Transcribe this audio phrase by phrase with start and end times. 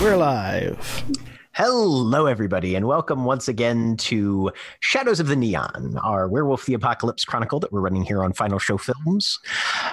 [0.00, 1.04] We're live.
[1.52, 7.22] Hello, everybody, and welcome once again to Shadows of the Neon, our Werewolf the Apocalypse
[7.26, 9.38] Chronicle that we're running here on Final Show Films.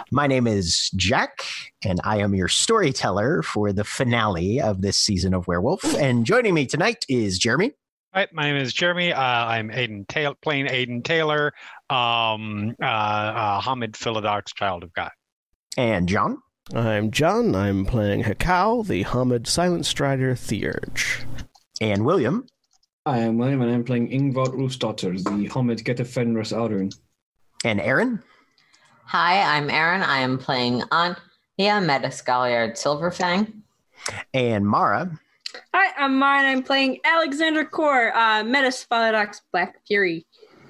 [0.09, 1.41] My name is Jack,
[1.83, 5.83] and I am your storyteller for the finale of this season of Werewolf.
[5.95, 7.73] And joining me tonight is Jeremy.
[8.13, 9.11] Hi, my name is Jeremy.
[9.11, 11.51] Uh, I'm Aiden Taylor, playing Aiden Taylor,
[11.89, 15.09] um, uh, uh, Homid Philodox, Child of Gaia.
[15.75, 16.37] And John.
[16.75, 17.55] I'm John.
[17.55, 21.25] I'm playing Hekau, the Homid Silent Strider Theurge.
[21.79, 22.45] And William.
[23.07, 26.93] Hi, I'm William, and I'm playing Yngvar Úlfsdóttir, the Hamid Getafenris Ahroun.
[27.63, 28.21] And Erin.
[29.05, 30.03] Hi, I'm Erin.
[30.03, 33.61] I am playing Anya Metis Galliard Silverfang.
[34.33, 35.17] And Mara.
[35.73, 40.27] Hi, I'm Mara, and I'm playing Alexandra Khor, uh, Metis Philodox Black Fury.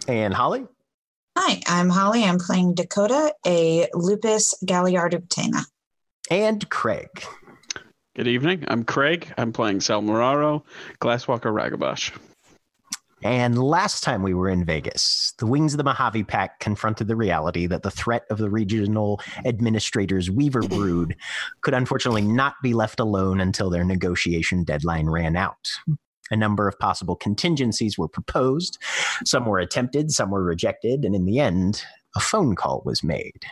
[0.07, 0.67] And Holly.
[1.35, 2.23] Hi, I'm Holly.
[2.23, 5.65] I'm playing Dakota, a Lupus Galliard Uktena
[6.29, 7.23] and Craig.
[8.15, 8.65] Good evening.
[8.67, 9.31] I'm Craig.
[9.37, 10.63] I'm playing Sal Muraro,
[10.99, 12.11] Glasswalker Ragabash.
[13.23, 17.15] And last time we were in Vegas, the wings of the Mojave Pack confronted the
[17.15, 21.15] reality that the threat of the regional administrator's Weaver brood
[21.61, 25.67] could unfortunately not be left alone until their negotiation deadline ran out.
[26.29, 28.77] A number of possible contingencies were proposed.
[29.25, 31.83] Some were attempted, some were rejected, and in the end,
[32.15, 33.45] a phone call was made.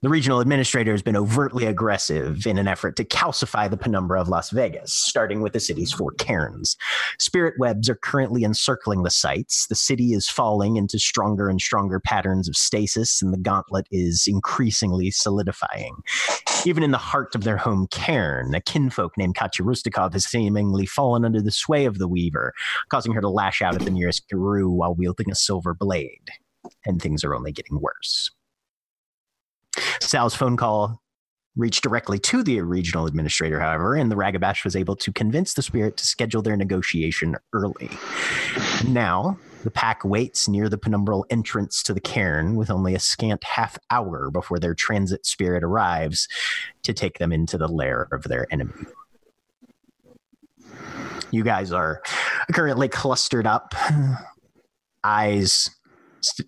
[0.00, 4.28] The regional administrator has been overtly aggressive in an effort to calcify the penumbra of
[4.28, 6.76] Las Vegas, starting with the city's four cairns.
[7.18, 9.66] Spirit webs are currently encircling the sites.
[9.66, 14.28] The city is falling into stronger and stronger patterns of stasis, and the gauntlet is
[14.28, 15.96] increasingly solidifying.
[16.64, 20.86] Even in the heart of their home cairn, a kinfolk named Katya Rustikov has seemingly
[20.86, 22.52] fallen under the sway of the Weaver,
[22.88, 26.30] causing her to lash out at the nearest Garou while wielding a silver blade.
[26.86, 28.30] And things are only getting worse.
[30.00, 31.00] Sal's phone call
[31.56, 35.62] reached directly to the regional administrator, however, and the Ragabash was able to convince the
[35.62, 37.90] spirit to schedule their negotiation early.
[38.86, 43.42] Now, the pack waits near the penumbral entrance to the cairn with only a scant
[43.42, 46.28] half hour before their transit spirit arrives
[46.84, 48.72] to take them into the lair of their enemy.
[51.30, 52.02] You guys are
[52.52, 53.74] currently clustered up,
[55.04, 55.70] eyes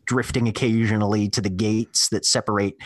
[0.07, 2.77] drifting occasionally to the gates that separate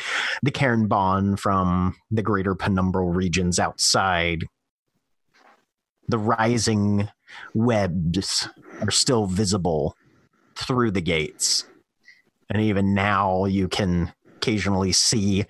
[0.43, 4.45] the Cairnbon from the greater penumbral regions outside.
[6.09, 7.09] The rising
[7.55, 8.49] webs
[8.81, 9.97] are still visible
[10.57, 11.65] through the gates.
[12.51, 15.47] And even now, you can occasionally see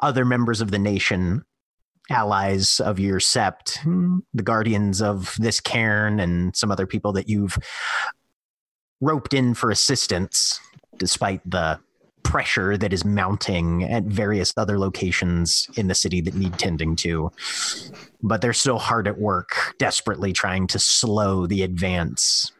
[0.00, 1.44] other members of the nation,
[2.10, 7.28] allies of your sept, hmm, the guardians of this cairn, and some other people that
[7.28, 7.56] you've
[9.00, 10.60] roped in for assistance,
[10.98, 11.78] despite the
[12.22, 17.30] pressure that is mounting at various other locations in the city that need tending to.
[18.20, 22.50] But they're still hard at work, desperately trying to slow the advance.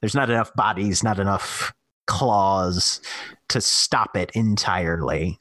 [0.00, 1.72] There's not enough bodies, not enough
[2.06, 3.00] claws
[3.50, 5.38] to stop it entirely.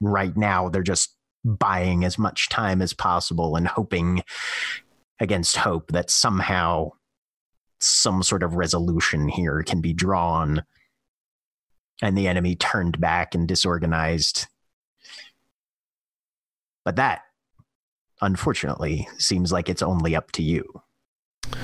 [0.00, 4.22] Right now, they're just buying as much time as possible and hoping
[5.20, 6.90] against hope that somehow
[7.80, 10.62] some sort of resolution here can be drawn
[12.02, 14.46] and the enemy turned back and disorganized.
[16.84, 17.22] But that,
[18.22, 20.82] unfortunately, seems like it's only up to you.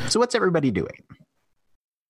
[0.09, 1.03] So, what's everybody doing?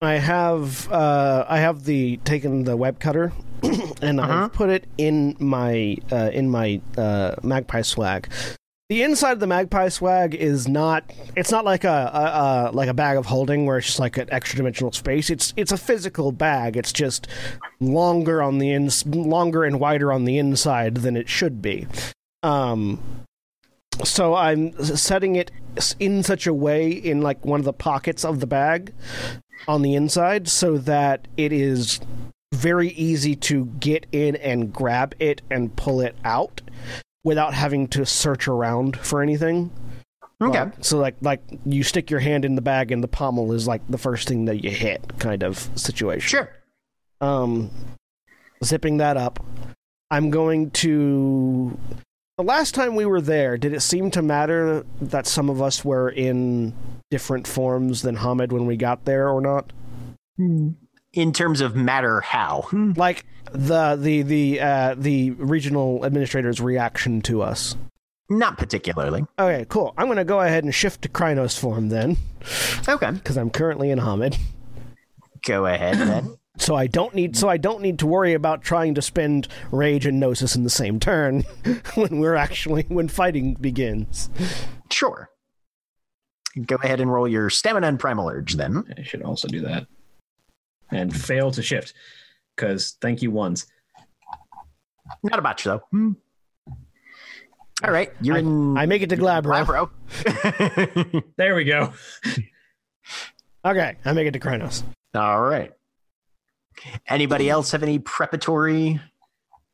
[0.03, 3.33] I have uh, I have the taken the web cutter
[4.03, 4.45] and Uh-huh.
[4.45, 8.29] I've put it in my uh, in my uh, magpie swag.
[8.89, 12.89] The inside of the magpie swag is not it's not like a, a, a like
[12.89, 15.29] a bag of holding where it's just like an extra dimensional space.
[15.29, 16.77] It's it's a physical bag.
[16.77, 17.27] It's just
[17.81, 21.89] longer on the ins longer and wider on the inside than it should be.
[22.45, 23.01] Um,
[24.05, 25.51] so I'm setting it
[25.99, 28.95] in such a way in like one of the pockets of the bag
[29.67, 31.99] on the inside so that it is
[32.55, 36.63] very easy to get in and grab it and pull it out
[37.27, 39.69] without having to search around for anything.
[40.41, 40.61] Okay.
[40.61, 43.67] Like, so like like you stick your hand in the bag and the pommel is
[43.67, 46.29] like the first thing that you hit kind of situation.
[46.29, 46.49] Sure.
[47.21, 47.69] Um
[48.65, 49.45] zipping that up.
[50.09, 51.77] I'm going to
[52.39, 55.85] the last time we were there, did it seem to matter that some of us
[55.85, 56.75] were in
[57.11, 59.73] different forms than Homid when we got there or not?
[61.17, 62.69] In terms of matter how.
[62.97, 67.75] Like the the the uh, the regional administrator's reaction to us.
[68.29, 69.25] Not particularly.
[69.39, 69.95] Okay, cool.
[69.97, 72.17] I'm going to go ahead and shift to Crinos form then,
[72.89, 73.13] Okay.
[73.13, 74.37] because I'm currently in Homid.
[75.45, 76.37] Go ahead then.
[76.59, 80.07] So I don't need so I don't need to worry about trying to spend rage
[80.07, 81.43] and gnosis in the same turn
[81.97, 84.31] when we're actually when fighting begins.
[84.91, 85.29] Sure.
[86.65, 88.85] Go ahead and roll your stamina and primal urge then.
[88.97, 89.87] I should also do that.
[90.91, 91.95] And fail to shift.
[92.55, 93.67] Because thank you ones.
[95.23, 95.83] Not a botch though.
[95.91, 96.13] Hmm.
[97.85, 98.79] All right, you're I- in.
[98.79, 99.91] I make it to Glabro.
[100.25, 101.23] Glabro.
[101.37, 101.93] There we go.
[103.65, 104.83] Okay, I make it to Crinos.
[105.15, 105.73] All right.
[107.09, 109.01] Anybody else have any preparatory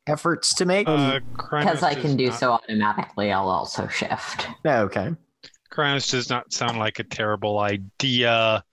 [0.07, 0.87] efforts to make?
[0.87, 4.47] Uh, Because Crinos I can do not- so automatically, I'll also shift.
[4.65, 5.11] okay.
[5.71, 8.63] Crinos does not sound like a terrible idea.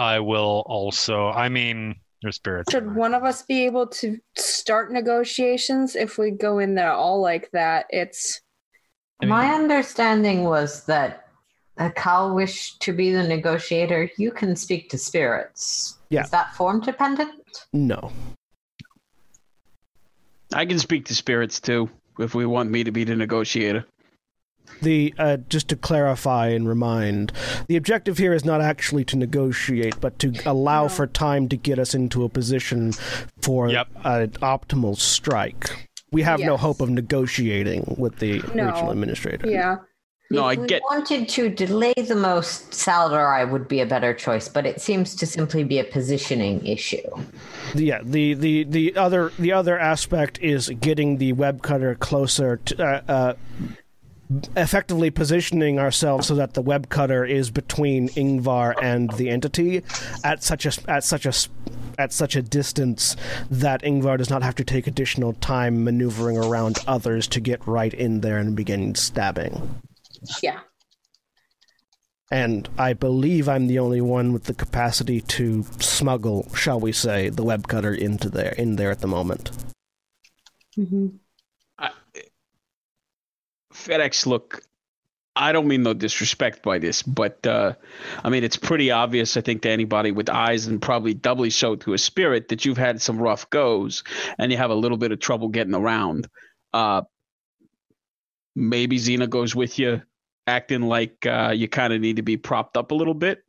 [0.00, 1.28] I will also.
[1.28, 2.72] I mean, your spirits.
[2.72, 7.20] Should one of us be able to start negotiations if we go in there all
[7.20, 7.84] like that?
[7.90, 8.40] It's
[9.20, 11.28] I mean- My understanding was that
[11.78, 14.10] Akal wished to be the negotiator.
[14.16, 15.98] You can speak to spirits.
[16.08, 16.22] Yeah.
[16.22, 17.66] Is that form dependent?
[17.74, 18.10] No.
[20.54, 23.84] I can speak to spirits too if we want me to be the negotiator.
[24.82, 27.32] The uh, just to clarify and remind,
[27.68, 30.88] the objective here is not actually to negotiate, but to allow No.
[30.88, 32.92] for time to get us into a position
[33.42, 33.88] for Yep.
[34.04, 35.88] an optimal strike.
[36.12, 38.66] We have no hope of negotiating with the No.
[38.66, 39.48] regional administrator.
[39.48, 39.76] yeah.
[40.32, 44.14] No, if I we get- wanted to delay the most, Saldarai would be a better
[44.14, 47.02] choice, but it seems to simply be a positioning issue.
[47.74, 52.84] Yeah, the, the, the other the other aspect is getting the web cutter closer to
[52.84, 53.32] uh, uh,
[54.56, 59.82] effectively positioning ourselves so that the web cutter is between Yngvar and the entity
[60.24, 61.32] at such a at such a
[61.98, 63.16] at such a distance
[63.50, 67.92] that Yngvar does not have to take additional time maneuvering around others to get right
[67.92, 69.80] in there and begin stabbing.
[70.42, 70.60] Yeah.
[72.32, 77.28] And I believe I'm the only one with the capacity to smuggle, shall we say,
[77.28, 79.50] the web cutter into there in there at the moment.
[80.76, 81.20] I,
[83.80, 84.62] FedEx, look,
[85.36, 87.74] I don't mean no disrespect by this, but uh,
[88.22, 91.76] I mean it's pretty obvious, I think, to anybody with eyes, and probably doubly so
[91.76, 94.02] to a spirit, that you've had some rough goes
[94.38, 96.28] and you have a little bit of trouble getting around.
[96.74, 97.02] Uh,
[98.54, 100.02] maybe Xena goes with you,
[100.46, 103.42] acting like uh, you kind of need to be propped up a little bit.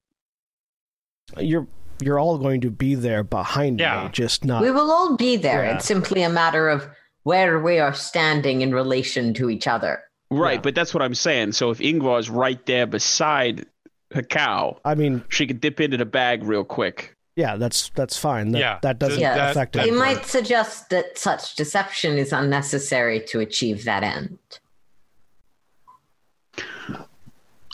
[1.37, 1.67] You're
[2.01, 4.05] you're all going to be there behind Yeah.
[4.05, 4.61] me, just not.
[4.63, 5.63] We will all be there.
[5.65, 5.75] Yeah.
[5.75, 6.87] It's simply a matter of
[7.23, 10.03] where we are standing in relation to each other.
[10.31, 10.61] Right, Yeah.
[10.61, 11.51] but that's what I'm saying.
[11.51, 13.65] So if Yngvar's right there beside
[14.13, 17.15] Hekau, I mean, she could dip into the bag real quick.
[17.35, 18.51] yeah, that's that's fine.
[18.51, 19.35] That, Yeah, that doesn't Yeah.
[19.35, 19.91] that- affect that- it.
[19.91, 24.37] They might suggest that such deception is unnecessary to achieve that end.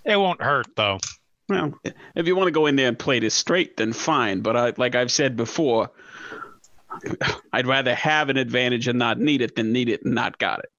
[0.06, 1.00] It won't hurt though.
[1.50, 1.74] Well,
[2.16, 4.42] if you want to go in there and play this straight, then fine.
[4.42, 5.90] But I, like I've said before,
[7.54, 10.60] I'd rather have an advantage and not need it than need it and not got
[10.60, 10.72] it.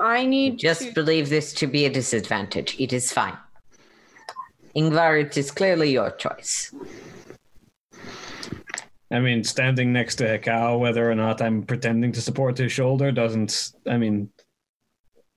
[0.00, 2.74] I need Just to, believe this to be a disadvantage.
[2.80, 3.36] It is fine.
[4.74, 6.72] Yngvar, it is clearly your choice.
[9.10, 13.10] I mean, standing next to Hekau, whether or not I'm pretending to support his shoulder
[13.10, 13.72] doesn't.
[13.88, 14.30] I mean,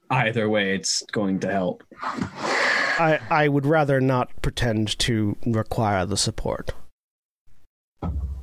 [0.10, 1.84] either way, it's going to help.
[2.02, 6.72] I I would rather not pretend to require the support.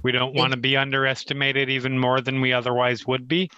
[0.03, 3.51] We don't want to be underestimated even more than we otherwise would be.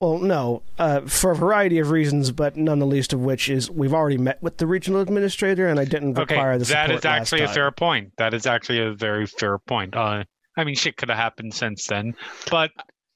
[0.00, 3.68] Well, no, uh, for a variety of reasons, but none the least of which is
[3.68, 6.94] we've already met with the regional administrator, and I didn't Okay, require the support that
[6.94, 7.54] is last actually a time.
[7.54, 8.12] fair point.
[8.16, 9.96] That is actually a very fair point.
[9.96, 10.22] Uh,
[10.56, 12.14] I mean, shit could have happened since then,
[12.48, 12.70] but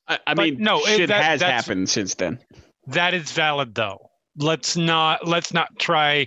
[0.08, 2.40] I, I But mean, no, it- shit that- has happened since then.
[2.88, 4.10] that is valid though.
[4.36, 6.26] Let's not let's not try.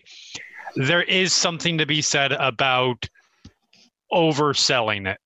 [0.77, 3.09] There is something to be said about
[4.13, 5.19] overselling it.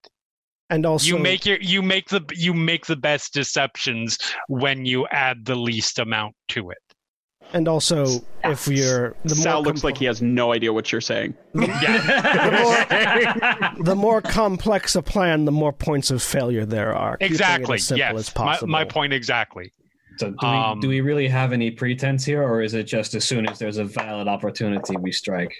[0.69, 5.07] And also, you make your you make the you make the best deceptions when you
[5.07, 6.77] add the least amount to it.
[7.53, 8.05] and also,
[8.43, 11.33] if you're the Sal more looks com- like he has no idea what you're saying.
[13.83, 17.17] the more complex a plan, the more points of failure there are.
[17.17, 17.75] Keeping it Exactly.
[17.75, 18.35] as simple Yes.
[18.35, 18.67] My, possible.
[18.69, 19.73] my point exactly.
[20.17, 23.13] So do, Um, we, do we really have any pretense here, or is it just
[23.15, 25.53] as soon as there's a valid opportunity we strike?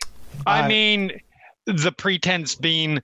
[0.46, 1.20] I mean,
[1.74, 3.00] the pretense being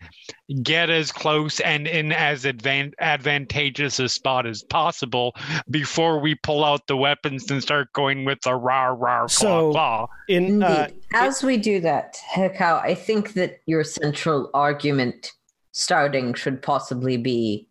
[0.64, 5.36] get as close and in as advan- advantageous a spot as possible
[5.70, 9.72] before we pull out the weapons and start going with the rah rah claw So-
[9.72, 10.08] claw.
[10.28, 10.64] In Indeed.
[10.64, 15.32] uh, As we do that, Hekau, I think that your central argument
[15.72, 17.68] starting should possibly be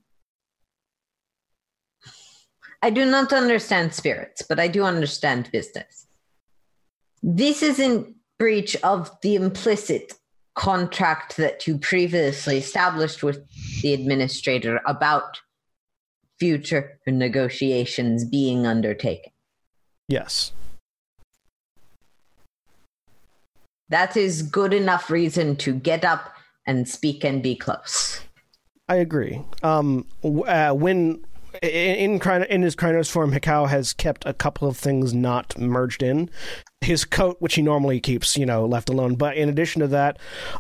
[2.82, 6.06] I do not understand spirits, but I do understand business.
[7.22, 10.12] This is in breach of the implicit
[10.54, 13.44] contract that you previously established with
[13.82, 15.40] the administrator about
[16.38, 19.32] future negotiations being undertaken.
[20.08, 20.52] yes,
[23.88, 26.34] That is good enough reason to get up
[26.66, 28.20] and speak and be close.
[28.88, 29.42] I agree.
[29.62, 31.24] Um, uh, when
[31.62, 36.02] in in, in his Crinos form, Hekau has kept a couple of things not merged
[36.02, 36.28] in.
[36.84, 39.14] His coat, which he normally keeps, you know, left alone.
[39.16, 40.18] But in addition to that,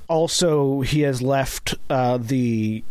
[0.08, 2.82] also he has left uh, the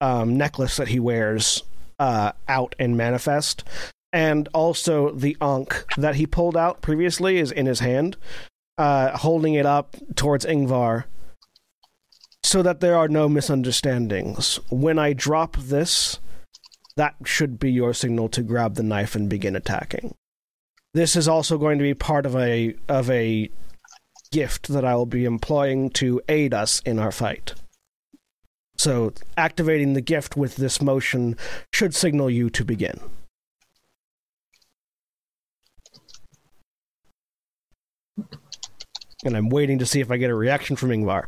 [0.00, 1.62] um, necklace that he wears
[1.98, 3.64] uh, out and manifest,
[4.12, 8.16] and also the ankh that he pulled out previously is in his hand,
[8.78, 11.04] uh, holding it up towards Yngvar
[12.42, 14.58] so that there are no misunderstandings.
[14.70, 16.18] When I drop this,
[16.96, 20.14] that should be your signal to grab the knife and begin attacking.
[20.92, 23.48] This is also going to be part of a of a
[24.32, 27.54] gift that I will be employing to aid us in our fight.
[28.76, 31.36] So, activating the gift with this motion
[31.72, 32.98] should signal you to begin.
[39.24, 41.24] And I'm waiting to see if I get a reaction from Yngvar.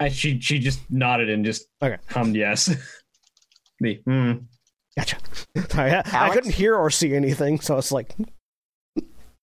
[0.00, 1.98] I, she she just nodded and just Okay.
[2.08, 2.74] hummed yes.
[3.80, 4.00] Me.
[4.04, 4.32] Hmm.
[4.96, 5.16] Gotcha.
[5.74, 8.14] I, I couldn't hear or see anything, so it's like,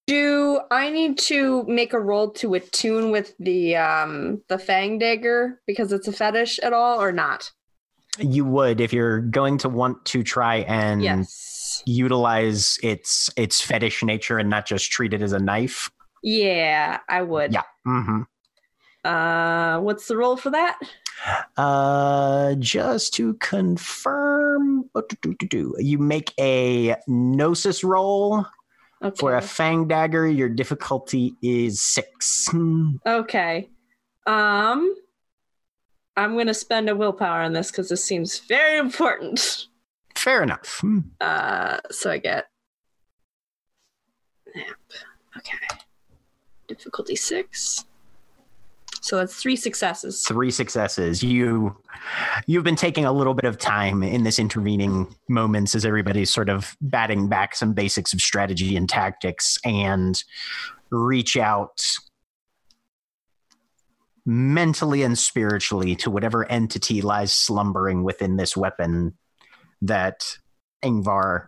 [0.08, 5.62] Do I need to make a roll to attune with the um the fang dagger
[5.68, 7.52] because it's a fetish at all or not?
[8.18, 11.84] You would if you're going to want to try and Yes.
[11.86, 15.92] utilize its its fetish nature and not just treat it as a knife.
[16.24, 17.52] Yeah, I would.
[17.54, 17.64] Yeah.
[17.86, 18.22] Mm-hmm.
[19.04, 20.80] Uh what's the roll for that?
[21.58, 24.88] Uh, just to confirm,
[25.80, 28.46] you make a gnosis roll
[29.04, 29.16] Okay.
[29.20, 30.28] for a fang dagger.
[30.28, 32.48] Your difficulty is six.
[33.06, 33.70] Okay.
[34.26, 34.96] Um
[36.16, 39.68] I'm going to spend a willpower on this cuz this seems very important.
[40.16, 40.84] Fair enough.
[41.22, 42.48] Uh so I get.
[45.38, 45.58] Okay.
[46.68, 47.86] Difficulty 6.
[49.08, 50.26] So that's 3 successes.
[50.28, 51.24] Three successes.
[51.24, 51.78] You
[52.46, 56.50] you've been taking a little bit of time in this intervening moments as everybody's sort
[56.50, 60.22] of batting back some basics of strategy and tactics and
[60.90, 61.82] reach out
[64.26, 69.18] mentally and spiritually to whatever entity lies slumbering within this weapon
[69.82, 70.38] that
[70.84, 71.48] Yngvar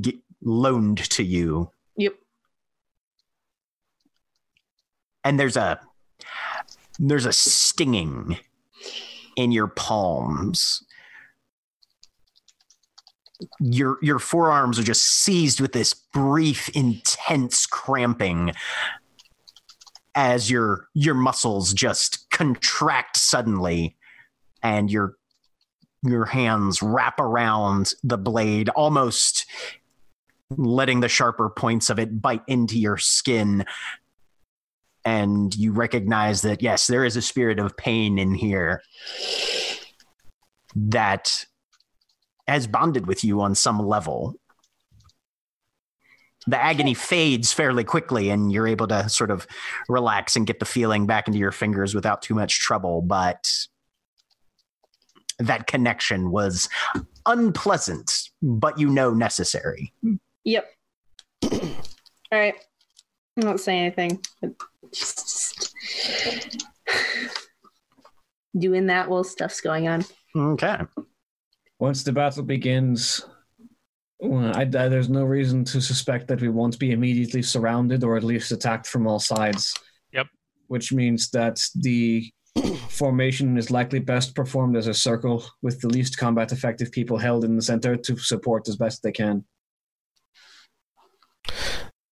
[0.00, 1.70] g- loaned to you.
[1.96, 2.14] Yep.
[5.24, 5.78] And there's a
[6.98, 8.38] there's a stinging
[9.36, 10.84] in your palms.
[13.58, 18.52] Your your forearms are just seized with this brief, intense cramping
[20.14, 23.96] as your your muscles just contract suddenly
[24.62, 25.16] and your
[26.02, 29.46] your hands wrap around the blade almost
[30.56, 33.64] letting the sharper points of it bite into your skin
[35.04, 38.82] and you recognize that yes there is a spirit of pain in here
[40.74, 41.44] that
[42.46, 44.34] has bonded with you on some level
[46.46, 49.46] the agony fades fairly quickly and you're able to sort of
[49.88, 53.50] relax and get the feeling back into your fingers without too much trouble but
[55.38, 56.68] that connection was
[57.26, 59.92] unpleasant but you know necessary
[60.44, 60.66] Yep.
[61.42, 61.50] All
[62.32, 62.54] right.
[63.40, 64.20] I won't say anything.
[64.40, 64.52] but
[64.92, 65.74] Just
[68.58, 70.04] doing that while stuff's going on.
[70.36, 70.78] Okay.
[71.78, 73.24] Once the battle begins,
[74.18, 78.16] well, I, I- there's no reason to suspect that we won't be immediately surrounded or
[78.16, 79.74] at least attacked from all sides.
[80.12, 80.26] Yep.
[80.68, 82.30] Which means that the
[82.88, 87.44] formation is likely best performed as a circle with the least combat effective people held
[87.44, 89.44] in the center to support as best they can.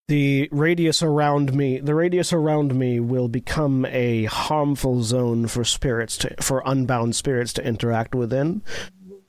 [0.09, 6.17] The radius around me, the radius around me will become a harmful zone for spirits
[6.19, 8.63] to, for unbound spirits to interact within.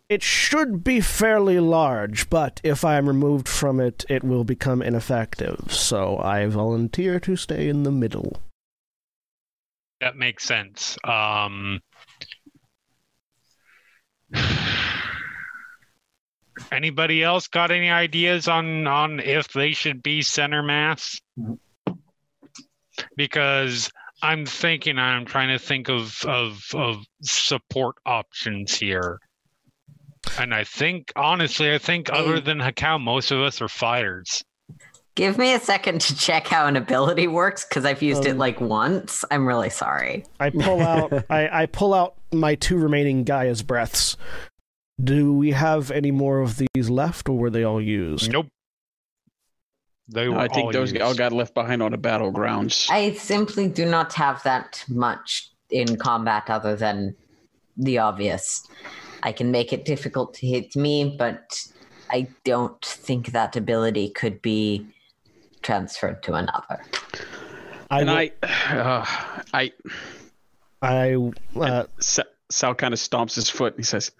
[0.07, 4.81] It should be fairly large, but if I am removed from it, it will become
[4.81, 5.65] ineffective.
[5.69, 8.41] So I volunteer to stay in the middle.
[9.99, 10.97] That makes sense.
[11.03, 11.81] Um,
[16.71, 21.19] anybody else got any ideas on on if they should be center mass?
[23.15, 23.89] Because
[24.21, 29.19] I'm thinking, I'm trying to think of of of support options here.
[30.37, 34.43] And I think, honestly, I think other than Hekau, most of us are fighters.
[35.15, 38.37] Give me a second to check how an ability works because I've used it Um,
[38.37, 39.25] like once.
[39.31, 40.25] I'm really sorry.
[40.39, 44.17] I pull out I, I pull out my two remaining Gaia's breaths.
[45.01, 48.31] Do we have any more of these left, or were they all used?
[48.31, 48.47] Nope.
[50.07, 51.01] They were I think all those used.
[51.01, 52.89] all got left behind on the battlegrounds.
[52.89, 57.15] I simply do not have that much in combat other than
[57.77, 58.67] the obvious.
[59.23, 61.63] I can make it difficult to hit me, but
[62.09, 64.87] I don't think that ability could be
[65.61, 66.83] transferred to another.
[67.91, 68.31] I, and will- I,
[68.75, 69.05] uh,
[69.53, 69.71] I,
[70.81, 73.73] I, uh, Sa- Sal kind of stomps his foot.
[73.73, 74.11] And he says,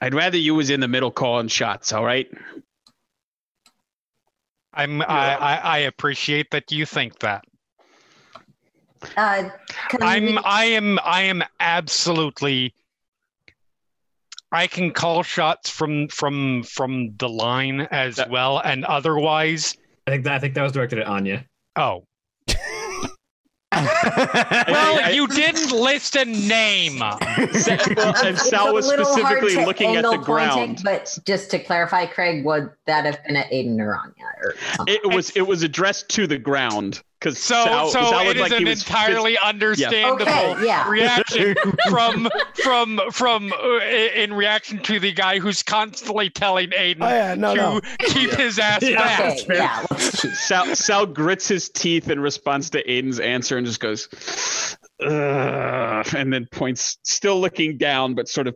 [0.00, 1.92] "I'd rather you was in the middle calling shots.
[1.92, 2.28] All right."
[4.72, 7.44] I'm I, I I appreciate that you think that.
[9.16, 9.50] Uh,
[10.00, 12.74] I'm I am I am absolutely
[14.50, 20.10] I can call shots from from from the line as That- well and otherwise I
[20.12, 21.44] think that I think that was directed at Anya.
[21.76, 22.04] oh
[24.68, 30.02] well I- you didn't list a name Sa- well, and Sal was specifically looking at
[30.02, 30.80] the angle pointing, ground.
[30.84, 34.94] But just to clarify, Craig, would that have been at Aiden or Anya or something?
[35.02, 38.36] It was it was addressed to the ground because so Sal, so Sal it looked
[38.36, 40.86] is like an he was entirely understandable Okay, yeah.
[40.88, 41.54] reaction
[41.90, 42.28] from
[42.62, 47.54] from from uh, in reaction to the guy who's constantly telling Aiden oh yeah, no,
[47.54, 47.80] to no.
[48.08, 48.98] keep his ass Yeah.
[48.98, 49.20] back.
[49.20, 50.32] okay, that's yeah.
[50.34, 54.08] Sal, Sal grits his teeth in response to Aiden's answer and just goes,
[55.00, 58.54] Ugh, and then points, still looking down, but sort of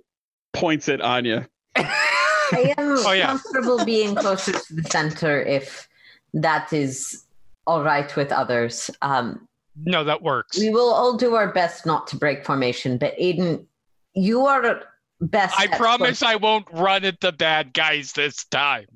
[0.53, 1.49] points at Anya.
[1.77, 3.27] I am Oh, yeah.
[3.27, 5.89] comfortable being closer to the center if
[6.35, 7.25] that is
[7.69, 8.91] all right with others.
[9.03, 9.47] Um,
[9.85, 10.59] No, that works.
[10.59, 13.67] we will all do our best not to break formation, but Aiden,
[14.15, 14.83] you are
[15.21, 15.55] best.
[15.61, 18.87] I at promise I won't run at the bad guys this time,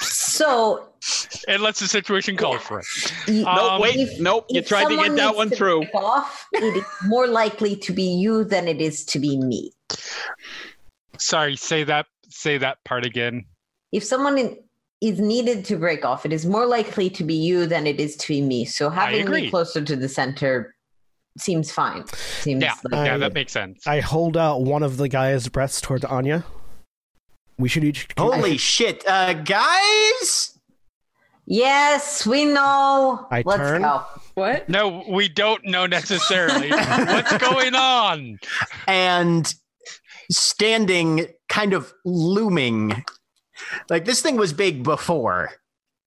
[0.00, 0.88] So,
[1.48, 2.86] unless the situation calls for it.
[3.28, 5.82] y- No, Um, wait, if- nope, you tried to get that one through.
[5.94, 9.72] Off, it is more likely to be you than it is to be me.
[11.18, 12.06] Sorry, say that.
[12.28, 13.44] Say that part again.
[13.92, 14.58] If someone in,
[15.02, 18.16] is needed to break off, it is more likely to be you than it is
[18.16, 18.64] to be me.
[18.64, 19.42] So having agree.
[19.42, 20.74] me closer to the center
[21.38, 22.06] seems fine.
[22.40, 23.86] Seems Yeah, like yeah, I- that makes sense.
[23.86, 26.44] I hold out one of the Gaia's breaths toward Anya.
[27.58, 28.06] We should each.
[28.18, 30.58] Holy shit, uh, guys!
[31.46, 33.26] Yes, we know.
[33.30, 33.82] I Let's turn.
[33.82, 34.04] go.
[34.34, 34.68] What?
[34.68, 38.38] No, we don't know necessarily what's going on.
[38.86, 39.54] and
[40.30, 43.04] standing kind of looming
[43.90, 45.50] like this thing was big before.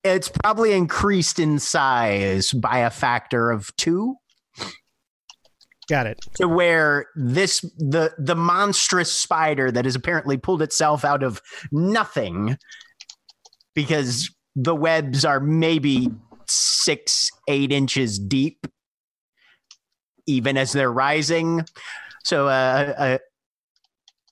[0.04, 4.16] It's probably increased in size by a factor of two.
[5.90, 6.20] Got it.
[6.36, 12.58] to where this the the monstrous spider that has apparently pulled itself out of nothing
[13.74, 16.10] because the webs are maybe
[16.48, 18.68] six eight inches deep
[20.28, 21.66] even as they're rising.
[22.24, 23.18] So uh,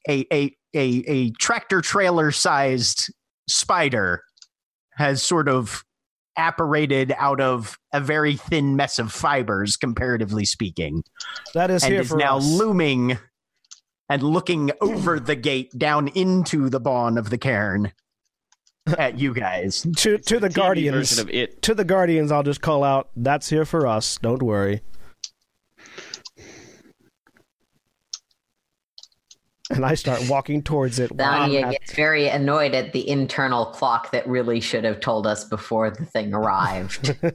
[0.07, 3.11] a, a a a a tractor trailer sized
[3.49, 4.23] spider
[4.95, 5.83] has sort of
[6.37, 11.03] apparated out of a very thin mess of fibers comparatively speaking
[11.55, 12.45] That is and here is for now us.
[12.45, 13.17] looming
[14.09, 17.91] and looking over the gate down into the bawn of the cairn
[18.97, 19.85] at you guys.
[19.97, 21.17] to to the TV guardians.
[21.19, 21.61] of it.
[21.63, 23.09] To the guardians, I'll just call out.
[23.17, 24.17] That's here for us.
[24.21, 24.81] Don't worry.
[29.69, 31.11] And I start walking towards it.
[31.11, 34.99] while I'm Anya at- gets very annoyed at the internal clock that really should have
[34.99, 37.15] told us before the thing arrived.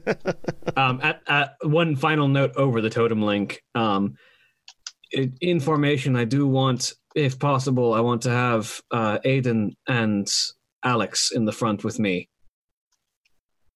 [0.74, 3.62] Um, at, at one final note over the totem link.
[3.74, 4.14] Um,
[5.10, 10.26] in, in formation, I do want, if possible, I want to have uh, Aiden and
[10.82, 12.30] Alex in the front with me.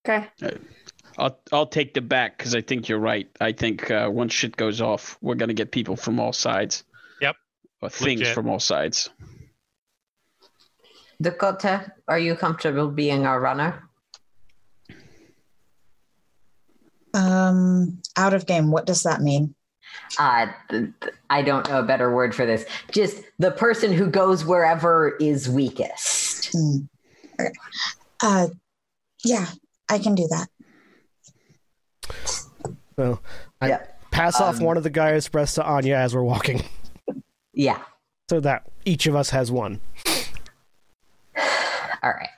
[0.08, 0.26] Okay.
[1.18, 3.28] I'll I'll take the back because I think you're right.
[3.40, 6.84] I think uh, once shit goes off, we're gonna get people from all sides.
[7.82, 7.86] Yep.
[7.86, 8.34] Or things Legit.
[8.34, 9.10] from all sides.
[11.20, 13.82] Dakota, are you comfortable being our runner?
[17.14, 18.70] Um, out of game.
[18.70, 19.54] What does that mean?
[20.18, 22.66] Uh, th- th- I don't know a better word for this.
[22.90, 26.52] Just the person who goes wherever is weakest.
[26.52, 26.76] Hmm.
[27.40, 27.50] Okay.
[28.22, 28.48] Uh,
[29.24, 29.46] yeah,
[29.88, 30.48] I can do that.
[32.96, 33.20] So
[33.60, 33.82] I Yeah.
[34.10, 36.62] pass off Um, one of the Gaia's breaths to Anya as we're walking,
[37.56, 37.80] Yeah.
[38.30, 39.80] so that each of us has one.
[42.02, 42.28] All right.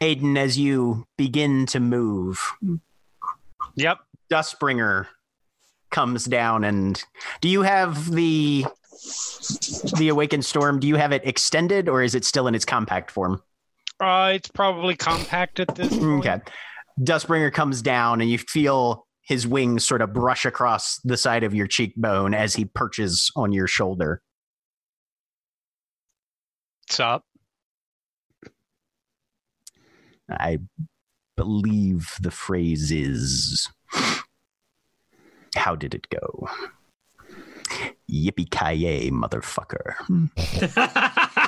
[0.00, 2.40] Aiden, as you begin to move,
[3.76, 3.98] Yep.
[4.30, 5.06] Dustbringer
[5.90, 7.02] comes down and
[7.40, 8.64] do you have the
[9.96, 13.10] the awakened storm do you have it extended or is it still in its compact
[13.10, 13.42] form
[13.98, 16.24] Uh, it's probably compact at this point.
[16.26, 16.40] okay
[17.00, 21.54] dustbringer comes down and you feel his wings sort of brush across the side of
[21.54, 24.22] your cheekbone as he perches on your shoulder.
[26.82, 27.24] What's up?
[30.28, 30.58] i
[31.36, 33.68] believe the phrase is
[35.56, 36.48] how did it go?
[38.10, 39.94] Yippee ki motherfucker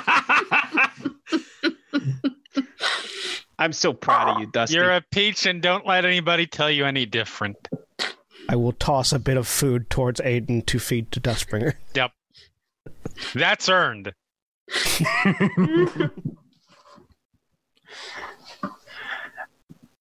[3.63, 4.75] I'm so proud of you, Dusty.
[4.75, 7.69] You're a peach, and don't let anybody tell you any different.
[8.49, 11.75] I will toss a bit of food towards Aiden to feed to Dustbringer.
[11.95, 12.11] Yep,
[13.33, 14.13] that's earned.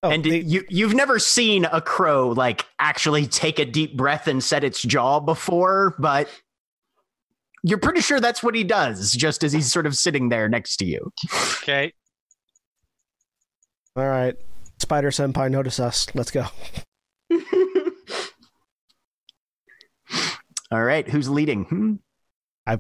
[0.04, 4.26] Oh, and the- you you've never seen a crow like actually take a deep breath
[4.26, 6.28] and set its jaw before, but
[7.62, 10.78] you're pretty sure that's what he does just as he's sort of sitting there next
[10.78, 11.12] to you.
[11.62, 11.92] Okay.
[13.94, 14.34] All right,
[14.78, 16.06] Spider Senpai, notice us.
[16.14, 16.46] Let's go.
[20.70, 21.64] All right, who's leading?
[21.64, 21.94] Hmm?
[22.66, 22.78] I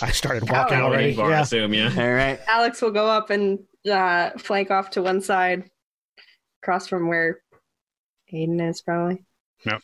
[0.00, 1.18] I started walking Alex.
[1.18, 1.20] already.
[1.20, 1.40] I Yeah.
[1.42, 1.92] assume, yeah.
[1.96, 2.38] All right.
[2.48, 3.58] Alex will go up and
[3.90, 5.68] uh, flank off to one side,
[6.62, 7.40] across from where
[8.32, 9.24] Aiden is, probably.
[9.64, 9.82] Yep.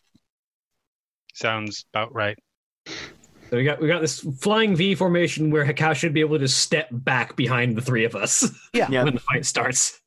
[1.35, 2.39] Sounds about right.
[2.87, 6.47] So we got we got this flying V formation where Hekau should be able to
[6.49, 8.87] step back behind the three of us Yeah.
[8.91, 9.03] Yeah.
[9.05, 9.99] when the fight starts.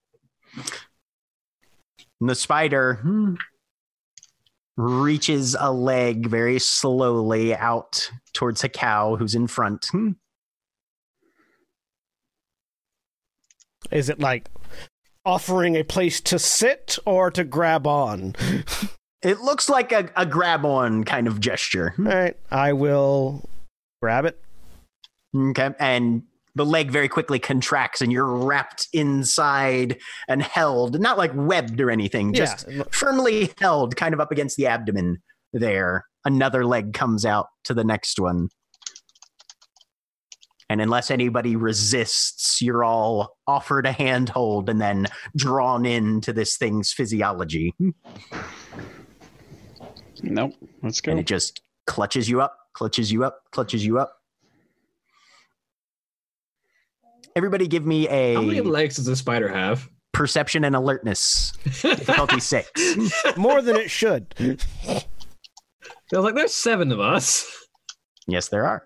[2.21, 3.35] And the spider hmm,
[4.77, 9.87] reaches a leg very slowly out towards Hekau who's in front.
[9.91, 10.11] Hmm.
[13.91, 14.49] Is it like
[15.25, 18.35] offering a place to sit or to grab on?
[19.21, 21.95] It looks like a, a grab on kind of gesture.
[21.97, 23.49] All right, I will
[23.99, 24.39] grab it.
[25.35, 25.71] Okay.
[25.79, 26.21] And
[26.55, 31.91] the leg very quickly contracts and you're wrapped inside and held, not like webbed or
[31.91, 35.21] anything, just yeah, firmly held kind of up against the abdomen
[35.53, 36.05] there.
[36.23, 38.49] Another leg comes out to the next one.
[40.67, 46.91] And unless anybody resists, you're all offered a handhold and then drawn into this thing's
[46.91, 47.75] physiology.
[50.23, 50.53] Nope.
[50.81, 51.11] Let's go.
[51.11, 54.17] And it just clutches you up, clutches you up, clutches you up.
[57.35, 58.35] Everybody give me a.
[58.35, 59.89] How many legs does a spider have?
[60.15, 61.51] perception and alertness.
[61.81, 62.71] Difficulty six.
[63.35, 64.33] more than it should.
[64.39, 65.03] I
[66.11, 67.45] was like, there's seven of us.
[68.27, 68.83] Yes, there are.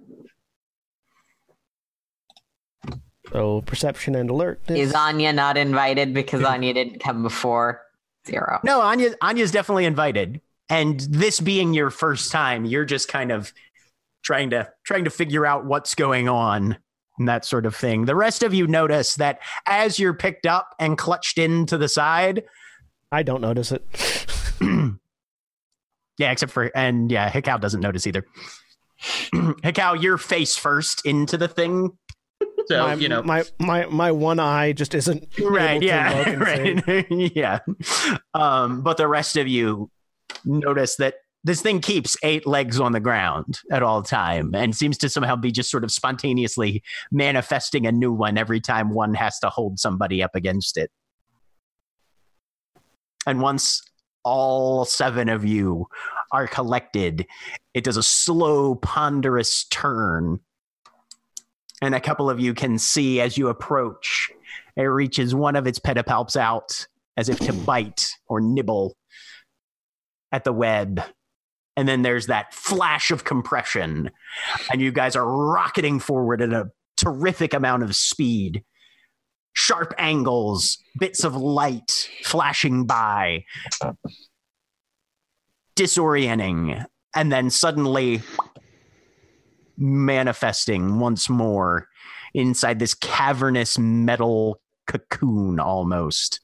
[3.31, 4.59] So perception and alert.
[4.69, 7.83] Is Anya not invited because Anya didn't come before?
[8.27, 8.59] Zero.
[8.63, 10.41] No, Anya Anya's definitely invited.
[10.67, 13.53] And this being your first time, you're just kind of
[14.23, 16.77] trying to trying to figure out what's going on
[17.19, 18.05] and that sort of thing.
[18.05, 22.43] The rest of you notice that as you're picked up and clutched into the side,
[23.11, 23.83] I don't notice it.
[26.17, 28.25] yeah, except for and yeah, Hekau doesn't notice either.
[29.33, 31.97] Hekau, you're face first into the thing.
[32.67, 37.07] So my, you know my my my one eye just isn't right able yeah right
[37.35, 37.59] yeah
[38.33, 39.89] um but the rest of you
[40.45, 44.97] notice that this thing keeps eight legs on the ground at all time and seems
[44.97, 49.39] to somehow be just sort of spontaneously manifesting a new one every time one has
[49.39, 50.91] to hold somebody up against it
[53.25, 53.81] and once
[54.23, 55.87] all seven of you
[56.31, 57.25] are collected
[57.73, 60.39] it does a slow ponderous turn
[61.81, 64.29] And a couple of you can see as you approach,
[64.75, 68.95] it reaches one of its pedipalps out as if to bite or nibble
[70.31, 71.01] at the web.
[71.79, 74.11] And then there's that flash of compression,
[74.69, 78.65] and you guys are rocketing forward at a terrific amount of speed.
[79.53, 83.45] Sharp angles, bits of light flashing by,
[85.77, 88.23] disorienting, and then suddenly
[89.77, 91.87] manifesting once more
[92.33, 96.41] inside this cavernous metal cocoon almost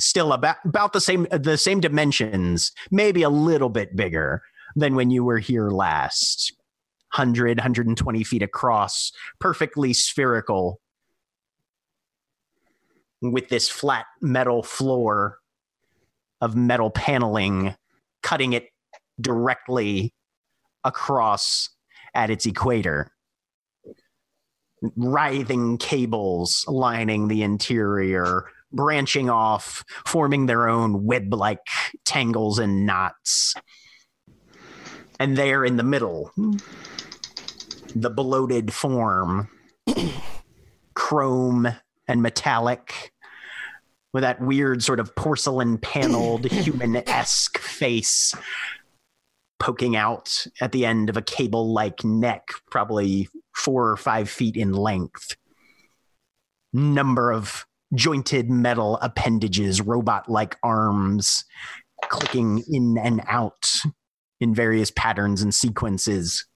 [0.00, 4.42] still about about the same the same dimensions maybe a little bit bigger
[4.76, 6.52] than when you were here last
[7.14, 10.80] 100 120 feet across perfectly spherical
[13.22, 15.38] with this flat metal floor
[16.40, 17.74] of metal paneling
[18.22, 18.68] cutting it
[19.20, 20.14] directly
[20.84, 21.68] across
[22.14, 23.12] at its equator.
[24.96, 31.60] Writhing cables lining the interior, branching off, forming their own web like
[32.04, 33.54] tangles and knots.
[35.18, 36.32] And there in the middle,
[37.94, 39.48] the bloated form,
[40.94, 41.68] chrome
[42.08, 43.12] and metallic,
[44.12, 48.34] with that weird sort of porcelain paneled human esque face
[49.60, 54.56] poking out at the end of a cable like neck, probably four or five feet
[54.56, 55.36] in length.
[56.72, 61.44] Number of jointed metal appendages, robot like arms
[62.02, 63.70] clicking in and out
[64.40, 66.46] in various patterns and sequences.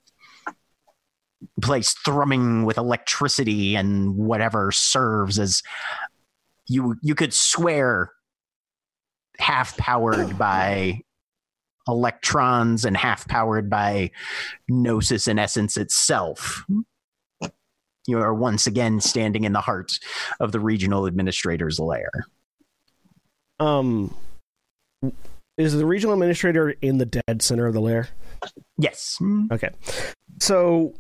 [1.61, 5.63] Place thrumming with electricity and whatever serves as
[6.67, 8.13] you you could swear
[9.39, 11.01] half powered by
[11.87, 14.11] electrons and half powered by
[14.69, 16.65] gnosis and essence itself.
[18.07, 19.99] You are once again standing in the heart
[20.41, 22.11] of the regional administrator's lair.
[23.61, 24.15] Um,
[25.57, 28.09] is the regional administrator in the dead center of the lair?
[28.77, 29.19] Yes.
[29.53, 29.71] Okay.
[30.41, 30.95] So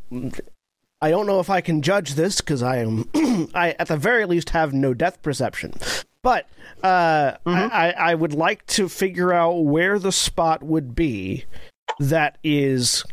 [1.01, 3.09] I don't know if I can judge this because I am,
[3.55, 5.75] I at the very least have no depth perception.
[6.23, 6.49] But
[6.83, 11.45] uh, I, I would like to figure out where the spot would be
[11.99, 13.05] that is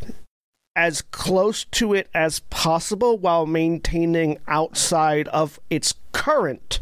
[0.75, 6.79] as close to it as possible while maintaining outside of its current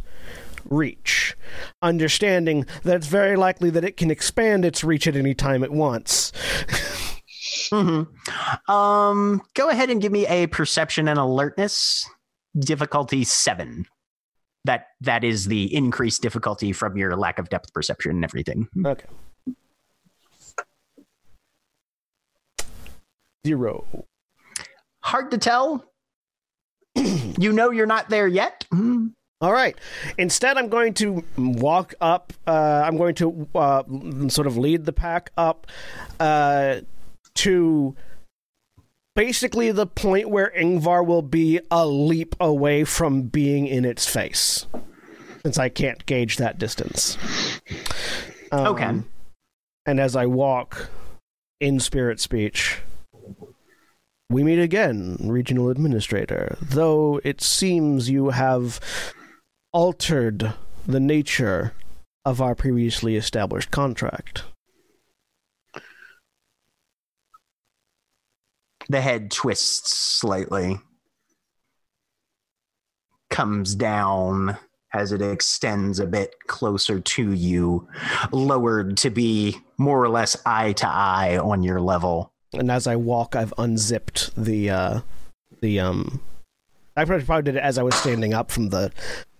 [0.65, 1.35] reach.
[1.81, 5.71] Understanding that it's very likely that it can expand its reach at any time it
[5.71, 6.31] wants.
[7.71, 8.71] Mm-hmm.
[8.71, 12.07] Um, go ahead and give me a perception and alertness
[12.57, 13.85] difficulty seven.
[14.65, 18.67] That that is the increased difficulty from your lack of depth perception and everything.
[18.85, 19.05] Okay.
[23.45, 24.05] Zero.
[25.03, 25.85] Hard to tell.
[26.95, 28.65] you know you're not there yet.
[28.73, 29.13] Mhm.
[29.41, 29.77] All right.
[30.17, 32.33] Instead, I'm going to walk up.
[32.45, 33.83] Uh, I'm going to uh,
[34.27, 35.67] sort of lead the pack up
[36.19, 36.81] uh,
[37.35, 37.95] to
[39.15, 44.65] basically the point where Yngvar will be a leap away from being in its face,
[45.43, 47.17] since I can't gauge that distance.
[48.51, 48.91] Um, Okay.
[49.85, 50.89] And as I walk
[51.61, 52.79] in spirit speech,
[54.29, 56.57] we meet again, regional administrator.
[56.61, 58.79] Though it seems you have
[59.73, 60.53] altered
[60.85, 61.73] the nature
[62.25, 64.43] of our previously established contract.
[68.87, 70.79] The head twists slightly,
[73.29, 74.57] comes down
[74.93, 77.87] as it extends a bit closer to you,
[78.31, 82.33] lowered to be more or less eye to eye on your level.
[82.53, 84.99] And as I walk, I've unzipped the uh,
[85.61, 86.21] the um.
[86.97, 88.91] I probably probably did it as I was standing up from the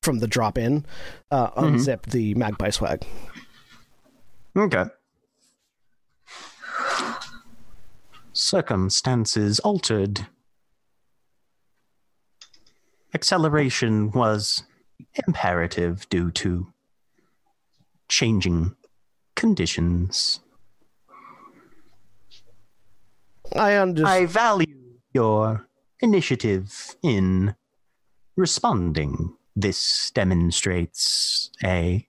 [0.02, 0.86] from the drop in.
[1.32, 3.06] Uh, unzipped the magpie swag.
[4.56, 4.86] Okay.
[8.34, 10.28] Circumstances altered.
[13.13, 14.63] Acceleration was
[15.28, 16.67] imperative due to
[18.08, 18.76] changing
[19.36, 20.39] conditions.
[23.55, 24.09] I understand.
[24.09, 25.67] I value your
[26.01, 27.55] initiative in
[28.35, 29.35] responding.
[29.55, 32.07] This demonstrates a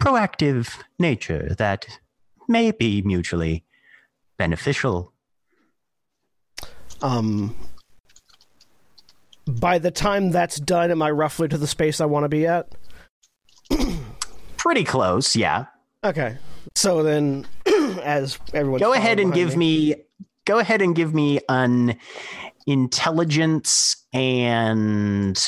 [0.00, 1.86] proactive nature that
[2.48, 3.64] may be mutually
[4.36, 5.12] beneficial.
[7.00, 7.54] Um,
[9.46, 12.46] by the time that's done, am I roughly to the space I want to be
[12.46, 12.74] at?
[14.56, 15.66] Pretty close, yeah.
[16.04, 16.36] Okay.
[16.74, 17.46] So then,
[18.00, 19.94] as everyone Go ahead and give me
[20.46, 21.96] go ahead and give me an
[22.66, 25.38] intelligence and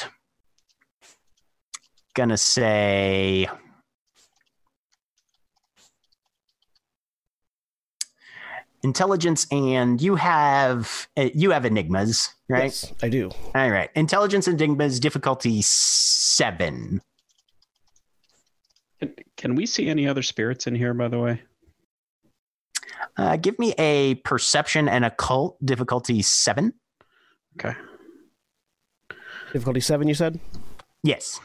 [2.14, 3.48] gonna say
[8.82, 13.30] intelligence and you have uh, you have enigmas right Yes, I do.
[13.54, 17.02] all right intelligence and enigmas difficulty seven
[19.00, 21.42] Can, can we see any other spirits in here, by the way?
[23.16, 26.72] Uh, give me a perception and occult difficulty seven
[27.58, 27.76] Okay.
[29.52, 30.38] Difficulty seven, you said?
[31.02, 31.40] yes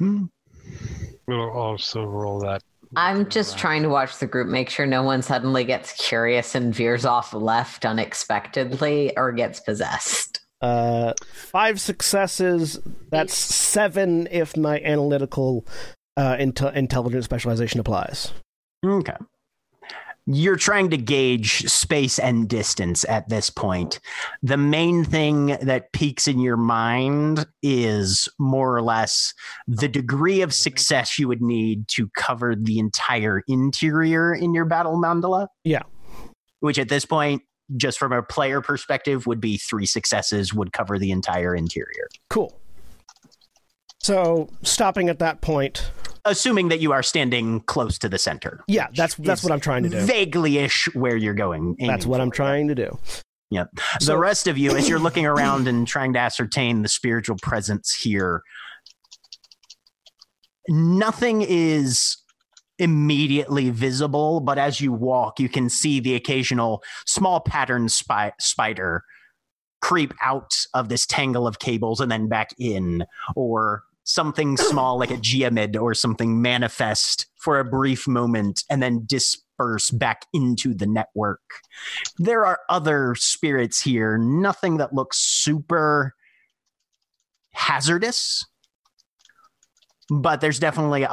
[1.28, 2.62] We'll also roll that.
[2.96, 6.74] I'm just trying to watch the group, make sure no one suddenly gets curious and
[6.74, 10.42] veers off left unexpectedly or gets possessed.
[10.62, 12.80] Uh, five successes.
[13.12, 15.66] That's seven if my analytical
[16.16, 18.32] uh, inte- intelligence specialization applies.
[18.86, 19.16] Okay.
[20.28, 24.00] You're trying to gauge space and distance at this point.
[24.42, 29.34] The main thing that peaks in your mind is more or less
[29.68, 35.00] the degree of success you would need to cover the entire interior in your battle
[35.00, 35.48] mandala.
[35.64, 35.84] Yeah.
[36.60, 37.44] Which at this point,
[37.78, 42.08] just from a player perspective, would be three successes would cover the entire interior.
[42.32, 42.60] Cool.
[44.00, 45.90] So stopping at that point,
[46.26, 48.64] Assuming that you are standing close to the center.
[48.68, 50.00] yeah, that's that's what I'm trying to do.
[50.02, 51.76] Vaguely ish where you're going.
[51.80, 52.98] That's what I'm trying to do.
[53.52, 53.70] Yep.
[54.02, 57.38] So- the rest of you, as you're looking around and trying to ascertain the spiritual
[57.42, 58.42] presence here,
[60.68, 62.18] nothing is
[62.80, 69.04] immediately visible, but as you walk, you can see the occasional small pattern spy- spider
[69.82, 75.12] creep out of this tangle of cables and then back in, or something small like
[75.12, 80.88] a geomid or something manifest for a brief moment and then disperse back into the
[80.88, 81.42] network
[82.18, 86.14] there are other spirits here, nothing that looks super
[87.54, 88.46] hazardous.
[90.10, 91.08] But there's definitely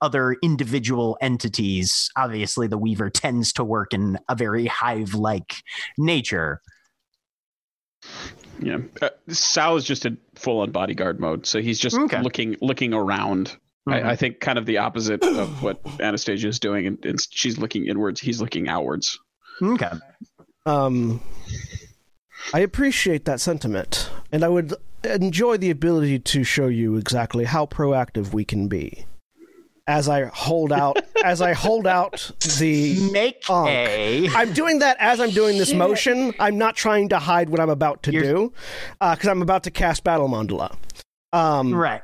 [0.00, 2.10] other individual entities.
[2.16, 5.54] Obviously, the Weaver tends to work in a very hive like
[5.96, 6.60] nature.
[8.62, 8.78] Yeah.
[9.00, 12.22] Uh, Sal is just in full on bodyguard mode, so he's just Okay.
[12.22, 13.56] looking looking around.
[13.88, 13.92] Mhm.
[13.94, 17.58] I, I think kind of the opposite of what Anastasia is doing, and, and she's
[17.58, 18.20] looking inwards.
[18.20, 19.18] He's looking outwards.
[19.60, 19.90] okay.
[20.66, 21.20] Um,
[22.54, 27.66] I appreciate that sentiment, and I would enjoy the ability to show you exactly how
[27.66, 29.04] proactive we can be.
[29.88, 33.68] As I hold out, as I hold out the, Make Ankh.
[33.68, 34.28] a.
[34.28, 36.32] I'm doing that as I'm doing this motion.
[36.38, 38.52] I'm not trying to hide what I'm about to You're- do,
[39.00, 40.76] because I'm about to cast Battle Mandala.
[41.32, 42.02] Um, Right.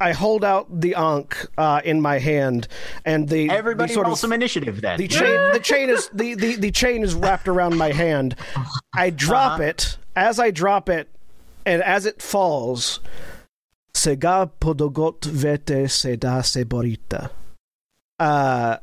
[0.00, 2.66] I hold out the Ankh uh, in my hand,
[3.06, 4.98] and the Everybody the sort of some initiative then.
[4.98, 8.34] the chain the chain is the, the, the chain is wrapped around my hand
[8.92, 11.08] i drop it as i drop it
[11.64, 12.98] and as it falls
[13.94, 17.30] sega podogot vete seda seborita
[18.18, 18.76] uh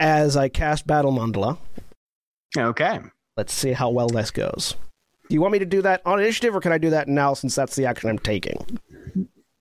[0.00, 1.58] as i cast battle mandala
[2.56, 2.98] okay.
[3.36, 4.74] let's see how well this goes
[5.28, 7.34] do you want me to do that on initiative or can i do that now
[7.34, 8.58] since that's the action i'm taking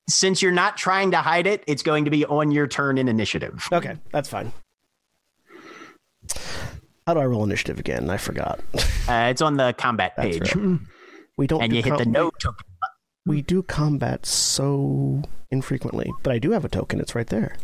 [0.10, 3.08] Since you're not trying to hide it, it's going to be on your turn in
[3.08, 3.67] initiative.
[3.72, 4.52] okay that's fine
[7.08, 8.60] how do i roll initiative again i forgot
[9.08, 10.56] Uh, it's on the combat page.
[11.38, 12.32] we don't And do you hit the com- no.
[13.25, 16.99] We do combat so infrequently, but I do have a token.
[16.99, 17.55] It's right there.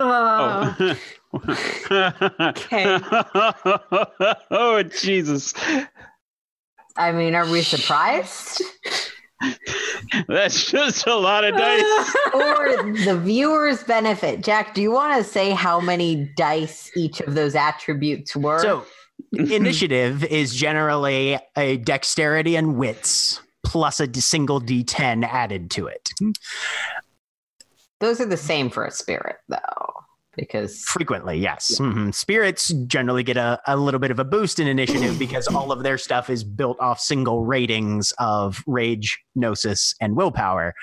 [0.00, 0.96] Uh, Oh.
[2.40, 2.98] Okay.
[4.50, 5.54] oh Jesus!
[6.96, 8.62] I mean, are we surprised?
[10.28, 12.14] That's just a lot of dice.
[12.34, 17.34] or the viewers' benefit, Jack, do you want to say how many dice each of
[17.34, 18.60] those attributes were?
[18.60, 18.84] So,
[19.32, 26.10] initiative is generally a dexterity and wits plus a single d10 added to it.
[28.00, 29.92] those are the same for a spirit, though,
[30.36, 31.76] because Frequently, yes.
[31.78, 32.12] Mhm.
[32.14, 35.82] Spirits generally get a, a little bit of a boost in initiative because all of
[35.82, 40.74] their stuff is built off single ratings of rage, gnosis, and willpower.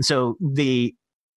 [0.00, 0.94] So the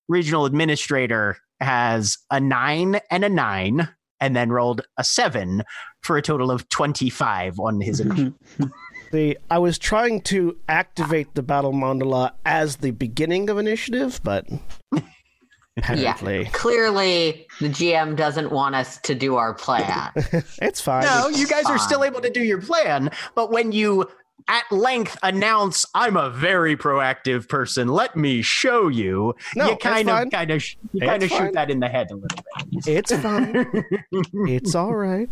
[0.08, 5.64] regional administrator has a nine and a nine, and then rolled a seven
[6.02, 8.34] for a total of 25 on his initiative.
[9.12, 14.47] The I was trying to activate the battle mandala as the beginning of initiative, but
[15.78, 20.12] apparently clearly the GM doesn't want us to do our plan.
[20.62, 21.03] it's fine.
[21.03, 24.08] No, It's you guys are still able to do your plan, but when you
[24.47, 29.36] at length announce I'm a very proactive person, let me show you.
[29.55, 32.16] No, you kind of kind of you kind of shoot that in the head a
[32.16, 32.88] little bit.
[32.88, 33.84] It's fine.
[34.47, 35.32] it's all right.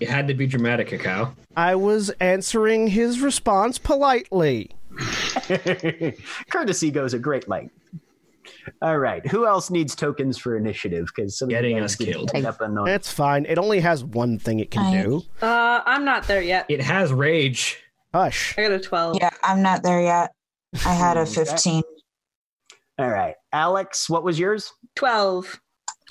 [0.00, 1.34] You had to be dramatic, Hekau.
[1.56, 4.70] I was answering his response politely.
[6.50, 7.74] Courtesy goes a great length.
[8.82, 9.24] All right.
[9.26, 11.06] Who else needs tokens for initiative?
[11.14, 12.30] Because Getting us killed.
[12.34, 13.46] Up on the- It's fine.
[13.46, 15.22] It only has one thing it can I- do.
[15.42, 16.66] Uh, I'm not there yet.
[16.68, 17.78] It has rage.
[18.12, 18.56] Hush.
[18.58, 19.18] I got a 12.
[19.20, 20.32] Yeah, I'm not there yet.
[20.86, 21.82] I had a 15.
[22.98, 23.34] All right.
[23.52, 24.72] Alex, what was yours?
[24.96, 25.60] 12.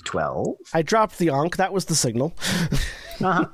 [0.04, 0.48] 12.
[0.74, 1.56] I dropped the Ankh.
[1.56, 2.34] That was the signal.
[3.22, 3.46] Uh-huh.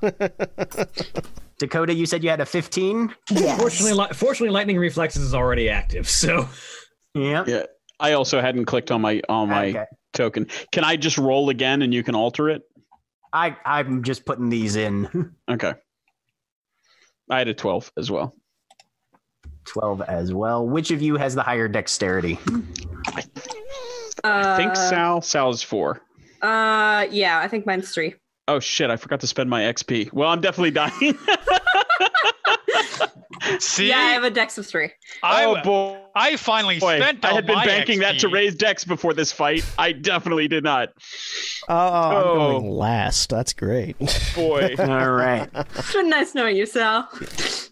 [1.58, 3.14] Dakota, you said you had a 15?
[3.30, 3.60] Yes.
[3.60, 6.08] Fortunately, li- fortunately, lightning reflexes is already active.
[6.08, 6.48] So
[7.14, 7.44] Yeah.
[7.46, 7.64] Yeah.
[7.98, 9.84] I also hadn't clicked on my on my Okay.
[10.14, 10.46] token.
[10.72, 12.62] Can I just roll again and you can alter it?
[13.32, 15.34] I, I'm just putting these in.
[15.50, 15.74] Okay.
[17.30, 18.34] I had a 12 as well.
[19.66, 20.66] 12 as well.
[20.66, 22.38] Which of you has the higher dexterity?
[23.14, 23.24] I
[24.24, 25.20] Uh, think Sal.
[25.22, 26.00] Sal's four.
[26.42, 28.14] Uh, yeah, I think mine's three.
[28.52, 28.90] Oh shit!
[28.90, 30.12] I forgot to spend my XP.
[30.12, 31.16] Well, I'm definitely dying.
[33.60, 34.90] See, Yeah, I have a dex of three.
[35.22, 36.00] I, oh boy!
[36.16, 39.30] I finally Boy, spent I had been my banking that to raise Dex before this
[39.30, 39.64] fight.
[39.78, 40.88] I definitely did not.
[41.68, 42.34] Uh, oh, I'm Oh.
[42.60, 43.30] going last.
[43.30, 43.96] That's great.
[44.34, 45.48] Boy, All right.
[45.54, 47.08] It's been nice knowing you, Sal.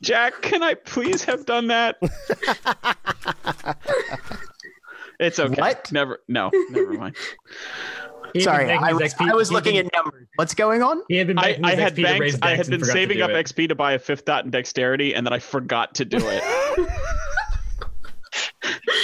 [0.00, 1.96] Jack, can I please have done that?
[5.20, 5.60] it's okay.
[5.60, 5.90] What?
[5.92, 6.20] Never.
[6.28, 6.50] No.
[6.70, 7.16] Never mind.
[8.32, 10.26] He had been Sorry, I was, XP I was looking been- at numbers.
[10.36, 11.02] What's going on?
[11.08, 13.46] He had been I, I had XP to banked, I had been saving up it.
[13.46, 16.42] XP to buy a fifth dot in dexterity, and then I forgot to do it.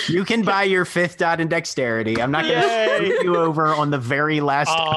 [0.09, 2.21] You can buy your fifth dot in dexterity.
[2.21, 4.97] I'm not going to screw you over on the very last Aw.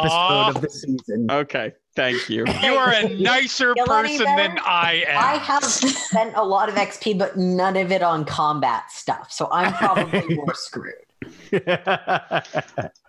[0.50, 1.28] episode of the season.
[1.32, 1.72] okay.
[1.96, 2.44] Thank you.
[2.62, 4.60] You are a nicer Feel any person than?
[4.66, 5.18] I am.
[5.18, 9.32] I have spent a lot of XP, but none of it on combat stuff.
[9.32, 10.96] So I'm probably more screwed.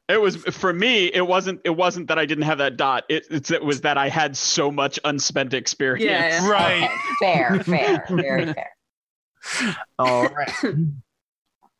[0.08, 1.06] It was for me.
[1.06, 1.60] It wasn't.
[1.64, 3.04] It wasn't that I didn't have that dot.
[3.10, 6.10] It, it's, it was that I had so much unspent experience.
[6.10, 6.48] Yeah, yeah.
[6.48, 6.84] right.
[6.84, 8.70] Okay, fair, fair, very fair.
[9.98, 10.50] All right.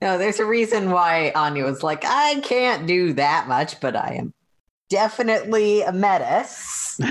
[0.01, 4.15] No, there's a reason why Anya was like, I can't do that much, but I
[4.15, 4.35] am
[4.89, 6.77] definitely a menace.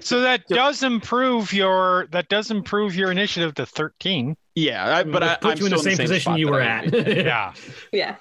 [0.00, 4.38] So that does improve your that does improve your initiative to 13.
[4.54, 6.90] yeah, I, but I, put I'm you in the still same, position you were at.
[7.06, 7.52] Yeah.
[7.92, 8.16] Yeah.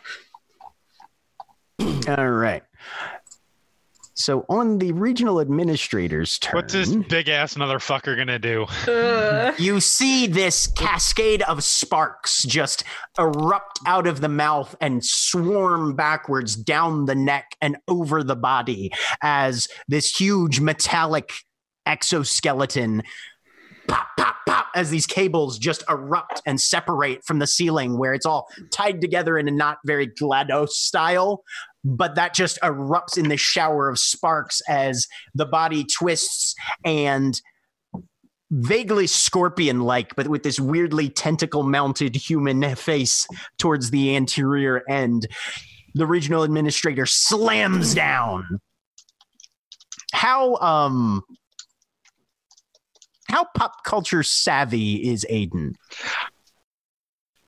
[2.08, 2.64] All right.
[4.16, 8.66] So on the regional administrator's turn, What's this big ass motherfucker gonna do?
[8.88, 12.84] Uh, you see this cascade of sparks just
[13.18, 18.92] erupt out of the mouth and swarm backwards down the neck and over the body
[19.22, 21.32] as this huge metallic
[21.86, 23.02] exoskeleton
[23.88, 28.26] pop pop pop as these cables just erupt and separate from the ceiling where it's
[28.26, 31.44] all tied together in a not very GLaDOS style
[31.84, 36.56] but that just erupts in this shower of sparks as the body twists
[36.86, 37.42] and
[38.52, 43.28] vaguely scorpion like, but with this weirdly tentacle mounted human face
[43.58, 45.28] towards the anterior end.
[45.96, 48.60] The regional administrator slams down.
[50.14, 51.24] How um
[53.34, 55.74] how pop culture savvy is Aiden?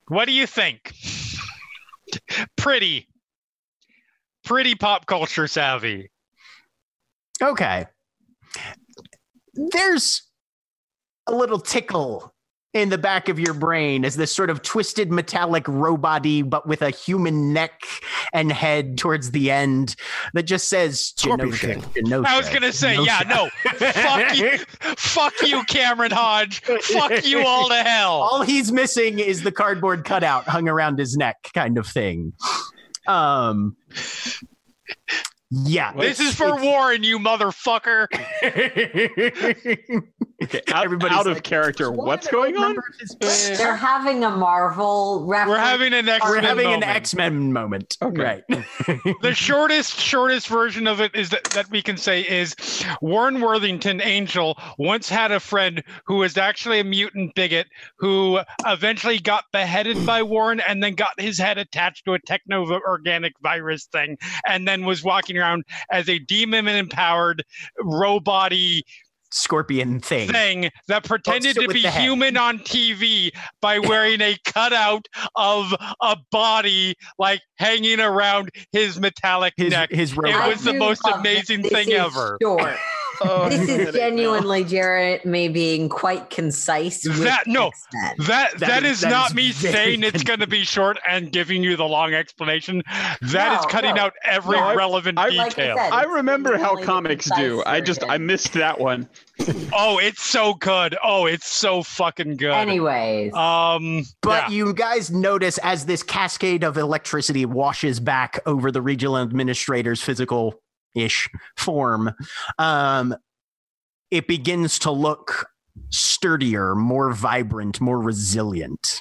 [0.08, 0.92] What do you think?
[2.56, 3.06] Pretty.
[4.44, 6.10] Pretty pop culture savvy.
[7.40, 7.86] Okay.
[9.54, 10.22] There's
[11.28, 12.34] a little tickle
[12.82, 16.82] in the back of your brain as this sort of twisted metallic robot-y, but with
[16.82, 17.82] a human neck
[18.32, 19.96] and head towards the end
[20.34, 23.48] that just says Scorpion Genosha, Genosha, I was gonna say, yeah, no.
[23.78, 24.58] Fuck you.
[24.96, 26.62] Fuck you, Cameron Hodge.
[26.62, 28.12] Fuck you all to hell.
[28.12, 32.32] All he's missing is the cardboard cutout hung around his neck, kind of thing.
[33.06, 33.76] Um,
[35.50, 38.06] yeah, This is for Warren, you motherfucker.
[40.46, 41.90] Okay, out, Everybody's out of like, character.
[41.90, 42.62] What's going on?
[42.62, 45.50] remember if his- They're having a Marvel reference.
[45.50, 46.84] We're having an X We're Men having moment.
[46.84, 47.98] an X Men moment.
[48.00, 48.22] Okay.
[48.22, 48.44] Right.
[49.22, 52.54] the shortest shortest version of it is that, that we can say is
[53.00, 57.66] warren worthington angel once had a friend who was actually a mutant bigot
[57.98, 62.64] who eventually got beheaded by warren and then got his head attached to a techno
[62.86, 64.16] organic virus thing
[64.46, 67.42] and then was walking around as a demon empowered
[67.80, 68.82] robot-y
[69.30, 70.30] Scorpion thing.
[70.30, 76.94] thing that pretended to be human on TV by wearing a cutout of a body
[77.18, 79.90] like hanging around his metallic His neck.
[79.90, 82.38] his It was the most amazing thing ever.
[82.42, 82.76] Short.
[83.20, 87.04] Oh, This I get is it genuinely Jeremy being quite concise.
[87.04, 87.70] With That- no.
[87.92, 90.98] That That that is- is, that not is me saying it's going to be short
[91.08, 92.82] and giving you the long explanation.
[93.22, 94.02] That is No, cutting no.
[94.02, 95.76] out every No, relevant I- detail.
[95.76, 97.62] Like I said, I remember how comics concise do.
[97.66, 99.08] I just I missed that one.
[99.72, 100.96] oh, it's so good.
[101.02, 102.52] Oh, it's so fucking good.
[102.52, 104.56] Anyways, Um, But yeah.
[104.56, 110.54] you guys notice as this cascade of electricity washes back over the regional administrator's physical
[110.96, 112.12] ish form,
[112.58, 113.14] um,
[114.10, 115.46] it begins to look
[115.90, 118.98] sturdier, more vibrant, more resilient.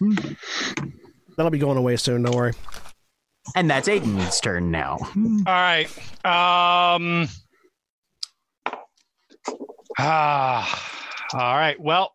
[1.38, 2.24] That'll be going away soon.
[2.24, 2.54] Don't worry.
[3.56, 4.98] And that's Aiden's turn now.
[5.00, 5.88] All right.
[6.26, 7.28] Um.
[10.00, 10.92] Ah.
[11.34, 11.80] All right.
[11.80, 12.12] Well,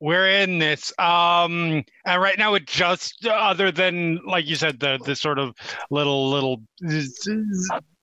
[0.00, 0.92] we're in this.
[0.98, 1.82] Um.
[2.04, 5.54] And right now, it just other than like you said, the the sort of
[5.90, 6.62] little little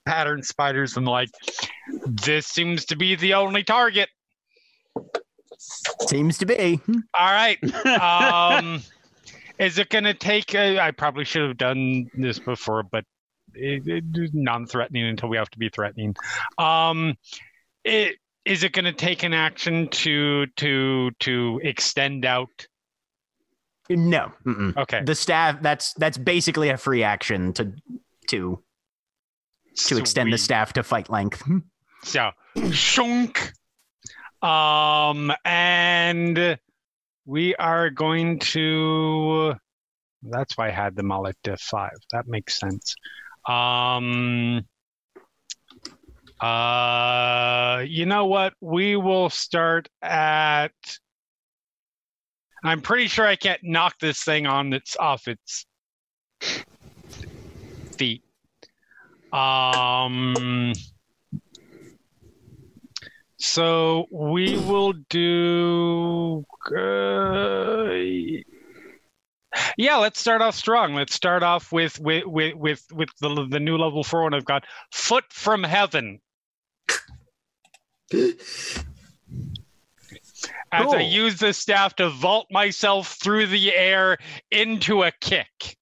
[0.05, 1.29] pattern spiders and like.
[2.05, 4.09] This seems to be the only target.
[6.07, 6.79] Seems to be.
[7.17, 7.57] All right.
[7.85, 8.81] Um.
[9.57, 10.53] is it going to take?
[10.53, 13.05] Uh, I probably should have done this before, but
[13.53, 14.03] it, it,
[14.33, 16.15] non-threatening until we have to be threatening.
[16.57, 17.15] Um,
[17.83, 22.67] it, is it going to take an action to to to extend out?
[23.89, 24.31] No.
[24.45, 24.75] mm-mm.
[24.77, 25.03] Okay.
[25.03, 27.73] The staff that's that's basically a free action to
[28.29, 28.59] to
[29.75, 31.43] to extend the staff to fight length.
[32.03, 32.31] So,
[32.71, 33.51] shunk.
[34.41, 36.59] Um, and
[37.25, 39.55] we are going to.
[40.23, 41.97] That's why I had them all at diff five.
[42.11, 42.95] That makes sense.
[43.47, 44.65] Um.
[46.39, 48.53] Uh, you know what?
[48.59, 50.73] We will start at.
[52.63, 55.65] I'm pretty sure I can't knock this thing on its off its.
[59.35, 60.73] Um.
[63.37, 66.45] So we will do.
[66.65, 67.91] Uh,
[69.77, 70.95] yeah, let's start off strong.
[70.95, 74.45] Let's start off with with with with, with the the new level four, and I've
[74.45, 76.21] got foot from heaven.
[80.71, 84.17] As I use the staff to vault myself through the air
[84.51, 85.77] into a kick.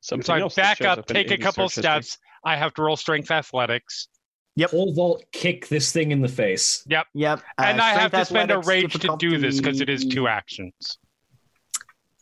[0.00, 2.18] Something So I back shows up, take a couple steps.
[2.44, 4.08] I have to roll strength athletics.
[4.56, 4.70] Yep.
[4.72, 6.82] Pole vault, kick this thing in the face.
[6.88, 7.06] Yep.
[7.14, 7.42] Yep.
[7.58, 10.04] And uh, I have to spend a athletics rage to do this because it is
[10.04, 10.98] two actions.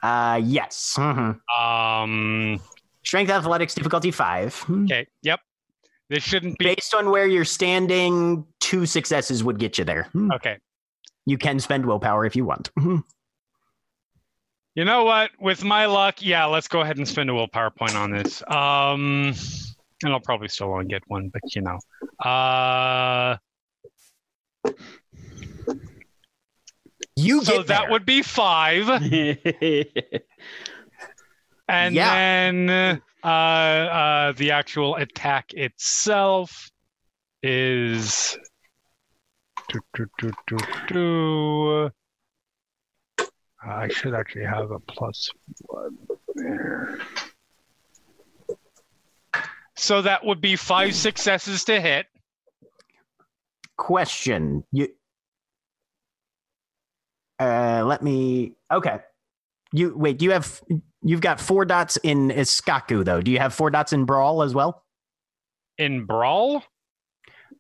[0.03, 0.95] Uh, yes.
[0.97, 1.41] Mhm.
[1.59, 2.61] Um.
[3.05, 4.63] Strength athletics difficulty five.
[4.71, 5.07] Okay.
[5.23, 5.41] Yep.
[6.11, 10.09] This shouldn't be Based on where you're standing, two successes would get you there.
[10.35, 10.59] okay.
[11.27, 12.71] You can spend willpower if you want.
[14.75, 15.31] You know what?
[15.41, 18.43] With my luck, yeah, let's go ahead and spend a willpower point on this.
[18.49, 19.35] Um,
[20.03, 21.79] and I'll probably still only get one, but you know.
[22.25, 23.37] Uh,
[27.17, 27.91] You so that there.
[27.91, 29.03] would be five, and
[31.69, 32.15] Yeah.
[32.15, 36.71] then uh, uh, the actual attack itself
[37.43, 38.39] is.
[39.69, 41.91] Do, do, do, do, do.
[43.63, 45.29] I should actually have a plus
[45.67, 45.99] one
[46.37, 47.01] there.
[49.79, 52.07] So that would be five successes to hit.
[53.77, 54.65] question.
[54.73, 54.89] You
[57.39, 58.99] uh let me okay.
[59.73, 60.61] You wait, you have
[61.03, 63.21] you've got four dots in Iskakku though.
[63.21, 64.85] Do you have four dots in Brawl as well?
[65.79, 66.65] In Brawl?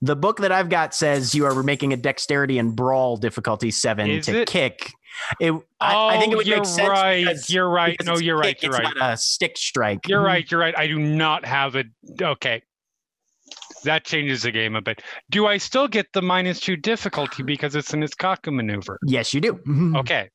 [0.02, 4.10] The book that I've got says you are making a dexterity and brawl difficulty seven
[4.10, 4.48] Is to it?
[4.48, 4.92] kick.
[5.40, 6.88] It, I, I think it would Oh, you're make sense.
[6.88, 7.24] right.
[7.24, 7.96] because- You're right.
[8.04, 8.54] No, you're right.
[8.56, 8.96] kick, You're it's right.
[8.96, 10.06] not a stick strike.
[10.08, 10.50] You're right.
[10.50, 10.76] You're right.
[10.78, 11.86] I do not have it.
[12.20, 12.62] Okay.
[13.84, 15.02] That changes the game a bit.
[15.30, 18.98] Do I still get the minus two difficulty because it's an Iskakku maneuver?
[19.06, 19.60] Yes, you do.
[19.96, 20.28] Okay.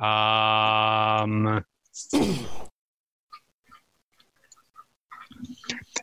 [0.00, 1.64] Um.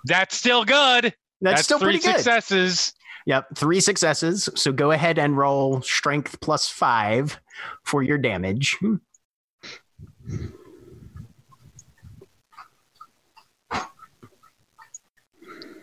[0.05, 1.13] That's still good.
[1.41, 2.15] That's, still three pretty good.
[2.15, 2.93] successes.
[3.25, 4.49] Yep, three successes.
[4.55, 7.39] So go ahead and roll strength plus five
[7.83, 8.77] for your damage.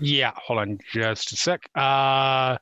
[0.01, 1.68] Yeah, hold on just a sec.
[1.76, 2.59] Uh,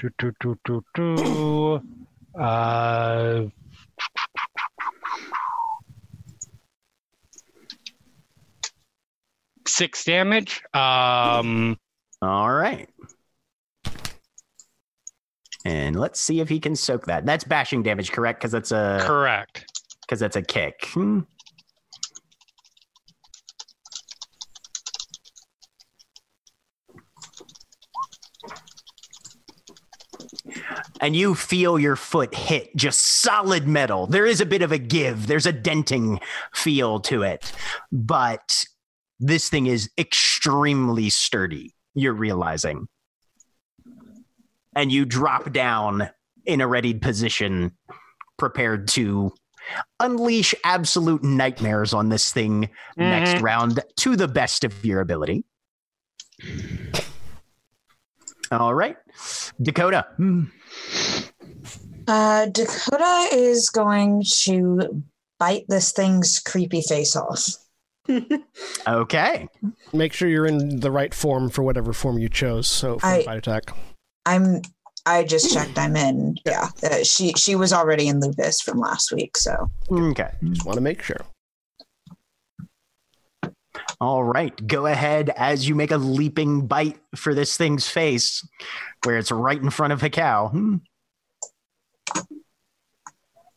[0.00, 1.80] do, do, do, do, do.
[2.40, 3.42] Uh,
[9.66, 10.62] six damage.
[10.74, 11.78] Um,
[12.20, 12.88] All right.
[15.64, 17.24] And let's see if he can soak that.
[17.24, 18.40] That's bashing damage, correct?
[18.40, 19.64] Because that's a correct.
[20.02, 20.88] because that's a kick.
[20.92, 21.20] Hmm.
[31.02, 34.06] and you feel your foot hit just solid metal.
[34.06, 36.20] There is a bit of a give, there's a denting
[36.54, 37.52] feel to it,
[37.90, 38.64] but
[39.18, 42.86] this thing is extremely sturdy, you're realizing.
[44.74, 46.08] And you drop down
[46.46, 47.72] in a readied position,
[48.38, 49.32] prepared to
[50.00, 55.44] unleash absolute nightmares on this thing next round to the best of your ability.
[58.50, 58.96] All right.
[59.60, 60.06] Dakota.
[62.08, 65.02] Uh, Dakota is going to
[65.38, 67.46] bite this thing's creepy face off.
[68.86, 69.48] Okay.
[69.92, 72.66] Make sure you're in the right form for whatever form you chose.
[72.66, 73.72] So for I- a bite attack.
[74.26, 74.62] I'm.
[75.04, 75.78] I just checked.
[75.78, 76.36] I'm in.
[76.46, 79.36] Yeah, uh, she she was already in lupus from last week.
[79.36, 80.30] So Okay.
[80.44, 81.20] Just want to make sure.
[84.00, 84.66] All right.
[84.66, 88.46] Go ahead as you make a leaping bite for this thing's face,
[89.04, 90.50] where it's right in front of Hekau.
[90.50, 90.76] Hmm.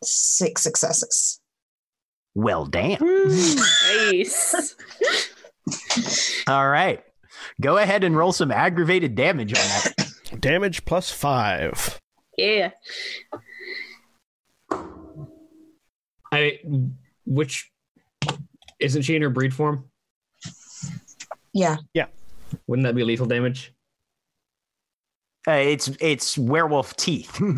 [0.03, 1.39] six successes.
[2.35, 2.99] Well, damn.
[3.01, 4.75] Nice.
[6.47, 7.03] All right.
[7.61, 10.04] Go ahead and roll some aggravated damage on that.
[10.39, 11.99] Damage plus five.
[12.37, 12.71] yeah.
[16.31, 16.59] I
[17.25, 17.71] which
[18.79, 19.85] isn't she in her breed form?
[21.53, 22.07] Yeah, Yeah.
[22.67, 23.73] Wouldn't that be lethal damage?
[25.47, 27.39] Uh, it's it's werewolf teeth.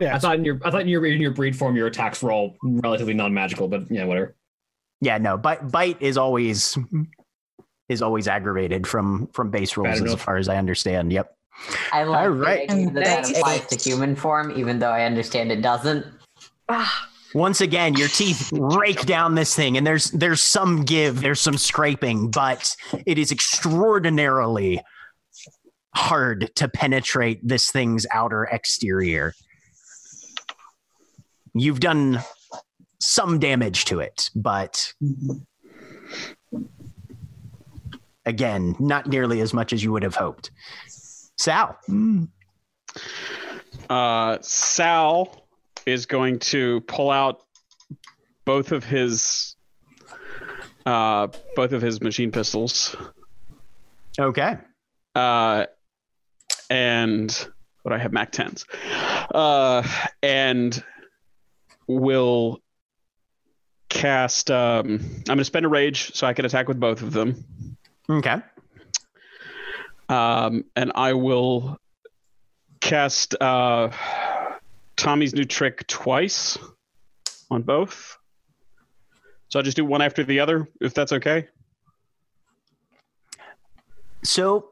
[0.00, 0.16] Yeah.
[0.16, 2.32] I thought in your I thought in your in your breed form your attacks were
[2.32, 4.34] all relatively non-magical, but yeah, whatever.
[5.00, 5.38] yeah, no.
[5.38, 6.76] Bite bite is always
[7.88, 10.20] is always aggravated from from base rules as enough.
[10.20, 11.12] far as I understand.
[11.12, 11.36] Yep.
[11.92, 12.70] I like All the right.
[12.70, 16.04] idea that that applies to human form, even though I understand it doesn't.
[16.68, 21.40] Ah, Once again, your teeth rake down this thing, and there's there's some give, there's
[21.40, 22.74] some scraping, but
[23.06, 24.80] it is extraordinarily
[25.94, 29.32] hard to penetrate this thing's outer exterior.
[31.54, 32.20] You've done
[33.00, 34.92] some damage to it, but
[38.26, 40.50] again, not nearly as much as you would have hoped.
[41.36, 41.78] Sal.
[43.90, 45.46] Uh, Sal
[45.86, 47.42] is going to pull out
[48.44, 49.56] both of his
[50.86, 52.94] uh, both of his machine pistols,
[54.18, 54.58] Okay.
[55.14, 55.64] uh,
[56.68, 57.48] and
[57.82, 58.66] what I have Mac tens,
[59.34, 59.82] uh,
[60.22, 60.82] and
[61.86, 62.60] will
[63.88, 64.50] cast.
[64.50, 67.44] Um, I'm going to spend a rage so I can attack with both of them.
[68.10, 68.36] Okay.
[70.08, 71.78] Um, and I will
[72.80, 73.90] cast uh,
[74.96, 76.58] Tommy's new trick twice
[77.50, 78.18] on both.
[79.48, 81.48] So I'll just do one after the other, if that's okay.
[84.22, 84.70] So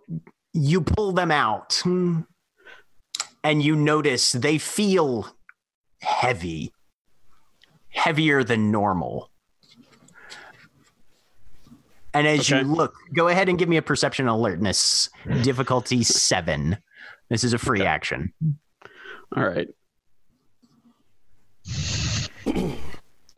[0.53, 5.29] you pull them out and you notice they feel
[6.01, 6.73] heavy,
[7.91, 9.32] heavier than normal.
[12.15, 12.61] And as Okay.
[12.61, 15.09] you look, go ahead and give me a perception alertness,
[15.43, 16.77] difficulty seven.
[17.31, 18.33] This is a free action.
[19.35, 19.69] All right.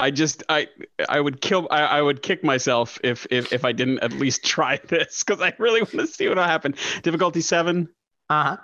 [0.00, 0.66] I just I
[1.08, 4.44] I would kill I, I would kick myself if if if I didn't at least
[4.44, 6.74] try this because I really want to see what will happen.
[7.02, 7.88] Difficulty seven.
[8.28, 8.56] Uh huh.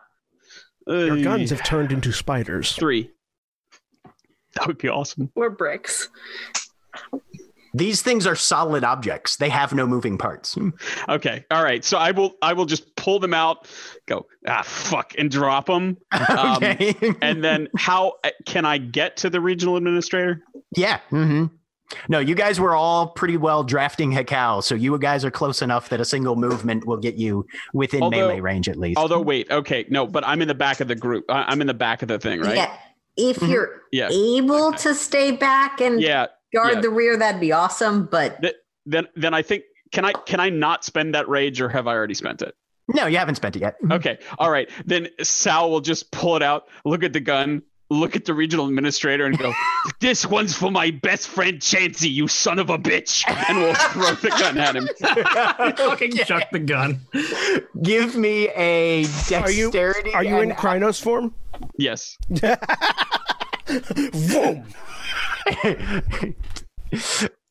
[0.89, 2.73] Your guns have turned into spiders.
[2.73, 3.11] three.
[4.55, 5.31] That would be awesome.
[5.37, 6.09] we're bricks.
[7.73, 9.37] These things are solid objects.
[9.37, 10.57] They have no moving parts.
[11.09, 11.45] Okay.
[11.51, 11.85] All right.
[11.85, 13.69] So I will I will just pull them out,
[14.07, 15.97] go ah fuck, and drop them.
[16.29, 16.95] Um, okay.
[17.23, 20.43] and then how uh, can I get to the regional administrator?
[20.77, 20.99] Yeah.
[21.11, 21.47] hmm
[22.09, 25.89] No, you guys were all pretty well drafting Hekau, so you guys are close enough
[25.91, 28.99] that a single movement will get you within Although- melee range at least.
[28.99, 31.25] Although wait, okay, no, but I'm in the back of the group.
[31.29, 32.57] I, I'm in the back of the thing, right?
[32.57, 32.75] Yeah.
[33.17, 33.51] If Mhm.
[33.51, 34.09] you're Yeah.
[34.11, 36.27] able to stay back and Yeah.
[36.55, 36.81] Guard yeah.
[36.81, 38.07] the rear, that'd be awesome.
[38.07, 38.45] But
[38.87, 41.95] Then then I think can I can I not spend that rage or have I
[41.95, 42.55] already spent it?
[42.93, 43.77] no, you haven't spent it yet.
[43.93, 44.19] Okay.
[44.39, 44.69] All right.
[44.85, 48.67] Then Sal will just pull it out, look at the gun, look at the regional
[48.67, 49.53] administrator, and go,
[50.01, 54.13] "This one's for my best friend Chansey, you son of a bitch!" And we'll throw
[54.15, 54.89] the gun at him.
[55.77, 57.01] Fucking chuck the gun.
[57.83, 60.13] Give me a Are you dexterity.
[60.15, 61.33] are you in Crinos form?
[61.79, 62.17] Yes.
[62.29, 62.51] Boom.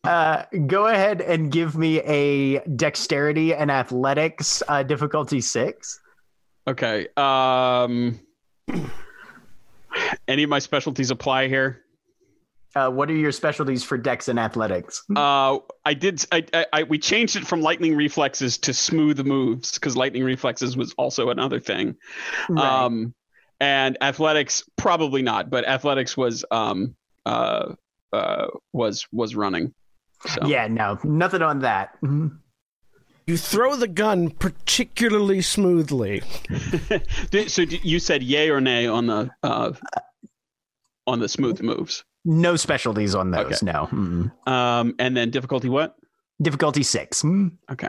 [0.03, 5.99] uh, go ahead and give me a dexterity and athletics uh, difficulty six.
[6.67, 7.07] Okay.
[7.17, 8.19] Um.
[10.27, 11.83] Any of my specialties apply here?
[12.75, 15.03] Uh, what are your specialties for dex and athletics?
[15.15, 16.23] Uh, I did.
[16.31, 20.77] I, I, I we changed it from lightning reflexes to smooth moves because lightning reflexes
[20.77, 21.95] was also another thing.
[22.47, 22.63] Right.
[22.63, 23.15] Um,
[23.59, 26.95] and athletics probably not, but athletics was um
[27.25, 27.73] uh
[28.13, 29.73] uh was was running.
[30.27, 31.99] So Yeah, no, nothing on that.
[32.01, 32.37] Mhm.
[33.27, 36.23] You throw the gun particularly smoothly.
[37.47, 39.73] So you said yay or nay on the uh
[41.07, 42.03] on the smooth moves.
[42.25, 43.45] No specialties on those.
[43.45, 43.57] Okay.
[43.63, 43.87] No.
[43.91, 44.47] Mm.
[44.47, 45.95] Um, and then difficulty what?
[46.41, 47.21] Difficulty six.
[47.23, 47.51] Mm.
[47.71, 47.87] Okay.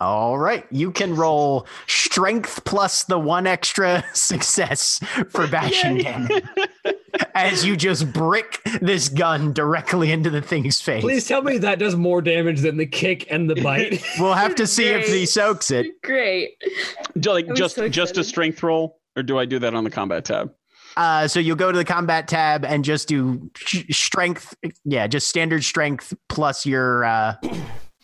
[0.00, 6.44] All right, you can roll strength plus the one extra success for bashing damage
[7.34, 11.02] as you just brick this gun directly into the thing's face.
[11.02, 14.04] Please tell me that does more damage than the kick and the bite.
[14.18, 15.86] We'll have to see if he soaks it.
[16.02, 16.50] Great.
[17.18, 19.90] Do, like just so just a strength roll, or do I do that on the
[19.90, 20.52] combat tab?
[20.96, 24.54] Uh, so you'll go to the combat tab and just do sh- strength.
[24.84, 27.36] Yeah, just standard strength plus your uh,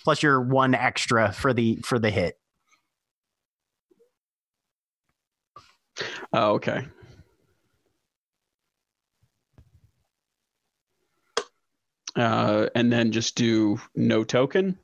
[0.05, 2.39] plus your one extra for the for the hit.
[6.33, 6.87] Oh, okay.
[12.17, 14.79] Uh, and then just do no token,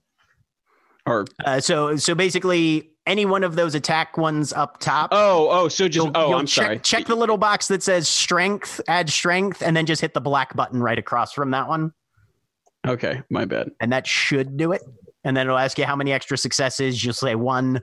[1.06, 5.10] or Uh, so so basically, any one of those attack ones up top.
[5.12, 6.78] oh oh, so just you'll- oh, you'll I'm check, sorry.
[6.80, 10.56] Check the little box that says strength, add strength, and then just hit the black
[10.56, 11.92] button right across from that one,
[12.84, 13.70] Okay, my bad.
[13.80, 14.82] and that should do it.
[15.24, 17.04] And then it'll ask you how many extra successes.
[17.04, 17.80] You'll say one,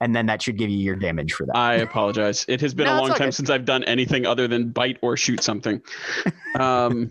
[0.00, 1.56] and then that should give you your damage for that.
[1.56, 2.44] I apologize.
[2.48, 3.18] It has been No, a long okay.
[3.18, 5.82] time since I've done anything other than bite or shoot something.
[6.58, 7.10] Um,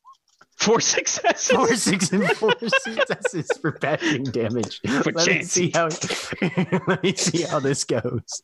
[0.56, 1.50] four successes.
[1.54, 4.80] four six and four successes for bashing damage.
[5.02, 5.88] For let me see how
[6.88, 8.42] let me see how this goes.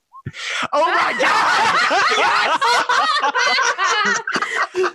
[0.75, 1.15] Oh my
[4.85, 4.90] god!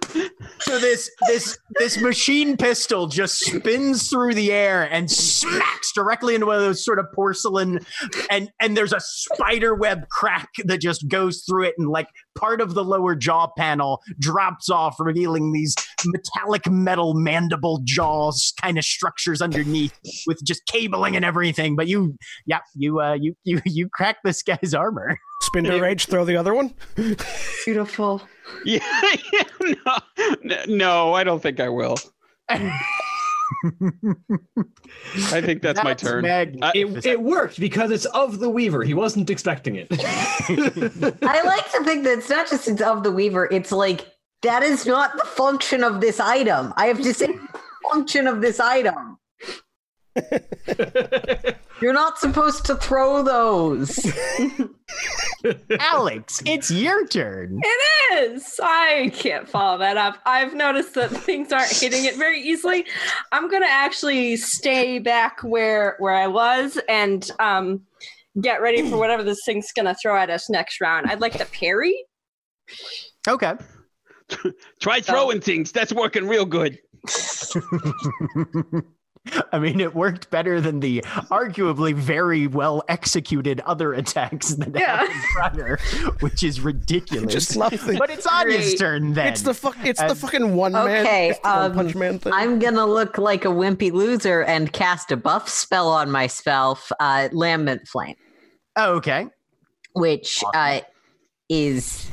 [0.65, 6.47] So this this this machine pistol just spins through the air and smacks directly into
[6.47, 7.79] one of those sort of porcelain
[8.31, 12.61] and and there's a spider web crack that just goes through it and like part
[12.61, 18.83] of the lower jaw panel drops off revealing these metallic metal mandible jaws kind of
[18.83, 19.97] structures underneath
[20.27, 21.75] with just cabling and everything.
[21.75, 25.17] But you yeah you uh you you you crack this guy's armor
[25.55, 26.73] Spin to rage, throw the other one.
[27.63, 28.21] Beautiful.
[28.63, 28.79] Yeah,
[29.33, 29.43] yeah,
[30.43, 31.97] no, no, I don't think I will.
[32.47, 32.71] I
[35.41, 36.23] think that's, my turn.
[36.23, 37.05] magnificent.
[37.05, 38.83] It, it worked because it's of the Weaver.
[38.83, 39.87] He wasn't expecting it.
[39.91, 44.07] I like to think that it's not just it's of the Weaver, it's like
[44.43, 46.73] that is not the function of this item.
[46.77, 47.37] I have to say
[47.91, 49.17] function of this item.
[51.81, 53.99] You're not supposed to throw those.
[55.79, 58.59] alex it's your turn It is.
[58.63, 60.17] I can't follow that up.
[60.25, 62.85] I've noticed that things aren't hitting it very easily.
[63.31, 67.81] I'm gonna actually stay back where where I was and um
[68.41, 71.07] get ready for whatever this thing's gonna throw at us next round.
[71.07, 72.05] I'd like to parry.
[73.27, 73.53] okay
[74.81, 75.71] Try throwing things.
[75.71, 76.79] That's working real good.
[79.51, 81.01] I mean, it worked better than the
[81.31, 85.05] arguably very well executed other attacks that Yeah.
[85.05, 85.77] happened prior,
[86.19, 87.31] which is ridiculous.
[87.33, 87.97] Just love the.
[87.97, 88.79] but it's Anya's Great.
[88.79, 89.27] turn then.
[89.27, 89.75] It's the fuck.
[89.83, 91.05] It's the fucking one man.
[91.05, 92.33] Okay, it's the one um, punch man thing.
[92.33, 97.29] I'm gonna look like a wimpy loser and cast a buff spell on myself, uh,
[97.31, 98.15] Lambent Flame,
[98.75, 99.27] Oh, okay.
[99.93, 100.81] which uh,
[101.49, 102.07] is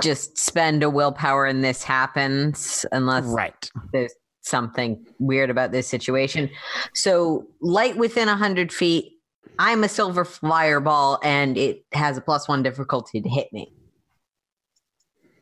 [0.00, 3.70] just spend a willpower and this happens unless Right.
[3.92, 4.12] there's
[4.42, 6.50] something weird about this situation.
[6.94, 9.12] So light within hundred feet.
[9.58, 13.72] I'm a silver fireball, and it has a plus one difficulty to hit me.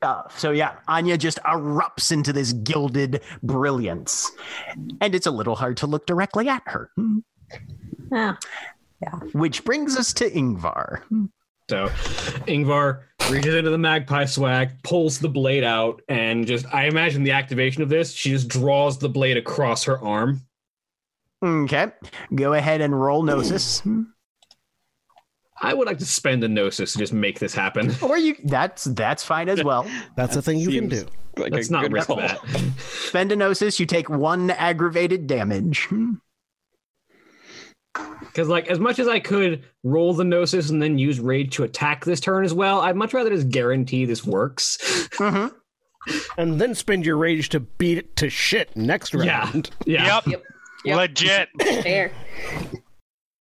[0.02, 4.30] Uh, so yeah, Anya just erupts into this gilded brilliance,
[5.00, 6.90] and it's a little hard to look directly at her.
[6.96, 7.18] Hmm.
[8.10, 8.34] Yeah.
[9.32, 11.02] Which brings us to Yngvar.
[11.70, 11.86] So
[12.48, 17.30] Yngvar reaches into the magpie swag, pulls the blade out, and just I imagine the
[17.30, 20.42] activation of this, she just draws the blade across her arm.
[21.40, 21.86] Okay,
[22.34, 23.84] go ahead and roll Gnosis.
[25.62, 27.94] I would like to spend a gnosis to just make this happen.
[28.02, 29.88] Or you that's that's fine as well.
[30.16, 31.06] That's a thing you can do.
[31.36, 32.40] Like Let's not good risk that.
[32.80, 35.88] Spend a Gnosis, you take one aggravated damage.
[38.30, 41.64] Because like as much as I could roll the gnosis and then use rage to
[41.64, 44.78] attack this turn as well, I'd much rather just guarantee this works.
[45.18, 45.52] Mhm.
[46.38, 49.40] And then spend your rage to beat it to shit next Yeah.
[49.44, 49.70] round.
[49.84, 50.20] Yeah.
[50.26, 50.42] Yep.
[50.86, 50.96] Yep.
[50.96, 51.48] Legit.
[51.82, 52.10] Fair.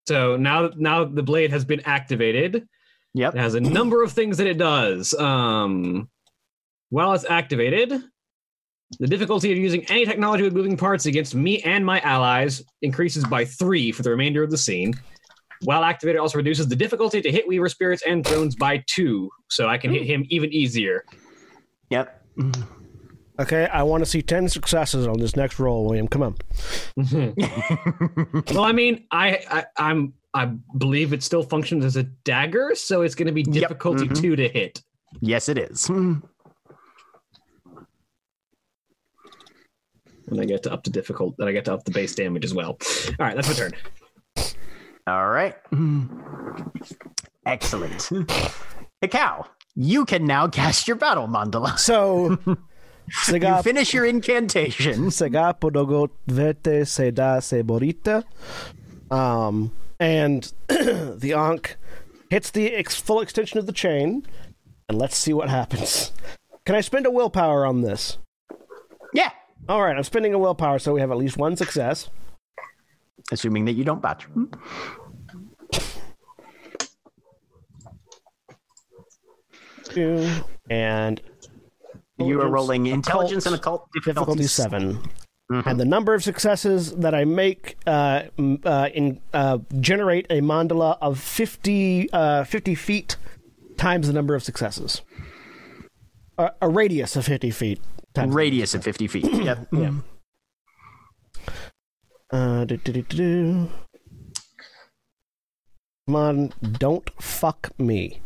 [0.08, 2.68] So now now the blade has been activated.
[3.14, 3.36] Yep.
[3.36, 5.14] It has a number of things that it does.
[5.14, 6.10] Um,
[6.90, 7.94] while it's activated,
[9.00, 13.24] the difficulty of using any technology with moving parts against me and my allies increases
[13.26, 14.94] by three for the remainder of the scene.
[15.64, 19.68] While activated, also reduces the difficulty to hit Weaver spirits and drones by two, so
[19.68, 21.04] I can hit him even easier.
[21.90, 22.26] Yep.
[23.42, 26.08] Okay, I want to see 10 successes on this next roll, William.
[26.08, 26.36] Come on.
[28.54, 30.46] well, I mean, I, I I'm I
[30.78, 34.22] believe it still functions as a dagger, so it's going to be Yep, difficulty mhm.
[34.22, 34.82] two to hit.
[35.22, 35.90] yes, it is.
[40.30, 42.46] And I get to up to difficult, then I get to up the base damage
[42.46, 42.78] as well.
[43.08, 43.72] All right, that's my turn.
[45.08, 45.56] All right.
[47.46, 48.10] Excellent.
[49.04, 51.78] Hekau, you can now cast your battle mandala.
[51.80, 52.38] So,
[53.10, 55.06] You Sega, finish your incantation.
[55.08, 58.24] Sega Podogo Vete Se Da Se Borita.
[59.10, 61.76] Um, and the Ankh
[62.30, 64.28] hits the ex- full extension of the chain,
[64.88, 66.12] and let's see what happens.
[66.66, 68.20] Can I spend a willpower on this?
[69.12, 69.32] Yeah.
[69.68, 72.10] All right, I'm spending a willpower, so we have at least one success.
[73.32, 74.26] Assuming that you don't botch.
[79.86, 80.30] Two,
[80.70, 81.22] and
[82.18, 85.00] You are rolling intelligence and occult, difficulty, difficulty seven.
[85.52, 85.66] Mhm.
[85.66, 88.24] And the number of successes that I make uh,
[88.64, 93.16] uh, in uh, generate a mandala of 50, uh, 50 feet
[93.78, 95.02] times the number of successes.
[96.38, 97.82] A, a radius of 50 feet.
[98.18, 99.26] Radius of 50 feet.
[99.32, 99.68] yep.
[99.72, 99.92] Yeah.
[102.32, 103.70] Uh, do, do, do, do.
[106.08, 108.22] Come on, don't fuck me.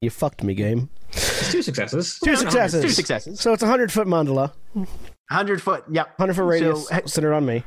[0.00, 0.90] You fucked me, game.
[1.12, 2.18] It's two successes.
[2.24, 2.82] Two successes.
[2.82, 3.40] Two successes.
[3.40, 4.52] So it's a 100 foot mandala.
[4.72, 5.84] 100 foot.
[5.90, 6.18] Yep.
[6.18, 7.64] 100 foot radius So, centered on me.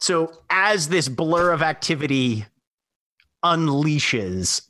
[0.00, 2.46] So as this blur of activity
[3.44, 4.62] unleashes,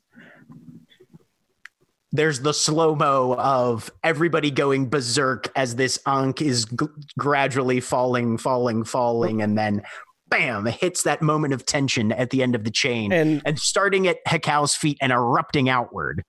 [2.15, 6.87] there's the slow mo of everybody going berserk as this Ankh is g-
[7.19, 9.83] gradually falling, falling, falling, and then
[10.29, 13.59] bam, it hits that moment of tension at the end of the chain and, And
[13.59, 16.25] starting at Hekau's feet and erupting outward.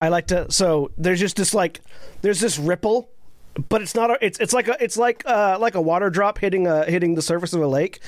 [0.00, 0.50] I like to.
[0.50, 1.82] So there's just this like,
[2.22, 3.10] there's this ripple,
[3.68, 4.10] but it's not.
[4.10, 7.14] A, it's it's like a it's like uh like a water drop hitting a hitting
[7.14, 8.00] the surface of a lake,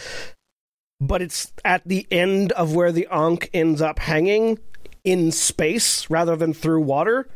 [0.99, 4.59] but it's at the end of where the Ankh ends up hanging
[5.07, 7.29] in space rather than through water.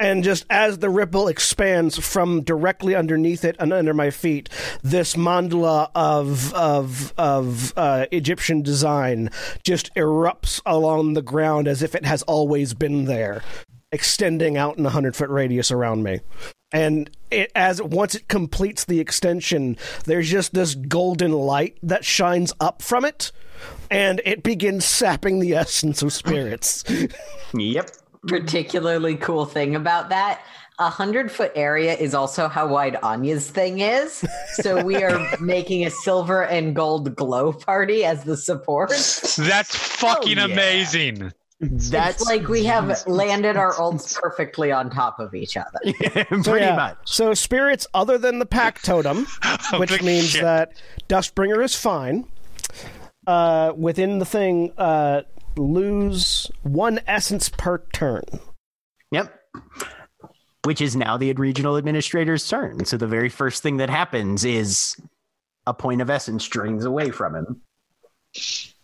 [0.00, 4.48] And just as the ripple expands from directly underneath it and under my feet,
[4.80, 9.30] this mandala of of of uh, Egyptian design
[9.64, 13.42] just erupts along the ground as if it has always been there,
[13.92, 16.20] extending out in a hundred foot radius around me.
[16.70, 22.52] And it, as once it completes the extension, there's just this golden light that shines
[22.60, 23.32] up from it,
[23.90, 26.84] and it begins sapping the essence of spirits.
[27.54, 27.90] Yep.
[28.26, 30.42] particularly cool thing about that
[30.78, 34.24] a hundred foot area is also how wide Anya's thing is.
[34.54, 38.90] So we are making a silver and gold glow party as the support.
[38.90, 40.52] That's fucking oh, yeah.
[40.52, 41.32] amazing.
[41.60, 45.78] That's It's like we have landed our ults perfectly on top of each other.
[46.12, 46.76] pretty So, yeah.
[46.76, 46.96] much.
[47.04, 49.26] So spirits other than the pack totem,
[49.78, 50.42] which means shit.
[50.42, 52.26] that Dustbringer is fine.
[53.26, 55.22] Uh, within the thing, uh,
[55.56, 58.22] lose one essence per turn.
[59.10, 59.34] Yep.
[60.64, 62.84] Which is now the regional administrator's turn.
[62.84, 64.96] So the very first thing that happens is
[65.66, 67.62] a point of essence drains away from him.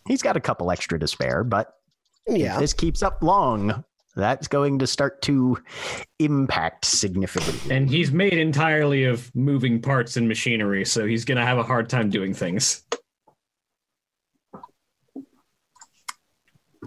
[0.07, 1.73] He's got a couple extra to spare, but
[2.27, 2.55] Yeah.
[2.55, 3.83] if this keeps up long,
[4.15, 5.57] that's going to start to
[6.19, 7.75] impact significantly.
[7.75, 11.63] And he's made entirely of moving parts and machinery, so he's going to have a
[11.63, 12.83] hard time doing things.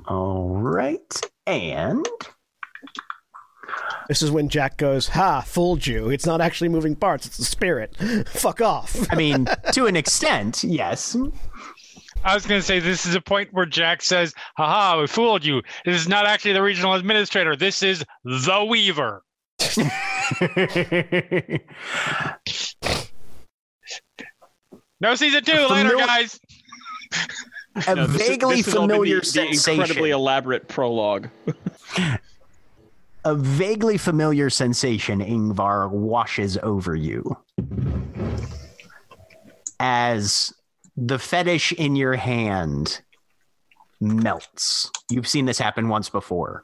[0.06, 1.20] All right.
[1.46, 2.06] And
[4.08, 6.08] This is when Jack goes, "Ha, fooled you.
[6.08, 7.26] It's not actually moving parts.
[7.26, 7.94] It's a spirit.
[8.28, 11.14] Fuck off." I mean, to an extent, yes.
[12.24, 15.44] I was going to say this is a point where Jack says, "Haha, we fooled
[15.44, 15.62] you.
[15.84, 17.56] This is not actually the regional administrator.
[17.56, 19.22] This is the Weaver."
[25.00, 26.40] No season two later, guys.
[27.86, 29.80] a No, this vaguely this is all the- familiar the, sensation.
[29.80, 31.28] incredibly elaborate prologue.
[33.24, 37.36] a vaguely familiar sensation, Yngvar, washes over you
[39.78, 40.52] as
[41.00, 43.00] the fetish in your hand
[44.00, 44.90] melts.
[45.10, 46.62] You've seen this happen once before.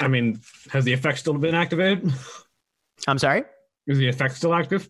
[0.00, 0.40] I mean,
[0.70, 2.12] has the effect still been activated?
[3.08, 3.44] I'm sorry?
[3.86, 4.88] Is the effect still active?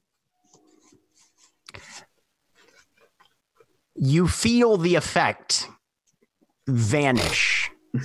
[3.95, 5.69] You feel the effect
[6.67, 7.71] vanish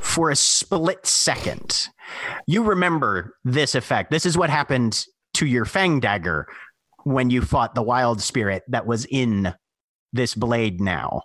[0.00, 1.88] for a split second.
[2.46, 4.10] You remember this effect.
[4.10, 5.04] This is what happened
[5.34, 6.46] to your Fang Dagger
[7.04, 9.54] when you fought the wild spirit that was in
[10.12, 11.22] this blade now.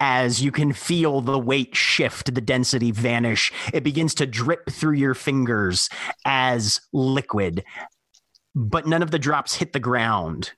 [0.00, 4.94] As you can feel the weight shift, the density vanish, it begins to drip through
[4.94, 5.88] your fingers
[6.24, 7.64] as liquid,
[8.54, 10.52] but none of the drops hit the ground.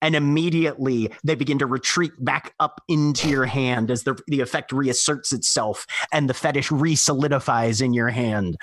[0.00, 4.70] And immediately they begin to retreat back up into your hand as the, the effect
[4.72, 8.56] reasserts itself and the fetish re solidifies in your hand.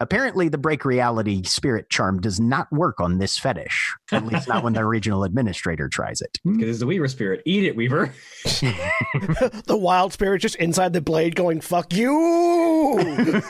[0.00, 4.64] Apparently, the break reality spirit charm does not work on this fetish, at least not
[4.64, 6.36] when the regional administrator tries it.
[6.44, 7.42] Because it's the Weaver spirit.
[7.44, 8.12] Eat it, Weaver.
[8.44, 12.10] the wild spirit just inside the blade going, fuck you!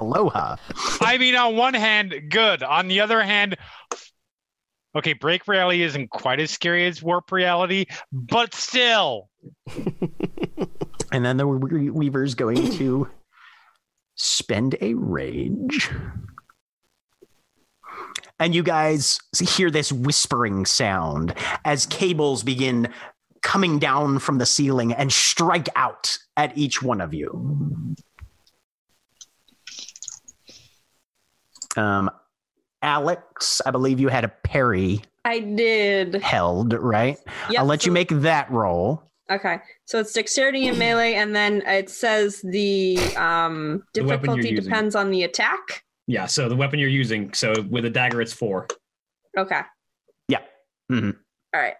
[0.00, 0.56] Aloha.
[1.00, 2.62] I mean, on one hand, good.
[2.62, 3.56] On the other hand,
[4.96, 9.28] okay, break reality isn't quite as scary as warp reality, but still.
[11.10, 13.08] And then the Weaver's going to
[14.14, 15.90] spend a rage.
[18.38, 21.34] And you guys hear this whispering sound
[21.64, 22.88] as cables begin
[23.42, 27.86] coming down from the ceiling and strike out at each one of you.
[31.76, 32.10] Um,
[32.82, 36.16] Alex, I believe you had a parry I did.
[36.16, 37.18] held, right?
[37.50, 39.02] Yep, I'll let you make that roll.
[39.32, 44.36] Okay, so it's dexterity and melee, and then it says the um, The weapon you're
[44.36, 44.64] difficulty using.
[44.64, 45.84] depends on the attack.
[46.06, 47.32] Yeah, so the weapon you're using.
[47.32, 48.66] So with a dagger, it's four.
[49.38, 49.60] Okay,
[50.90, 51.16] Mhm.
[51.54, 51.74] all right.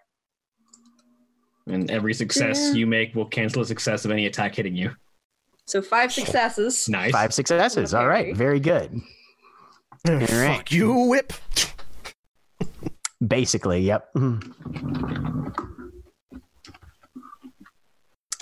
[1.67, 2.73] And every success Yeah.
[2.73, 4.95] you make will cancel a success of any attack hitting you.
[5.67, 6.89] So five successes.
[6.89, 7.11] Nice.
[7.11, 7.93] Five successes.
[7.93, 8.35] All right.
[8.35, 8.99] Very good.
[10.07, 10.27] right.
[10.57, 11.31] Fuck you, whip!
[13.25, 14.11] Basically, yep.
[14.15, 15.53] Mhm.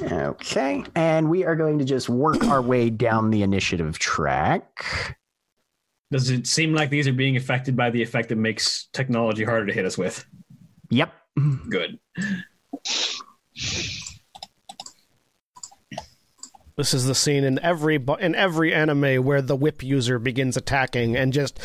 [0.01, 5.17] Okay, and we are going to just work our way down the initiative track.
[6.11, 9.67] Does it seem like these are being affected by the effect that makes technology harder
[9.67, 10.25] to hit us with?
[10.89, 11.13] Yep.
[11.69, 11.99] Good.
[16.77, 21.15] This is the scene in every in every anime where the whip user begins attacking
[21.15, 21.59] and just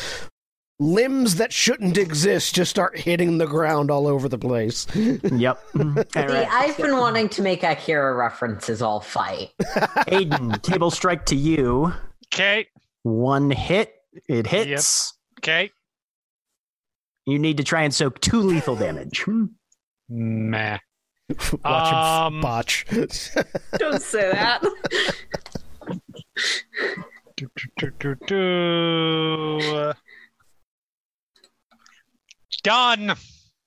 [0.79, 4.85] limbs that shouldn't exist just start hitting the ground all over the place.
[4.95, 5.59] Yep.
[5.75, 6.47] All See, right.
[6.49, 9.49] I've been wanting to make Akira references all fight.
[9.61, 11.93] Aiden, table strike to you.
[12.33, 12.67] Okay,
[13.03, 13.93] One hit.
[14.27, 15.13] It hits.
[15.39, 15.71] okay.
[17.25, 19.25] You need to try and soak two lethal damage.
[20.09, 20.77] Meh.
[21.63, 22.85] Watch Um, him botch.
[23.77, 24.63] Don't say that.
[27.35, 29.93] Do, do, do, do, do.
[32.63, 33.15] Done.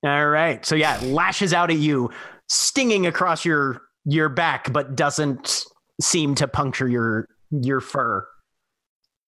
[0.05, 0.65] All right.
[0.65, 2.11] So yeah, it lashes out at you,
[2.49, 5.65] stinging across your your back, but doesn't
[6.01, 8.27] seem to puncture your your fur.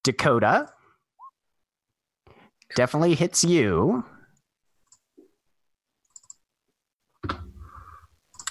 [0.05, 0.69] Dakota
[2.75, 4.05] definitely hits you.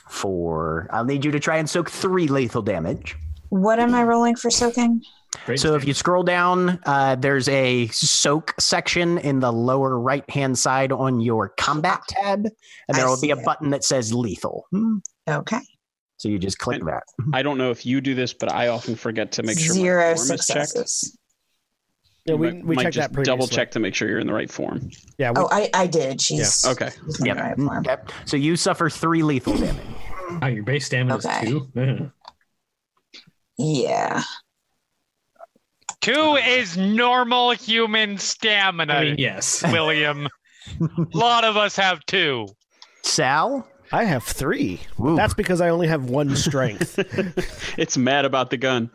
[0.07, 3.16] For I'll need you to try and soak three lethal damage.
[3.49, 5.01] What am I rolling for soaking?
[5.45, 5.59] Great.
[5.59, 10.59] So if you scroll down, uh, there's a soak section in the lower right hand
[10.59, 12.45] side on your combat tab,
[12.88, 13.45] and there I will be a it.
[13.45, 14.65] button that says lethal.
[14.71, 14.97] Hmm.
[15.27, 15.59] Okay.
[16.17, 17.03] So you just click that.
[17.34, 19.82] I don't know if you do this, but I often forget to make sure my
[19.82, 20.67] Zero form is checked.
[20.69, 21.17] successes.
[22.25, 24.27] yeah, we, Might- we might checked just that double check to make sure you're in
[24.27, 24.91] the right form.
[25.17, 26.21] Yeah, we, Oh, I, I did.
[26.21, 26.89] She's Okay.
[27.05, 27.57] she's in Yep.
[27.57, 27.86] right.
[27.86, 28.11] Yep.
[28.25, 29.82] So you suffer three lethal damage.
[30.43, 31.39] oh, your base stamina Okay.
[31.47, 32.11] is two.
[33.57, 34.21] Yeah.
[36.06, 36.14] Yeah.
[36.14, 39.64] Two is normal human stamina, I mean, yes.
[39.72, 40.28] William.
[40.80, 42.47] A lot of us have two.
[43.04, 44.80] Sal, I have three.
[44.99, 45.16] Ooh.
[45.16, 46.97] That's because I only have one strength.
[47.78, 48.91] It's mad about the gun.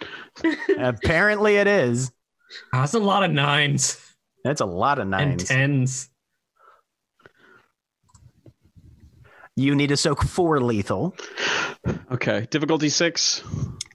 [0.79, 2.13] apparently it is.
[2.73, 4.01] That's a lot of nines
[4.45, 5.51] That's a lot of nines.
[5.51, 6.07] and nines.
[6.07, 6.11] tens.
[9.57, 11.15] You need to soak four lethal.
[12.13, 12.47] Okay.
[12.51, 13.43] Difficulty six.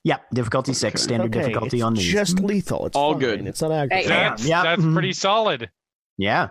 [0.04, 0.26] Yep.
[0.34, 1.02] Difficulty six.
[1.02, 1.04] Okay.
[1.04, 2.12] Standard okay, difficulty it's on these.
[2.12, 2.88] just lethal.
[2.88, 3.20] It's All fine.
[3.20, 3.48] good.
[3.48, 4.12] It's not aggravating.
[4.12, 4.16] Hey.
[4.18, 4.64] That's, Yeah.
[4.64, 4.94] that's Mhm.
[4.94, 5.70] pretty solid.
[6.18, 6.50] Yeah.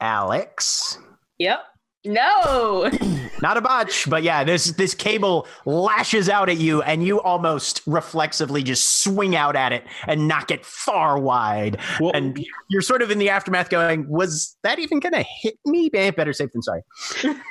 [0.00, 0.98] Alex.
[1.38, 1.60] Yep.
[2.04, 2.90] No.
[3.42, 7.82] Not a botch, but yeah, this this cable lashes out at you, and you almost
[7.86, 11.78] reflexively just swing out at it and knock it far wide.
[12.00, 15.56] Well, And you're sort of in the aftermath, going, "Was that even going to hit
[15.66, 16.82] me?" Eh, Better safe than sorry.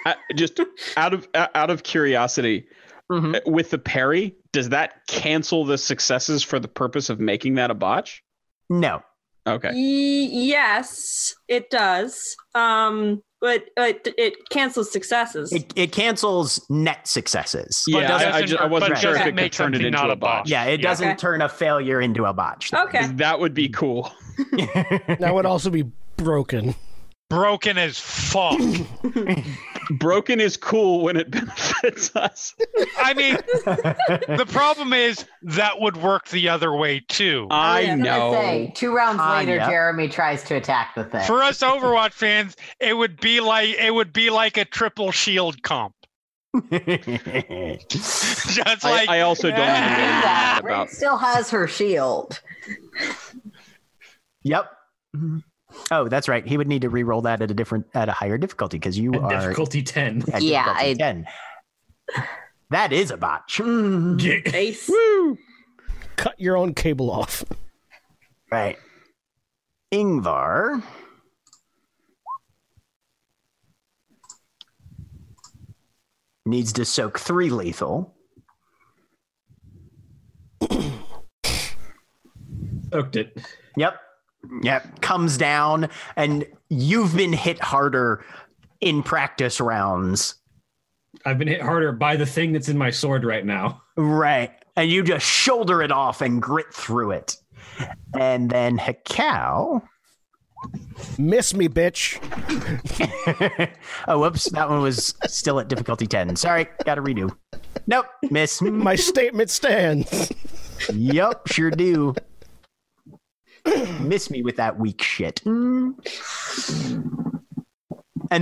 [0.05, 0.59] I- just
[0.97, 2.65] out of out of curiosity,
[3.11, 3.39] Mhm.
[3.45, 7.75] with the parry, does that cancel the successes for the purpose of making that a
[7.75, 8.23] botch?
[8.69, 9.01] No,
[9.45, 9.69] Okay.
[9.69, 12.35] Y- yes, it does.
[12.55, 15.51] Um, but it, it cancels successes.
[15.51, 17.83] it, it cancels net successes.
[17.87, 20.09] Yeah, I, I, just, I wasn't but sure if it could turn it into not
[20.09, 20.43] a a botch.
[20.43, 20.49] botch.
[20.49, 20.87] Yeah, it Yeah.
[20.89, 21.17] doesn't Okay.
[21.17, 22.71] turn a failure into a botch.
[22.71, 22.83] though.
[22.83, 23.07] okay.
[23.07, 24.09] That would be cool.
[25.19, 25.83] That would also be
[26.17, 26.73] broken.
[27.29, 28.59] Broken as fuck.
[29.91, 32.55] Broken is cool when it benefits us.
[32.97, 37.47] I mean, the problem is that would work the other way too.
[37.51, 38.31] I was gonna know.
[38.33, 39.69] Say, two rounds Ah, later, yeah.
[39.69, 41.25] Jeremy tries to attack the thing.
[41.25, 45.61] For us Overwatch fans, it would be like it would be like a triple shield
[45.63, 45.95] comp.
[47.89, 50.61] Just like I, I also don't even know that.
[50.63, 50.91] about.
[50.91, 52.39] Still has her shield.
[54.43, 54.71] yep.
[55.91, 56.45] Oh, that's right.
[56.45, 59.13] He would need to re-roll that at a different, at a higher difficulty because you
[59.13, 60.23] And are difficulty 10.
[60.33, 61.25] at Yeah, difficulty I- ten.
[62.69, 63.57] That is a botch.
[63.63, 64.53] Mm.
[64.53, 64.89] Ace.
[66.15, 67.43] Cut your own cable off.
[68.51, 68.77] Right.
[69.93, 70.81] Yngvar.
[76.45, 78.13] Needs to soak three lethal.
[82.91, 83.37] Soaked it.
[83.77, 83.95] Yep.
[84.61, 85.01] Yep.
[85.01, 88.23] Comes down, and you've been hit harder
[88.81, 90.35] in practice rounds.
[91.25, 93.81] I've been hit harder by the thing that's in my sword right now.
[93.95, 94.51] Right.
[94.75, 97.37] And you just shoulder it off and grit through it.
[98.19, 99.81] And then Hekau.
[101.17, 102.17] Miss me, bitch.
[104.07, 104.49] oh, whoops.
[104.51, 106.35] That one was still at difficulty 10.
[106.35, 106.67] Sorry.
[106.85, 107.35] Got to redo.
[107.85, 108.07] Nope.
[108.31, 108.61] Miss.
[108.61, 110.31] My statement stands.
[110.91, 112.15] Yup, sure do.
[114.01, 115.41] Miss me with that weak shit.
[115.45, 115.95] And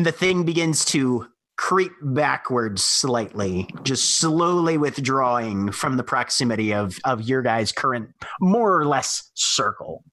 [0.05, 7.21] the thing begins to creep backwards slightly, just slowly withdrawing from the proximity of, of
[7.21, 8.09] your guys' current,
[8.39, 10.03] more or less, circle.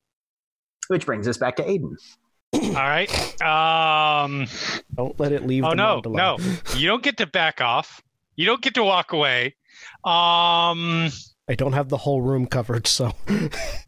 [0.89, 1.95] Which brings us back to Aiden.
[2.55, 3.43] all right.
[3.43, 4.47] Um
[4.95, 5.65] Don't let it leave.
[5.65, 6.39] Oh the no, no.
[6.75, 8.03] You don't get to back off.
[8.37, 9.55] You don't get to walk away.
[10.05, 11.11] Um
[11.47, 13.13] I don't have the whole room covered, so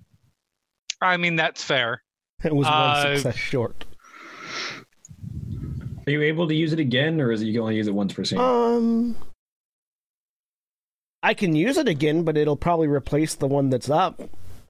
[1.01, 2.03] I mean that's fair.
[2.44, 3.84] it was one Uh, success short.
[6.07, 7.94] Are you able to use it again, or is it you can only use it
[7.94, 8.38] once per scene?
[8.38, 9.16] Um,
[11.22, 14.20] I can use it again, but it'll probably replace the one that's up.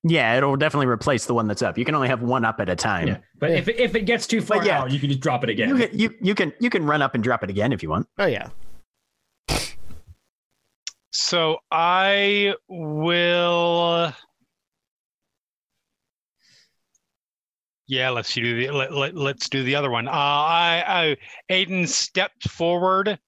[0.02, 1.78] Yeah, it'll definitely replace the one that's up.
[1.78, 3.06] You can only have one up at a time.
[3.08, 4.80] yeah, but if, if it gets too far But yeah.
[4.80, 5.68] out, you can just drop it again.
[5.68, 7.90] You can you, you can you can run up and drop it again if you
[7.90, 8.08] want.
[8.18, 8.48] Oh yeah.
[11.12, 14.12] So I will
[17.90, 20.06] Yeah, let's do the let, let, let's do the other one.
[20.06, 21.16] Uh I, I
[21.52, 23.18] Aiden steps forward,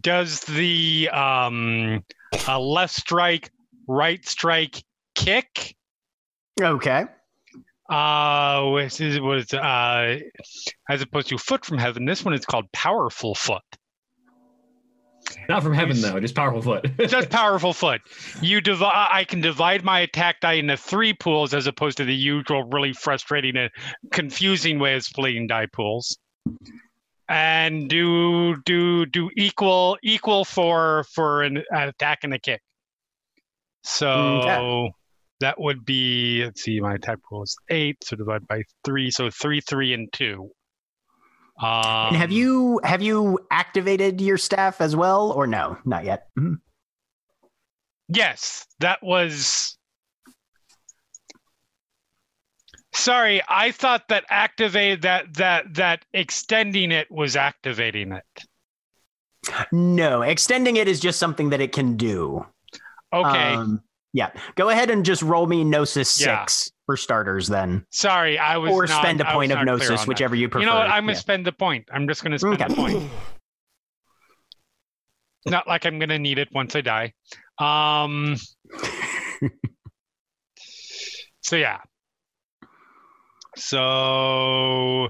[0.00, 2.04] does the um
[2.48, 3.52] uh, left strike,
[3.86, 4.82] right strike
[5.14, 5.76] kick.
[6.60, 7.04] Okay.
[7.88, 10.18] Uh, which is was uh,
[10.90, 12.04] as opposed to foot from heaven.
[12.04, 13.62] This one is called powerful foot.
[15.48, 16.86] Not from heaven though, just powerful foot.
[17.08, 18.00] Just powerful foot.
[18.42, 19.08] You divide.
[19.10, 22.92] I can divide my attack die into three pools as opposed to the usual really
[22.92, 23.70] frustrating and
[24.12, 26.16] confusing way of splitting die pools.
[27.28, 32.60] And do do do equal equal for for an attack and a kick.
[33.84, 34.92] So mm, Okay.
[35.40, 39.30] that would be let's see, my attack pool is eight, so divide by three, so
[39.30, 40.50] three, three, and two.
[41.58, 45.78] Um, And have you have you activated your staff as well, or no?
[45.84, 46.28] Not yet.
[46.38, 46.56] Mhm.
[48.08, 49.76] Yes, that was.
[52.92, 58.44] Sorry, I thought that activate that that that extending it was activating it.
[59.70, 62.44] No, extending it is just something that it can do.
[63.12, 63.82] Okay, Um,
[64.12, 64.30] yeah.
[64.56, 66.40] Go ahead and just roll me Gnosis Yeah.
[66.44, 70.34] six for starters, then, sorry, I was or not- spend a point of Gnosis, whichever
[70.36, 70.60] you prefer.
[70.64, 70.86] You know what?
[70.88, 71.18] I'm gonna Yeah.
[71.18, 71.88] spend the point.
[71.92, 72.68] I'm just gonna spend Okay.
[72.68, 73.10] the point.
[75.46, 77.12] Not like I'm gonna need it once I die.
[77.58, 78.36] Um.
[81.42, 81.78] so yeah.
[83.56, 85.08] So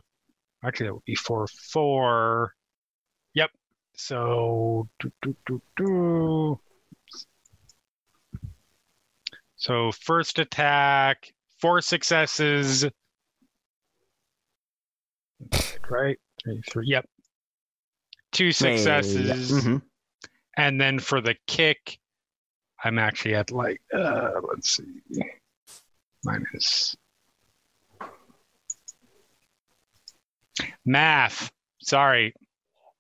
[0.65, 2.53] actually, that would be four four.
[3.35, 3.51] Yep.
[3.97, 6.61] So do, do, do, do.
[9.57, 12.87] So first attack, four successes.
[15.89, 16.19] Right?
[16.43, 16.87] Three, three.
[16.87, 17.09] Yep.
[18.33, 19.51] Two successes.
[19.53, 19.83] Mhm.
[20.57, 21.99] And then for the kick,
[22.83, 25.21] I'm actually at like uh let's see.
[26.25, 26.97] Minus
[30.85, 31.51] math.
[31.81, 32.35] Sorry.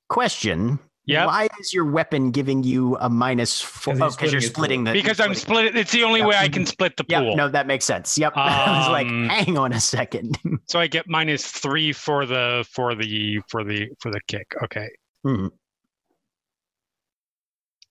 [0.08, 0.78] Question.
[1.08, 1.26] Yep.
[1.28, 3.94] Why is your weapon giving you a minus four?
[3.94, 4.92] 'Cause Oh, he's because you're splitting splitting the.
[4.92, 6.26] Because I'm split it's the only Yeah.
[6.26, 7.36] way I can split the Yeah, pool.
[7.36, 8.18] no, that makes sense.
[8.18, 8.32] Yep.
[8.36, 10.36] I was like, Um, hang on a second.
[10.68, 14.52] So I get minus three for the for the for the for the kick.
[14.64, 14.88] Okay.
[15.24, 15.50] Mhm.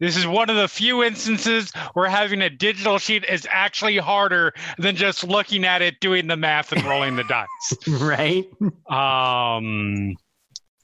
[0.02, 4.52] This is one of the few instances where having a digital sheet is actually harder
[4.78, 7.48] than just looking at it, doing the math, and rolling the dice.
[8.02, 8.44] right?
[8.92, 10.16] Um,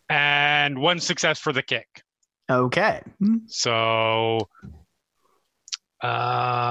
[0.08, 1.88] and one success for the kick.
[2.52, 3.02] Okay.
[3.48, 4.48] So,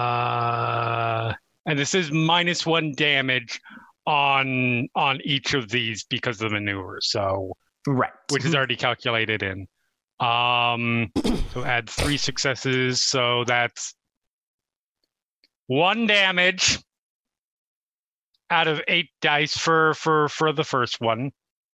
[0.00, 1.32] uh,
[1.66, 3.60] and this is minus one damage
[4.06, 6.98] on on each of these because of the maneuver.
[7.00, 7.52] So,
[7.86, 8.10] Right.
[8.30, 9.66] which is already calculated in.
[10.20, 11.10] Um,
[11.52, 13.04] so add three successes.
[13.04, 13.94] So that's
[15.66, 16.78] one damage
[18.50, 21.30] out of eight dice for for for the first one.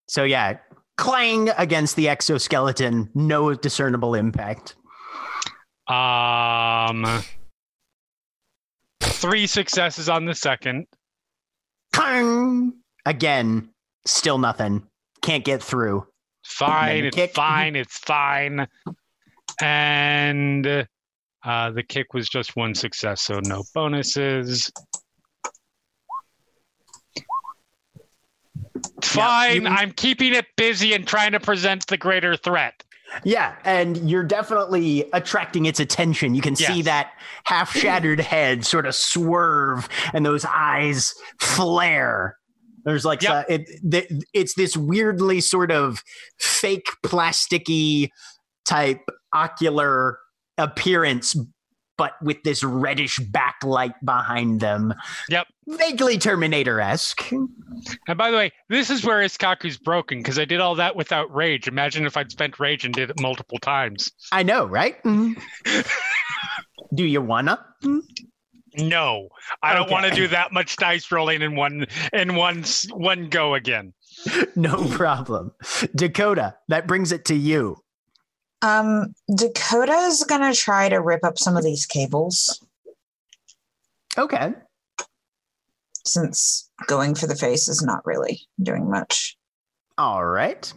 [0.08, 0.58] So yeah,
[0.96, 4.76] clang against the exoskeleton, no discernible impact.
[5.88, 7.22] Um,
[9.00, 10.86] three successes on the second.
[11.92, 12.74] Clang
[13.04, 13.70] again,
[14.06, 14.82] still nothing.
[15.22, 16.06] Can't get through.
[16.44, 17.34] Fine, it's kick.
[17.34, 18.66] fine, it's fine.
[19.60, 20.66] And
[21.44, 24.70] uh, the kick was just one success, so no bonuses.
[29.02, 32.82] Fine, you- I'm keeping it busy and trying to present the greater threat.
[33.24, 36.34] Yeah, and you're definitely attracting its attention.
[36.34, 37.12] You can see that
[37.44, 42.36] half shattered head sort of swerve and those eyes flare.
[42.84, 43.32] There's like Yep.
[43.32, 46.02] uh, it, it's this weirdly sort of
[46.38, 48.10] fake plasticky
[48.64, 49.02] type
[49.32, 50.18] ocular
[50.58, 51.36] appearance,
[51.96, 54.94] but with this reddish backlight behind them.
[55.28, 55.46] Yep.
[55.68, 57.30] Vaguely Terminator esque.
[57.32, 61.34] And by the way, this is where Iskakku's broken because I did all that without
[61.34, 61.66] rage.
[61.66, 64.12] Imagine if I'd spent rage and did it multiple times.
[64.32, 65.02] I know, right?
[65.02, 65.80] Mm-hmm.
[66.94, 67.64] Do you wanna?
[67.82, 67.98] Mm-hmm.
[68.78, 69.28] No,
[69.62, 73.54] I don't want to do that much dice rolling in one in one one go
[73.54, 73.92] again.
[74.56, 75.52] No problem.
[75.94, 77.76] Dakota, that brings it to you.
[78.66, 82.64] Um, Dakota's gonna try to rip up some of these cables
[84.18, 84.54] Okay.
[86.04, 89.36] since going for the face is not really doing much.
[89.98, 90.72] All right.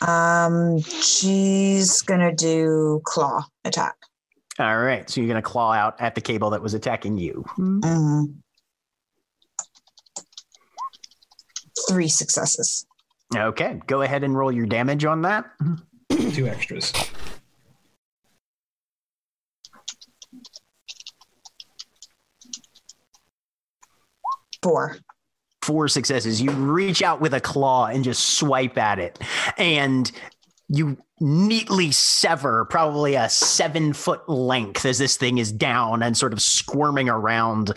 [0.00, 3.94] Um, she's gonna do claw attack.
[4.58, 5.08] All right.
[5.10, 7.44] So you're going to claw out at the cable that was attacking you.
[7.58, 8.34] Mhm.
[11.88, 12.86] Three successes.
[13.34, 13.80] Okay.
[13.88, 15.46] Go ahead and roll your damage on that.
[16.34, 16.92] Two extras.
[24.60, 24.96] Four.
[25.62, 26.42] Four successes.
[26.42, 29.16] You reach out with a claw and just swipe at it.
[29.58, 30.10] And
[30.66, 36.32] you neatly sever probably a seven foot length as this thing is down and sort
[36.32, 37.74] of squirming around.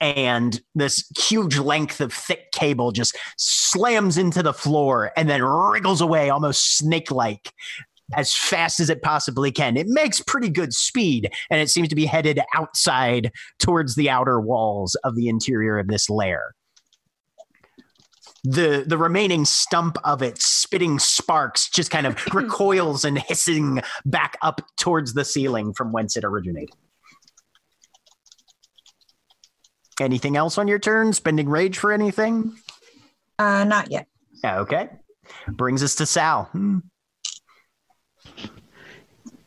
[0.00, 6.00] And this huge length of thick cable just slams into the floor and then wriggles
[6.00, 7.52] away almost snake like
[8.14, 9.76] as fast as it possibly can.
[9.76, 14.40] It makes pretty good speed and it seems to be headed outside towards the outer
[14.40, 16.54] walls of the interior of this lair.
[18.42, 24.38] The the remaining stump of it spitting sparks just kind of recoils and hissing back
[24.40, 26.74] up towards the ceiling from whence it originated.
[30.00, 31.12] Anything else on your turn?
[31.12, 32.56] Spending rage for anything?
[33.38, 34.06] Uh, not yet.
[34.44, 34.88] Okay.
[35.48, 36.44] Brings us to Sal.
[36.44, 36.78] Hmm.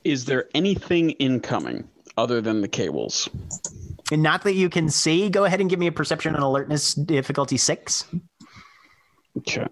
[0.04, 3.30] Is there anything incoming other than the cables?
[4.12, 5.30] And not that you can see.
[5.30, 8.06] Go ahead and give me a perception and alertness difficulty six.
[9.38, 9.68] Okay.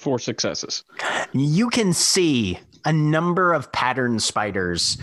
[0.00, 0.82] Four successes.
[1.34, 4.96] You can see a number of pattern spiders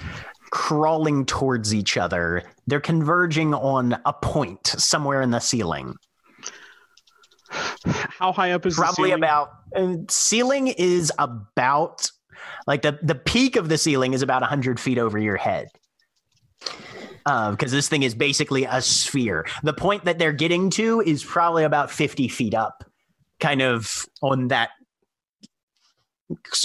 [0.50, 2.42] crawling towards each other.
[2.66, 5.94] They're converging on a point somewhere in the ceiling.
[7.86, 12.10] How high up is the Probably about uh, ceiling is about
[12.66, 15.68] like the the peak of the ceiling is about 100 feet over your head.
[17.24, 19.46] Because this thing is basically a sphere.
[19.62, 22.84] The point that they're getting to is probably about 50 feet up,
[23.40, 24.70] kind of on that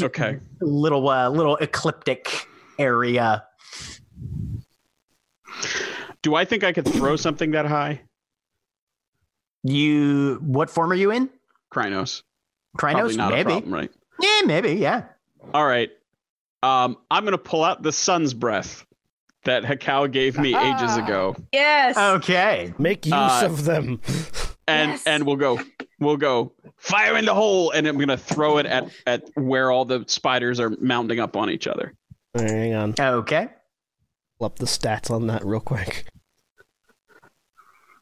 [0.02, 0.38] Okay.
[0.60, 2.46] little uh, little ecliptic
[2.78, 3.44] area.
[6.22, 8.00] Do I think I could throw something that high?
[9.64, 11.30] You, what form are you in?
[11.72, 12.22] Crinos.
[12.78, 13.50] Crinos, not a maybe.
[13.50, 13.90] problem, right?
[14.20, 14.72] Yeah, maybe.
[14.74, 15.04] Yeah.
[15.54, 15.90] All right.
[16.62, 18.84] Um, I'm gonna pull out the sun's breath
[19.44, 21.96] that Hekau gave me ages ago, Yes.
[21.98, 22.72] Okay.
[22.78, 24.00] Make use Uh, of them.
[24.68, 25.06] and Yes.
[25.06, 25.58] and we'll go,
[26.02, 29.84] we'll go fire in the hole, and I'm gonna throw it at at where all
[29.84, 31.94] the spiders are mounting up on each other.
[32.34, 32.94] Hang on.
[32.98, 33.48] Okay.
[34.38, 36.06] Pull up the stats on that real quick.
[37.22, 37.28] I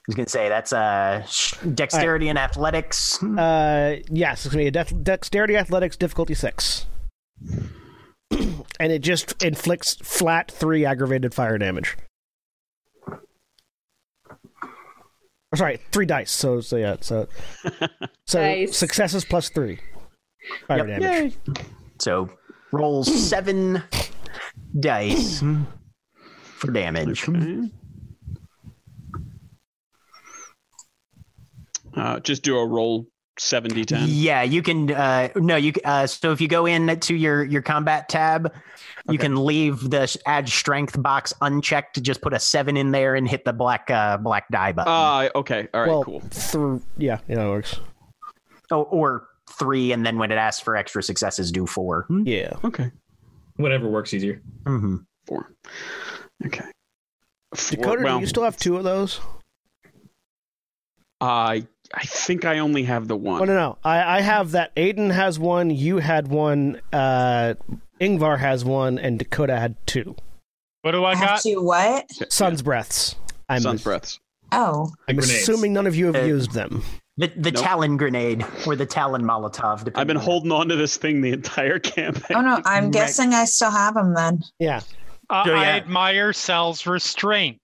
[0.07, 3.23] was gonna say that's uh sh- dexterity and athletics.
[3.23, 6.87] Uh, yes, it's gonna be a dex- dexterity athletics difficulty six,
[8.31, 11.97] and it just inflicts flat three aggravated fire damage.
[15.53, 16.31] Or sorry, three dice.
[16.31, 17.27] So, so yeah, so
[18.27, 18.77] so Nice.
[18.77, 19.81] successes plus three
[20.69, 21.01] fire Yep.
[21.01, 21.35] damage.
[21.99, 22.31] So
[22.73, 23.83] rolls seven
[24.79, 25.43] dice
[26.57, 27.29] for damage.
[27.29, 27.69] Okay.
[31.97, 33.07] Uh, just do a roll
[33.39, 34.05] 70 10.
[34.09, 34.91] Yeah, you can.
[34.93, 35.73] Uh, no, you.
[35.85, 38.53] Uh, so if you go in to your your combat tab,
[39.09, 41.95] you can leave the add strength box unchecked.
[41.95, 44.93] To just put a seven in there and hit the black uh, black die button.
[44.93, 45.69] Uh, okay.
[45.73, 46.21] All right, well, cool.
[46.31, 47.81] through yeah, yeah, that works.
[48.71, 49.29] oh, or
[49.59, 52.07] three, and then when it asks for extra successes, do four.
[52.25, 52.91] Yeah, Okay.
[53.57, 54.41] Whatever works easier.
[54.67, 54.97] hmm
[55.27, 55.53] Four.
[56.47, 56.65] Okay.
[57.55, 59.21] Four, Dakota, well, do you still have two of those?
[61.21, 63.43] I I think I only have the one.
[63.43, 64.75] Oh no, no, I, I have that.
[64.77, 65.71] Aiden has one.
[65.71, 66.81] You had one.
[66.93, 67.55] Uh,
[68.01, 70.15] Yngvar has one, and Dakota had two.
[70.83, 71.41] What do I have got?
[71.43, 72.11] to what?
[72.33, 73.17] Sun's breaths.
[73.49, 74.21] I'm, Sun's breaths.
[74.53, 75.43] Oh, I'm Grenades.
[75.43, 76.83] assuming none of you have Uh, used them.
[77.17, 77.63] The the Nope.
[77.63, 79.91] Talon grenade or the Talon Molotov.
[79.95, 82.37] I've been on- holding on to this thing the entire campaign.
[82.37, 82.63] oh no!
[82.65, 84.43] I'm guessing I still have them then.
[84.59, 84.81] Yeah,
[85.29, 85.77] Uh, So, I yeah.
[85.77, 87.61] admire Sal's restraint.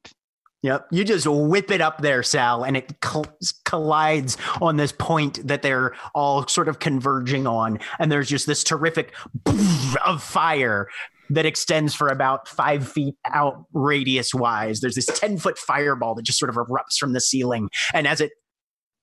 [0.67, 0.89] Yep.
[0.91, 5.63] You just whip it up there, Sal, and it col- collides on this point that
[5.63, 7.79] they're all sort of converging on.
[8.01, 9.15] And there's just this terrific
[10.05, 10.89] of fire
[11.31, 14.81] that extends for about five feet out radius wise.
[14.81, 17.71] There's this 10 foot fireball that just sort of erupts from the ceiling.
[17.95, 18.33] And as it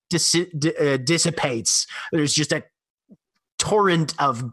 [0.10, 2.66] dis- di- uh, dissipates, there's just a
[3.58, 4.44] torrent of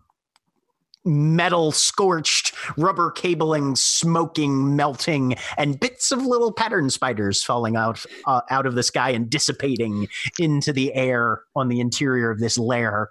[1.04, 8.42] metal scorched rubber cabling smoking melting and bits of little pattern spiders falling out uh,
[8.50, 10.06] out of the sky and dissipating
[10.38, 13.08] into the air on the interior of this lair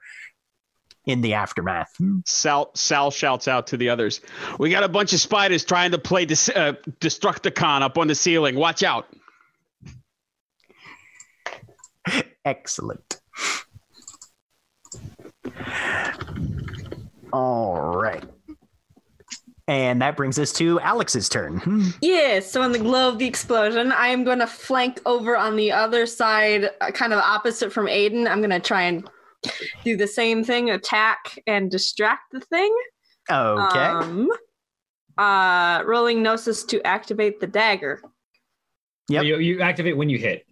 [1.06, 1.96] in the aftermath
[2.26, 4.22] Sal Sal shouts out to the others.
[4.60, 8.16] We got a bunch of spiders trying to play dis- uh, Destructicon up on the
[8.16, 8.56] ceiling.
[8.56, 9.08] Watch out.
[12.46, 13.20] excellent
[17.34, 18.24] all right
[19.68, 23.92] and that brings us to alex's turn Yeah, so in the glow of the explosion,
[23.92, 27.86] I am going to flank over on the other side, uh, kind of opposite from
[27.88, 28.28] Aiden.
[28.28, 29.08] I'm going to try and
[29.84, 32.76] do the same thing, attack and distract the thing.
[33.30, 34.30] okay Um,
[35.18, 38.02] uh, rolling Gnosis to activate the dagger.
[39.10, 39.24] Yep.
[39.26, 40.46] You, you activate when you hit.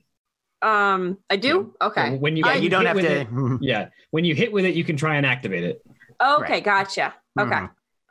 [0.61, 1.73] Um, I do?
[1.81, 2.17] Okay.
[2.17, 3.27] When you, yeah I- you don't have to it-
[3.61, 3.89] yeah.
[4.11, 5.81] When you hit with it, you can try and activate it.
[6.21, 6.63] Okay, Right.
[6.63, 7.13] gotcha.
[7.39, 7.61] Okay.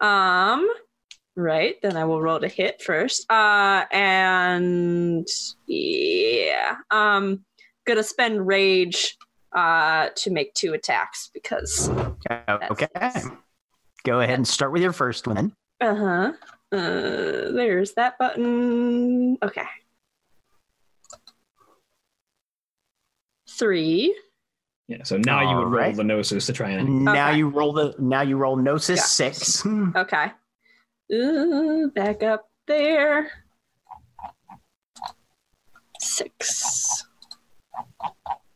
[0.00, 0.04] Mhm.
[0.04, 0.68] Um,
[1.34, 1.76] right.
[1.82, 3.30] Then I will roll to hit first.
[3.30, 5.26] Uh, and
[5.66, 6.76] yeah.
[6.90, 7.44] Um,
[7.86, 9.16] gonna spend rage
[9.52, 11.88] uh to make two attacks because
[12.28, 13.22] okay
[14.04, 16.32] go ahead and start with your first one uh-huh.
[16.72, 19.38] Uh there's that button.
[19.42, 19.62] Okay.
[23.48, 24.14] Three.
[24.88, 25.02] Yeah.
[25.02, 25.96] So now you would roll Alright.
[25.96, 27.04] the gnosis to try and.
[27.04, 27.38] Now Okay.
[27.38, 29.02] you roll the now you roll gnosis Yeah.
[29.04, 29.66] six.
[29.96, 30.30] Okay.
[31.12, 33.30] Uh, back up there.
[36.00, 37.04] Six.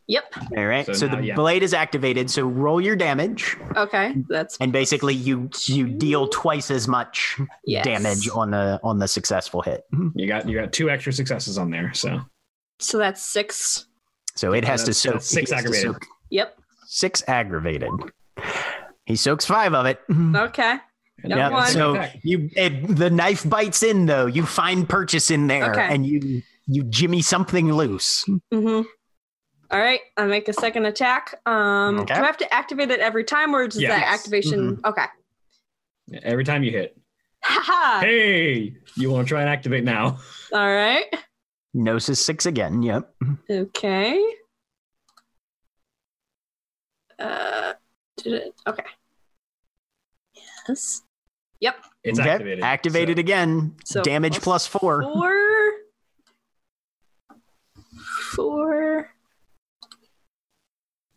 [0.06, 0.24] Yep.
[0.56, 0.84] All right.
[0.86, 1.34] So So, now, the yeah.
[1.36, 2.28] blade is activated.
[2.30, 4.16] So roll your damage, Okay.
[4.28, 7.84] That's and basically you you deal twice as much yes.
[7.84, 9.84] damage on the on the successful hit.
[10.16, 11.92] You got you got two extra successes on there.
[11.94, 12.20] So
[12.80, 13.86] So that's six.
[14.34, 15.92] So it has to That's- soak six he has to aggravated.
[15.92, 16.58] soak Yep.
[16.86, 17.90] Six aggravated.
[19.06, 20.00] He soaks five of it.
[20.36, 20.76] Okay.
[21.22, 21.62] and Yeah, one.
[21.64, 24.26] the So you it, the knife bites in though.
[24.26, 25.86] You find purchase in there, Okay.
[25.90, 28.24] and you you jimmy something loose.
[28.52, 28.86] Mm-hmm.
[29.72, 30.00] All right.
[30.16, 31.40] I make a second attack.
[31.46, 32.14] Um, Okay.
[32.14, 33.90] do I have to activate it every time, or does Yeah.
[33.90, 34.18] that Yes.
[34.18, 34.80] activation?
[34.84, 35.04] Okay.
[36.08, 36.96] Yeah, every time you hit.
[37.42, 38.00] Haha.
[38.00, 40.18] Hey, you want to try and activate now?
[40.52, 41.04] All right.
[41.72, 42.82] Gnosis six again.
[42.82, 43.14] Yep.
[43.50, 44.22] Okay.
[47.20, 47.72] Uh,
[48.16, 48.54] did it?
[48.66, 48.84] Okay.
[50.68, 51.02] Yes.
[51.60, 51.76] Yep.
[52.04, 52.64] It's Okay, activated.
[52.64, 53.76] Activated So- again.
[53.84, 55.02] So Damage plus four.
[55.02, 55.70] Four.
[58.34, 59.10] Four.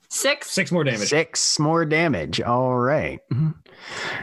[0.09, 0.51] Six.
[0.51, 1.07] Six more damage.
[1.07, 2.39] Six more damage.
[2.41, 3.19] All right.
[3.31, 3.49] Mm-hmm.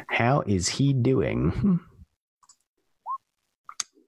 [0.08, 1.50] How is he doing?
[1.50, 1.76] Hmm.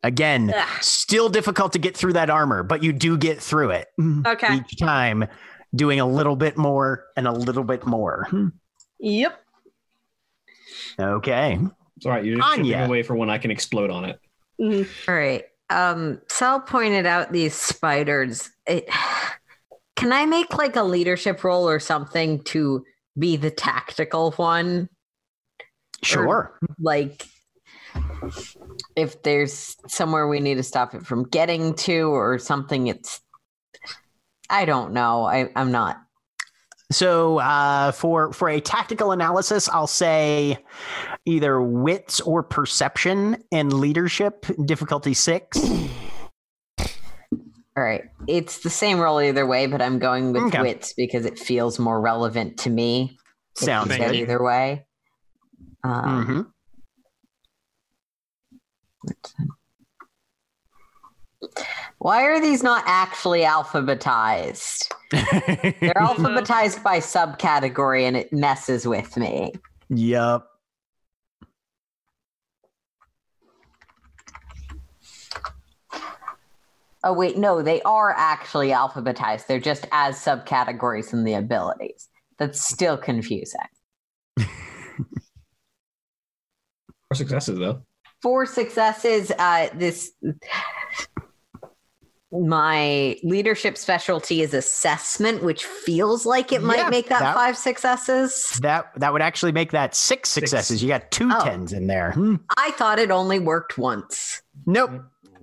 [0.05, 0.69] Again, Ugh.
[0.83, 4.27] still difficult to get through that armor, but you do get through it mm-hmm.
[4.27, 4.57] Okay.
[4.57, 5.27] each time,
[5.75, 8.29] doing a little bit more and a little bit more.
[9.01, 9.41] Yep.
[10.99, 11.59] Okay.
[11.97, 12.25] It's all right.
[12.25, 12.87] You're just chipping Anya.
[12.87, 14.21] away for when I can explode on it.
[14.61, 14.87] Mhm.
[15.09, 15.45] All right.
[15.71, 18.51] um, Sal pointed out these spiders.
[18.67, 18.89] It,
[19.97, 22.85] can I make like a leadership role or something to
[23.19, 24.91] be the tactical one?
[26.03, 26.59] Sure.
[26.79, 27.25] Like,
[28.97, 33.22] if there's somewhere we need to stop it from getting to or something, it's.
[34.53, 35.25] I don't know.
[35.25, 35.99] I, I'm not.
[36.93, 40.59] So uh, for for a tactical analysis, I'll say
[41.25, 45.59] either wits or perception and leadership difficulty six.
[47.75, 48.03] All right.
[48.29, 50.61] It's the same roll either way, but I'm going with Okay.
[50.61, 53.19] wits because it feels more relevant to me.
[53.55, 54.23] Sounds you Thank go you.
[54.25, 54.85] either way.
[55.83, 56.43] Um, hmm
[62.03, 64.91] Why are these not actually alphabetized?
[65.13, 65.21] They're
[65.95, 69.53] alphabetized by subcategory and it messes with me.
[69.89, 70.45] Yep.
[77.05, 79.47] Oh, wait, no, they are actually alphabetized.
[79.47, 82.09] They're just as subcategories in the abilities.
[82.37, 83.61] That's still confusing.
[84.37, 84.49] Four
[87.15, 87.83] successes though.
[88.23, 89.31] Four successes.
[89.39, 90.11] Uh, this
[92.33, 97.57] my leadership specialty is assessment, which feels like it might Yeah, make that, that- five
[97.57, 98.59] successes.
[98.63, 100.83] That that would actually make that six successes.
[100.83, 101.45] You got two Oh.
[101.45, 102.13] tens in there.
[102.13, 102.37] Hmm.
[102.57, 104.43] I thought it only worked once.
[104.67, 104.91] Nope.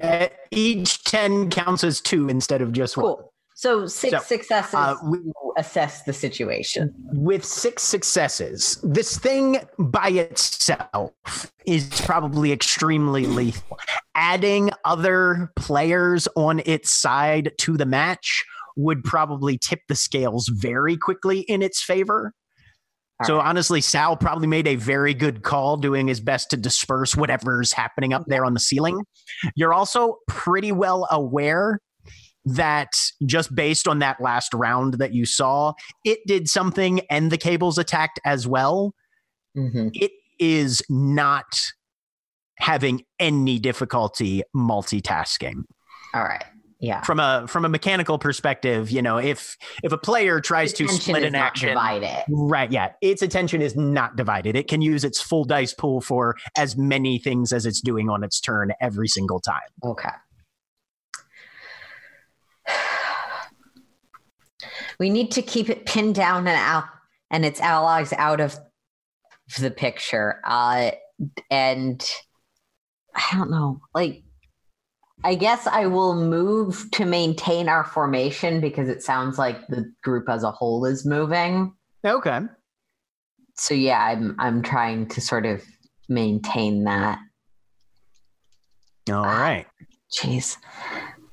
[0.02, 3.16] Uh, each ten counts as two instead of just one.
[3.60, 5.19] So six So, successes uh, we-
[5.57, 6.94] assess the situation.
[7.11, 11.11] with six successes, this thing by itself
[11.65, 13.77] is probably extremely lethal.
[14.15, 18.45] Adding other players on its side to the match
[18.77, 22.31] would probably tip the scales very quickly in its favor.
[23.26, 27.73] So honestly, Sal probably made a very good call doing his best to disperse whatever's
[27.73, 29.03] happening up there on the ceiling.
[29.56, 31.81] You're also pretty well aware
[32.55, 32.93] that
[33.26, 35.73] just based on that last round that you saw,
[36.05, 38.93] it did something and the cables attacked as well.
[39.57, 39.91] Mhm.
[39.93, 41.59] It is not
[42.59, 45.63] having any difficulty multitasking
[46.13, 46.43] All right.
[46.81, 47.01] Yeah.
[47.03, 51.23] from a from a mechanical perspective you know if if a player tries to split
[51.23, 52.23] is an not action divided.
[52.30, 56.35] right yeah its attention is not divided it can use its full dice pool for
[56.57, 60.09] as many things as it's doing on its turn every single time Okay.
[64.99, 66.85] We need to keep it pinned down and out
[67.31, 68.57] and its allies out of
[69.59, 70.41] the picture.
[70.45, 70.91] Uh
[71.49, 72.07] and
[73.15, 73.81] I don't know.
[73.93, 74.23] Like
[75.23, 80.30] I guess I will move to maintain our formation because it sounds like the group
[80.30, 81.73] as a whole is moving.
[82.05, 82.41] okay
[83.55, 85.63] So yeah, I'm I'm trying to sort of
[86.07, 87.19] maintain that.
[89.11, 89.65] all right
[90.11, 90.57] Jeez.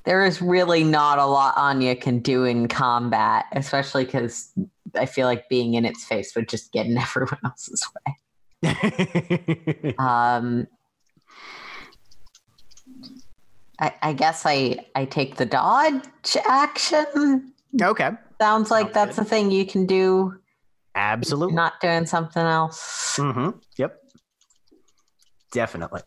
[0.07, 4.53] There is really not a lot Anya can do in combat, especially because
[4.95, 8.15] I feel like being in its face would just get in everyone else's way.
[9.99, 10.65] Um,
[13.81, 16.05] I, I guess I, I take the dodge
[16.47, 17.51] action.
[17.81, 19.25] okay Sounds like Sounds that's good.
[19.25, 20.39] a thing you can do,
[20.95, 23.17] absolutely not doing something else.
[23.19, 23.97] hmm yep
[25.51, 26.01] definitely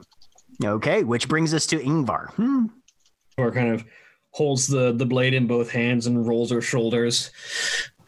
[0.64, 2.66] okay which brings us to Yngvar hmm.
[3.40, 3.84] Or kind of
[4.32, 7.30] holds the, the blade in both hands and rolls her shoulders.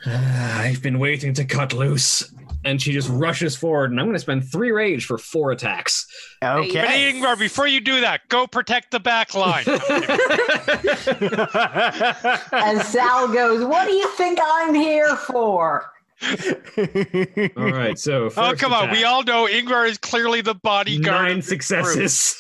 [0.07, 2.33] "Ah, I've been waiting to cut loose.
[2.65, 6.07] And she just rushes forward, and I'm going to spend three rage for four attacks.
[6.45, 9.65] okay But Yngvar, before you do that, go protect the back line.
[12.53, 15.91] and Sal goes, What do you think I'm here for?
[17.57, 18.93] All right, so oh, first come on.
[18.93, 21.05] We all know Yngvar is clearly the bodyguard.
[21.05, 21.63] nine of the group.
[21.63, 22.37] successes.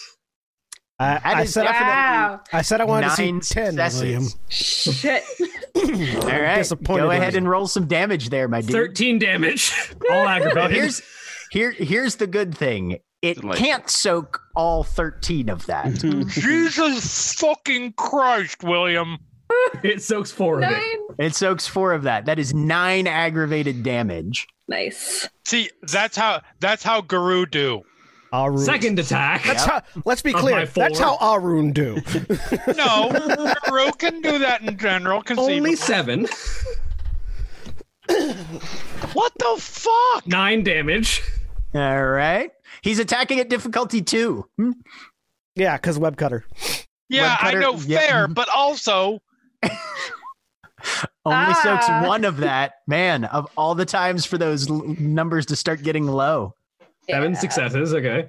[1.02, 2.40] I, I said I, Wow.
[2.52, 4.26] I said I wanted Nine to see ten, William.
[4.48, 5.24] Shit.
[5.76, 8.72] All right, disappointed go ahead and roll some damage there, my dude.
[8.72, 9.72] 13 damage.
[10.10, 10.70] All aggravated.
[10.72, 11.02] here's
[11.50, 12.98] here here's the good thing.
[13.20, 15.94] It can't soak all 13 of that.
[16.28, 19.18] Jesus fucking Christ, William.
[19.84, 21.00] it soaks four of it.
[21.18, 22.24] It soaks 4 of that.
[22.24, 24.46] That is 9 aggravated damage.
[24.66, 25.28] Nice.
[25.44, 27.82] See, that's how that's how Garou do.
[28.32, 28.58] Ahroun.
[28.64, 29.44] Second attack.
[29.44, 29.82] That's how.
[30.04, 30.64] Let's be clear.
[30.66, 31.96] That's how Ahroun do.
[32.76, 33.10] No,
[33.66, 35.22] Garou can do that in general.
[35.36, 36.26] Only seven.
[39.14, 40.26] What the fuck?
[40.26, 41.22] Nine damage.
[41.74, 42.50] All right.
[42.82, 44.46] He's attacking at difficulty 2.
[44.58, 44.70] Hmm.
[45.54, 46.44] yeah, because web cutter.
[47.08, 47.98] Yeah, I know, yeah.
[47.98, 49.20] fair, but also
[51.24, 52.04] Only soaks Ah.
[52.06, 52.74] one of that.
[52.88, 56.54] Man, of all the times for those l- numbers to start getting low.
[57.10, 57.38] Seven Yeah.
[57.38, 57.94] successes.
[57.94, 58.28] Okay.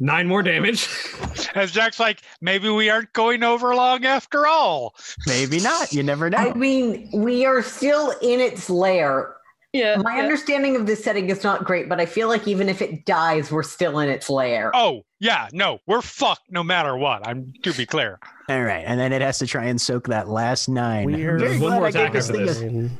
[0.00, 0.88] Nine more damage.
[1.54, 4.94] As Jack's like, maybe we aren't going over long after all.
[5.26, 5.92] Maybe not.
[5.92, 6.38] You never know.
[6.38, 9.36] I mean, we are still in its lair.
[9.72, 9.96] Yeah.
[9.96, 10.22] My yeah.
[10.22, 13.52] understanding of this setting is not great, but I feel like even if it dies,
[13.52, 14.70] we're still in its lair.
[14.74, 17.26] Oh, yeah, no, we're fucked no matter what.
[17.26, 18.18] I'm to be clear.
[18.48, 21.06] All right, and then it has to try and soak that last nine.
[21.06, 21.40] Weird.
[21.40, 22.60] Very There's one more attack this after this.
[22.60, 22.98] a- I mean,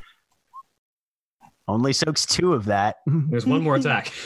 [1.66, 2.96] Only soaks two of that.
[3.06, 4.12] There's one more attack.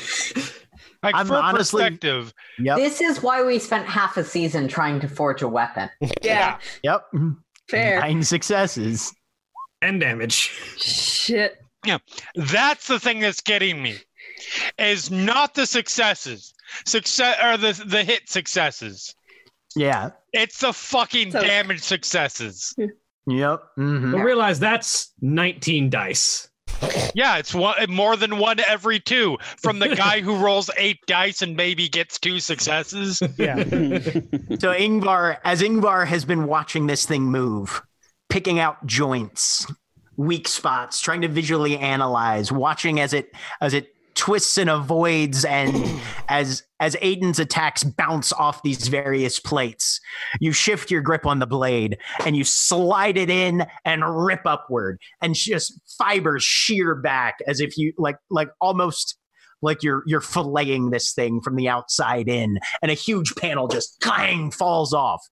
[1.00, 2.76] Like I'm for honestly- perspective, Yep.
[2.78, 5.88] This is why we spent half a season trying to forge a weapon.
[6.22, 6.58] Yeah.
[6.82, 7.04] Yep.
[7.68, 8.00] Fair.
[8.00, 9.14] Nine successes.
[9.80, 10.34] and damage.
[10.76, 11.58] Shit.
[11.86, 11.98] Yeah,
[12.34, 13.98] that's the thing that's getting me.
[14.76, 16.52] Is not the successes,
[16.84, 19.14] success or the the hit successes.
[19.76, 20.10] Yeah.
[20.32, 22.74] It's the fucking So- damage successes.
[23.28, 23.60] Yep.
[23.76, 26.47] hmm But realize that's 19 dice.
[27.14, 30.98] Yeah, it's one eh, more than one every two from the guy who rolls eight
[31.06, 33.20] dice and maybe gets two successes.
[33.36, 33.56] yeah.
[34.58, 37.82] So Yngvar, as Yngvar has been watching this thing move,
[38.28, 39.66] picking out joints,
[40.16, 43.88] weak spots, trying to visually analyze, watching as it as it
[44.18, 50.00] twists and avoids, and as as Aiden's attacks bounce off these various plates,
[50.40, 55.00] you shift your grip on the blade and you slide it in and rip upward,
[55.22, 59.16] and just fibers shear back as if you like like almost
[59.62, 63.98] like you're you're filleting this thing from the outside in and a huge panel just
[64.00, 65.24] clang falls off.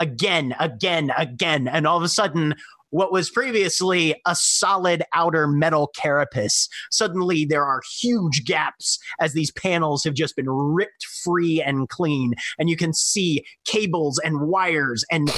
[0.00, 2.54] Again again again and all of a sudden
[2.94, 6.68] what was previously a solid outer metal carapace.
[6.92, 12.34] Suddenly there are huge gaps as these panels have just been ripped free and clean
[12.56, 15.28] and you can see cables and wires and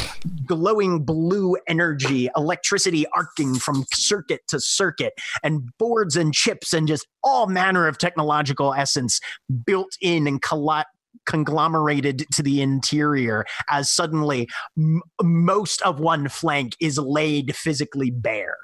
[0.44, 7.06] glowing blue energy electricity arcing from circuit to circuit and boards and chips and just
[7.24, 9.18] all manner of technological essence
[9.64, 10.84] built in and colli-
[11.24, 18.56] conglomerated to the interior as suddenly m- most of one flank is laid physically bare.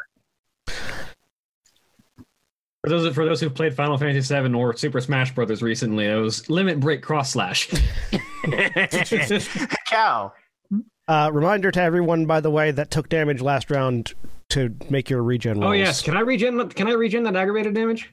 [2.85, 6.17] For those for those who've played Final Fantasy VII or Super Smash Brothers recently, it
[6.17, 7.69] was limit break cross slash.
[9.87, 10.33] Cow.
[11.07, 14.15] Uh, reminder to everyone, by the way, that took damage last round
[14.51, 15.71] to make your regen rolls.
[15.71, 16.69] oh yes, can I regen?
[16.71, 18.11] Can I regen that aggravated damage?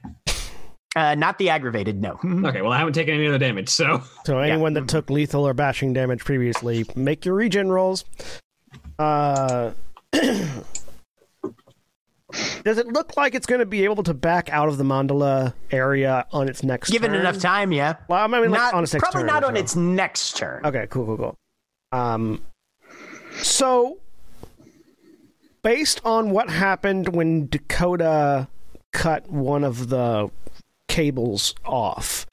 [0.96, 2.18] Uh, not the aggravated, no.
[2.48, 5.54] Okay, well I haven't taken any other damage, so So anyone that took lethal or
[5.54, 8.04] bashing damage previously, make your regen rolls.
[8.98, 9.70] Uh,
[12.64, 15.54] does it look like it's going to be able to back out of the mandala
[15.70, 16.92] area on its next turn?
[16.94, 17.20] Given turn?
[17.20, 17.96] enough time, yeah.
[18.08, 19.60] Well, I mean, like Not- on its next probably turn not on so.
[19.60, 20.64] its next turn.
[20.64, 21.36] Okay, cool, cool, cool.
[21.92, 22.42] Um,
[23.42, 23.98] so
[25.62, 28.48] based on what happened when Dakota
[28.92, 30.30] cut one of the
[31.00, 32.26] cables off,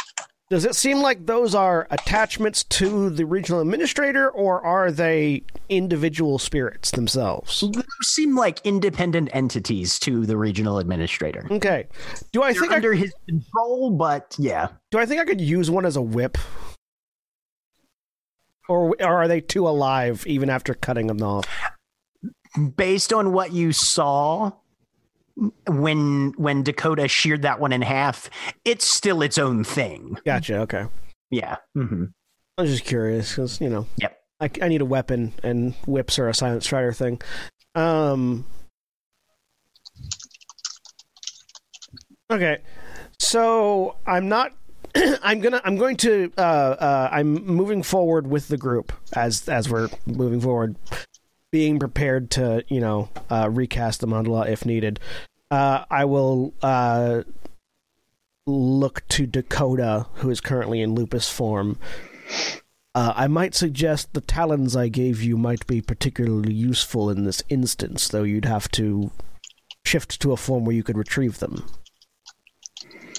[0.50, 6.38] does it seem like those are attachments to the regional administrator, or are they individual
[6.38, 7.62] spirits themselves?
[7.62, 11.48] Those seem like independent entities to the regional administrator.
[11.50, 11.88] Okay.
[12.34, 14.68] Do I They're think I, under his control, but yeah.
[14.92, 16.38] do I think I could use one as a whip?
[18.68, 21.48] Or, or are they too alive even after cutting them off?
[22.76, 24.52] based on what you saw
[25.68, 28.30] when when Dakota sheared that one in half,
[28.66, 30.18] it's still its own thing.
[30.26, 30.60] Gotcha.
[30.62, 30.86] Okay.
[31.30, 31.58] Yeah.
[31.76, 32.06] hmm
[32.58, 33.86] I was just curious because you know.
[33.98, 34.18] Yep.
[34.40, 37.22] I, I need a weapon, and whips are a silent strider thing.
[37.76, 38.46] Um.
[42.30, 42.60] Okay,
[43.20, 44.54] so I'm not.
[45.24, 45.62] I'm gonna.
[45.64, 46.32] I'm going to.
[46.38, 50.76] Uh, uh, I'm moving forward with the group as as we're moving forward,
[51.58, 55.00] being prepared to you know uh, recast the mandala if needed.
[55.50, 57.24] Uh, I will uh,
[58.46, 61.80] look to Dakota, who is currently in lupus form.
[62.94, 67.42] Uh, I might suggest the talons I gave you might be particularly useful in this
[67.50, 69.10] instance, though you'd have to
[69.84, 71.66] shift to a form where you could retrieve them.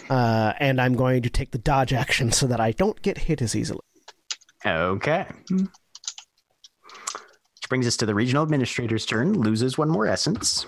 [0.09, 3.43] Uh, and I'm going to take the dodge action so that I don't get hit
[3.43, 3.81] as easily.
[4.65, 5.27] Okay.
[7.69, 9.35] Brings us to the regional administrator's turn.
[9.35, 10.67] Loses one more essence.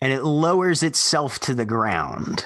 [0.00, 2.44] And it lowers itself to the ground.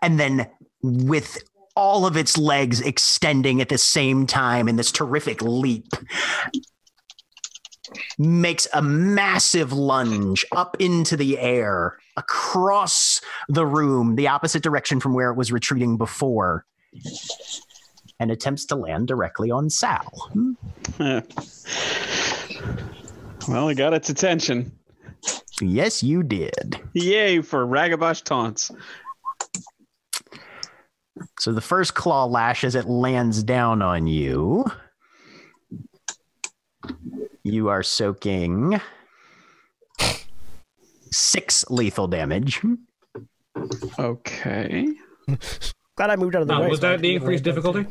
[0.00, 0.48] And then,
[0.82, 1.42] with
[1.74, 5.88] all of its legs extending at the same time in this terrific leap,
[8.18, 15.12] makes a massive lunge up into the air across the room, the opposite direction from
[15.12, 16.64] where it was retreating before,
[18.20, 20.30] and attempts to land directly on Sal.
[20.32, 20.52] Hmm?
[23.48, 24.72] well, I got its attention.
[25.60, 26.78] Yes, you did.
[26.92, 28.70] Yay for Ragabash taunts.
[31.40, 34.64] So the first claw lash as it lands down on you.
[37.42, 38.80] You are soaking
[41.10, 42.60] six lethal damage.
[43.98, 44.88] Okay.
[45.96, 46.68] Glad I moved out of the Now, way.
[46.68, 47.86] was so that can the increased right difficulty?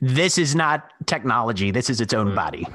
[0.00, 1.70] This is not technology.
[1.70, 2.66] This is its own body.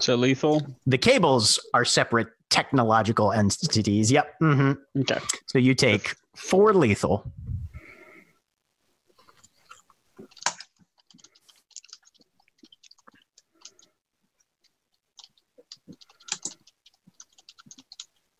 [0.00, 0.66] So lethal.
[0.86, 4.10] The cables are separate technological entities.
[4.10, 4.40] Yep.
[4.40, 5.00] Mm-hmm.
[5.00, 5.20] Okay.
[5.46, 7.30] So you take four lethal.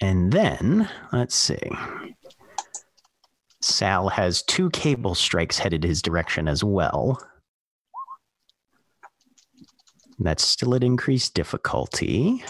[0.01, 1.61] And then, let's see.
[3.63, 7.23] Sal has two cable strikes headed his direction as well.
[10.19, 12.45] That's still at increased difficulty.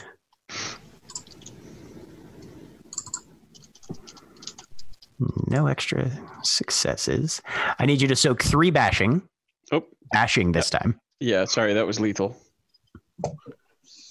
[5.47, 6.11] No extra
[6.43, 7.41] successes.
[7.79, 9.23] I need you to soak three bashing.
[9.71, 9.85] Oh.
[10.13, 10.99] Bashing this time.
[11.21, 11.45] Yeah.
[11.45, 12.37] Sorry, that was lethal.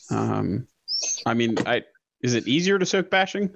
[0.10, 0.68] Um,
[1.26, 1.84] I mean, I
[2.22, 3.54] is it easier to soak bashing?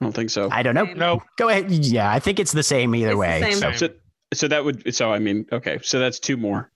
[0.00, 0.48] I don't think so.
[0.50, 0.84] I don't know.
[0.84, 1.70] No, Go ahead.
[1.70, 3.40] Yeah, I think it's the same either It's way.
[3.42, 3.52] same.
[3.54, 3.88] So, So,
[4.34, 6.70] so that would so I mean okay so that's two more.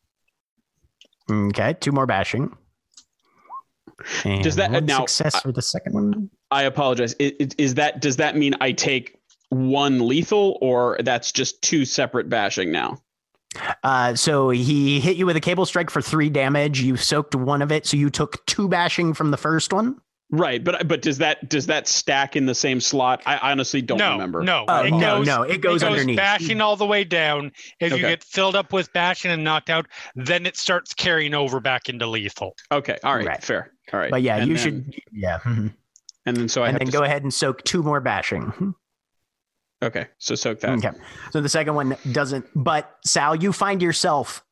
[1.31, 2.57] okay, two more bashing.
[4.25, 6.31] And Does that- one now, success I- for the second one?
[6.51, 7.15] I apologize.
[7.21, 9.17] I- i- Is that does that mean I take
[9.51, 12.99] one lethal or that's just two separate bashing now?
[13.83, 16.81] Uh, so he hit you with a cable strike for three damage.
[16.81, 19.97] You soaked one of it, so you took two bashing from the first one.
[20.31, 23.23] Right, but but does that does that stack in the same slot?
[23.25, 24.43] I honestly don't no, remember.
[24.43, 26.17] no, Oh, it no, goes, no, it goes, it goes underneath.
[26.19, 27.51] bashing all the way down.
[27.81, 31.61] If you get filled up with bashing and knocked out, then it starts carrying over
[31.61, 32.55] back into lethal.
[32.71, 33.43] Okay, all right, Right.
[33.43, 33.73] fair.
[33.93, 34.11] All right.
[34.11, 34.95] But yeah, And you then- should.
[35.13, 35.39] Yeah.
[36.27, 38.75] And then so I and have then to go ahead and soak two more bashing.
[39.81, 40.71] Okay, so soak that.
[40.79, 40.91] Okay.
[41.31, 44.45] So the second one doesn't, but Sal, you find yourself,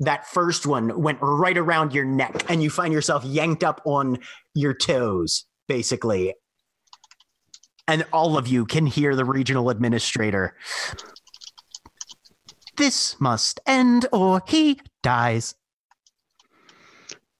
[0.00, 4.18] that first one went right around your neck and you find yourself yanked up on
[4.52, 6.34] your toes, basically.
[7.86, 10.56] And all of you can hear the regional administrator.
[12.76, 15.54] This must end or he dies.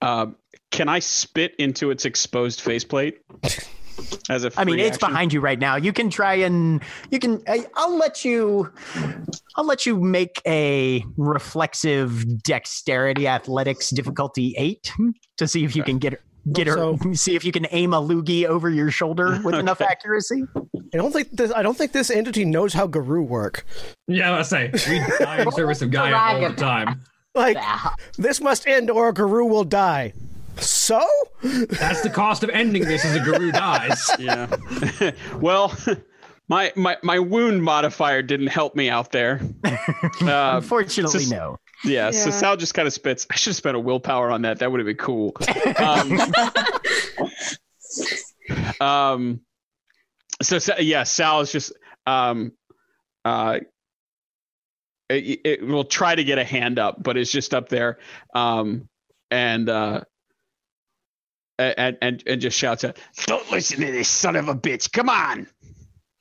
[0.00, 0.36] Um,
[0.70, 3.22] can I spit into its exposed faceplate?
[4.30, 5.08] As a I mean, free it's action?
[5.10, 5.76] behind you right now.
[5.76, 7.42] You can try and you can.
[7.48, 8.72] I, I'll let you.
[9.56, 14.92] I'll let you make a reflexive dexterity athletics difficulty eight
[15.36, 15.92] to see if you Okay.
[15.92, 16.20] can get
[16.52, 16.74] get her.
[16.74, 20.44] So- see if you can aim a loogie over your shoulder with enough accuracy.
[20.56, 21.52] I don't think this.
[21.52, 23.64] I don't think this entity knows how Garou work.
[24.08, 27.02] Yeah, let's say we die in service of Gaia all the time.
[27.34, 27.56] Like
[28.16, 30.12] this must end, or Garou will die.
[30.58, 31.06] So
[31.42, 34.10] That's the cost of ending this as a Garou dies.
[34.18, 34.46] Yeah.
[35.40, 35.76] well,
[36.48, 39.40] my my my wound modifier didn't help me out there.
[39.64, 41.56] Uh, Unfortunately, just- no.
[41.84, 43.26] yeah, So Sal just kind of spits.
[43.30, 44.58] I should have spent a willpower on that.
[44.60, 45.34] That would have been cool.
[45.78, 46.20] Um,
[48.80, 49.40] um
[50.42, 51.72] so, Sa- yeah, Sal is just
[52.06, 52.52] um
[53.24, 53.60] uh
[55.10, 57.98] it, it will try to get a hand up, but it's just up there.
[58.34, 58.88] Um
[59.30, 60.00] and uh
[61.58, 64.92] and and and just shouts out, "Don't listen to this son of a bitch!
[64.92, 65.46] Come on!"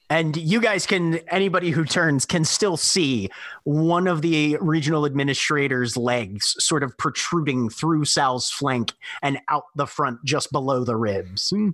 [0.09, 3.31] And you guys can, anybody who turns can still see
[3.63, 8.91] one of the regional administrator's legs sort of protruding through Sal's flank
[9.23, 11.49] and out the front just below the ribs.
[11.49, 11.69] Hmm.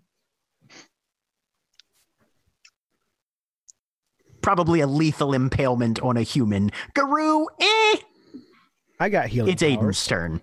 [4.42, 6.72] Probably a lethal impalement on a human.
[6.94, 7.96] Garou, eh!
[9.02, 10.08] I got healing It's Aiden's powers.
[10.08, 10.42] turn.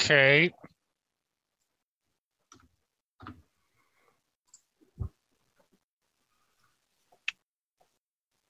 [0.00, 0.52] Okay.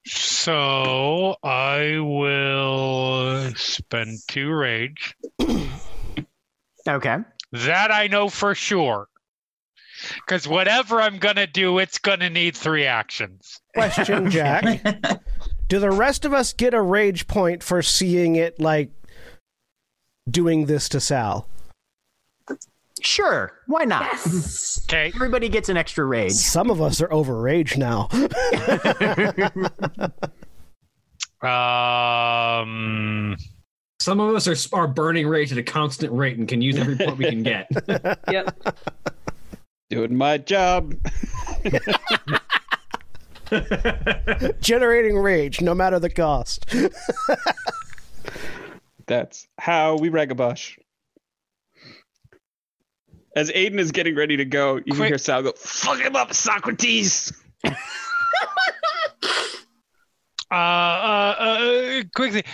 [0.06, 5.16] So I will spend two rage.
[6.88, 7.16] Okay.
[7.50, 9.08] That I know for sure.
[10.24, 13.60] Because whatever I'm gonna do, it's gonna need three actions.
[13.74, 14.84] Question, Jack.
[15.68, 18.90] Do the rest of us get a rage point for seeing it like
[20.30, 21.48] doing this to Sal?
[23.02, 23.52] Sure.
[23.66, 24.02] Why not?
[24.02, 24.80] yes.
[24.88, 25.12] Okay.
[25.14, 26.32] Everybody gets an extra rage.
[26.32, 28.08] Some of us are over rage now.
[31.42, 33.36] Um.
[34.00, 36.96] Some of us are are burning rage at a constant rate and can use every
[36.96, 37.68] point we can get.
[38.30, 38.78] Yep.
[39.90, 40.94] Doing my job.
[44.60, 46.66] Generating rage, no matter the cost.
[49.06, 50.76] That's how we Ragabash.
[53.34, 56.32] As Aiden is getting ready to go, you can hear Sal go, "Fuck him up,
[56.32, 57.32] Socrates."
[60.48, 62.44] Uh, uh, uh, quickly.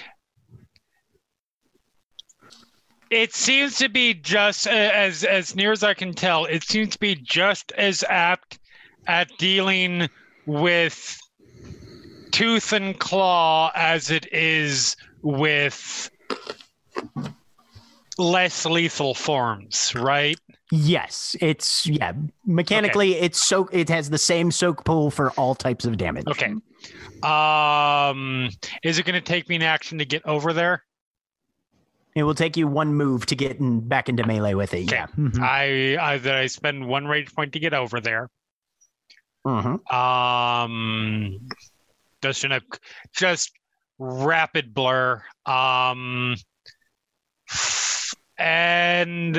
[3.11, 6.47] It seems to be just uh, as as near as I can tell.
[6.47, 8.59] It seems to be just as apt
[9.07, 10.09] at dealing
[10.47, 11.21] with
[12.31, 16.11] tooth and claw as it is with
[18.19, 20.39] less lethal forms, right?
[20.71, 22.13] Yes, it's yeah.
[22.47, 23.75] Mechanically, it's soak.
[23.75, 26.27] It has the same soak pool for all types of damage.
[26.29, 26.55] Okay.
[27.23, 28.51] Um,
[28.83, 30.83] is it going to take me an action to get over there?
[32.15, 34.85] It will take you one move to get in, back into melee with it.
[34.89, 34.97] Okay.
[34.97, 35.07] Yeah.
[35.17, 35.39] Mhm.
[35.41, 38.29] I I that I spend one rage point to get over there.
[39.47, 39.93] Mhm.
[39.93, 41.49] Um,
[42.25, 42.61] a
[43.15, 43.53] just
[44.03, 45.23] rapid blur.
[45.47, 46.35] Um,
[48.37, 49.35] and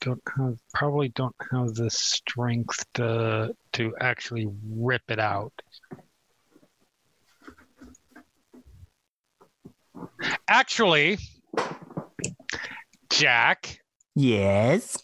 [0.00, 5.52] don't have probably don't have the strength to to actually rip it out.
[10.48, 11.18] Actually,
[13.10, 13.78] Jack,
[14.14, 14.98] Yes.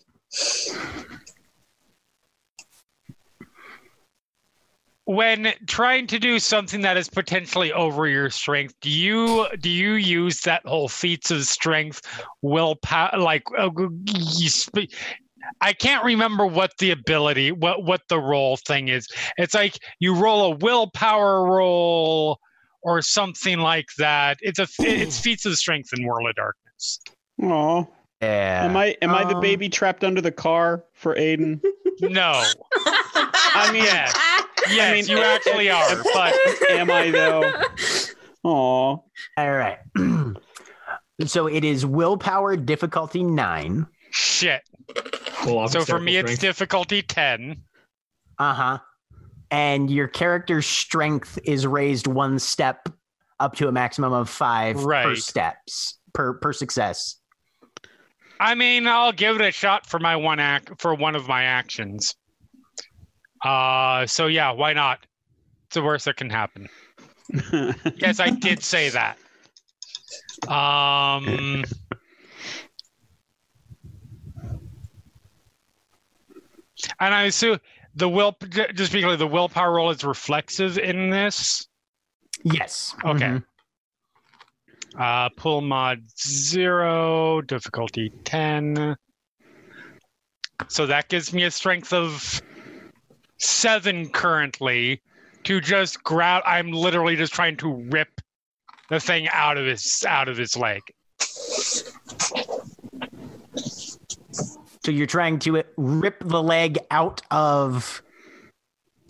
[5.09, 9.93] When trying to do something that is potentially over your strength, do you do you
[9.94, 12.02] use that whole feats of strength
[12.43, 13.70] will willpower like uh,
[14.36, 14.93] you sp-
[15.62, 19.09] I can't remember what the ability what what the roll thing is.
[19.39, 22.39] It's like you roll a willpower roll
[22.82, 24.36] or something like that.
[24.43, 27.01] It's a it's feats of strength in World of Darkness.
[27.44, 27.86] Aw.
[28.20, 28.64] Yeah.
[28.66, 31.62] Am I am I the Um, baby trapped under the car for Aiden?
[32.01, 32.44] No.
[32.86, 34.12] I mean, Yes.
[34.70, 36.35] Yes, mean, you actually are, but
[36.70, 37.53] am I though?
[38.45, 38.97] Aw.
[39.36, 39.78] All right.
[41.27, 43.86] so it is willpower difficulty nine.
[44.11, 44.62] shit.
[45.43, 47.62] Pull off So for hysterical me it's difficulty 10.
[48.39, 48.78] Uh huh.
[49.51, 52.89] And your character's strength is raised one step
[53.40, 57.16] up to a maximum of five per steps per per success.
[58.40, 61.45] I mean, I'll give it a shot for my one act for one of my
[61.45, 62.15] actions.
[63.44, 65.06] Uh, so yeah, why not?
[65.66, 66.69] It's the worst that can happen.
[67.97, 69.19] Yes, I did say that.
[70.48, 71.65] Um,
[77.01, 77.59] and I assume
[77.94, 78.36] the will
[78.74, 81.66] just because the willpower roll is reflexive in this.
[82.44, 82.94] Yes.
[83.05, 83.27] Okay.
[83.27, 83.44] Mhm.
[84.98, 88.97] Uh, pull mod zero, difficulty 10.
[90.69, 92.40] So that gives me a strength of
[93.39, 95.01] seven currently
[95.44, 96.43] to just grab.
[96.47, 98.20] I'm literally just trying to rip
[98.90, 100.82] the thing out of his out of his leg.
[104.85, 108.02] So you're trying to rip the leg out of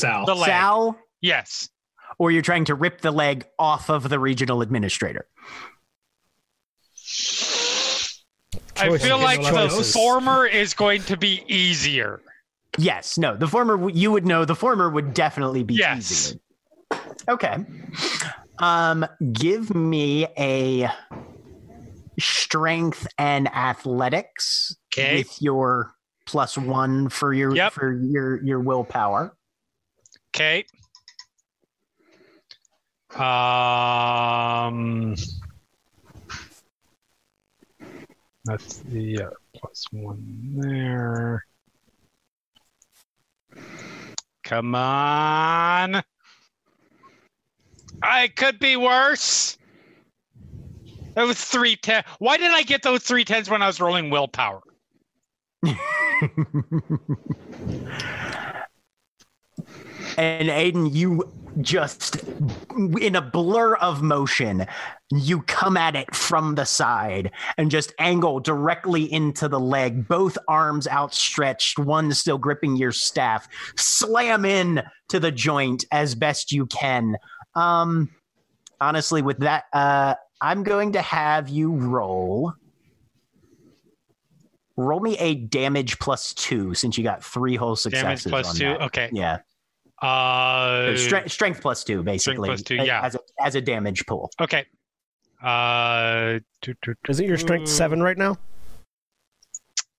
[0.01, 0.27] Sal.
[0.27, 0.47] The leg.
[0.49, 1.69] Sal, Yes.
[2.19, 5.27] or you're trying to rip the leg off of the regional administrator.
[8.77, 12.21] I feel like the former is going to be easier.
[12.77, 13.17] Yes.
[13.19, 13.37] No.
[13.37, 14.45] The former you would know.
[14.45, 16.35] The former would definitely be Yes.
[17.29, 17.57] Okay.
[18.59, 20.89] Um, give me a
[22.19, 25.19] strength and athletics Okay.
[25.19, 25.93] with your
[26.27, 27.73] plus one for your Yep.
[27.73, 29.37] for your your willpower.
[30.35, 30.65] Okay.
[33.79, 35.15] Um,
[38.45, 41.45] that's the uh, plus one there.
[44.45, 46.03] Come on.
[48.03, 49.59] I could be worse.
[51.15, 52.05] That was three ten.
[52.19, 54.63] Why did I get those three tens when I was rolling willpower?
[60.19, 61.31] And Aiden, you
[61.61, 62.17] just
[63.01, 64.67] in a blur of motion,
[65.11, 70.37] you come at it from the side and just angle directly into the leg, both
[70.49, 76.67] arms outstretched, one still gripping your staff, slam in to the joint as best you
[76.67, 77.17] can.
[77.55, 78.11] Um
[78.81, 82.53] honestly, with that, uh I'm going to have you roll.
[84.77, 88.31] Roll me a damage plus two since you got three whole Damage successes.
[88.31, 88.65] plus on two.
[88.67, 88.83] that.
[88.83, 89.11] Okay.
[89.13, 89.39] Yeah.
[90.01, 92.49] Uh, Strength, strength plus two, basically.
[92.49, 93.03] plus two, yeah.
[93.05, 94.31] As a, as a damage pool.
[94.41, 94.65] Okay.
[95.43, 96.39] Uh,
[97.09, 98.37] is it your strength seven right now?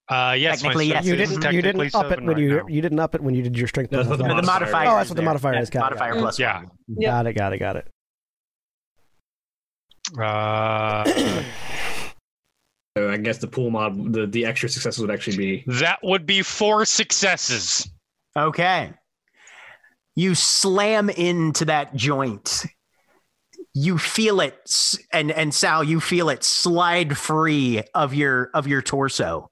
[0.09, 1.05] Uh, yes, my Technically, yes.
[1.05, 1.53] You didn't.
[1.53, 2.67] You didn't up it when right you now.
[2.67, 3.91] you didn't up it when you did your strength.
[3.91, 4.23] That's what the.
[4.23, 4.87] The modifier modifier.
[4.89, 5.69] Oh, that's what the modifier Yeah, is.
[5.69, 6.19] Got it, Modifier it.
[6.19, 6.57] plus Yeah.
[6.57, 6.71] one.
[6.97, 7.11] Yep.
[7.11, 7.33] Got it.
[7.33, 7.59] Got it.
[7.59, 7.87] Got it.
[10.19, 11.43] Uh,
[12.97, 16.25] So I guess the pool mod, the, the extra successes would actually be that would
[16.25, 17.87] be four successes.
[18.35, 18.91] Okay.
[20.19, 22.65] You slam into that joint.
[23.73, 24.69] You feel it
[25.13, 29.49] and and Sal, you feel it slide free of your of your torso.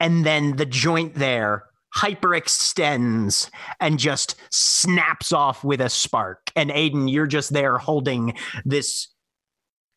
[0.00, 6.50] And then the joint there hyperextends and just snaps off with a spark.
[6.56, 9.08] And Aiden, you're just there holding this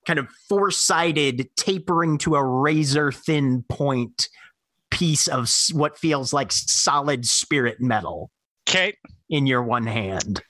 [0.05, 4.27] kind of four-sided tapering to a razor thin point
[4.89, 8.29] piece of what feels like solid spirit metal
[8.71, 8.97] Okay.
[9.29, 10.41] in your one hand.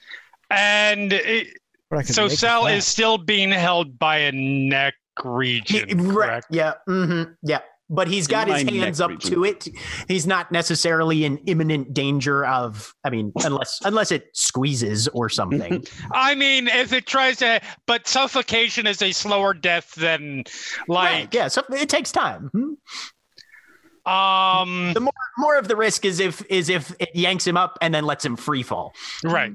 [0.49, 1.47] And it,
[1.89, 2.75] What I could so make with Sal that.
[2.77, 4.93] is still being held by a neck
[5.23, 6.47] region, He- right, correct?
[6.51, 6.73] Yeah.
[6.87, 7.59] hmm yeah.
[7.93, 9.31] But he's got In his hands up region.
[9.33, 9.67] to it.
[10.07, 12.93] He's not necessarily in imminent danger of.
[13.03, 15.83] I mean, unless unless it squeezes or something.
[16.13, 20.45] I mean, if it tries to, but suffocation is a slower death than
[20.87, 21.23] right.
[21.23, 21.49] like, Yeah.
[21.49, 22.49] So it takes time.
[22.53, 22.73] Hmm.
[24.05, 27.77] Um, the More more of the risk is if is if it yanks him up
[27.81, 28.93] and then lets him free fall.
[29.23, 29.51] right.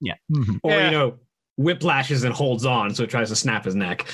[0.00, 0.14] Yeah.
[0.62, 0.84] or Yeah.
[0.86, 1.18] you know
[1.60, 4.06] whiplashes and holds on, so it tries to snap his neck.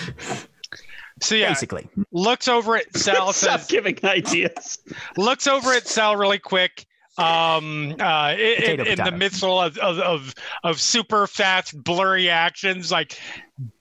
[1.22, 1.88] So yeah, Basically.
[2.12, 4.78] looks over at Sal, Stop says, giving ideas.
[5.16, 6.86] looks over at Sal really quick.
[7.18, 10.34] Um, uh, in, Potato, in the midst of, of of
[10.64, 13.18] of super fast, blurry actions, like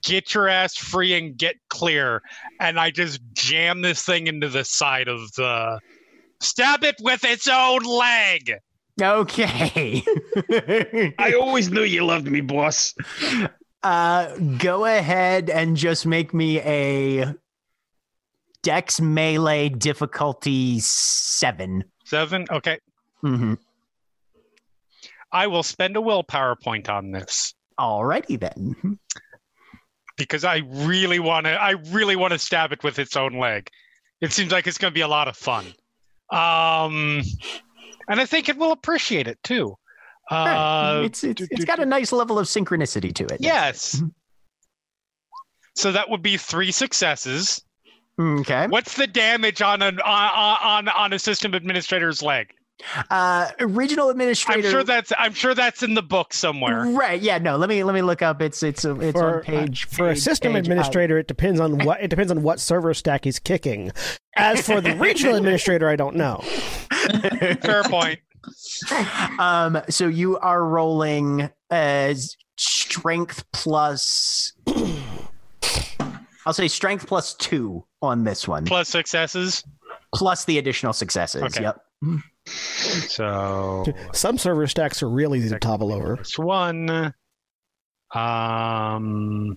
[0.04, 2.20] get your ass free and get clear.
[2.58, 5.78] And I just jam this thing into the side of the.
[6.40, 8.54] Stab it with its own leg.
[9.00, 10.02] Okay.
[11.18, 12.94] I always knew you loved me, boss.
[13.82, 17.34] Uh, go ahead and just make me a
[18.62, 21.84] Dex melee difficulty seven.
[22.04, 22.46] Seven.
[22.50, 22.78] Okay.
[23.24, 23.54] Mm-hmm.
[25.32, 28.98] I will spend a willpower point on this Alrighty then.
[30.18, 31.52] because I really want to.
[31.52, 33.70] I really want to stab it with its own leg.
[34.20, 35.64] It seems like it's going to be a lot of fun.
[36.30, 37.22] Um,
[38.08, 39.76] and I think it will appreciate it too.
[40.30, 43.38] Uh, it's it's, it's got a nice level of synchronicity to it.
[43.40, 44.00] yes.
[45.76, 47.62] So that would be three successes.
[48.18, 48.66] Okay.
[48.66, 52.52] What's the damage on an on on, on a system administrator's leg?
[53.10, 56.84] Uh, regional I'm sure that's I'm sure that's in the book somewhere.
[56.86, 57.20] Right.
[57.20, 57.38] Yeah.
[57.38, 57.56] No.
[57.56, 58.40] Let me let me look up.
[58.42, 61.60] It's it's a, it's for, on page for a system page- uh, administrator, it depends
[61.60, 63.92] on what it depends on what server stack he's kicking.
[64.36, 66.42] As for the regional administrator, I don't know.
[67.62, 68.20] Fair point.
[69.38, 69.80] um.
[69.88, 74.52] So you are rolling as strength plus.
[76.46, 79.62] I'll say strength plus two on this one, Plus successes.
[80.14, 81.42] plus the additional successes.
[81.42, 81.62] Okay.
[81.62, 81.82] Yep.
[82.50, 86.16] So Some server stacks are real easy to topple over.
[86.16, 87.14] Plus one.
[88.12, 89.56] Um.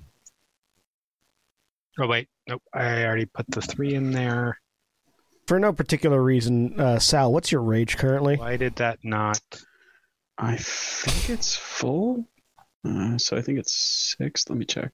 [2.00, 2.62] Oh wait, nope.
[2.74, 4.60] I already put the three in there.
[5.48, 8.38] For no particular reason, uh, Sal, what's your rage currently?
[8.38, 9.42] Why did that not?
[10.38, 12.28] I think it's full.
[12.86, 14.50] Uh, so I think it's six.
[14.50, 14.92] Let me check.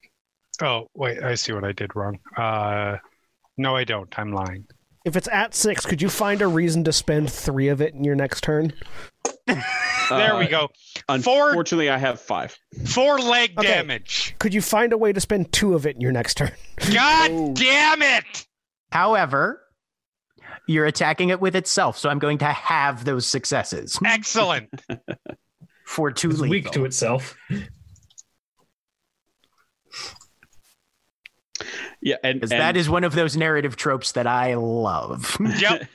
[0.61, 2.19] Oh wait, I see what I did wrong.
[2.35, 2.97] Uh,
[3.57, 4.13] no, I don't.
[4.17, 4.65] I'm lying.
[5.09, 8.03] If it's at six, could you find a reason to spend three of it in
[8.03, 8.73] your next turn?
[10.09, 10.69] There we go.
[11.21, 12.55] Four, Unfortunately, I have five.
[12.87, 13.67] four leg Okay.
[13.67, 14.35] damage.
[14.39, 16.51] Could you find a way to spend two of it in your next turn?
[16.93, 17.53] God Oh.
[17.53, 18.45] damn it!
[18.91, 19.61] However,
[20.67, 24.69] you're attacking it with itself, so I'm going to have those successes Excellent.
[25.85, 26.49] for two It's lethal.
[26.51, 27.35] weak to itself.
[32.01, 35.37] Yeah, and, Because and that is one of those narrative tropes that I love.
[35.59, 35.87] Yep.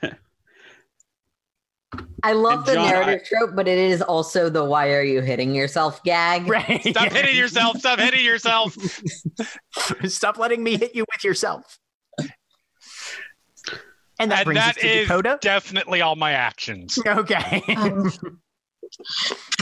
[2.24, 5.20] I love And the John, narrative trope, but it is also the "Why are you
[5.20, 6.46] hitting yourself?" gag.
[6.48, 6.80] right.
[6.82, 7.78] Stop hitting yourself.
[7.78, 8.76] Stop hitting yourself.
[10.06, 11.78] Stop letting me hit you with yourself.
[14.18, 15.38] And that And brings that us to is Dakota.
[15.40, 16.98] definitely all my actions.
[17.06, 17.62] Okay.
[17.76, 18.10] Um,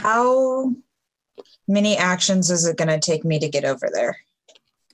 [0.02, 0.73] how
[1.69, 4.16] many actions is it going to take me to get over there?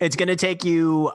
[0.01, 1.11] it's going to take you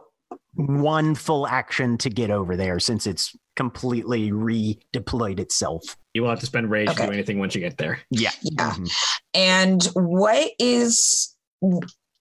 [0.55, 5.83] one full action to get over there since it's completely redeployed itself.
[6.13, 7.99] You will have to spend rage to do anything once you get there.
[8.11, 8.31] Yeah.
[8.43, 8.71] Yeah.
[8.71, 8.91] Mhm.
[9.33, 11.35] And what is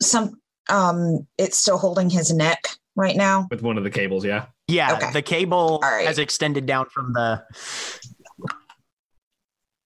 [0.01, 0.41] some?
[0.71, 2.61] Um, it's still holding his neck
[2.97, 3.49] right now.
[3.51, 4.47] With one of the cables, yeah.
[4.69, 4.95] Yeah.
[4.95, 5.13] Okay.
[5.13, 6.07] The cable All right.
[6.07, 7.43] has extended down from the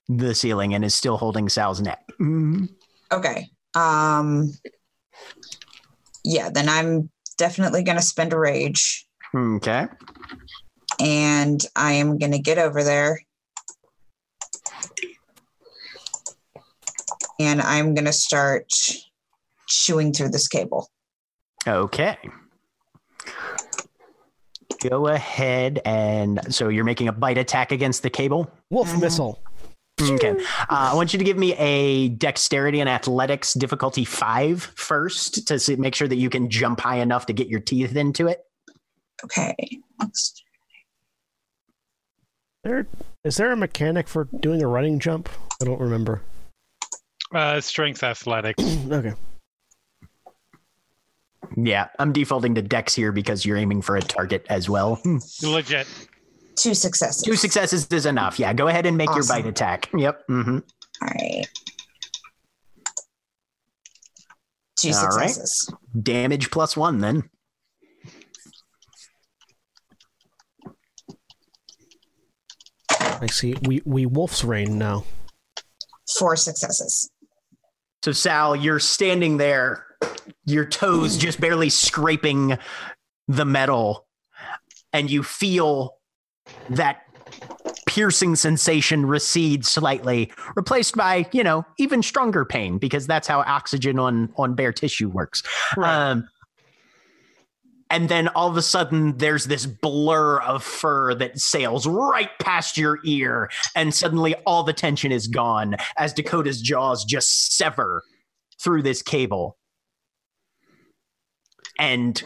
[0.08, 2.04] the ceiling and is still holding Sal's neck.
[2.20, 2.68] Mhm.
[3.12, 3.48] Okay.
[3.74, 4.52] Um.
[6.24, 9.86] Yeah, then I'm definitely going to spend a rage, Okay.
[11.00, 13.20] and I am going to get over there,
[17.38, 18.72] and I'm going to start
[19.68, 20.90] chewing through this cable.
[21.66, 22.16] Okay.
[24.88, 28.50] Go ahead and so you're making a bite attack against the cable.
[28.70, 29.00] Wolf Mhm.
[29.00, 29.42] missile.
[30.00, 30.30] Okay.
[30.30, 35.58] Uh, I want you to give me a dexterity and athletics difficulty five first to
[35.58, 38.44] see, make sure that you can jump high enough to get your teeth into it.
[39.24, 39.54] Okay.
[42.62, 42.86] There
[43.24, 45.28] is there a mechanic for doing a running jump?
[45.62, 46.20] I don't remember.
[47.34, 48.62] Uh, strength athletics.
[48.90, 49.14] okay.
[51.56, 55.00] Yeah, I'm defaulting to dex here because you're aiming for a target as well.
[55.42, 55.86] Legit.
[56.56, 57.22] Two successes.
[57.22, 58.38] Two successes is enough.
[58.38, 59.88] Yeah, go ahead and make your bite attack.
[59.96, 60.22] Yep.
[60.26, 60.58] hmm
[61.02, 61.46] All right.
[64.76, 65.30] Two All right.
[65.30, 65.72] successes.
[66.02, 67.28] Damage plus one then.
[73.00, 73.54] I see.
[73.62, 75.04] We we wolf's reign now.
[76.18, 77.10] Four successes.
[78.04, 79.84] So Sal, you're standing there,
[80.44, 82.58] your toes just barely scraping
[83.26, 84.06] the metal,
[84.92, 85.95] and you feel
[86.70, 87.02] that
[87.86, 93.98] piercing sensation recedes slightly, replaced by, you know, even stronger pain because that's how oxygen
[93.98, 95.42] on on bare tissue works.
[95.82, 96.28] Um,
[97.88, 102.76] and then all of a sudden, there's this blur of fur that sails right past
[102.76, 108.02] your ear, and suddenly all the tension is gone as Dakota's jaws just sever
[108.60, 109.56] through this cable.
[111.78, 112.22] And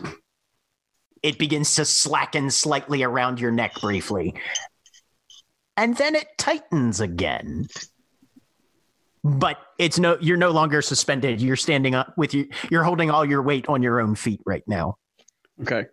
[1.23, 4.35] it begins to slacken slightly around your neck briefly.
[5.77, 7.67] And then it tightens again.
[9.23, 11.43] But it's no you're no longer suspended.
[11.43, 14.65] You're standing up with you you're holding all your weight on your own feet right
[14.67, 14.97] now.
[15.61, 15.87] Okay.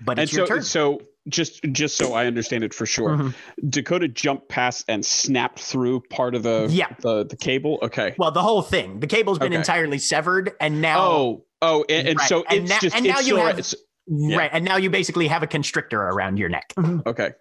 [0.00, 0.62] But And it's your so, turn.
[0.62, 3.34] so just just so I understand it for sure, Mhm.
[3.68, 6.88] Dakota jumped past and snapped through part of the Yeah.
[7.00, 7.78] the, the cable.
[7.82, 8.14] Okay.
[8.18, 9.00] Well, the whole thing.
[9.00, 9.56] The cable's been Okay.
[9.56, 12.28] entirely severed, and now Oh, oh, and, and Right.
[12.28, 13.74] so And it's now- just and now it's you still- have- it's-
[14.06, 14.36] yeah.
[14.36, 16.72] right, and now you basically have a constrictor around your neck.
[17.06, 17.32] okay.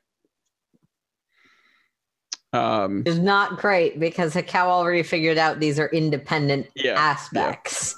[2.55, 6.93] Um, It's not great because Hekau already figured out these are independent yeah.
[6.93, 7.95] aspects.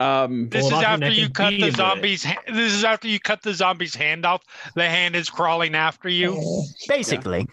[0.00, 1.76] Um, This Pull is it off your after you cut the him with it.
[1.76, 2.24] zombie's.
[2.24, 4.42] Ha- this is after you cut the zombie's hand off.
[4.74, 6.42] The hand is crawling after you.
[6.88, 7.46] basically.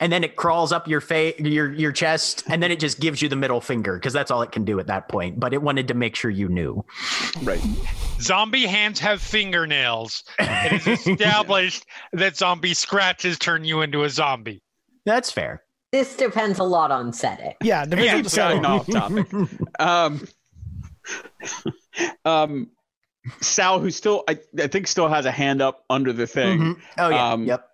[0.00, 3.22] And then it crawls up your face, your your chest, and then it just gives
[3.22, 5.40] you the middle finger because that's all it can do at that point.
[5.40, 6.84] But it wanted to make sure you knew.
[7.42, 7.62] right.
[8.20, 10.24] Zombie hands have fingernails.
[10.38, 14.62] It is established that zombie scratches turn you into a zombie.
[15.06, 15.62] That's fair.
[15.92, 17.54] This depends a lot on setting.
[17.62, 18.64] Yeah, depends Yeah, on the setting.
[18.66, 19.50] off topic.
[19.78, 20.28] Um,
[22.24, 22.70] um,
[23.40, 26.80] Sal, who still I, I think still has a hand up under the thing, Mhm.
[26.98, 27.32] Oh yeah.
[27.32, 27.68] Um, yep.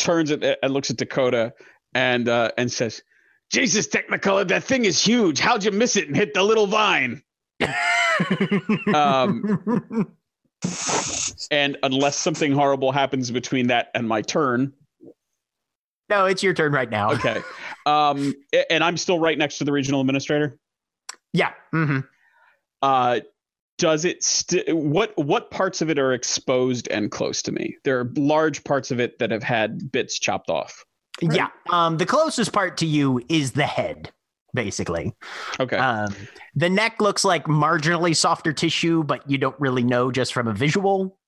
[0.00, 1.52] Turns it and looks at Dakota
[1.94, 3.02] and uh, and says,
[3.50, 5.40] "Jesus, Technicolor, that thing is huge.
[5.40, 7.22] How'd you miss it and hit the little vine?"
[8.94, 10.14] um,
[11.50, 14.72] And unless something horrible happens between that and my turn,
[16.10, 17.12] no, it's your turn right now.
[17.12, 17.40] okay.
[17.86, 18.34] Um,
[18.68, 20.58] and I'm still right next to the regional administrator.
[21.32, 21.52] Yeah.
[21.70, 22.00] hmm
[22.82, 23.20] Uh,
[23.80, 27.76] does it st- what what parts of it are exposed and close to me?
[27.82, 30.84] There are large parts of it that have had bits chopped off.
[31.22, 31.48] Yeah.
[31.70, 34.12] Um, the closest part to you is the head,
[34.52, 35.14] basically.
[35.58, 35.78] Okay.
[35.78, 36.14] Um,
[36.54, 40.52] the neck looks like marginally softer tissue, but you don't really know just from a
[40.52, 41.18] visual.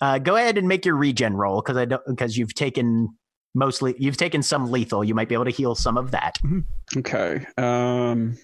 [0.00, 3.10] Uh, go ahead and make your regen roll because I don't because you've taken
[3.54, 5.04] mostly you've taken some lethal.
[5.04, 6.38] You might be able to heal some of that.
[6.96, 7.46] Okay.
[7.58, 8.38] Um,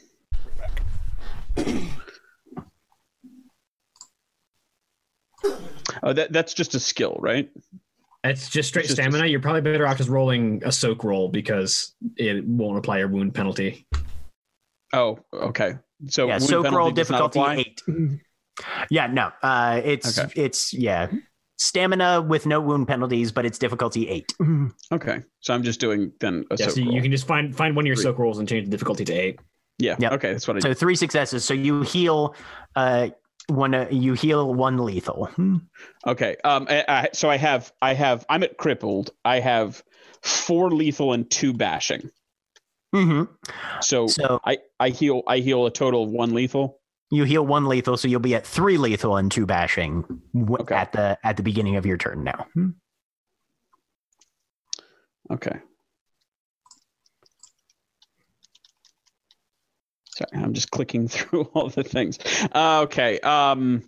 [6.02, 7.50] oh, that that's just a skill, right?
[8.22, 9.26] It's just straight It's just- stamina.
[9.26, 13.34] You're probably better off just rolling a soak roll because it won't apply your wound
[13.34, 13.86] penalty.
[14.92, 15.74] Oh, okay.
[16.08, 17.82] So yeah, wound soak roll penalty does not difficulty eight.
[18.90, 20.32] Yeah, no, uh, it's Okay.
[20.42, 21.10] it's yeah,
[21.58, 24.32] stamina with no wound penalties, but it's difficulty eight.
[24.92, 27.74] Okay, so I'm just doing then a Yeah, soak so you can just find find
[27.74, 28.04] one of your Three.
[28.04, 29.40] soak rolls and change the difficulty to eight.
[29.78, 29.96] yeah.
[29.98, 30.12] Yep.
[30.12, 31.44] Okay, that's what I So three successes.
[31.44, 32.34] So you heal,
[32.76, 33.08] uh,
[33.48, 35.28] one uh, you heal one lethal.
[36.06, 36.36] Okay.
[36.44, 36.66] Um.
[36.68, 39.10] I, I, so I have I have I'm at crippled.
[39.24, 39.82] I have
[40.22, 42.10] four lethal and two bashing.
[42.94, 43.24] mm-hmm.
[43.82, 46.80] So, So I I heal I heal a total of one lethal.
[47.10, 50.04] you heal one lethal, so you'll be at three lethal and two bashing
[50.34, 50.74] w- Okay.
[50.74, 52.46] at the at the beginning of your turn now.
[55.30, 55.58] Okay.
[60.14, 62.18] Sorry, I'm just clicking through all the things.
[62.52, 63.20] Uh, okay.
[63.20, 63.82] Um.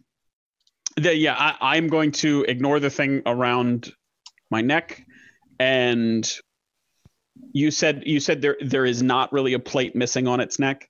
[0.98, 3.92] The, yeah, I, I'm going to ignore the thing around
[4.50, 5.04] my neck,
[5.58, 6.26] and
[7.52, 10.88] you said you said there there is not really a plate missing on its neck.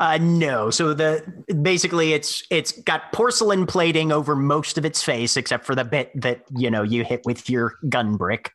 [0.00, 0.70] Uh, no.
[0.70, 1.24] So the
[1.62, 6.10] basically it's it's got porcelain plating over most of its face, except for the bit
[6.20, 8.50] that you know you hit with your gun brick.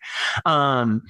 [0.46, 1.04] Um,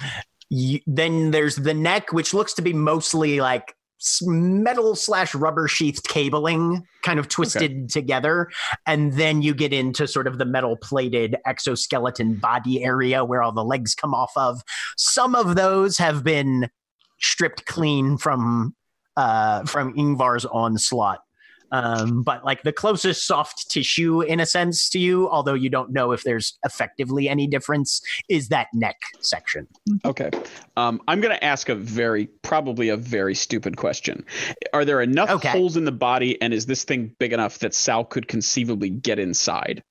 [0.50, 3.76] you, then there's the neck, which looks to be mostly like
[4.22, 8.50] metal slash rubber sheathed cabling, kind of twisted together,
[8.86, 13.52] and then you get into sort of the metal plated exoskeleton body area where all
[13.52, 14.62] the legs come off of.
[14.98, 16.70] Some of those have been
[17.20, 18.76] stripped clean from
[19.16, 21.20] uh, from Yngvar's onslaught.
[21.72, 25.92] Um, but like the closest soft tissue, in a sense, to you, although you don't
[25.92, 29.68] know if there's effectively any difference, is that neck section.
[30.06, 30.30] Okay.
[30.78, 34.26] Um, I'm going to ask a very, probably a very stupid question.
[34.74, 35.50] Are there enough Okay.
[35.50, 39.20] holes in the body, and is this thing big enough that Sal could conceivably get
[39.20, 39.84] inside?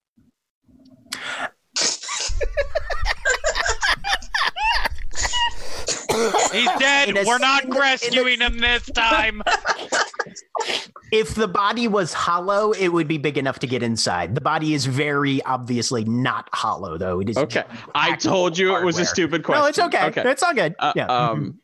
[6.52, 7.14] He's dead.
[7.26, 9.42] We're not single- a- rescuing him this time.
[11.12, 14.34] If the body was hollow, it would be big enough to get inside.
[14.34, 17.20] The body is very obviously not hollow, though.
[17.20, 17.62] It is Okay.
[17.94, 19.62] I told you it was a stupid question.
[19.62, 20.06] No, it's okay.
[20.06, 20.28] Okay.
[20.30, 20.74] It's all good.
[20.78, 21.06] Uh, yeah.
[21.06, 21.60] Um,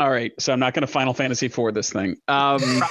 [0.00, 0.32] all right.
[0.40, 2.16] So I'm not going to Final Fantasy for this thing.
[2.26, 2.90] Um, not.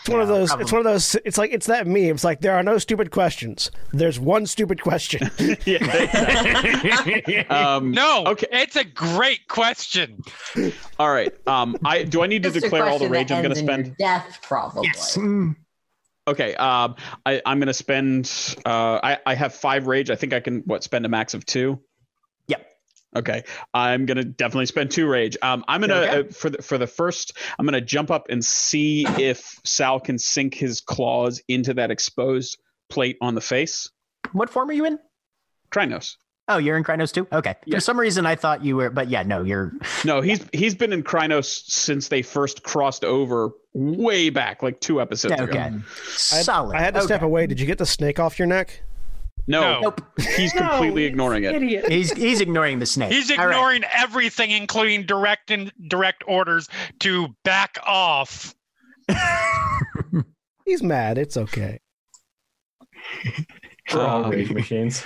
[0.00, 0.48] It's one of those.
[0.48, 1.14] probably It's one of those.
[1.24, 2.16] It's like it's that meme.
[2.16, 3.70] It's like there are no stupid questions.
[3.92, 5.30] There's one stupid question.
[5.64, 8.24] yeah, um, No.
[8.26, 8.48] Okay.
[8.50, 10.22] It's a great question.
[10.98, 11.32] All right.
[11.46, 13.86] Um, I do I need to declare all the rage I'm going to spend?
[13.86, 14.88] your Death, probably.
[14.88, 15.16] Yes.
[15.16, 15.54] Mm.
[16.26, 16.56] Okay.
[16.56, 18.56] Um, I, I'm going to spend.
[18.66, 20.10] Uh, I I have five rage.
[20.10, 21.80] I think I can what spend a max of two.
[23.14, 23.28] Yep.
[23.28, 23.42] Okay.
[23.74, 25.36] I'm gonna definitely spend two rage.
[25.42, 26.18] Um, I'm gonna Okay.
[26.20, 27.36] uh, for the for the first.
[27.58, 32.58] I'm gonna jump up and see if Sal can sink his claws into that exposed
[32.88, 33.88] plate on the face.
[34.32, 34.98] What form are you in?
[35.70, 36.16] Crinos.
[36.48, 37.28] Oh, you're in Crinos too.
[37.32, 37.54] Okay.
[37.64, 37.76] Yeah.
[37.76, 39.72] For some reason, I thought you were, but yeah, no, you're.
[40.04, 45.00] No, he's he's been in Crinos since they first crossed over way back, like two
[45.00, 45.44] episodes ago.
[45.44, 45.60] Okay.
[45.60, 45.80] I,
[46.16, 46.74] Solid.
[46.76, 47.06] I had to okay.
[47.06, 47.46] step away.
[47.46, 48.82] Did you get the snake off your neck?
[49.50, 49.80] No, No.
[49.80, 50.00] Nope.
[50.36, 51.54] he's completely ignoring it.
[51.54, 51.90] Idiot.
[51.90, 53.12] He's he's ignoring the snake.
[53.12, 53.50] He's All right.
[53.50, 56.68] ignoring everything, including direct and direct orders
[57.00, 58.54] to back off.
[60.64, 61.18] He's mad.
[61.18, 61.80] It's okay.
[63.90, 65.02] For all Um, rage machines.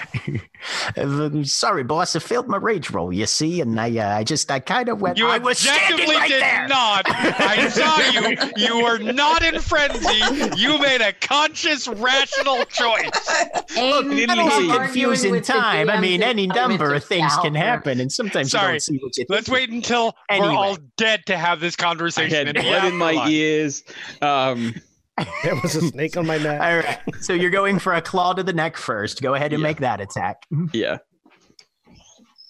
[0.96, 2.14] Uh, sorry, boss.
[2.14, 3.12] I failed my rage roll.
[3.12, 5.16] You see, and I uh, I just I kind of went.
[5.18, 6.68] You I was standing objectively right did there.
[6.68, 7.04] not.
[7.08, 8.50] I saw you.
[8.56, 10.20] You were not in frenzy.
[10.60, 13.46] You made a conscious, rational choice.
[13.76, 15.88] Aim didn't for you see- confusing time.
[15.88, 18.72] I mean, any number of things can happen, and sometimes you Sorry.
[18.74, 19.24] don't see what you.
[19.28, 20.48] Let's wait until Anyway.
[20.48, 22.46] we're all dead to have this I conversation.
[22.48, 23.82] had in blood in my ears.
[24.20, 24.74] Um,
[25.44, 26.60] There was a snake on my neck.
[26.60, 26.98] All right.
[27.20, 29.22] So you're going for a claw to the neck first.
[29.22, 29.68] Go ahead and Yeah.
[29.68, 30.38] make that attack.
[30.72, 30.98] yeah.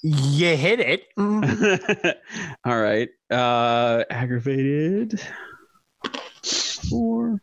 [0.03, 1.05] You hit it.
[1.19, 2.15] Mm.
[2.65, 3.09] All right.
[3.31, 5.21] Uh aggravated.
[6.91, 7.41] Four.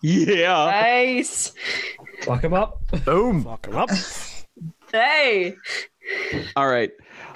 [0.00, 0.70] Yeah.
[0.82, 1.52] Nice.
[2.26, 2.80] Lock him up.
[3.04, 3.44] Boom.
[3.44, 3.90] Fuck him up.
[4.92, 5.54] Hey.
[6.56, 6.90] All right.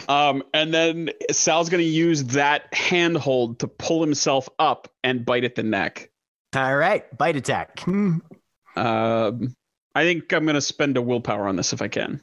[0.09, 5.55] Um, and then Sal's gonna use that handhold to pull himself up and bite at
[5.55, 6.10] the neck.
[6.55, 7.05] All right.
[7.16, 7.77] Bite attack.
[7.81, 8.20] Mm.
[8.77, 9.55] Um,
[9.94, 12.20] I think I'm gonna spend a willpower on this if I can.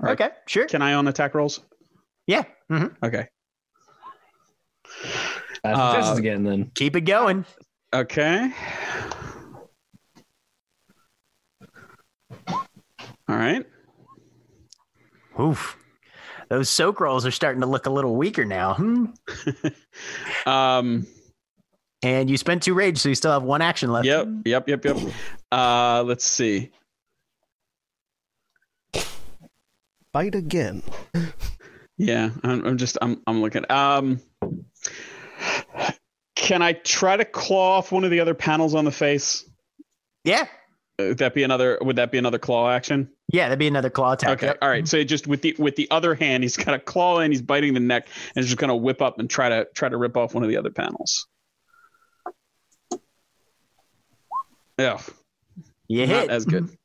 [0.00, 0.20] All right.
[0.20, 0.34] Okay.
[0.46, 0.66] Sure.
[0.66, 1.60] Can I on attack rolls?
[2.26, 2.44] Yeah.
[2.68, 3.26] hmm Okay.
[5.64, 6.70] Uh, uh, again then.
[6.74, 7.44] Keep it going.
[7.94, 8.52] Okay.
[12.48, 13.64] All right.
[15.40, 15.76] Oof.
[16.48, 18.74] Those soak rolls are starting to look a little weaker now.
[18.74, 19.04] Hmm.
[20.46, 21.06] Um,
[22.02, 24.06] And you spent two rage, so you still have one action left.
[24.06, 24.96] yep, yep, yep, yep.
[25.52, 26.70] Uh, let's see.
[30.12, 30.82] Bite again.
[31.98, 33.70] Yeah, I'm, I'm just I'm I'm looking.
[33.70, 34.20] Um,
[36.36, 39.44] can I try to claw off one of the other panels on the face?
[40.24, 40.46] Yeah.
[40.98, 41.78] Uh, Would that be another?
[41.82, 43.10] Would that be another claw action?
[43.30, 44.30] Yeah, that'd be another claw attack.
[44.38, 44.58] Okay, Yep.
[44.62, 44.88] all right.
[44.88, 47.74] So just with the with the other hand, he's got a claw and he's biting
[47.74, 50.32] the neck and he's just gonna whip up and try to try to rip off
[50.34, 51.26] one of the other panels.
[54.78, 55.00] Yeah,
[55.88, 56.30] You not hit.
[56.30, 56.70] as good.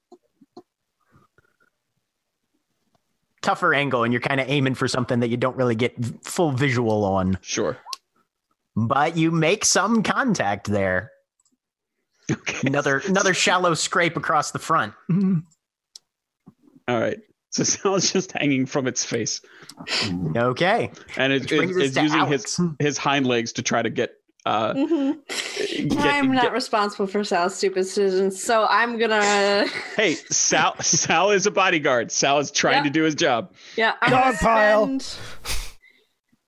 [3.42, 5.94] Tougher angle, and you're kind of aiming for something that you don't really get
[6.26, 7.38] full visual on.
[7.42, 7.78] Sure.
[8.76, 11.12] But you make some contact there.
[12.32, 12.66] Okay.
[12.66, 14.94] Another another shallow scrape across the front.
[16.88, 17.20] All right.
[17.52, 19.40] So Sal's just hanging from its face,
[20.36, 20.92] Okay.
[21.18, 22.58] and it, it, it's using Alex.
[22.58, 24.12] his his hind legs to try to get.
[24.46, 25.90] Uh, Mhm.
[25.90, 29.66] get- I'm not get- responsible for Sal's stupid decisions, so I'm gonna.
[29.96, 30.76] Hey, Sal.
[30.82, 32.12] Sal is a bodyguard.
[32.12, 32.84] Sal is trying Yeah.
[32.84, 33.54] to do his job.
[33.78, 35.00] Yeah, I'm Dog gonna pile.
[35.00, 35.18] spend,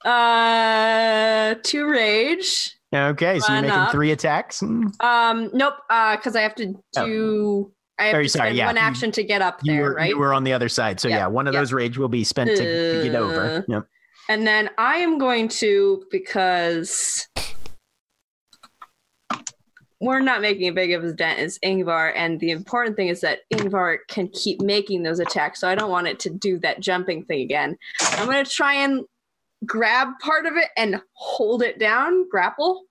[0.03, 2.75] Uh, two rage.
[2.93, 3.91] Okay, so you're making up.
[3.91, 4.61] three attacks.
[4.63, 7.71] Um, nope, uh, because I have to do.
[7.97, 8.65] I have Oh, to sorry, yeah.
[8.65, 10.09] one action to get up You there, were right?
[10.09, 11.61] you were on the other side, so Yeah, yeah, one of yeah.
[11.61, 13.45] those rage will be spent to, to get over.
[13.45, 13.87] Uh, Yep.
[14.27, 17.27] And then I am going to because
[20.01, 23.21] we're not making a big of a dent as Yngvar, and the important thing is
[23.21, 25.61] that Yngvar can keep making those attacks.
[25.61, 27.77] So I don't want it to do that jumping thing again.
[28.01, 29.05] I'm going to try and
[29.65, 32.83] grab part of it and hold it down, grapple,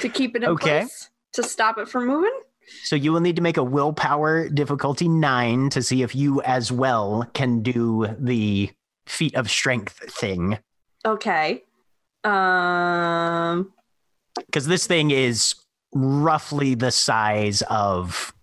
[0.00, 0.80] to keep it in Okay.
[0.80, 2.38] place to stop it from moving.
[2.82, 6.72] So you will need to make a willpower difficulty nine to see if you as
[6.72, 8.70] well can do the
[9.06, 10.58] feat of strength thing.
[11.04, 11.62] Okay.
[12.24, 13.72] Um.
[14.34, 15.54] Because this thing is
[15.94, 18.34] roughly the size of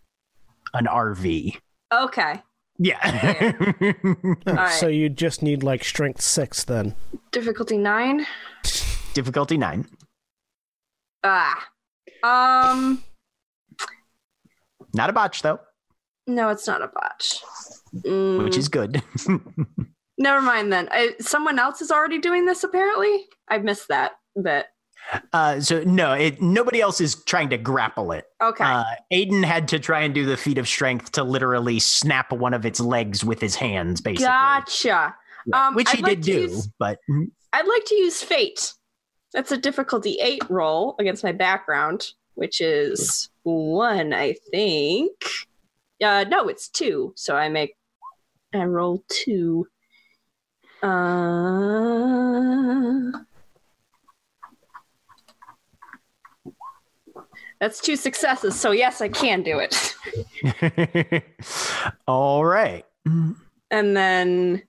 [0.74, 1.58] an RV.
[1.92, 2.42] Okay.
[2.80, 3.54] Yeah.
[4.48, 4.74] right.
[4.80, 6.96] So you just need like strength six then.
[7.32, 8.26] Difficulty nine.
[9.14, 9.86] difficulty nine.
[11.24, 11.68] Ah.
[12.24, 13.04] Um.
[14.96, 15.60] Not a botch though,
[16.28, 17.40] No, it's not a botch.
[17.96, 19.02] Mm, which is good.
[20.18, 20.88] never mind then.
[20.92, 22.64] I, someone else is already doing this.
[22.64, 24.68] Apparently, I missed that bit.
[25.34, 28.26] uh, so no, it nobody else is trying to grapple it.
[28.42, 28.64] Okay.
[28.64, 32.54] Uh, Aiden had to try and do the feat of strength to literally snap one
[32.54, 34.26] of its legs with his hands, basically.
[34.28, 35.16] gotcha.
[35.48, 35.68] Right.
[35.68, 37.00] Um, Which he I'd like did do, use- but
[37.52, 38.74] I'd like to use fate.
[39.34, 45.12] That's a difficulty eight roll against my background, which is one, I think.
[46.02, 47.14] Uh, no, it's two.
[47.16, 47.76] So I make,
[48.54, 49.68] I roll two.
[50.84, 50.90] Uh,
[57.60, 58.60] that's two successes.
[58.60, 59.96] So yes, I can do it.
[62.08, 62.86] all right.
[63.72, 64.62] And then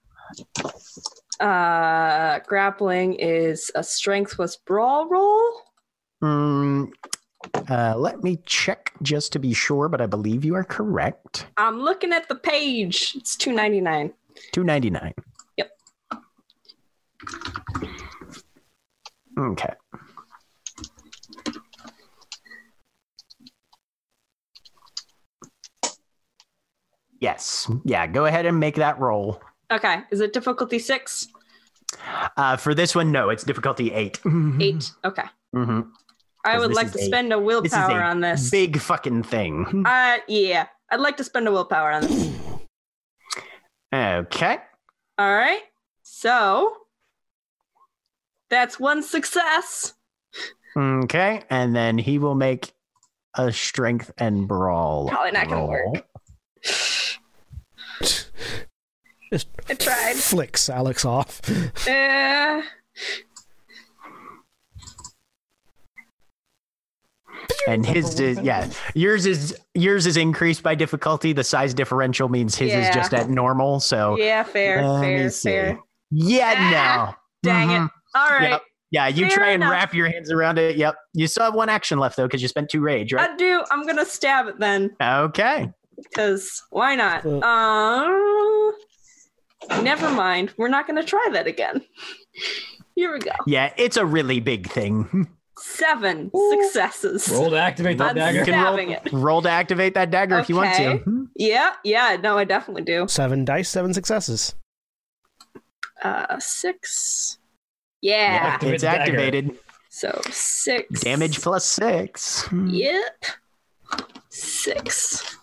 [1.41, 5.63] uh grappling is a strength plus brawl roll.
[6.23, 6.91] Mm,
[7.69, 11.47] uh, let me check just to be sure, but I believe you are correct.
[11.57, 13.15] I'm looking at the page.
[13.17, 14.13] It's 299.
[14.53, 15.15] Two ninety nine.
[15.57, 15.71] Yep.
[19.39, 19.75] Okay.
[27.21, 27.71] Yes.
[27.85, 28.07] Yeah.
[28.07, 29.41] Go ahead and make that roll.
[29.73, 30.03] Okay.
[30.11, 31.29] Is it difficulty six?
[32.37, 34.21] Uh, for this one, no, it's difficulty eight.
[34.61, 34.91] Eight.
[35.05, 35.25] Okay.
[35.53, 35.81] hmm
[36.45, 38.51] I 'Cause would like to a- spend a This is willpower a on this.
[38.51, 39.85] big fucking thing.
[39.87, 40.67] uh yeah.
[40.91, 42.31] I'd like to spend a willpower on this.
[43.95, 44.59] Okay.
[45.19, 45.63] All right.
[46.03, 46.77] So
[48.51, 49.95] that's one success.
[50.77, 51.43] Okay.
[51.49, 52.73] And then he will make
[53.37, 55.09] a strength and brawl.
[55.09, 56.05] Probably not gonna work.
[59.35, 60.15] Just I tried.
[60.15, 61.41] flicks Alex off.
[61.89, 62.63] Uh,
[67.67, 71.33] And his is yeah, yours is yours is increased by difficulty.
[71.33, 72.89] The size differential means his Yeah.
[72.89, 73.81] is just at normal.
[73.81, 75.49] So yeah, fair, let me fair, see.
[75.51, 75.79] fair.
[76.11, 77.51] Yeah, Ah, no.
[77.51, 77.87] Dang Mhm.
[77.87, 77.91] it.
[78.15, 78.51] All right.
[78.51, 78.63] Yep.
[78.93, 79.73] Yeah, you Fair try and enough.
[79.73, 80.77] wrap your hands around it.
[80.77, 80.95] Yep.
[81.15, 83.31] You still have one action left though, because you spent two rage, right?
[83.31, 83.65] I do.
[83.73, 85.71] I'm gonna stab it then, okay.
[85.97, 87.25] because why not?
[87.25, 88.73] Well- Uh,
[89.83, 90.53] never mind.
[90.57, 91.83] We're not gonna try that again.
[92.95, 93.33] Here we go.
[93.47, 95.29] Yeah, it's a really big thing.
[95.59, 97.29] Seven successes.
[97.29, 98.39] Roll to activate that I'm dagger.
[98.41, 99.13] You can roll, it.
[99.13, 101.29] roll to activate that dagger if you want to.
[101.37, 102.17] Yeah, yeah.
[102.23, 103.07] No, I definitely do.
[103.09, 104.55] Seven dice, seven successes.
[106.03, 107.39] Uh, six.
[108.01, 108.39] Yeah.
[108.43, 109.01] Activate It's the dagger.
[109.03, 109.51] activated.
[109.91, 112.49] So six Damage plus six.
[112.53, 113.25] Yep.
[114.29, 115.39] Six.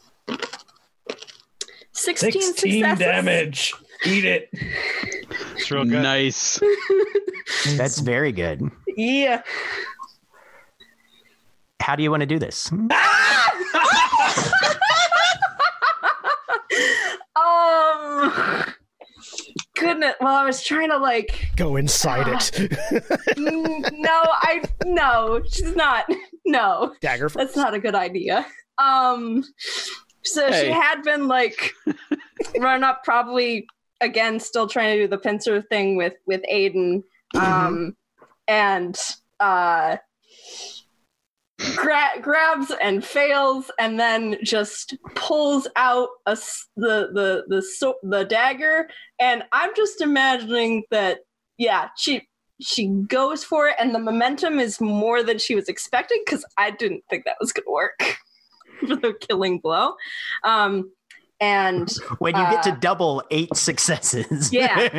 [1.94, 3.00] 16, 16 successes.
[3.00, 3.74] damage.
[4.06, 4.50] Eat it.
[4.54, 6.02] It's real good.
[6.02, 6.60] Nice.
[7.76, 8.70] That's very good.
[8.98, 9.44] Yeah.
[11.80, 12.72] How do you want to do this?
[12.72, 12.82] um.
[19.76, 20.16] Goodness.
[20.20, 21.50] Well, I was trying to like.
[21.56, 22.52] Go inside it.
[23.38, 25.42] no, I no.
[25.52, 26.10] She's not.
[26.46, 27.30] No, Dagger.
[27.30, 28.46] that's not a good idea.
[28.78, 29.44] Um.
[30.24, 31.74] So she had been like
[32.60, 33.68] run up, probably
[34.02, 37.04] again, still trying to do the pincer thing with with Aiden.
[37.36, 37.96] Um,
[38.48, 38.98] and
[39.40, 39.98] uh.
[41.76, 46.36] Gra- grabs and fails, and then just pulls out a
[46.76, 51.20] the the the so- the dagger, and I'm just imagining that
[51.60, 52.28] yeah, she
[52.62, 56.72] she goes for it, and the momentum is more than she was expecting because I
[56.72, 58.00] didn't think that was gonna work
[58.80, 59.94] for the killing blow.
[60.44, 60.92] Um,
[61.42, 64.54] And When you get to Uh, double eight successes.
[64.54, 64.78] Yeah.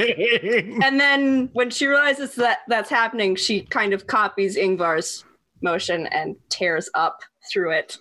[0.84, 5.24] and then when she realizes that that's happening, she kind of copies Yngvar's
[5.62, 7.20] motion and tears up
[7.52, 7.96] through it.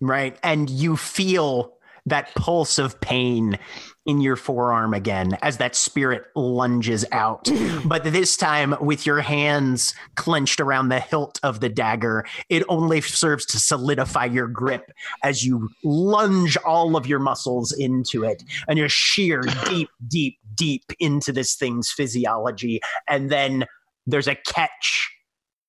[0.00, 0.36] right.
[0.42, 1.74] And you feel
[2.06, 3.58] that pulse of pain
[4.06, 7.48] in your forearm again as that spirit lunges out.
[7.84, 13.00] but this time, with your hands clenched around the hilt of the dagger, it only
[13.00, 18.78] serves to solidify your grip as you lunge all of your muscles into it and
[18.78, 22.80] you're sheer deep, deep, deep into this thing's physiology.
[23.08, 23.64] And then
[24.06, 25.10] there's a catch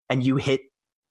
[0.09, 0.61] and you hit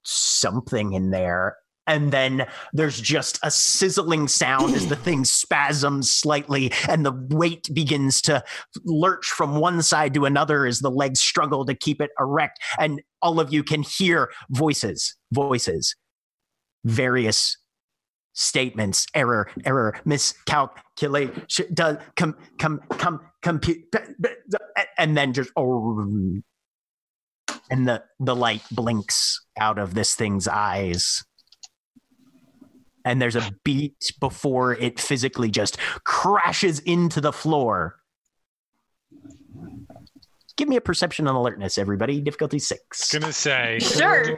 [0.03, 1.57] something in there.
[1.87, 7.69] And then there's just a sizzling sound as the thing spasms slightly and the weight
[7.73, 8.43] begins to
[8.83, 12.59] lurch from one side to another as the legs struggle to keep it erect.
[12.79, 15.95] And all of you can hear voices, voices,
[16.83, 17.57] various
[18.33, 23.85] statements, error, error, miscalculate, sh- does, come, come, come, compute,
[24.97, 26.41] and then just, oh,
[27.69, 31.23] and the, the light blinks out of this thing's eyes
[33.05, 37.95] and there's a beat before it physically just crashes into the floor.
[40.57, 42.21] Give me a perception on alertness, everybody.
[42.21, 43.11] Difficulty six.
[43.11, 43.79] Gonna say.
[43.79, 44.37] Sure.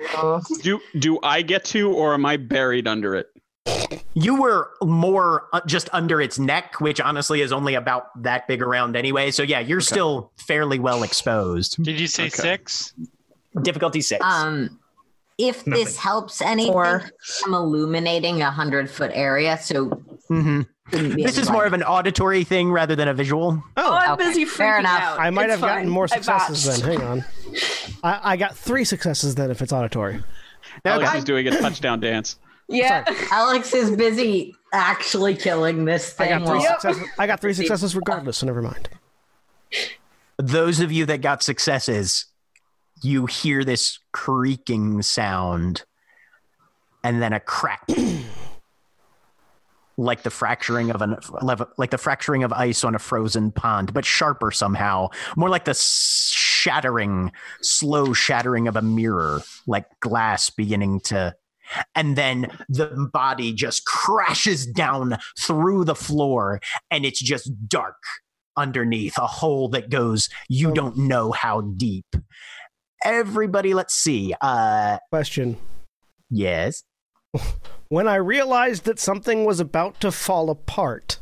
[0.61, 3.27] Do do I get to, or am I buried under it?
[4.15, 8.63] You were more uh, just under its neck, which honestly is only about that big
[8.63, 9.29] around anyway.
[9.29, 11.81] So yeah, you're still fairly well exposed.
[11.83, 12.35] Did you say Okay.
[12.35, 12.93] six?
[13.61, 14.25] Difficulty six.
[14.25, 14.79] Um,
[15.37, 17.03] if this helps anything, Four.
[17.45, 19.85] I'm illuminating a hundred foot area, so
[20.27, 20.61] hmm
[20.91, 23.61] This any is more of an auditory thing rather than a visual.
[23.77, 24.23] Oh, I'm okay.
[24.25, 25.01] busy Fair enough.
[25.01, 25.19] out.
[25.19, 26.83] I might It's have gotten more successes botched.
[26.83, 26.99] then.
[26.99, 27.25] Hang on.
[28.03, 30.23] I, I got three successes then if it's auditory.
[30.85, 31.17] Alex Okay.
[31.19, 32.37] is doing a touchdown dance.
[32.69, 33.03] Yeah.
[33.31, 36.39] Alex is busy actually killing this I thing.
[36.39, 37.03] got three while- successes.
[37.19, 38.89] I got three successes regardless, so never mind.
[40.37, 42.25] Those of you that got successes,
[43.01, 45.83] you hear this creaking sound
[47.03, 47.87] and then a crack.
[49.99, 51.17] like the fracturing of an
[51.77, 55.07] like the fracturing of ice on a frozen pond, but sharper somehow.
[55.35, 61.35] More like the shattering, slow shattering of a mirror, like glass beginning to
[61.95, 66.61] and then the body just crashes down through the floor
[66.91, 68.01] and it's just dark
[68.55, 72.15] underneath a hole that goes you Um, don't know how deep
[73.05, 75.57] everybody let's see uh Question.
[76.29, 76.83] yes
[77.89, 81.19] When I realized that something was about to fall apart,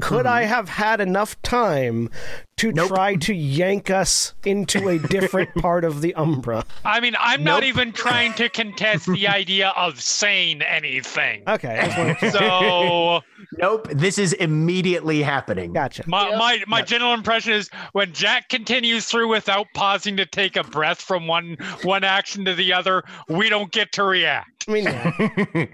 [0.00, 2.10] could I have had enough time
[2.58, 2.88] to Nope.
[2.88, 6.64] try to yank us into a different part of the Umbra?
[6.84, 11.42] I mean, I'm not even trying to contest the idea of saying anything.
[11.48, 13.20] Okay, I just wanted to- So
[13.58, 16.02] nope this is immediately happening gotcha.
[16.06, 16.86] my my, my Yep.
[16.86, 21.56] general impression is when Jack continues through without pausing to take a breath from one
[21.82, 24.66] one action to the other, we don't get to react.
[24.68, 25.66] I mean, yeah.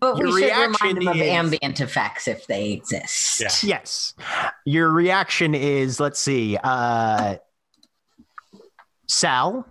[0.00, 3.40] But we should remind him of is- ambient effects if they exist.
[3.64, 3.76] Yeah.
[3.80, 4.14] yes
[4.64, 7.36] your reaction is let's see uh
[9.08, 9.64] sal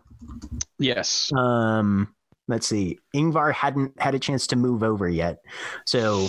[0.80, 1.32] Yes.
[1.38, 2.16] um
[2.48, 5.38] let's see Yngvar hadn't had a chance to move over yet
[5.86, 6.22] so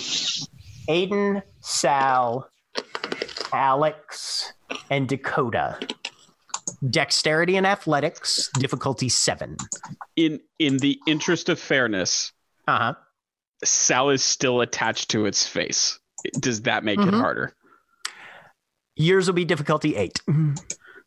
[0.87, 2.47] aiden sal
[3.55, 4.53] alex
[4.91, 5.79] and dakota
[6.91, 9.57] dexterity and athletics difficulty seven
[10.17, 12.33] In in the interest of fairness,
[12.69, 12.93] uh-huh
[13.65, 16.01] Sal is still attached to its face.
[16.41, 17.21] Does that make it Mhm.
[17.21, 17.55] harder?
[18.97, 20.21] Yours will be difficulty eight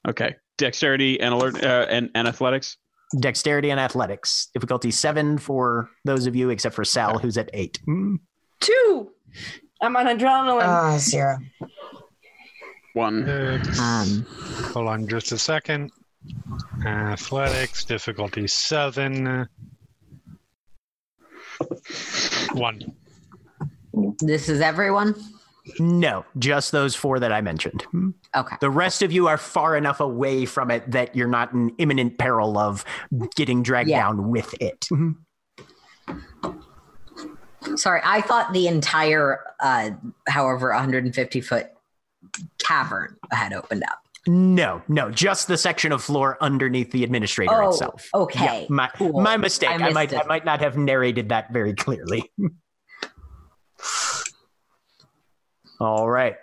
[0.08, 0.36] Okay.
[0.58, 2.78] Dexterity and alert uh, and, and athletics.
[3.20, 7.80] dexterity and athletics difficulty seven for those of you except for sal who's at eight
[8.62, 9.12] Two.
[9.82, 10.62] I'm on adrenaline.
[10.64, 11.38] Ah, zero.
[12.94, 13.30] One.
[13.80, 14.26] Um,
[14.74, 15.92] Hold on just a second.
[16.86, 19.48] Athletics, difficulty seven.
[22.54, 22.94] One.
[24.20, 25.14] this is everyone.
[25.80, 27.84] No, just those four that I mentioned.
[28.36, 28.56] Okay.
[28.62, 32.18] The rest of you are far enough away from it that you're not in imminent
[32.20, 32.86] peril of
[33.36, 34.02] getting dragged Yeah.
[34.04, 34.88] down with it.
[37.76, 39.90] Sorry, I thought the entire, uh,
[40.28, 41.68] however, 150 foot
[42.60, 44.00] cavern had opened up.
[44.28, 48.08] No, no, just the section of floor underneath the administrator Oh, itself.
[48.14, 49.20] okay, Yeah, my, cool.
[49.22, 49.70] my mistake.
[49.70, 50.20] I I, might it.
[50.20, 52.32] I might not have narrated that very clearly.
[55.80, 56.36] All right.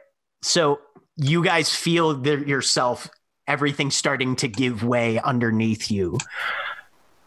[0.43, 0.81] So
[1.17, 3.09] you guys feel yourself
[3.47, 6.19] everything starting to give way underneath you.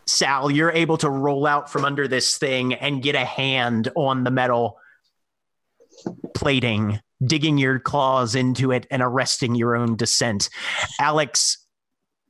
[0.07, 4.23] Sal, you're able to roll out from under this thing and get a hand on
[4.23, 4.77] the metal
[6.35, 10.49] plating, digging your claws into it and arresting your own descent.
[10.99, 11.57] Alex,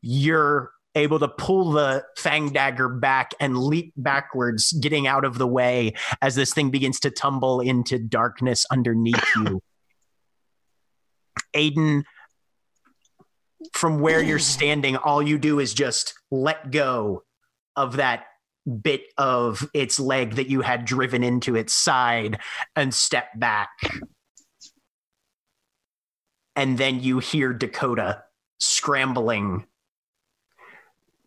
[0.01, 5.47] you're able to pull the fang dagger back and leap backwards, getting out of the
[5.47, 9.61] way as this thing begins to tumble into darkness underneath you.
[11.55, 12.03] Aiden,
[13.73, 17.23] from where you're standing, all you do is just let go
[17.75, 18.25] of that
[18.81, 22.39] bit of its leg that you had driven into its side
[22.75, 23.69] and step back.
[26.55, 28.23] And then you hear Dakota
[28.59, 29.65] scrambling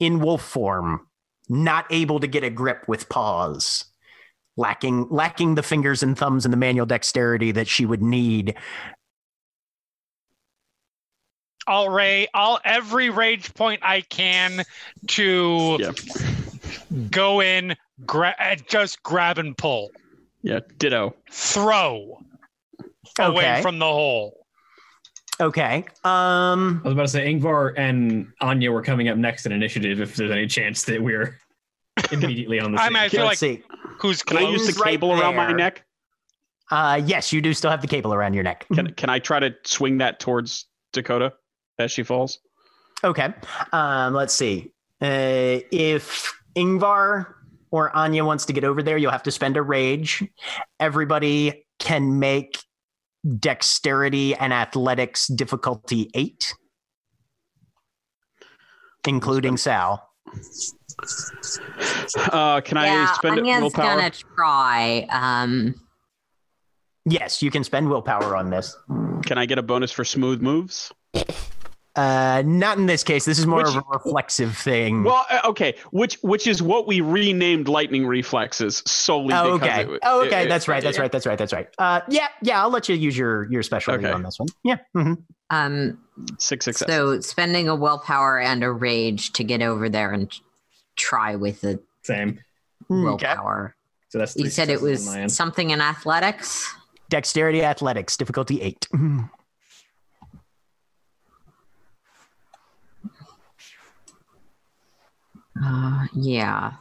[0.00, 1.06] in wolf form,
[1.48, 3.84] not able to get a grip with paws,
[4.56, 8.54] lacking lacking the fingers and thumbs and the manual dexterity that she would need.
[11.66, 14.64] I'll ray all every rage point I can
[15.08, 15.92] to Yeah.
[17.10, 17.76] go in,
[18.06, 19.90] gra- uh, just grab and pull,
[20.42, 21.14] Yeah, ditto.
[21.30, 22.24] throw
[23.18, 24.37] away from the hole.
[25.40, 25.84] Okay.
[26.04, 30.00] Um I was about to say Yngvar and Anya were coming up next in initiative
[30.00, 31.38] if there's any chance that we're
[32.12, 33.62] immediately on the I mean, I feel let's like see.
[34.00, 34.74] who's Can I use close?
[34.76, 35.84] the right cable around my neck?
[36.70, 38.66] Uh yes, you do still have the cable around your neck.
[38.74, 41.32] Can can I try to swing that towards Dakota
[41.78, 42.40] as she falls?
[43.04, 43.32] Okay.
[43.72, 44.72] Um, let's see.
[45.00, 47.26] Uh, if Yngvar
[47.70, 50.24] or Anya wants to get over there, you'll have to spend a rage.
[50.80, 52.58] Everybody can make
[53.38, 56.54] dexterity and athletics difficulty eight,
[59.06, 60.08] including Sal.
[62.32, 63.96] Uh, can I yeah, spend Anya's willpower?
[63.96, 65.06] gonna try.
[65.10, 65.74] Um,
[67.10, 68.76] Yes, you can spend willpower on this.
[69.24, 70.92] Can I get a bonus for smooth moves?
[71.96, 73.24] Uh, not in this case.
[73.24, 75.02] This is more Which- of a reflexive thing.
[75.02, 79.34] Well, uh, okay, which which is what we renamed lightning reflexes solely.
[79.34, 79.92] Oh, because okay.
[79.94, 80.44] it- oh, okay.
[80.44, 80.82] it- that's right.
[80.82, 81.10] That's right.
[81.10, 81.36] That's right.
[81.38, 81.68] That's right.
[81.78, 82.60] Uh, yeah, yeah.
[82.62, 84.10] I'll let you use your your special Okay.
[84.12, 84.48] on this one.
[84.62, 84.76] Yeah.
[84.96, 85.22] mhm.
[85.50, 85.98] um,
[86.38, 86.94] Six successes.
[86.94, 90.32] so spending a willpower and a rage to get over there and
[90.94, 92.38] try with the Same.
[92.90, 93.02] Okay.
[93.04, 93.74] willpower.
[94.10, 95.32] So that's You said it was on my end.
[95.32, 96.64] something in athletics.
[97.08, 98.86] Dexterity athletics difficulty eight.
[105.62, 106.72] Uh, yeah.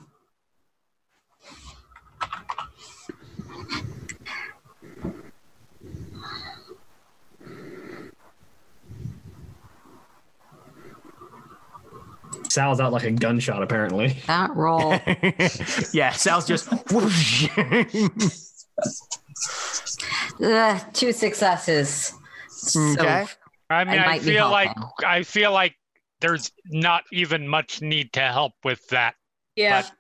[12.50, 14.18] Sal's out like a gunshot, apparently.
[14.26, 14.92] That roll.
[15.94, 17.48] yeah, Sal's just whoosh.
[20.44, 22.14] Ugh, two successes.
[22.50, 23.28] So, Okay.
[23.70, 24.72] I mean, I I, might feel like.
[25.06, 25.76] I feel like
[26.22, 29.16] there's not even much need to help with that.
[29.56, 29.82] Yeah.
[29.84, 29.92] But-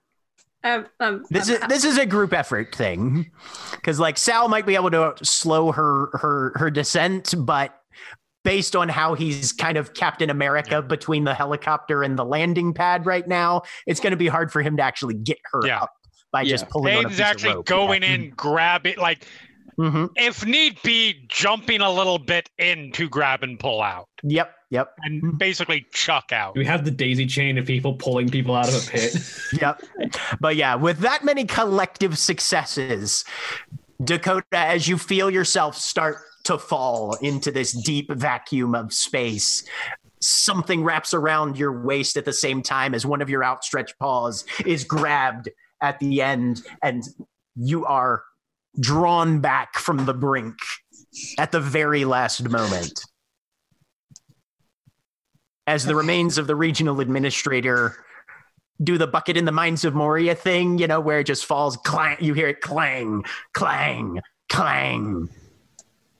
[0.64, 3.30] Um, um, this um, is this is a group effort thing,
[3.72, 7.80] because like Sal might be able to slow her her her descent, but
[8.44, 13.06] based on how he's kind of Captain America between the helicopter and the landing pad
[13.06, 15.82] right now, it's going to be hard for him to actually get her Yeah.
[15.84, 15.92] up
[16.32, 17.66] by just pulling on a Aiden's of actually rope.
[17.68, 18.10] going Yeah.
[18.16, 19.26] in, grab it, like
[19.80, 20.10] Mhm.
[20.16, 24.54] if need be, jumping a little bit in to grab and pull out, Yep.
[24.70, 24.94] Yep.
[25.04, 25.38] and hmm.
[25.38, 26.56] basically chuck out.
[26.56, 29.16] We have the daisy chain of people pulling people out of a pit?
[29.62, 29.82] Yep.
[30.40, 33.24] But yeah, with that many collective successes,
[34.04, 39.64] Dakota, as you feel yourself start to fall into this deep vacuum of space,
[40.22, 44.46] something wraps around your waist at the same time as one of your outstretched paws
[44.66, 45.50] is grabbed
[45.82, 47.04] at the end, and
[47.56, 48.24] you are
[48.80, 50.58] drawn back from the brink
[51.38, 53.04] at the very last moment.
[55.68, 57.96] As the remains of the regional administrator
[58.82, 61.78] do the bucket in the mines of Moria thing, you know, where it just falls
[61.78, 63.24] clang, you hear it clang,
[63.54, 65.30] clang, clang,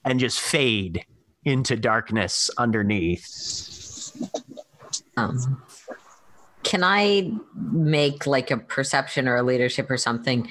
[0.04, 1.04] and just fade
[1.44, 4.12] into darkness underneath.
[5.16, 5.62] Um,
[6.62, 10.48] can I make like a perception or a leadership or something?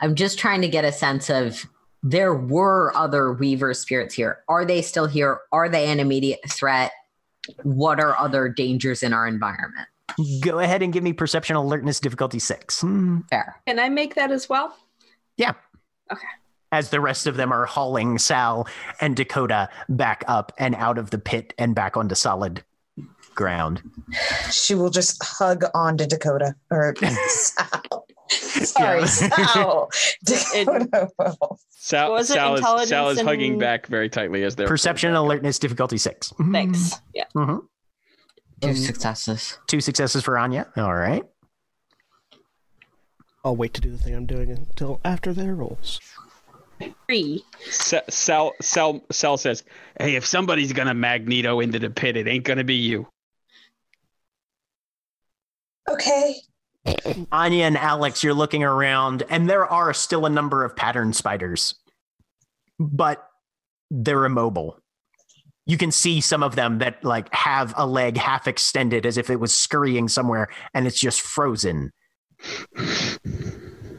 [0.00, 1.66] I'm just trying to get a sense of
[2.02, 4.38] there were other Weaver spirits here.
[4.48, 5.40] Are they still here?
[5.52, 6.92] Are they an immediate threat?
[7.62, 9.88] What are other dangers in our environment?
[10.40, 12.80] Go ahead and give me perception alertness difficulty six.
[12.80, 13.20] Hmm.
[13.30, 13.56] Fair.
[13.66, 14.76] Can I make that as well?
[15.36, 15.52] Yeah.
[16.10, 16.26] Okay.
[16.72, 18.66] As the rest of them are hauling Sal
[19.00, 22.62] and Dakota back up and out of the pit and back onto solid
[23.34, 23.82] ground.
[24.50, 26.94] She will just hug onto Dakota or
[27.28, 28.06] Sal.
[28.64, 29.06] Sorry, Yeah.
[29.06, 29.90] Sal.
[30.24, 31.58] Dakota will.
[31.70, 35.14] Sal, Was it Sal, is, Sal is hugging and- back very tightly as they're Perception
[35.14, 36.32] alertness difficulty six.
[36.52, 36.94] Thanks.
[37.14, 37.24] Yeah.
[37.34, 37.60] Mhm.
[38.60, 39.58] Two successes.
[39.68, 40.66] Two successes for Anya.
[40.76, 41.22] All right.
[43.44, 46.00] I'll wait to do the thing I'm doing until after their rolls.
[47.06, 47.44] Three.
[47.70, 49.64] Se- Sal, Sal, Sal says,
[49.98, 53.06] "Hey, if somebody's gonna Magneto into the pit, it ain't gonna be you."
[55.88, 56.34] Okay.
[57.32, 61.74] Anya and Alex, you're looking around, and there are still a number of pattern spiders,
[62.78, 63.28] but
[63.90, 64.78] they're immobile.
[65.66, 69.28] You can see some of them that like have a leg half extended as if
[69.30, 71.92] it was scurrying somewhere, and it's just frozen.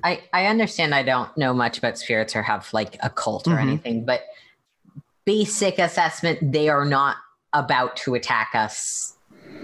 [0.03, 3.56] I, I understand I don't know much about spirits or have like a cult or
[3.56, 3.61] Mhm.
[3.61, 4.24] anything, but
[5.26, 7.18] basic assessment, they are not
[7.53, 9.16] about to attack us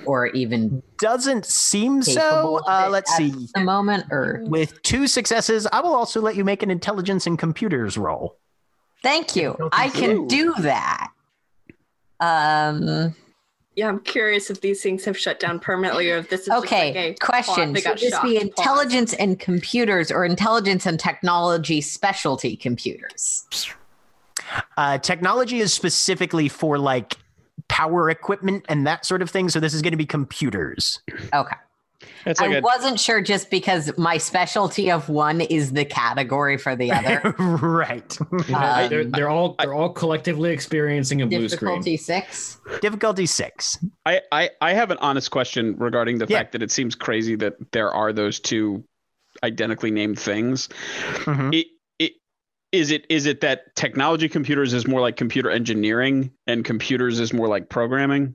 [0.05, 2.59] or even Doesn't seem so.
[2.67, 3.47] Uh, let's at see.
[3.53, 7.37] the moment or With two successes, I will also let you make an intelligence and
[7.39, 8.37] computers roll.
[9.03, 9.55] thank you.
[9.71, 11.11] I can do that.
[12.19, 13.13] Um
[13.75, 16.65] Yeah, I'm curious if these things have shut down permanently or if this is just
[16.65, 17.73] okay, like a question.
[17.73, 18.23] They Should this shocked.
[18.25, 18.43] be Pause.
[18.47, 23.45] intelligence and computers or intelligence and technology specialty computers?
[24.77, 27.17] Uh, technology is specifically for like
[27.67, 29.49] power equipment and that sort of thing.
[29.49, 31.01] So this is going to be computers.
[31.33, 31.55] Okay.
[32.25, 36.57] It's like I a wasn't sure just because my specialty of one is the category
[36.57, 37.33] for the other.
[37.39, 38.17] right.
[38.31, 41.69] You know, Um, they're, they're all they're all collectively experiencing a blue screen.
[41.81, 42.59] Difficulty six.
[42.81, 43.77] Difficulty six.
[44.05, 46.39] I, I, I have an honest question regarding the Yeah.
[46.39, 48.83] fact that it seems crazy that there are those two
[49.43, 50.69] identically named things.
[51.23, 51.53] Mhm.
[51.53, 51.67] It, it,
[52.71, 57.33] is it is it that technology computers is more like computer engineering and computers is
[57.33, 58.33] more like programming?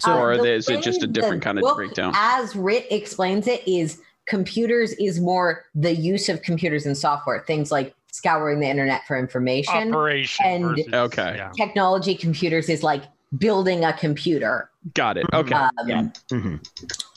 [0.00, 2.12] So Uh, or the is it just a different kind of book, breakdown?
[2.16, 7.70] As Rit explains it, is computers is more the use of computers and software, things
[7.70, 9.92] like scouring the internet for information.
[9.94, 10.46] Operation.
[10.46, 11.34] and- versus- Okay.
[11.36, 11.50] yeah.
[11.56, 13.02] Technology computers is like
[13.38, 14.70] building a computer.
[14.94, 15.26] Got it.
[15.32, 15.54] Okay.
[15.54, 16.02] Um, Yeah.
[16.30, 16.64] Mhm.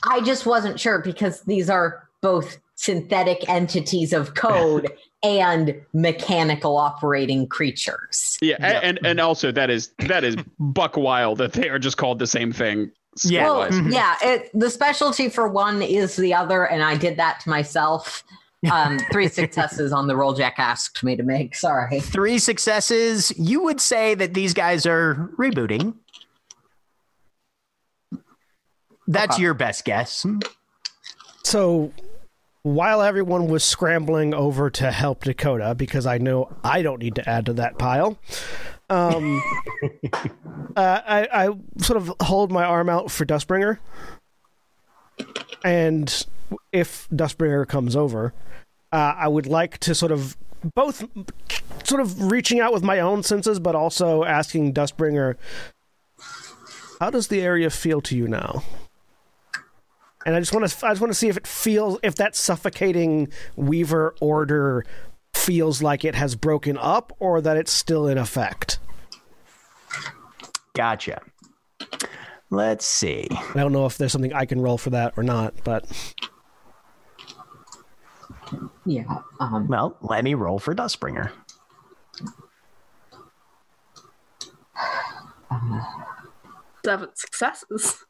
[0.04, 4.90] I just wasn't sure because these are both synthetic entities of code
[5.22, 8.38] and mechanical operating creatures.
[8.40, 11.96] Yeah, a- and and also that is that is buck wild that they are just
[11.96, 12.90] called the same thing.
[13.24, 13.44] Yeah.
[13.50, 13.68] Well.
[13.70, 13.92] Mhm.
[13.92, 18.22] yeah, it, the specialty for one is the other, and I did that to myself.
[18.72, 21.54] Um, three successes on the roll Jack asked me to make.
[21.54, 22.00] Sorry.
[22.00, 23.32] Three successes.
[23.38, 25.94] You would say that these guys are rebooting.
[29.06, 29.42] That's Okay.
[29.44, 30.26] your best guess.
[31.44, 31.92] So
[32.74, 37.28] while everyone was scrambling over to help Dakota, because I know I don't need to
[37.28, 38.18] add to that pile,
[38.90, 39.42] um,
[40.76, 43.78] uh, I, I sort of hold my arm out for Dustbringer.
[45.64, 46.26] And
[46.72, 48.32] if Dustbringer comes over,
[48.92, 50.36] uh, I would like to sort of
[50.74, 51.04] both
[51.84, 55.36] sort of reaching out with my own senses, but also asking Dustbringer,
[57.00, 58.62] how does the area feel to you now?
[60.28, 62.36] And I just want to I just want to see if it feels if that
[62.36, 64.84] suffocating Weaver order
[65.32, 68.78] feels like it has broken up or that it's still in effect.
[70.74, 71.22] Gotcha.
[72.50, 73.26] Let's see.
[73.30, 75.86] I don't know if there's something I can roll for that or not, but
[78.84, 79.04] Yeah.
[79.40, 81.30] Um, Well, let me roll for Dustbringer.
[86.84, 88.04] Seven successes.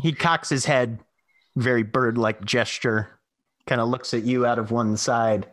[0.00, 1.00] He cocks his head,
[1.56, 3.18] very bird like gesture,
[3.66, 5.46] kind of looks at you out of one side.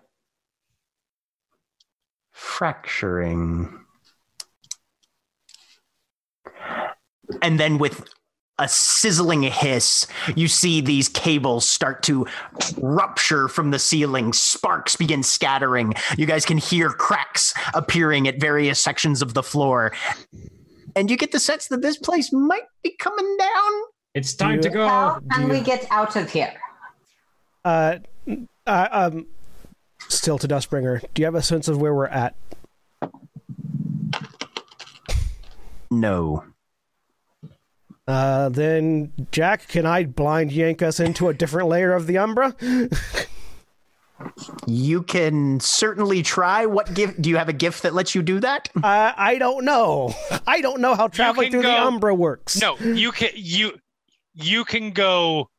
[2.32, 3.86] Fracturing.
[7.42, 8.10] And then with
[8.58, 10.06] a sizzling hiss,
[10.36, 12.28] you see these cables start to
[12.78, 14.34] rupture from the ceiling.
[14.34, 15.94] Sparks begin scattering.
[16.18, 19.94] You guys can hear cracks appearing at various sections of the floor.
[20.96, 23.72] And you get the sense that this place might be coming down.
[24.16, 24.88] It's time Do to go.
[24.88, 26.54] how can you- we get out of here?
[27.66, 27.98] uh,
[28.66, 29.28] uh um
[30.08, 31.02] still to Dustbringer.
[31.14, 32.36] Do you have a sense of where we're at?
[35.92, 36.44] No.
[38.08, 42.56] Uh, then Jack, can I blind yank us into a different layer of the Umbra?
[44.66, 46.66] You can certainly try.
[46.66, 47.22] What gift?
[47.22, 48.70] Do you have a gift that lets you do that?
[48.76, 50.14] Uh, I don't know.
[50.48, 52.60] I don't know how traveling can through the Umbra works.
[52.60, 53.80] No, you can you
[54.44, 55.50] you can go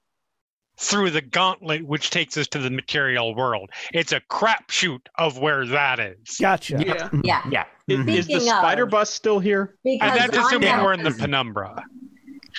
[0.78, 3.70] through the gauntlet, which takes us to the material world.
[3.92, 6.38] It's a crapshoot of where that is.
[6.40, 6.82] Gotcha.
[6.84, 7.08] Yeah.
[7.22, 7.40] Yeah.
[7.42, 7.52] Mm-hmm.
[7.52, 7.64] Yeah.
[7.88, 9.76] Is, is the Speaking of- spider bus still here?
[9.84, 11.84] Because And that's assuming Anya- we're in the penumbra.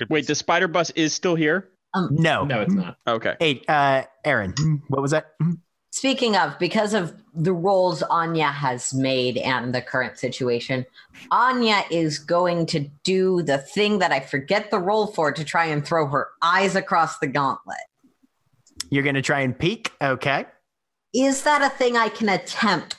[0.09, 1.69] Wait, the spider bus is still here?
[1.93, 2.45] Um, no.
[2.45, 2.97] No, it's not.
[3.07, 3.35] Okay.
[3.39, 4.75] Hey, uh, Erin, mm-hmm.
[4.87, 5.31] what was that?
[5.41, 5.53] Mm-hmm.
[5.91, 10.85] Speaking of, because of the roles Anya has made and the current situation,
[11.31, 15.65] Anya is going to do the thing that I forget the role for to try
[15.65, 17.77] and throw her eyes across the gauntlet.
[18.89, 19.91] You're going to try and peek?
[20.01, 20.45] Okay.
[21.13, 22.97] Is that a thing I can attempt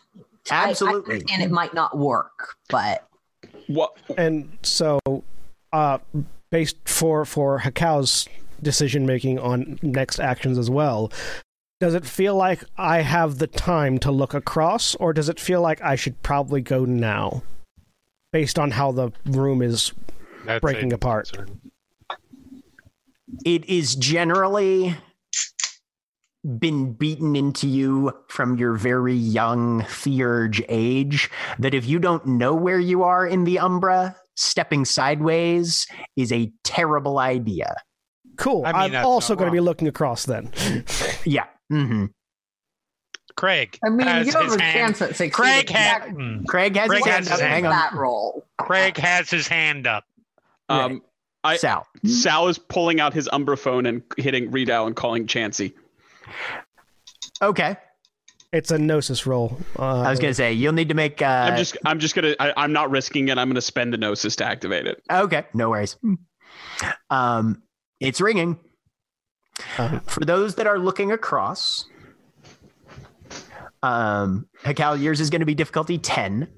[0.50, 0.96] Absolutely.
[0.96, 3.06] I understand it might not work, but
[3.68, 3.96] What?
[4.18, 5.00] And so,
[5.72, 5.98] uh,
[6.50, 8.28] based for for Hekau's
[8.62, 11.12] decision making on next actions as well,
[11.82, 15.60] does it feel like I have the time to look across, or does it feel
[15.60, 17.42] like I should probably go now,
[18.32, 19.92] based on how the room is
[20.44, 21.32] That's breaking apart?
[21.32, 21.60] concern.
[23.44, 24.94] it is generally
[26.56, 32.54] been beaten into you from your very young theurge age that if you don't know
[32.54, 37.74] where you are in the umbra stepping sideways is a terrible idea
[38.36, 38.64] Cool.
[38.64, 40.50] I mean, I'm that's also going to be looking across then.
[41.24, 42.04] yeah hmm
[43.34, 43.78] Craig.
[43.82, 45.30] I mean, has you have his a hand- chance at succeeding.
[45.30, 46.46] Craig, ha- mm.
[46.46, 48.46] craig has Craig his has hand up his hang What's on that roll?
[48.58, 50.04] Craig has his hand up.
[50.68, 51.02] Um,
[51.42, 55.72] I- sal Sal is pulling out his Umbra phone and hitting redial and calling Chansey.
[57.40, 57.76] okay
[58.52, 59.56] It's a gnosis roll.
[59.78, 62.34] Uh, i was gonna say you'll need to make uh I'm just, I'm just gonna,
[62.38, 63.38] I, I'm not risking it.
[63.38, 65.02] I'm gonna spend the gnosis to activate it.
[65.10, 65.96] Okay, no worries.
[67.10, 67.62] Um,
[67.98, 68.58] it's ringing.
[69.78, 71.86] Um, For those that are looking across,
[73.82, 76.48] um, Hekau, yours is going to be difficulty 10.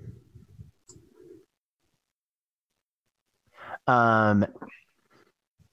[3.86, 4.46] Um,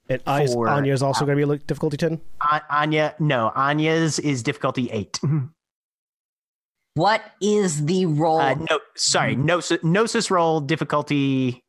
[0.09, 2.19] it, Anya's, for- Anya's also going to be like difficulty ten.
[2.41, 5.19] A- Anya, no, Anya's is difficulty 8.
[6.95, 8.41] What is the roll?
[8.41, 11.63] Uh, no, sorry, Gnosis, Gnosis roll difficulty.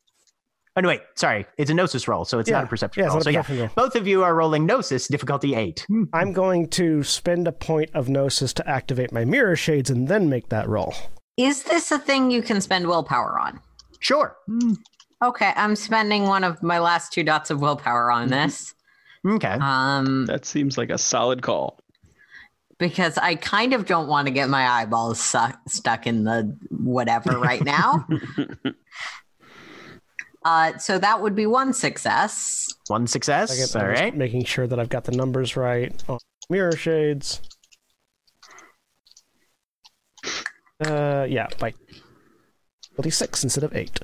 [0.74, 1.44] Oh, no, wait, sorry.
[1.58, 3.16] It's a Gnosis roll, so it's not a perception Yeah, roll.
[3.16, 3.70] not a So, yeah, perception roll.
[3.76, 5.84] both of you are rolling Gnosis difficulty 8.
[5.86, 6.04] Hmm.
[6.14, 10.30] I'm going to spend a point of gnosis to activate my mirror shades and then
[10.30, 10.94] make that roll.
[11.36, 13.60] is this a thing you can spend willpower on?
[14.00, 14.34] Sure.
[14.46, 14.72] Hmm.
[15.22, 18.44] Okay, I'm spending one of my last two dots of willpower on mm-hmm.
[18.44, 18.74] this.
[19.26, 19.56] Okay.
[19.60, 21.78] Um, That seems like a solid call.
[22.78, 27.38] because I kind of don't want to get my eyeballs su- stuck in the whatever
[27.38, 28.04] right now.
[30.44, 32.66] uh, so that would be one success.
[32.88, 33.56] One success.
[33.56, 36.18] Second, All I'm just making sure that I've got the numbers right on
[36.50, 37.40] mirror shades.
[40.84, 41.72] Uh, yeah, by
[42.82, 44.00] difficulty six instead of eight.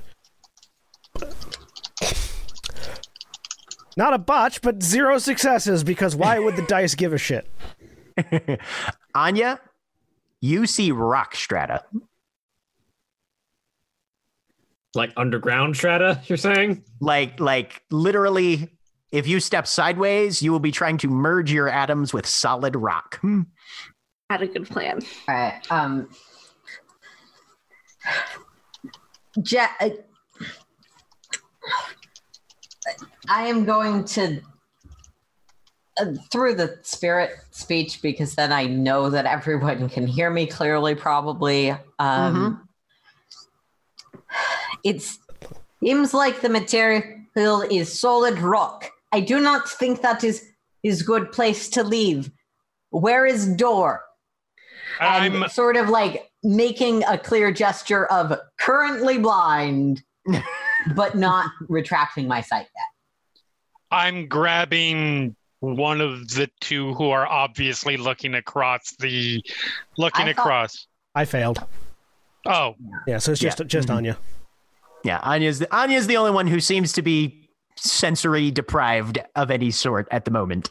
[3.97, 7.49] Not a botch, but zero successes because why would the dice give a shit?
[9.15, 9.59] Anya,
[10.39, 11.83] you see rock strata.
[14.95, 16.83] Like underground strata, you're saying?
[16.99, 18.69] Like, like literally,
[19.11, 23.21] if you step sideways, you will be trying to merge your atoms with solid rock.
[24.29, 24.99] Had a good plan.
[25.27, 25.71] All right.
[25.71, 26.09] Um,
[29.45, 29.89] ja- uh,
[33.27, 34.41] I am going to
[35.99, 40.95] uh, through the spirit speech because then I know that everyone can hear me clearly.
[40.95, 41.75] Probably.
[41.99, 42.68] Um,
[44.83, 45.01] It
[45.83, 48.89] seems like the material is solid rock.
[49.11, 50.45] I do not think that is
[50.83, 52.31] is good place to leave.
[52.91, 54.03] Where is door?
[54.99, 60.03] I'm sort of like making a clear gesture of currently blind,
[60.95, 63.43] but not retracting my sight yet.
[63.91, 69.43] I'm grabbing one of the two who are obviously looking across the
[69.97, 70.87] looking I thought- across.
[71.15, 71.63] I failed.
[72.45, 72.75] Oh,
[73.07, 73.65] Yeah, so it's just Yeah.
[73.65, 73.95] just Mhm.
[73.95, 74.17] Anya.
[75.03, 79.71] Yeah, Anya's the, Anya's the only one who seems to be sensory deprived of any
[79.71, 80.69] sort at the moment.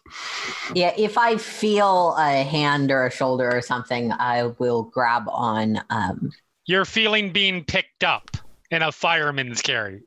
[0.75, 5.81] Yeah, if I feel a hand or a shoulder or something, I will grab on.
[5.89, 6.31] Um,
[6.67, 8.37] you're feeling being picked up
[8.71, 10.03] in a fireman's carry.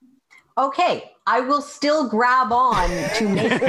[0.57, 3.51] okay, I will still grab on to make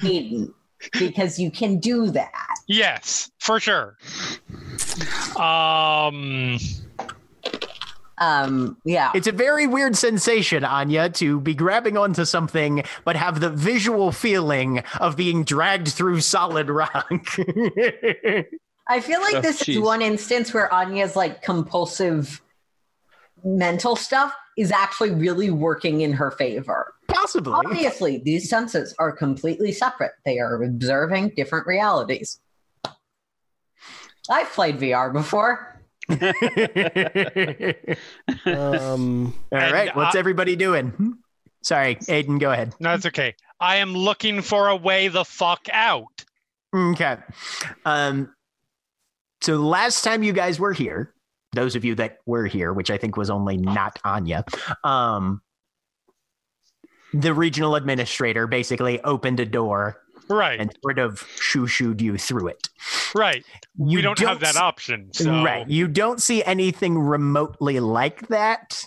[0.00, 0.52] Aiden
[0.98, 2.54] because you can do that.
[2.68, 3.96] Yes, for sure.
[5.36, 6.58] Um,
[8.20, 9.10] Um, yeah.
[9.14, 14.12] It's a very weird sensation, Anya, to be grabbing onto something but have the visual
[14.12, 17.10] feeling of being dragged through solid rock.
[18.88, 22.42] I feel like Oh, this is one instance where Anya's like compulsive
[23.42, 26.92] mental stuff is actually really working in her favor.
[27.08, 27.52] Possibly.
[27.52, 30.12] Obviously, these senses are completely separate.
[30.24, 32.38] They are observing different realities.
[34.28, 35.79] I've played VR before.
[38.46, 41.14] Um, All And right, what's I- everybody doing?
[41.62, 42.74] Sorry, Aiden, go ahead.
[42.80, 43.34] no, it's okay.
[43.60, 46.24] I am looking for a way the fuck out.
[46.74, 47.16] Okay.
[47.84, 48.32] Um,
[49.42, 51.12] so last time you guys were here,
[51.52, 54.44] those of you that were here, which I think was only not Anya,
[54.84, 55.42] um,
[57.12, 60.00] the regional administrator basically opened a door
[60.30, 60.60] Right.
[60.60, 62.68] and sort of shoo shooed you through it.
[63.14, 63.44] Right.
[63.76, 65.10] You we don't, have that option.
[65.12, 65.68] So Right.
[65.68, 68.84] You don't see anything remotely like that.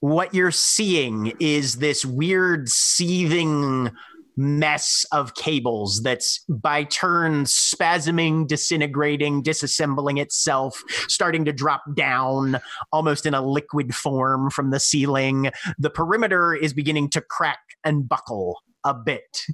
[0.00, 3.90] What you're seeing is this weird seething
[4.36, 12.60] mess of cables that's by turns spasming, disintegrating, disassembling itself, starting to drop down
[12.92, 15.50] almost in a liquid form from the ceiling.
[15.78, 19.46] The perimeter is beginning to crack and buckle a bit.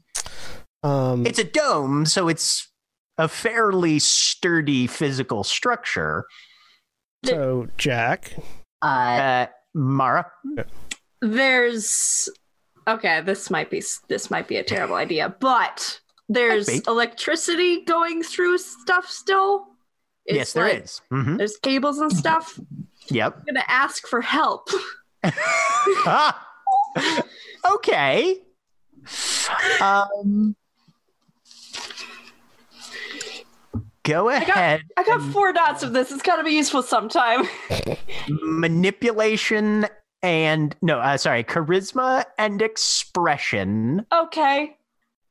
[0.82, 2.68] Um, It's a dome, so it's
[3.18, 6.24] a fairly sturdy physical structure.
[7.24, 8.34] so Jack,
[8.82, 10.26] Uh, Uh, Mara,
[11.20, 12.28] There's
[12.88, 13.20] okay.
[13.20, 19.08] This might be this might be a terrible idea, but there's electricity going through stuff
[19.08, 19.68] still.
[20.26, 21.00] It's yes, there like- is.
[21.12, 21.38] Mhm.
[21.38, 22.58] There's cables and stuff.
[23.08, 23.36] Yep.
[23.38, 24.68] I'm gonna ask for help.
[26.06, 26.48] Ah.
[27.74, 28.38] okay.
[29.80, 30.54] Um,
[34.04, 34.82] go ahead.
[34.96, 36.10] I got and four dots of this.
[36.12, 37.46] It's gotta be useful sometime.
[38.28, 39.86] manipulation
[40.22, 44.06] and no, uh, sorry, charisma and expression.
[44.12, 44.76] Okay.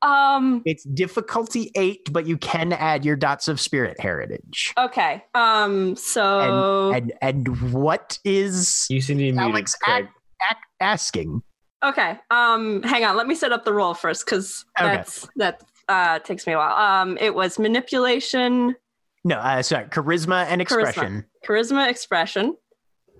[0.01, 0.63] Um.
[0.65, 4.73] It's difficulty eight, but you can add your dots of spirit heritage.
[4.77, 5.23] Okay.
[5.35, 5.95] Um.
[5.95, 6.91] So.
[6.91, 10.07] And and what is You seem to be muted, Alex Craig.
[10.49, 11.43] ac- asking?
[11.83, 12.17] Okay.
[12.31, 12.81] Um.
[12.83, 13.15] Hang on.
[13.15, 14.95] Let me set up the roll first, because Okay.
[14.95, 15.61] that's that
[15.91, 16.75] uh takes me a while.
[17.01, 17.17] Um.
[17.19, 18.75] It was manipulation,
[19.23, 21.25] No, uh, sorry, charisma and expression.
[21.45, 22.55] charisma, expression.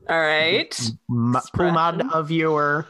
[0.10, 0.74] All right.
[1.10, 2.88] M- pull mod of your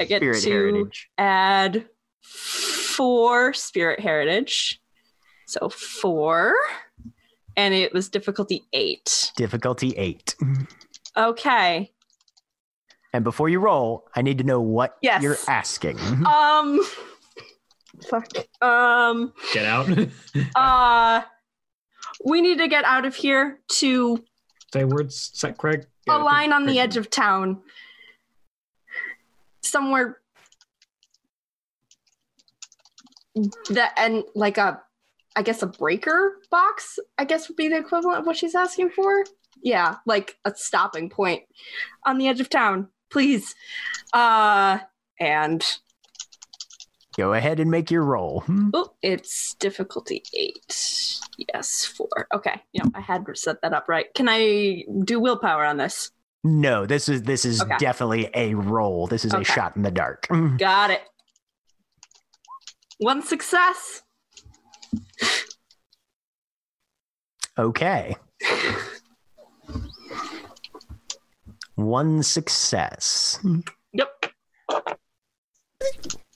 [0.00, 1.08] I get spirit to heritage.
[1.18, 1.86] add
[2.22, 4.80] four spirit heritage.
[5.46, 6.54] So four.
[7.56, 9.32] And it was difficulty eight.
[9.36, 10.34] Difficulty eight.
[11.16, 11.92] Okay.
[13.14, 15.22] And before you roll, I need to know what Yes.
[15.22, 15.98] you're asking.
[16.26, 16.80] Um.
[18.08, 18.28] Fuck.
[18.62, 19.32] Um.
[19.52, 19.88] Get out.
[20.56, 21.22] Uh.
[22.24, 24.22] We need to get out of here to
[24.72, 25.86] Say words, Set Craig.
[26.08, 27.60] a line on the edge of town.
[29.62, 30.18] Somewhere
[33.70, 34.80] that and like a
[35.34, 38.90] I guess a breaker box, I guess would be the equivalent of what she's asking
[38.90, 39.24] for.
[39.62, 41.44] Yeah, like a stopping point
[42.04, 42.88] on the edge of town.
[43.10, 43.54] Please.
[44.12, 44.78] Uh
[45.18, 45.64] and
[47.16, 48.42] Go ahead and make your roll.
[48.72, 50.64] oh, it's difficulty eight.
[51.52, 52.26] Yes, four.
[52.34, 52.60] Okay.
[52.72, 54.06] Yeah, I had set that up right.
[54.14, 56.10] Can I do willpower on this?
[56.44, 57.76] No, this is this is Okay.
[57.78, 59.06] definitely a roll.
[59.06, 60.26] This is a shot in the dark.
[60.28, 60.56] Hmm.
[60.56, 61.02] Got it.
[62.98, 64.02] One success.
[67.58, 68.16] Okay.
[71.74, 73.38] One success.
[73.42, 73.60] Hmm.
[73.92, 74.26] Yep.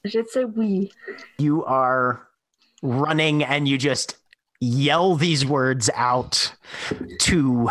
[0.06, 0.92] I should say we.
[1.38, 2.28] You are
[2.80, 4.16] running and you just
[4.60, 6.54] yell these words out
[7.22, 7.70] to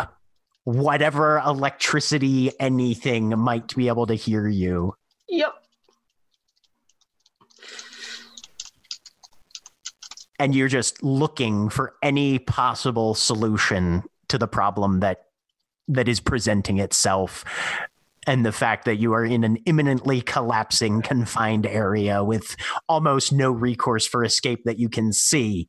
[0.64, 4.94] whatever electricity anything might be able to hear you.
[5.28, 5.54] Yep.
[10.38, 15.28] and you're just looking for any possible solution to the problem that
[15.88, 17.42] that is presenting itself
[18.26, 22.56] and the fact that you are in an imminently collapsing confined area with
[22.88, 25.68] almost no recourse for escape that you can see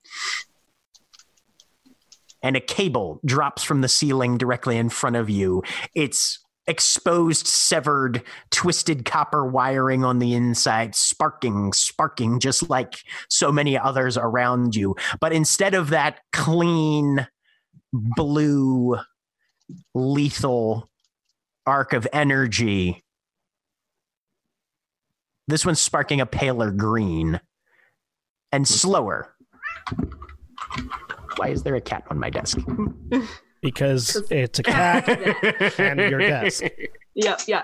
[2.43, 5.63] and a cable drops from the ceiling directly in front of you
[5.95, 8.21] it's exposed severed
[8.51, 12.95] twisted copper wiring on the inside sparking sparking just like
[13.29, 14.95] so many others around you.
[15.21, 17.25] But instead of that clean,
[17.93, 18.97] blue,
[19.95, 20.89] lethal
[21.67, 23.03] arc of energy,
[25.47, 27.39] this one's sparking a paler green
[28.51, 29.35] and slower.
[31.37, 32.57] Why is there a cat on my desk?
[33.61, 35.07] because it's a cat
[35.79, 36.63] and your desk.
[37.15, 37.41] Yep.
[37.47, 37.63] Yeah.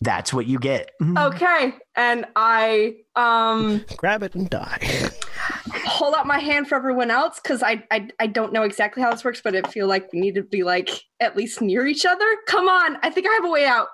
[0.00, 0.90] That's what you get.
[1.16, 1.74] Okay.
[1.94, 5.10] And I um Grab it and die.
[5.92, 9.10] Hold out my hand for everyone else because I, I I don't know exactly how
[9.10, 10.90] this works, but I feel like we need to be like
[11.20, 12.26] at least near each other.
[12.46, 13.88] Come on, I think I have a way out.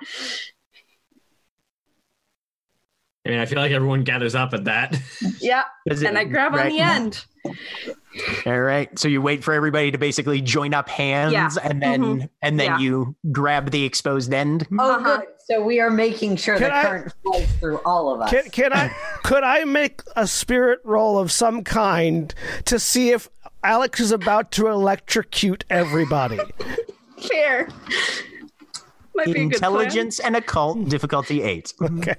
[3.29, 4.99] I mean, I feel like everyone gathers up at that.
[5.41, 5.65] Yeah.
[5.87, 6.73] Is it- And I grab on right?
[6.73, 7.25] the end.
[8.47, 8.97] All right.
[8.99, 11.49] So you wait for everybody to basically join up hands Yeah.
[11.63, 12.29] and then Mhm.
[12.43, 12.79] and then Yeah.
[12.79, 14.67] you grab the exposed end.
[14.79, 15.19] Oh, Uh-huh.
[15.19, 15.27] good.
[15.47, 18.31] So we are making sure Can the I- current flows through all of us.
[18.31, 18.89] Can, can I
[19.23, 22.35] could I make a spirit roll of some kind
[22.65, 23.29] to see if
[23.63, 26.41] Alex is about to electrocute everybody?
[27.21, 27.69] Fair.
[29.15, 29.55] Might be a good.
[29.55, 31.73] Intelligence and occult difficulty 8.
[31.83, 32.15] Okay.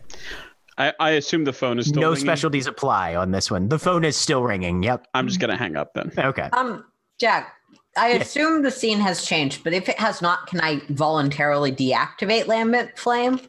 [0.80, 2.26] I, I assume the phone is still no ringing.
[2.26, 3.68] specialties apply on this one.
[3.68, 4.82] The phone is still ringing.
[4.82, 5.08] Yep.
[5.14, 6.12] I'm just gonna hang up then.
[6.18, 6.50] Okay.
[6.54, 6.86] Um,
[7.20, 7.54] Jack,
[7.98, 8.28] I Yes.
[8.28, 12.98] assume the scene has changed, but if it has not, can I voluntarily deactivate Lambent
[12.98, 13.42] Flame?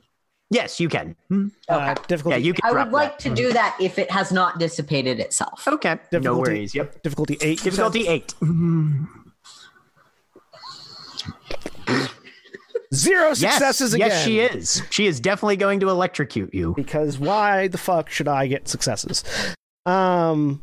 [0.53, 1.15] Yes, you can.
[1.29, 1.47] Hmm.
[1.69, 2.41] Uh, difficulty.
[2.41, 2.63] Yeah, you can.
[2.77, 3.29] I would like that.
[3.29, 5.69] to do that if it has not dissipated itself.
[5.69, 5.97] Okay.
[6.11, 6.75] No worries.
[6.75, 7.03] Yep.
[7.05, 7.63] difficulty eight.
[7.63, 8.33] Difficulty eight.
[8.41, 9.05] Hmm.
[12.93, 14.09] Zero Yes, successes again.
[14.09, 14.83] yes, she is.
[14.91, 16.75] She is definitely going to electrocute you.
[16.75, 19.23] Because why the fuck should I get successes?
[19.87, 20.61] Um,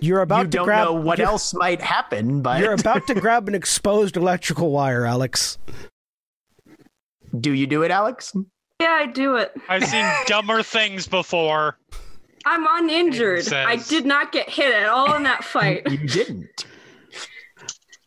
[0.00, 0.86] you're about you to don't grab.
[0.86, 5.58] know what else might happen, but You're about to grab an exposed electrical wire, Alex.
[7.40, 8.32] do you do it, Alex?
[8.80, 9.52] Yeah, I do it.
[9.68, 11.78] I've seen dumber things before.
[12.46, 13.52] I'm uninjured.
[13.52, 15.90] I did not get hit at all in that fight.
[15.90, 16.66] You didn't.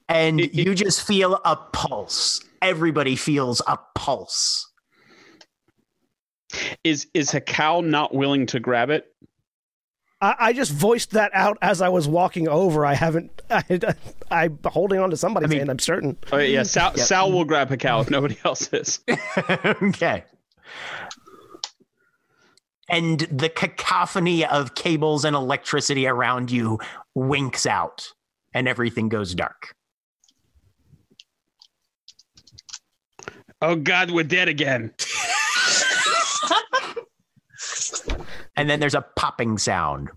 [0.10, 2.42] And you just feel a pulse.
[2.62, 4.70] Everybody feels a pulse.
[6.84, 9.06] Is is Hekau not willing to grab it?
[10.22, 12.86] I, I just voiced that out as I was walking over.
[12.86, 13.42] I haven't.
[13.50, 13.64] I,
[14.32, 15.70] I'm holding on to somebody's I mean- hand.
[15.72, 16.18] I'm certain.
[16.32, 17.06] Oh yeah, Sal, Yep.
[17.06, 19.02] Sal will grab Hekau if nobody else is.
[19.84, 20.24] okay.
[22.90, 26.80] And the cacophony of cables and electricity around you
[27.14, 28.08] winks out,
[28.54, 29.76] and everything goes dark.
[33.62, 34.94] Oh God, we're dead again.
[38.56, 40.10] And then there's a popping sound.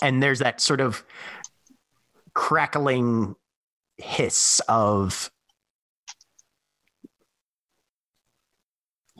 [0.00, 1.04] And there's that sort of
[2.34, 3.34] crackling
[3.96, 5.30] hiss of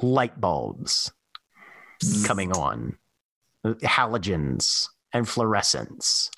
[0.00, 1.12] light bulbs
[2.24, 2.96] coming on,
[3.64, 6.30] halogens and fluorescence.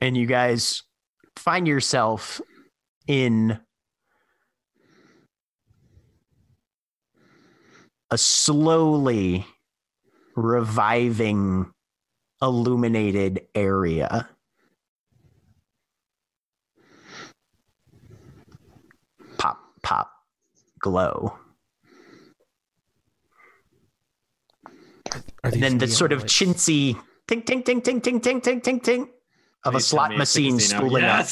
[0.00, 0.84] And you guys
[1.42, 2.40] find yourself
[3.08, 3.58] in
[8.12, 9.44] a slowly
[10.36, 11.72] reviving
[12.40, 14.28] illuminated area.
[19.36, 20.12] Pop, pop,
[20.78, 21.36] glow.
[25.12, 26.96] Are And then the sort of chintzy
[27.26, 29.08] ting, ting, ting, ting, ting, ting, ting, ting, ting
[29.64, 30.80] of a Please tell slot machine 60 now.
[30.80, 31.26] spooling up.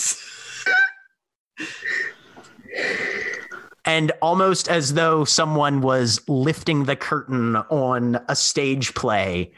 [3.84, 9.52] and almost as though someone was lifting the curtain on a stage play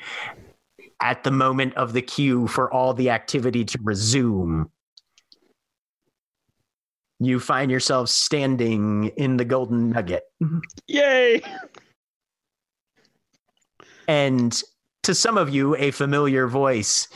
[1.00, 4.70] at the moment of the cue for all the activity to resume
[7.18, 10.24] you find yourself standing in the golden nugget
[10.86, 11.42] Yay!
[14.08, 14.62] and
[15.02, 17.08] to some of you a familiar voice.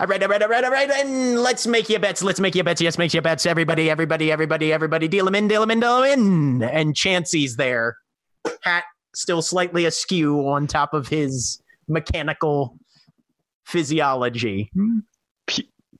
[0.00, 2.54] All right all right all right all right and let's make your bets let's make
[2.54, 3.46] your bets yes make your bets.
[3.46, 6.62] Everybody everybody everybody everybody deal them in deal them in deal them in.
[6.62, 7.96] And chancey's there
[8.62, 8.84] hat
[9.14, 12.76] still slightly askew on top of his mechanical
[13.64, 14.70] physiology.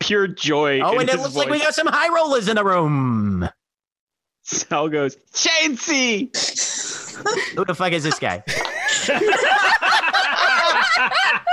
[0.00, 0.80] Pure joy.
[0.80, 3.48] oh and it his looks like we got some high rollers in the room.
[4.42, 6.30] Sal goes, Chainsey!
[7.56, 8.42] who the fuck is this guy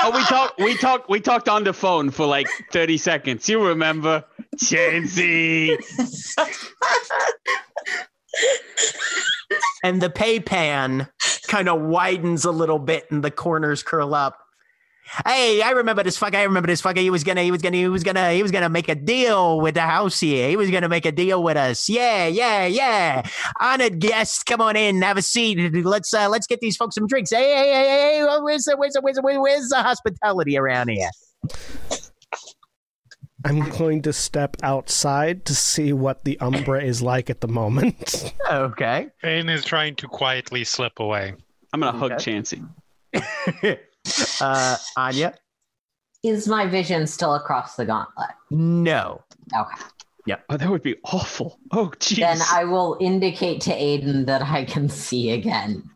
[0.02, 3.48] oh, we talked we talked we talked on the phone for like 30 seconds.
[3.48, 4.26] You remember?
[4.58, 5.78] Chainsey.
[9.84, 11.08] and the pay pan
[11.48, 14.40] kind of widens a little bit and the corners curl up.
[15.26, 16.36] Hey, I remember this fucker.
[16.36, 16.98] I remember this fucker.
[16.98, 19.62] He was gonna, he was gonna, he was gonna, he was gonna make a deal
[19.62, 20.50] with the house here.
[20.50, 21.88] He was gonna make a deal with us.
[21.88, 23.28] Yeah, yeah, yeah.
[23.60, 25.74] Honored guest, come on in, have a seat.
[25.86, 27.30] Let's uh, let's get these folks some drinks.
[27.32, 28.40] Hey, hey, hey, hey, hey.
[28.42, 31.10] Where's the, where's the, where's the, where's the hospitality around here?
[33.46, 38.34] I'm going to step outside to see what the Umbra is like at the moment.
[38.50, 39.08] Okay.
[39.24, 41.34] Aiden is trying to quietly slip away.
[41.74, 42.32] I'm gonna hug Okay.
[42.32, 42.68] Chansey.
[44.42, 45.34] uh, Anya,
[46.24, 48.30] Is my vision still across the gauntlet?
[48.52, 49.22] no.
[49.56, 49.84] Okay.
[50.28, 50.38] Yeah.
[50.50, 51.60] Oh, that would be awful.
[51.72, 52.18] Oh, jeez.
[52.18, 55.88] Then I will indicate to Aiden that I can see again.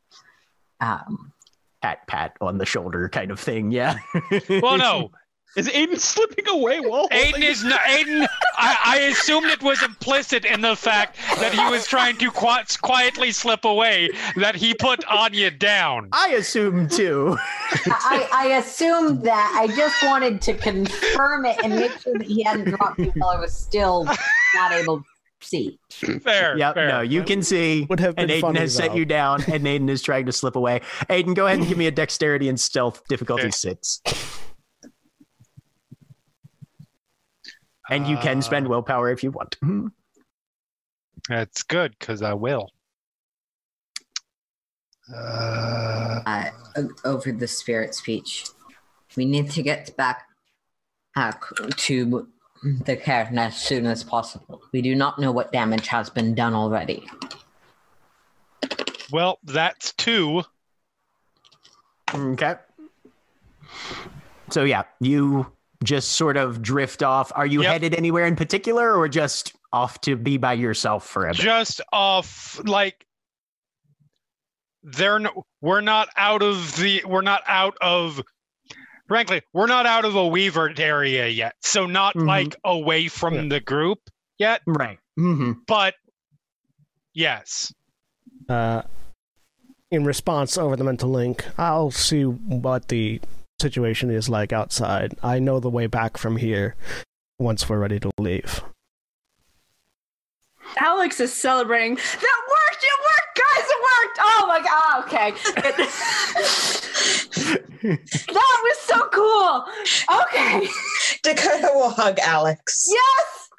[0.82, 1.34] Um,
[1.82, 3.72] Pat, pat on the shoulder, kind of thing.
[3.72, 3.98] Yeah.
[4.50, 5.10] Well, no,
[5.56, 6.80] Is Aiden slipping away?
[6.80, 7.08] Whoa.
[7.08, 7.80] Aiden is not.
[7.82, 12.30] Aiden, I, I assumed it was implicit in the fact that he was trying to
[12.30, 16.10] qui- quietly slip away, that he put Anya down.
[16.12, 17.36] I assume too.
[17.88, 19.58] I, I assumed that.
[19.60, 23.30] I just wanted to confirm it and make sure that he hadn't dropped me while
[23.32, 24.04] I was still
[24.54, 25.06] not able to
[25.42, 25.80] see.
[25.90, 26.58] Fair.
[26.58, 26.76] Yep.
[26.76, 26.88] fair.
[26.90, 27.88] No, you can see.
[27.90, 30.56] Would have and Aiden funny, has set you down, and Aiden is trying to slip
[30.56, 30.82] away.
[31.10, 33.52] Aiden, go ahead and give me a dexterity and stealth difficulty Okay.
[33.52, 34.02] six.
[37.90, 39.58] And you can spend Uh, willpower if you want.
[41.28, 42.72] That's good because I will.
[45.12, 48.46] uh, o- over the spirit speech.
[49.18, 50.28] We need to get back
[51.16, 51.44] back
[51.88, 52.28] to
[52.64, 54.62] the cairn as soon as possible.
[54.72, 57.10] We do not know what damage has been done already.
[59.12, 60.44] Well, that's two.
[62.14, 62.56] Okay.
[64.52, 65.52] So yeah, you
[65.84, 67.32] just sort of drift off.
[67.36, 67.72] Are you Yep.
[67.72, 71.34] headed anywhere in particular, or just off to be by yourself forever?
[71.42, 73.06] Just off, like
[74.84, 78.22] they're no, we're not out of the we're not out of
[79.10, 82.26] frankly we're not out of a weaver area yet so not Mhm.
[82.26, 83.48] like away from Yeah.
[83.50, 84.00] the group
[84.38, 84.98] yet Right.
[85.18, 85.96] hmm but
[87.14, 87.74] yes
[88.48, 88.84] Uh,
[89.92, 93.20] in response over the mental link, I'll see what the
[93.62, 95.16] situation is like outside.
[95.22, 96.78] I know the way back from here
[97.38, 98.64] once we're ready to leave.
[100.78, 101.96] Alex is celebrating.
[101.96, 102.84] That worked!
[102.84, 103.70] It worked, guys!
[103.70, 104.20] It worked!
[104.22, 104.68] Oh my god!
[104.72, 105.32] Ah, okay.
[108.28, 109.66] that was so cool.
[110.24, 110.68] Okay.
[111.24, 112.88] Dakota will hug Alex.
[112.90, 113.50] Yes.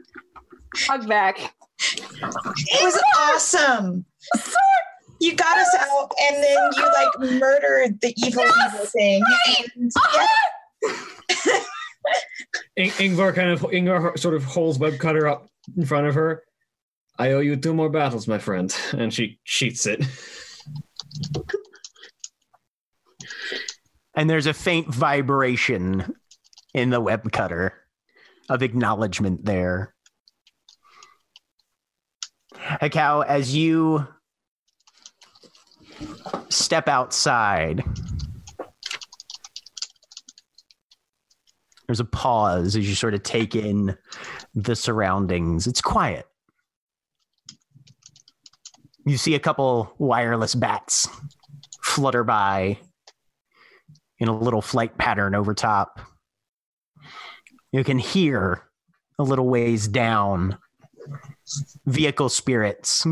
[0.86, 1.52] Hug back.
[1.80, 4.04] It was awesome.
[5.20, 9.22] You got us out, and then you like murdered the evil evil thing.
[9.68, 11.60] And yeah,
[12.76, 16.42] In- Yngvar kind of Yngvar sort of holds web cutter up in front of her.
[17.18, 20.04] I owe you two more battles, my friend, and she sheets it.
[24.14, 26.14] And there's a faint vibration
[26.72, 27.74] in the web cutter
[28.48, 29.94] of acknowledgement there.
[32.56, 34.06] Hekau, as you
[36.48, 37.84] step outside,
[41.86, 43.96] there's a pause as you sort of take in
[44.54, 45.66] the surroundings.
[45.66, 46.26] It's quiet.
[49.06, 51.08] You see a couple wireless bats
[51.82, 52.78] flutter by
[54.18, 56.00] in a little flight pattern over top.
[57.72, 58.62] You can hear
[59.18, 60.58] a little ways down
[61.86, 63.04] vehicle spirits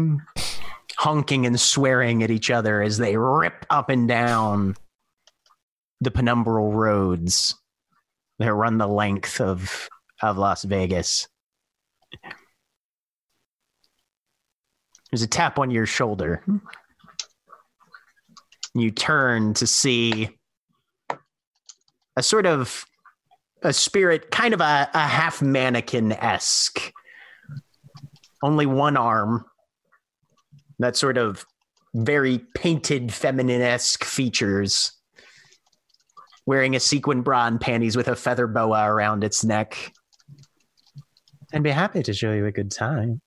[0.99, 4.75] honking and swearing at each other as they rip up and down
[6.01, 7.55] the penumbral roads
[8.41, 9.89] that run the length of,
[10.23, 11.29] of Las Vegas.
[15.11, 16.45] There's a tap on your shoulder.
[18.75, 20.31] You turn to see
[22.17, 22.85] a sort of
[23.63, 26.93] a spirit, kind of a, a half mannequin esque.
[28.43, 29.45] Only one arm.
[30.79, 31.45] That sort of
[31.95, 34.93] very painted feminine esque features.
[36.47, 39.93] Wearing a sequin bra and panties with a feather boa around its neck.
[41.53, 43.21] I'd be happy to show you a good time.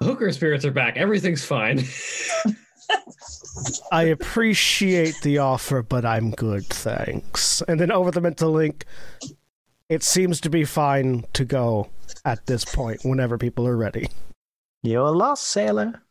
[0.00, 0.96] Hooker spirits are back.
[0.96, 1.84] Everything's fine.
[3.92, 7.62] I appreciate the offer, but I'm good, thanks.
[7.62, 8.84] And then over the mental link,
[9.88, 11.88] it seems to be fine to go
[12.24, 14.08] at this point whenever people are ready.
[14.82, 16.02] You're a lost, sailor.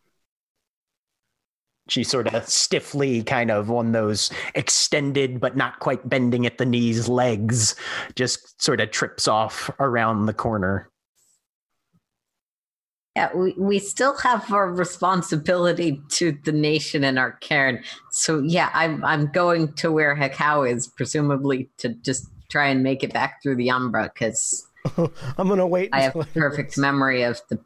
[1.90, 6.66] She sort of stiffly, kind of on those extended but not quite bending at the
[6.66, 7.76] knees legs,
[8.16, 10.90] just sort of trips off around the corner.
[13.16, 17.84] Yeah, we, we still have our responsibility to the nation and our cairn.
[18.12, 23.04] So yeah, I'm I'm going to where Hekau is, presumably to just try and make
[23.04, 24.68] it back through the Umbra, because
[24.98, 25.90] I'm gonna wait.
[25.94, 27.60] I have until perfect memory of the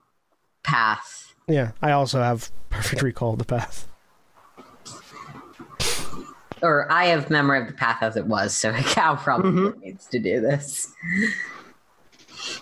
[0.63, 1.33] path.
[1.47, 3.87] Yeah, I also have perfect recall of the path.
[6.61, 9.79] Or I have memory of the path as it was, so Hekau probably mm-hmm.
[9.79, 10.93] needs to do this.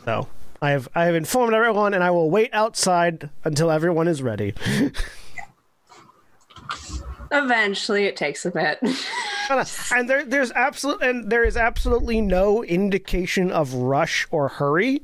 [0.05, 0.27] So
[0.61, 4.53] I have I have informed everyone, and I will wait outside until everyone is ready.
[7.31, 8.79] Eventually, it takes a bit.
[9.91, 15.01] And there there's absolute and there is absolutely no indication of rush or hurry.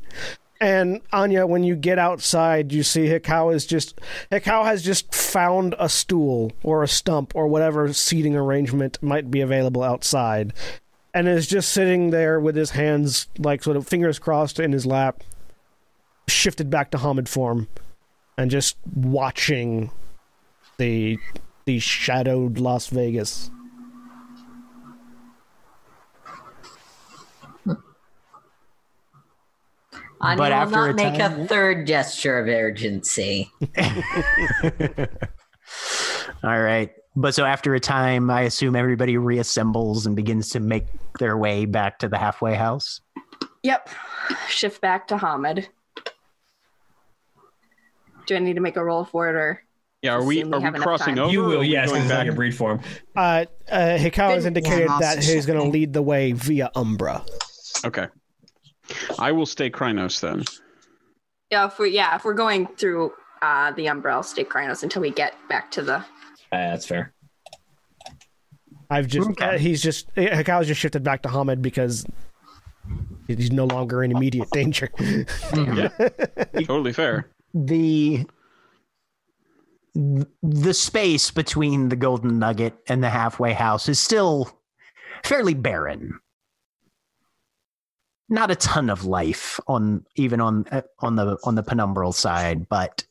[0.62, 4.00] And Anya, when you get outside, you see Hekau is just
[4.32, 9.42] Hekau has just found a stool or a stump or whatever seating arrangement might be
[9.42, 10.54] available outside,
[11.14, 14.86] and is just sitting there with his hands like sort of fingers crossed in his
[14.86, 15.24] lap,
[16.30, 17.68] shifted back to Homid form,
[18.38, 19.92] and just watching
[20.78, 21.20] the
[21.66, 23.52] the shadowed Las Vegas.
[30.26, 33.52] Anya But will after not a make time- a third gesture of urgency.
[36.44, 36.92] All right.
[37.16, 40.86] But so after a time, I assume everybody reassembles and begins to make
[41.20, 43.00] their way back to the halfway house.
[43.64, 43.90] yep.
[44.50, 45.68] Shift back to Homid.
[48.26, 49.62] Do I need to make a roll for it or?
[50.02, 51.32] Yeah, are we Assume we are we crossing over?
[51.32, 52.26] You or are will, we yes, going because back?
[52.26, 52.80] your breed form.
[53.16, 57.24] Uh, uh, Hekau has indicated yeah, that he's going to lead the way via Umbra.
[57.86, 58.08] Okay.
[59.20, 60.44] I will stay Crinos then.
[61.52, 65.12] Yeah, if we yeah, if we're going through uh the Umbra, stay Crinos until we
[65.12, 66.04] get back to the Uh,
[66.52, 67.14] that's fair.
[68.90, 69.56] I've just Okay.
[69.56, 72.06] uh, he's just Hekau's just shifted back to Homid because
[73.28, 74.90] he's no longer in immediate danger.
[75.50, 77.30] Totally fair.
[77.54, 78.26] the
[80.44, 84.52] the space between the golden nugget and the halfway house is still
[85.24, 86.20] fairly barren
[88.30, 92.68] not a ton of life on even on uh, on the on the penumbral side
[92.70, 93.04] but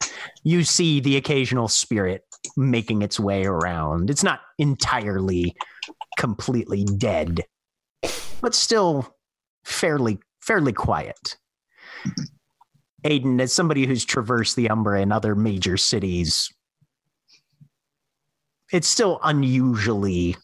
[0.42, 2.24] you see the occasional spirit
[2.56, 4.10] making its way around.
[4.10, 5.54] It's not entirely
[6.18, 7.44] completely dead
[8.40, 9.16] but still
[9.64, 11.36] fairly fairly quiet.
[13.04, 16.52] Aiden, as somebody who's traversed the Umbra and other major cities,
[18.72, 20.36] it's still unusually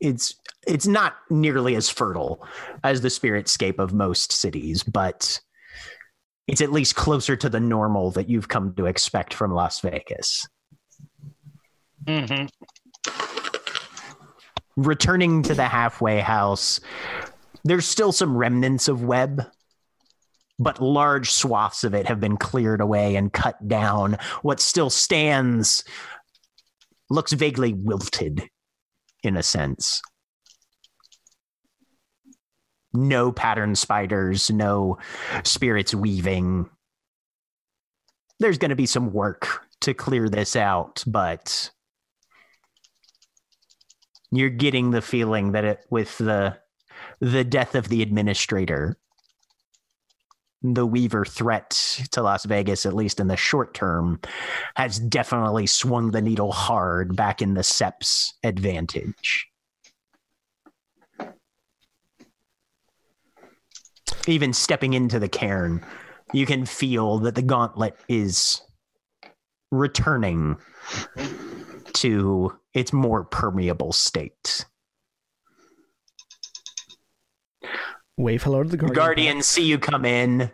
[0.00, 0.34] it's
[0.66, 2.46] it's not nearly as fertile
[2.84, 5.40] as the spiritscape of most cities, but
[6.46, 10.46] it's at least closer to the normal that you've come to expect from Las Vegas.
[12.06, 12.46] hmm
[14.76, 16.80] returning to the halfway house,
[17.64, 19.44] there's still some remnants of web,
[20.58, 24.16] but large swaths of it have been cleared away and cut down.
[24.42, 25.84] What still stands
[27.08, 28.48] looks vaguely wilted
[29.22, 30.00] in a sense.
[32.92, 34.98] No pattern spiders, no
[35.44, 36.68] spirits weaving.
[38.38, 41.70] There's going to be some work to clear this out, but
[44.30, 46.58] you're getting the feeling that it with the
[47.20, 48.96] the death of the administrator
[50.62, 51.70] the weaver threat
[52.10, 54.20] to las vegas at least in the short term
[54.76, 59.49] has definitely swung the needle hard back in the sept's advantage
[64.26, 65.84] even stepping into the cairn
[66.32, 68.62] you can feel that the gauntlet is
[69.70, 70.56] returning
[71.92, 74.64] to its more permeable state.
[78.16, 78.94] Wave hello to the Guardian.
[78.94, 80.50] Guardians see you come in.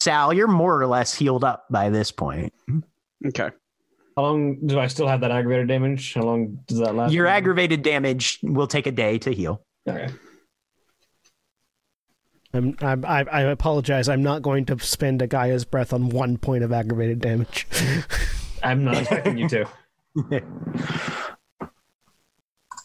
[0.00, 2.52] Sal, you're more or less healed up by this point.
[3.26, 3.50] Okay.
[4.16, 6.14] How long do I still have that aggravated damage?
[6.14, 7.12] How long does that last?
[7.12, 9.64] Your aggravated damage will take a day to heal.
[9.88, 10.08] Okay.
[12.58, 14.08] I'm, I'm, I, I apologize.
[14.08, 17.66] I'm not going to spend a Gaia's breath on one point of aggravated damage.
[18.62, 19.68] I'm not expecting you to.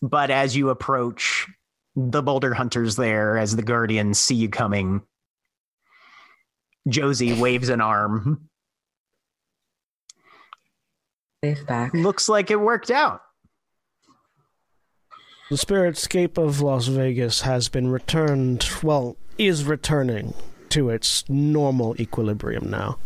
[0.03, 1.47] But as you approach,
[1.95, 5.01] the boulder hunters there, as the guardians see you coming,
[6.89, 8.49] Josie waves an arm.
[11.41, 11.93] Wave back.
[11.93, 13.21] Looks like it worked out.
[15.49, 20.33] The spiritscape of Las Vegas has been returned, well, is returning
[20.69, 22.97] to its normal equilibrium now.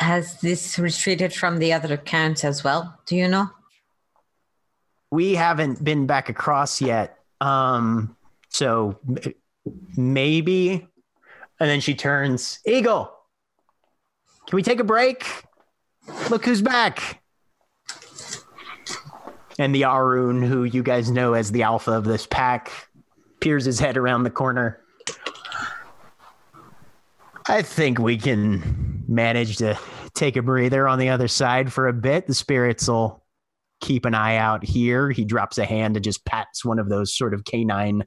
[0.00, 2.98] Has this retreated from the other accounts as well?
[3.06, 3.50] Do you know?
[5.14, 7.20] we haven't been back across yet.
[7.40, 8.16] Um,
[8.48, 8.98] so
[9.96, 10.88] maybe.
[11.60, 13.12] And then she turns, Eagle,
[14.48, 15.24] can we take a break?
[16.30, 17.22] Look who's back.
[19.58, 22.70] And the Ahroun, who you guys know as the alpha of this pack,
[23.40, 24.80] peers his head around the corner.
[27.46, 29.78] I think we can manage to
[30.14, 32.26] take a breather on the other side for a bit.
[32.26, 33.22] The spirits will
[33.80, 35.10] keep an eye out here.
[35.10, 38.04] He drops a hand and just pats one of those sort of canine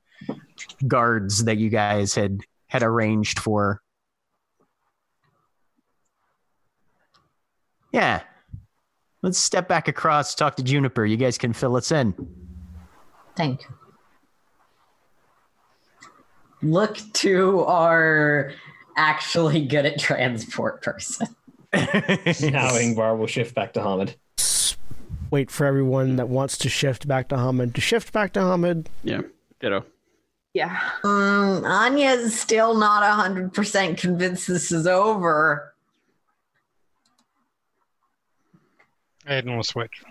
[0.87, 3.81] guards that you guys had had arranged for.
[7.91, 8.21] Yeah.
[9.27, 11.05] Let's step back across, talk to Juniper.
[11.05, 12.13] You guys can fill us in.
[13.35, 13.67] Thank you.
[16.61, 18.53] Look to our
[18.95, 21.27] actually good at transport person.
[21.73, 24.15] now Yngvar will shift back to Homid.
[25.29, 28.87] Wait for everyone that wants to shift back to Homid to shift back to Homid.
[29.03, 29.23] Yeah.
[29.59, 29.83] Ditto.
[30.53, 30.79] yeah.
[31.03, 35.73] Um, Anya's still not 100% convinced this is over.
[39.29, 40.03] Aiden will switch.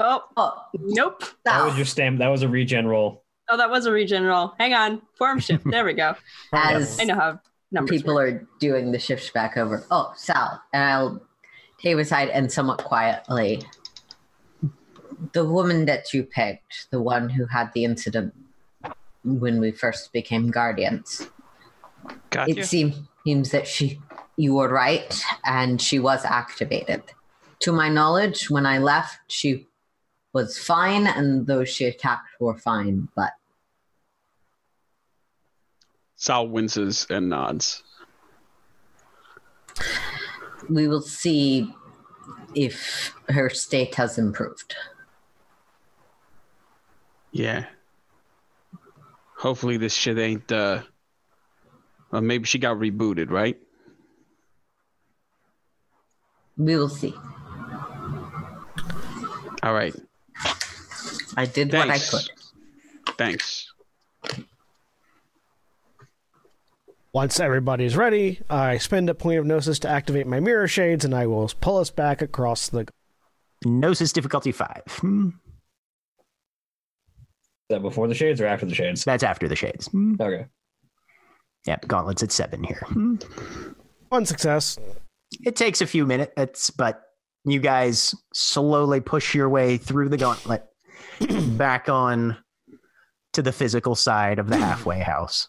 [0.00, 1.22] Oh, Oh, nope.
[1.44, 1.66] That ah.
[1.66, 2.18] was your stamp.
[2.18, 3.22] That was a regen roll.
[3.48, 4.54] Oh, that was a region roll.
[4.58, 5.02] Hang on.
[5.16, 5.64] Form shift.
[5.70, 6.16] There we go.
[6.52, 8.34] as I know how numbers people work.
[8.34, 9.84] are doing the shifts back over.
[9.90, 11.22] Oh, Sal, and I'll
[11.78, 13.62] take him aside and somewhat quietly.
[15.32, 18.34] The woman that you picked, the one who had the incident
[19.24, 21.28] when we first became guardians,
[22.30, 24.00] Got it seems that she
[24.36, 27.02] you were right and she was activated
[27.60, 29.66] to my knowledge when i left she
[30.32, 33.32] was fine and those she attacked were fine but
[36.18, 37.82] Sal winces and nods.
[40.70, 41.72] we will see
[42.54, 44.74] if her state has improved
[47.32, 47.66] Yeah.
[49.36, 50.82] Hopefully this shit ain't uh
[52.10, 53.58] well, maybe she got rebooted, right?
[56.56, 57.14] we will see
[59.62, 59.94] All right.
[61.36, 62.30] i did what i could
[63.16, 63.72] Thanks.
[67.12, 71.14] Once everybody's ready, I spend a point of gnosis to activate my mirror shades, and
[71.14, 72.86] I will pull us back across the.
[73.64, 74.82] Gnosis difficulty five.
[74.88, 75.28] Hmm.
[75.28, 75.34] Is
[77.70, 79.02] that before the shades or after the shades?
[79.02, 79.86] That's after the shades.
[79.86, 80.16] Hmm.
[80.20, 80.46] Okay.
[81.66, 82.82] Yep, gauntlets at seven here.
[82.86, 83.16] Hmm.
[84.10, 84.78] One success.
[85.44, 87.02] It takes a few minutes, but
[87.46, 90.64] you guys slowly push your way through the gauntlet
[91.56, 92.36] back on
[93.32, 95.48] to the physical side of the halfway house.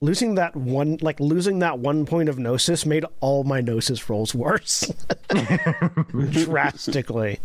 [0.00, 4.34] Losing that one, like losing that one point of gnosis, made all my gnosis rolls
[4.34, 4.90] worse
[6.30, 7.40] drastically.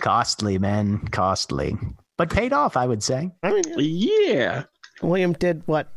[0.00, 1.76] Costly, man, costly,
[2.16, 3.32] but paid off, I would say.
[3.42, 4.64] I mean, Yeah.
[5.02, 5.88] William did what,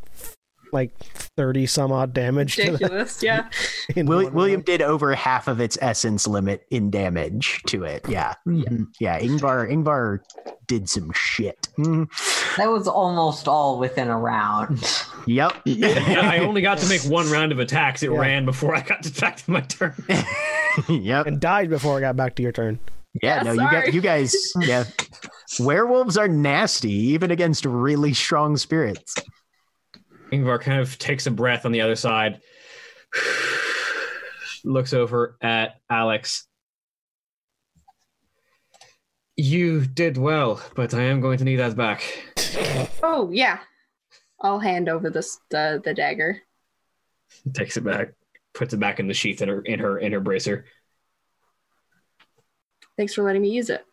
[0.74, 0.98] like
[1.38, 2.56] thirty some odd damage.
[2.58, 3.22] To Ridiculous.
[3.24, 3.50] Yeah.
[3.96, 8.08] that Will, William did over half of its essence limit in damage to it.
[8.08, 8.88] Yeah, Mhm.
[9.00, 9.20] yeah.
[9.20, 10.20] Yngvar, Yngvar
[10.68, 11.68] did some shit.
[11.78, 12.08] Mhm.
[12.58, 14.80] that was almost all within a round
[15.28, 15.54] Yep.
[15.66, 18.04] Yeah, I only got to make one round of attacks.
[18.04, 18.18] It Yeah.
[18.20, 19.94] ran before I got to back to my turn.
[20.90, 21.26] yep.
[21.28, 22.80] and died before I got back to your turn.
[23.22, 24.34] Yeah, Yeah, no, you got you guys.
[24.62, 24.86] Yeah,
[25.60, 29.14] werewolves are nasty, even against really strong spirits.
[30.32, 32.42] Yngvar kind of takes a breath on the other side,
[34.64, 36.48] looks over at Alex.
[39.36, 42.04] You did well, but I am going to need that back.
[43.04, 43.60] Oh yeah.
[44.40, 46.42] I'll hand over this the the dagger.
[47.54, 48.14] Takes it back,
[48.54, 50.66] puts it back in the sheath in her in her in her bracer.
[52.98, 53.86] Thanks for letting me use it.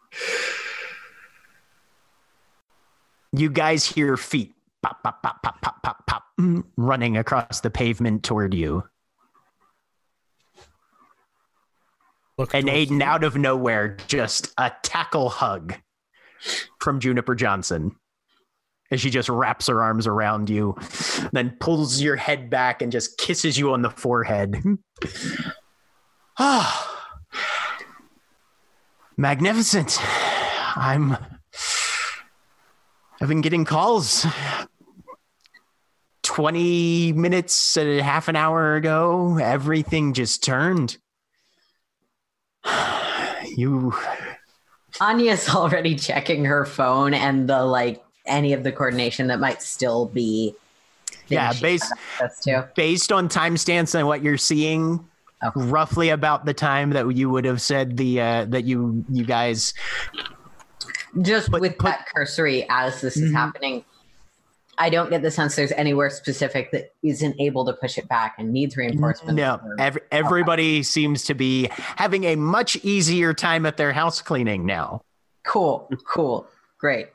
[3.33, 7.71] You guys hear feet pop, pop, pop, pop, pop, pop, pop, mm, running across the
[7.71, 8.85] pavement toward you,
[12.39, 15.75] Look and Aiden, out of nowhere, just a tackle hug
[16.81, 17.97] from Juniper Johnson.
[18.93, 20.77] As she just wraps her arms around you,
[21.33, 24.57] then pulls your head back and just kisses you on the forehead.
[26.41, 27.19] Ah,
[29.17, 29.99] magnificent.
[30.77, 31.17] I'm.
[33.21, 34.25] I've been getting calls
[36.23, 39.39] 20 minutes, uh, half an hour ago.
[39.39, 40.99] Everything just turned.
[43.57, 43.93] You.
[45.01, 50.07] Anya's already checking her phone and the like any of the coordination that might still
[50.07, 50.55] be
[51.29, 52.69] Yeah, she base- has access to.
[52.77, 55.05] based on timestamps and what you're seeing,
[55.43, 55.61] Okay.
[55.71, 59.73] roughly about the time that you would have said the uh, that you you guys
[61.23, 63.35] Just Put- with put- that cursory as this is Mhm.
[63.35, 63.85] happening,
[64.81, 68.35] I don't get the sense there's anywhere specific that isn't able to push it back
[68.39, 69.37] and needs reinforcement.
[69.37, 74.65] no ev- everybody seems to be having a much easier time at their house cleaning
[74.67, 75.01] now.
[75.45, 76.47] cool, cool,
[76.79, 77.09] great.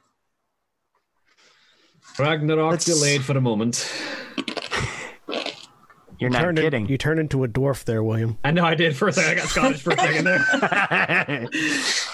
[2.19, 3.89] Ragnarok Let's- delayed for a moment.
[6.19, 6.88] You're not turned in- kidding.
[6.88, 8.38] you turned into a dwarf there, William.
[8.43, 9.31] I know I did for a second.
[9.31, 11.47] I got Scottish for a second there.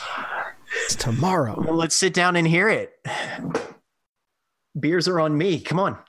[0.89, 1.53] It's tomorrow.
[1.63, 2.91] well, let's sit down and hear it.
[4.79, 5.59] Beers are on me.
[5.59, 5.99] Come on.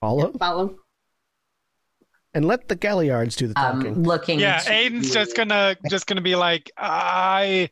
[0.00, 0.78] Follow Follow.
[2.32, 3.88] and let the Galliards do the talking.
[3.92, 4.40] Um, looking.
[4.40, 7.68] Yeah, to- Aiden's just gonna just gonna be like, I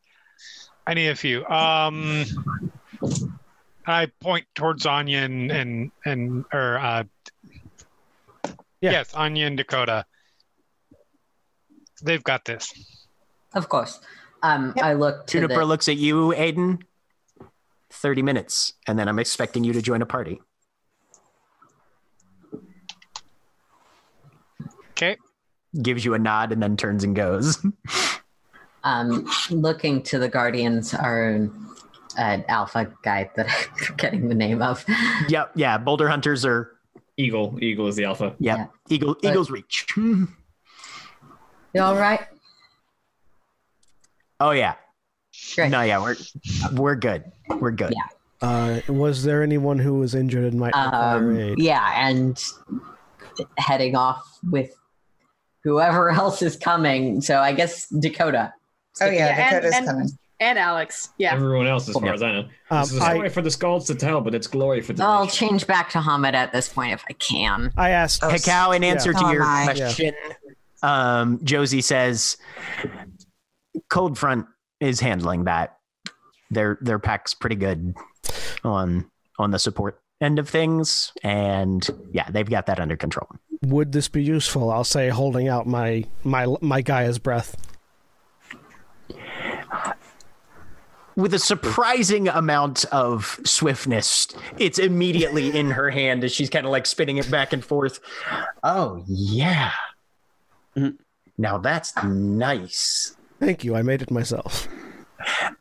[0.87, 1.47] I need a few.
[1.47, 2.27] Um
[3.87, 7.05] I point towards Anya and and, and or uh
[8.83, 8.91] Yeah.
[8.91, 10.05] yes, Anya and Dakota.
[12.03, 12.71] They've got this.
[13.55, 14.01] Of course.
[14.43, 14.85] Um, Yep.
[14.85, 16.83] I look to Juniper the, looks at you, Aiden.
[17.91, 20.41] 30 minutes, and then I'm expecting you to join a party.
[24.91, 25.17] Okay.
[25.81, 27.65] Gives you a nod and then turns and goes.
[28.85, 31.49] um, looking to the Guardians are
[32.19, 34.85] uh, alpha guy that I'm forgetting the name of.
[35.29, 35.79] yep, yeah.
[35.79, 36.73] Boulder hunters are
[37.17, 37.57] Eagle.
[37.63, 38.35] Eagle is the alpha.
[38.39, 38.59] yep.
[38.59, 38.67] Yeah.
[38.89, 39.87] Eagle But- Eagle's reach.
[41.77, 42.21] You all right?
[44.41, 44.75] Oh yeah.
[45.55, 45.71] Great.
[45.71, 46.17] No, yeah, we're
[46.75, 47.25] we're good.
[47.49, 47.93] We're good.
[47.95, 48.07] Yeah.
[48.47, 51.59] Uh, was there anyone who was injured and might require Um, aid?
[51.59, 52.43] yeah, and
[53.59, 54.71] heading off with
[55.63, 57.21] whoever else is coming.
[57.21, 58.53] So I guess Dakota.
[59.01, 60.09] Oh yeah, Yeah, and- Dakota's and- coming.
[60.41, 61.11] And Alex.
[61.17, 61.33] Yeah.
[61.33, 62.49] Everyone else, as far as I know.
[62.69, 64.93] Um, this is a I- story for the skulls to tell, but it's glory for
[64.93, 65.49] the I'll nation.
[65.49, 67.73] change back to Homid at this point if I can.
[67.77, 68.23] I asked.
[68.25, 69.19] Oh, Hekau, in answer Yeah.
[69.21, 69.65] to Oh, your my.
[69.65, 70.13] question,
[70.83, 72.37] um, Josie says
[73.89, 74.47] Cold Front
[74.81, 75.79] is handling that.
[76.51, 77.95] Their their pack's pretty good
[78.65, 83.29] on on the support end of things, and yeah, they've got that under control.
[83.63, 84.71] Would this be useful?
[84.71, 87.57] I'll say, holding out my my my Gaia's breath.
[91.17, 94.27] With a surprising amount of swiftness,
[94.59, 98.01] it's immediately in her hand as she's kind of like spinning it back and forth.
[98.65, 99.71] Oh yeah,
[100.77, 100.99] Mhm.
[101.39, 103.17] now that's nice.
[103.41, 103.75] Thank you.
[103.77, 104.69] I made it myself.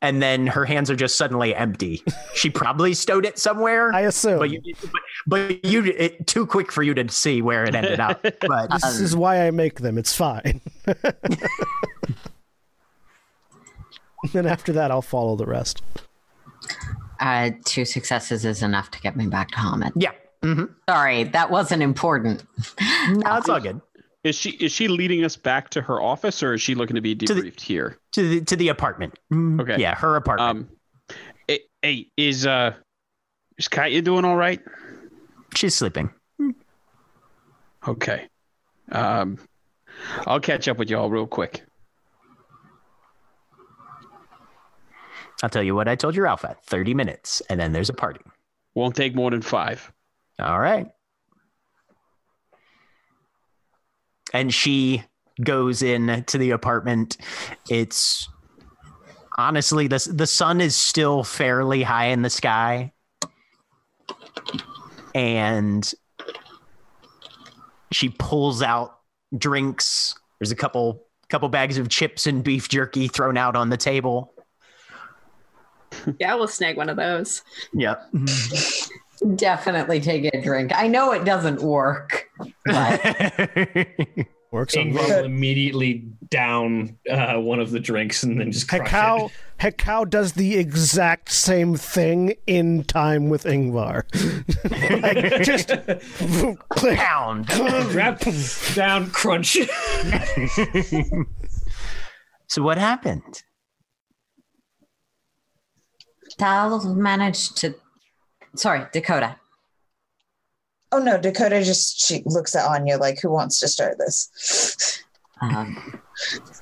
[0.02, 2.04] and then her hands are just suddenly empty.
[2.34, 4.40] She probably stowed it somewhere, I assume.
[4.40, 8.00] but you, but, but you, it, too quick for you to see where it ended
[8.00, 8.26] up.
[8.48, 9.98] But this is why I make them.
[9.98, 10.60] It's fine.
[14.34, 15.82] then after that, I'll follow the rest.
[17.20, 19.92] Uh, two successes is enough to get me back to Homid.
[19.96, 20.12] yeah,
[20.42, 22.44] hmm Sorry, that wasn't important.
[23.10, 23.80] no, it's all good.
[24.24, 27.02] Is she is she leading us back to her office, or is she looking to
[27.02, 27.98] be To the- debriefed here?
[28.14, 29.20] To the to the apartment.
[29.32, 29.80] Mm, Okay.
[29.82, 30.70] yeah, her apartment.
[31.50, 32.74] Um, hey, is uh,
[33.58, 34.62] is Katya doing all right?
[35.56, 36.10] She's sleeping.
[37.88, 38.28] Okay.
[38.92, 39.38] Um,
[40.26, 41.64] I'll catch up with y'all real quick.
[45.42, 46.56] I'll tell you what I told your alpha.
[46.66, 48.22] Thirty minutes, and then there's a party.
[48.76, 49.92] Won't take more than five.
[50.40, 50.88] All right.
[54.34, 55.04] And she
[55.42, 57.18] goes in to the apartment.
[57.70, 58.28] It's
[59.38, 62.92] honestly the the sun is still fairly high in the sky.
[65.16, 65.92] And
[67.92, 69.00] she pulls out
[69.38, 70.16] drinks.
[70.40, 74.34] There's a couple couple bags of chips and beef jerky thrown out on the table.
[76.20, 77.44] Yeah, we'll snag one of those.
[77.74, 78.14] Yep.
[79.36, 80.72] Definitely take a drink.
[80.76, 82.30] I know it doesn't work,
[82.66, 83.88] but
[84.54, 88.88] Works on Yngvar will immediately down uh, one of the drinks and then just crush
[88.88, 89.78] Hekau, it.
[89.78, 94.04] Hekau does the exact same thing in time with Yngvar.
[95.02, 95.70] like, just
[96.70, 96.98] click.
[97.00, 97.48] Pound.
[97.48, 98.20] Grab,
[98.76, 99.58] down, crunch.
[102.46, 103.42] so what happened?
[106.38, 107.74] Sal managed to.
[108.56, 109.36] Sorry, Dakota.
[110.92, 115.04] Oh no, Dakota just she looks at Anya like, who wants to start this?
[115.42, 116.00] Um,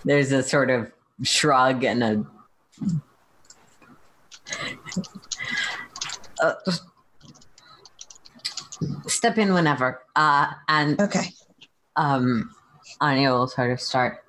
[0.05, 2.25] there's a sort of shrug and a.
[6.41, 6.53] Uh,
[9.07, 10.01] step in whenever.
[10.15, 11.33] Uh, and Okay.
[11.97, 12.49] um,
[13.01, 14.23] Anya will sort of start.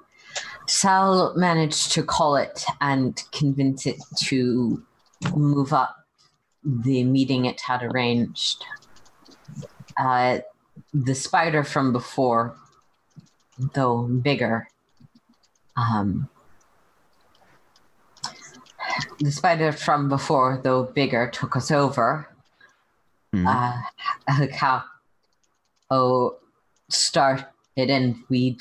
[0.67, 4.83] Sal managed to call it and convince it to
[5.35, 5.97] move up
[6.65, 8.65] the meeting it had arranged.
[9.99, 10.39] Uh,
[10.95, 12.57] the spider from before,
[13.75, 14.69] though bigger,
[15.77, 16.29] um,
[19.19, 22.29] the spider from before, though bigger, took us over.
[23.33, 23.47] Hmm.
[23.47, 23.79] Uh,
[24.53, 24.85] how
[25.91, 26.37] oh
[26.89, 28.59] started and we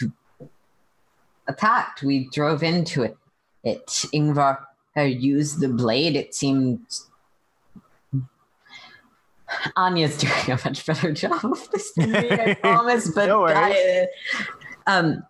[1.47, 2.03] attacked.
[2.03, 3.17] We drove into it.
[3.63, 4.57] It Yngvar
[4.97, 6.15] uh, used the blade.
[6.15, 6.79] It seemed
[9.75, 13.09] Anya's doing a much better job of this than me, I promise.
[13.09, 13.45] But No.
[13.45, 14.07] I,
[14.37, 14.43] uh,
[14.87, 15.23] um,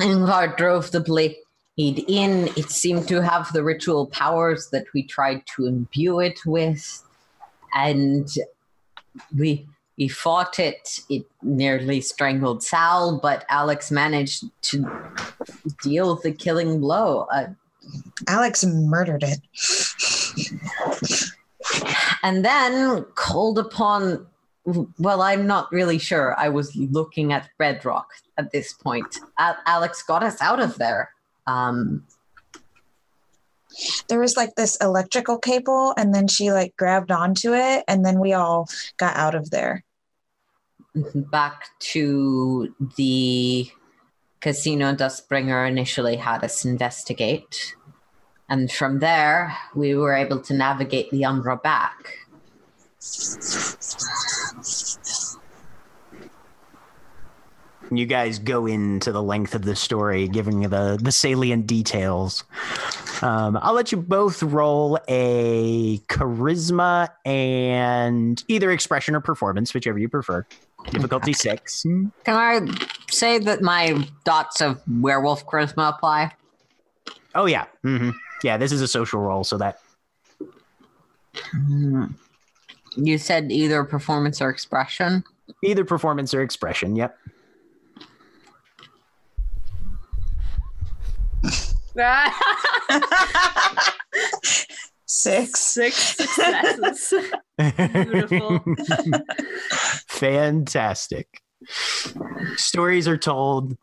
[0.00, 1.36] Yngvar drove the blade
[1.76, 2.48] in.
[2.56, 7.02] It seemed to have the ritual powers that we tried to imbue it with,
[7.74, 8.28] and
[9.36, 11.00] we we fought it.
[11.08, 14.90] It nearly strangled Sal, but Alex managed to
[15.82, 17.26] deal the killing blow.
[17.32, 17.46] Uh,
[18.28, 19.40] Alex murdered it.
[22.22, 24.26] And then called upon.
[24.98, 26.34] Well, I'm not really sure.
[26.38, 29.18] I was looking at Red Rock at this point.
[29.38, 31.10] A- Alex got us out of there.
[31.46, 32.06] Um,
[34.08, 38.20] There was like this electrical cable, and then she like grabbed onto it, and then
[38.20, 39.84] we all got out of there.
[41.14, 43.68] back to the
[44.40, 47.74] casino Dustbringer initially had us investigate.
[48.54, 52.20] And from there, we were able to navigate the Umbra back.
[57.90, 62.44] you guys go into the length of the story, giving the the salient details.
[63.22, 70.08] Um, I'll let you both roll a charisma and either expression or performance, whichever you
[70.08, 70.46] prefer.
[70.92, 71.82] Difficulty six.
[71.82, 72.60] Can I
[73.10, 76.32] say that my dots of werewolf charisma apply?
[77.34, 78.10] Oh yeah, hmm
[78.44, 78.56] yeah.
[78.56, 79.78] This is a social roll, so that
[81.52, 82.14] Mm.
[82.96, 85.24] You said either performance or expression.
[85.64, 86.94] either performance or expression.
[86.94, 87.18] Yep.
[95.06, 95.60] Six.
[95.60, 97.14] Six successes.
[97.78, 98.64] Beautiful.
[100.08, 101.28] Fantastic.
[102.56, 103.76] Stories are told.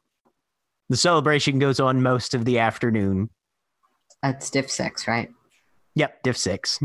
[0.90, 3.30] The celebration goes on most of the afternoon.
[4.22, 5.30] That's diff six, right?
[5.95, 6.80] Yep, diff six.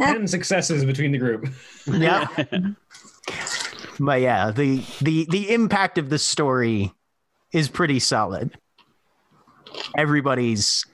[0.00, 1.48] Ten successes between the group.
[1.86, 2.28] Yeah.
[3.98, 6.92] but yeah, the the the impact of the story
[7.52, 8.56] is pretty solid.
[9.96, 10.86] Everybody's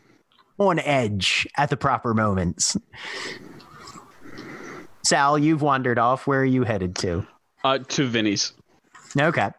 [0.57, 2.77] on edge at the proper moments.
[5.05, 6.27] Sal, you've wandered off.
[6.27, 7.27] Where are you headed to?
[7.65, 8.53] Uh, to Vinny's.
[9.19, 9.51] Okay.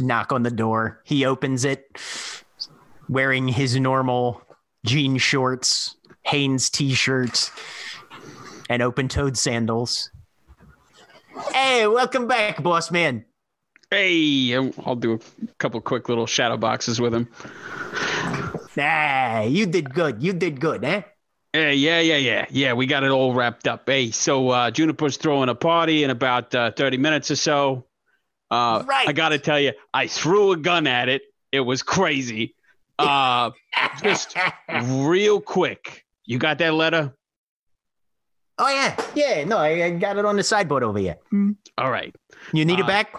[0.00, 1.00] Knock on the door.
[1.04, 1.98] He opens it,
[3.08, 4.42] wearing his normal
[4.84, 7.50] jean shorts, Hanes t-shirt,
[8.68, 10.10] and open-toed sandals.
[11.52, 13.24] Hey, welcome back, boss man.
[13.90, 15.18] Hey, I'll do a
[15.58, 17.28] couple quick little shadow boxes with him.
[18.78, 20.22] Ah, you did good.
[20.22, 21.02] You did good, eh?
[21.52, 22.72] Hey, yeah, yeah, yeah, yeah.
[22.74, 23.82] We got it all wrapped up.
[23.86, 27.84] Hey, so uh, Juniper's throwing a party in about uh, thirty minutes or so.
[28.50, 29.08] Uh, Right.
[29.08, 31.22] I got to tell you, I threw a gun at it.
[31.52, 32.54] It was crazy.
[33.00, 33.50] Uh,
[34.02, 34.36] just
[34.84, 36.04] real quick.
[36.26, 37.14] You got that letter?
[38.58, 39.44] Oh yeah, yeah.
[39.44, 41.16] No, I, I got it on the sideboard over here.
[41.78, 42.14] All right.
[42.52, 43.14] You need Uh, it back?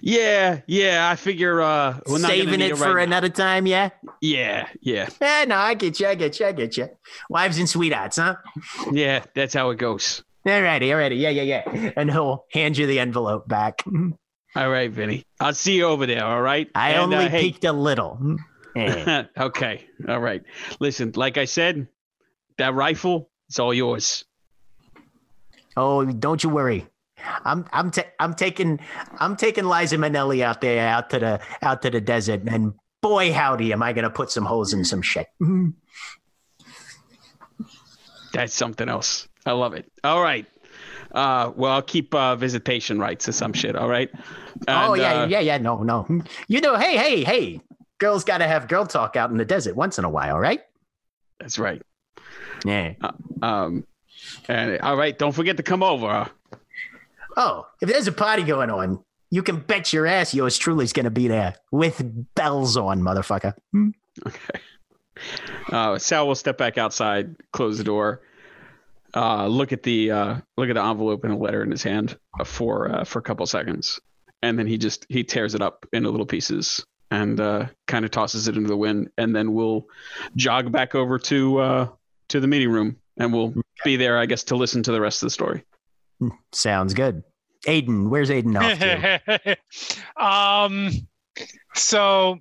[0.00, 1.08] Yeah, yeah.
[1.08, 3.02] I figure uh, we're not Saving need it for now.
[3.02, 3.90] another time, yeah.
[4.20, 6.08] Yeah, yeah, Eh, no, I get you.
[6.08, 6.46] I get you.
[6.46, 6.88] I get you.
[7.28, 8.34] Wives and sweethearts, huh?
[8.90, 9.22] yeah.
[9.36, 10.24] That's how it goes.
[10.44, 11.20] Alrighty, alrighty.
[11.20, 11.90] Yeah, yeah, yeah.
[11.96, 13.84] And he'll hand you the envelope back.
[14.56, 15.24] All right, Vinny.
[15.38, 16.24] I'll see you over there.
[16.24, 16.68] All right.
[16.74, 18.18] I And, only uh, hey, peeked a little.
[18.76, 19.84] Okay.
[20.08, 20.42] All right.
[20.78, 21.88] Listen, like I said,
[22.58, 24.24] that rifle, it's all yours.
[25.76, 26.86] Oh, don't you worry.
[27.44, 28.80] I'm I'm ta- I'm taking
[29.18, 32.72] I'm taking Liza Minnelli out there out to the out to the desert, and
[33.02, 35.26] boy howdy, am I gonna put some holes in some shit.
[38.32, 39.28] That's something else.
[39.44, 39.90] I love it.
[40.04, 40.46] All right.
[41.12, 43.76] Uh, well, I'll keep uh, visitation rights or some shit.
[43.76, 44.10] All right.
[44.68, 45.58] oh yeah, uh, yeah, yeah.
[45.58, 46.06] No, no.
[46.48, 47.60] You know, hey, hey, hey.
[47.98, 50.60] Girls got to have girl talk out in the desert once in a while, right?
[51.38, 51.82] That's right.
[52.64, 52.94] Yeah.
[53.42, 53.86] Um,
[54.48, 55.18] and all right.
[55.18, 56.30] Don't forget to come over.
[57.36, 61.10] Oh, if there's a party going on, you can bet your ass yours truly's gonna
[61.10, 62.02] be there with
[62.34, 63.54] bells on, motherfucker.
[64.26, 64.60] Okay.
[65.70, 68.22] Uh, Sal will step back outside, close the door,
[69.14, 72.18] uh, look at the uh, look at the envelope and a letter in his hand
[72.38, 74.00] uh, for uh, for a couple seconds,
[74.42, 78.10] and then he just he tears it up into little pieces and uh, kind of
[78.10, 79.86] tosses it into the wind, and then we'll
[80.36, 81.88] jog back over to uh,
[82.28, 85.22] to the meeting room, and we'll be there, I guess, to listen to the rest
[85.22, 85.64] of the story.
[86.52, 87.22] Sounds good.
[87.66, 89.56] Aiden, where's Aiden off to?
[90.24, 90.90] um,
[91.74, 92.38] so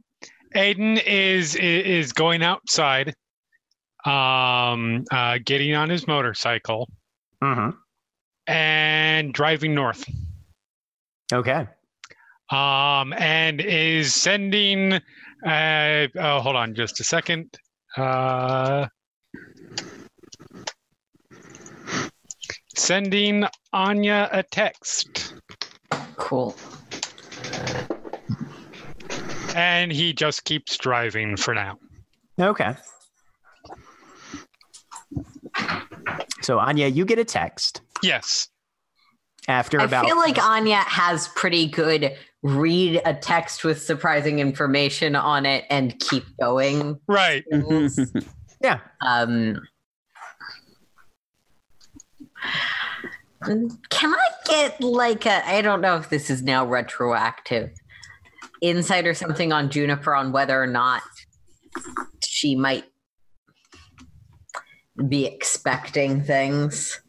[0.56, 3.15] Aiden is is going outside,
[4.06, 6.90] um, uh, getting on his motorcycle
[7.44, 7.72] mm-hmm.
[8.48, 10.03] and driving north.
[11.32, 11.68] Okay.
[12.50, 14.94] Um, and is sending.
[15.45, 17.56] Uh, oh, hold on, just a second.
[17.95, 18.88] Uh,
[22.76, 25.36] sending Anya a text.
[26.16, 26.56] Cool.
[29.56, 31.78] and he just keeps driving for now.
[32.40, 32.76] Okay.
[36.42, 38.50] So Anya, you get a text Yes.
[39.48, 45.16] after about I feel like Anya has pretty good read a text with surprising information
[45.16, 46.98] on it and keep going.
[47.08, 47.44] Right.
[48.64, 48.80] yeah.
[49.02, 49.60] um,
[53.42, 55.48] can I get like a?
[55.48, 57.72] I don't know if this is now retroactive
[58.61, 61.02] insight or something on Juniper on whether or not
[62.24, 62.86] she might
[65.08, 67.00] be expecting things.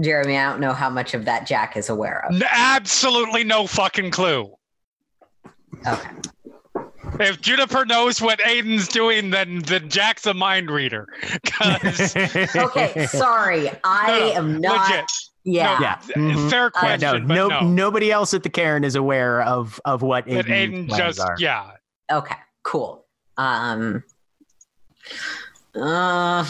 [0.00, 2.42] Jeremy, I don't know how much of that Jack is aware of.
[2.52, 4.52] Absolutely no fucking clue.
[5.86, 6.08] Okay.
[7.18, 11.06] If Juniper knows what Aiden's doing, then then Jack's a mind reader.
[11.62, 13.70] Okay, sorry.
[13.84, 15.04] I No, no, am not legit.
[15.44, 15.78] Yeah.
[15.80, 15.96] Yeah.
[16.16, 16.50] Mhm.
[16.50, 17.60] Fair Yeah, question, no, but no, no.
[17.68, 21.36] nobody else at the Cairn is aware of of what That Aiden's Aiden just are.
[21.38, 21.70] yeah.
[22.12, 23.06] Okay, cool.
[23.38, 24.02] Um
[25.76, 26.44] uh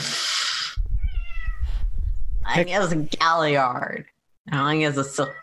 [2.49, 4.07] I Pick- guess a Galliard.
[4.53, 5.35] I guess a sil-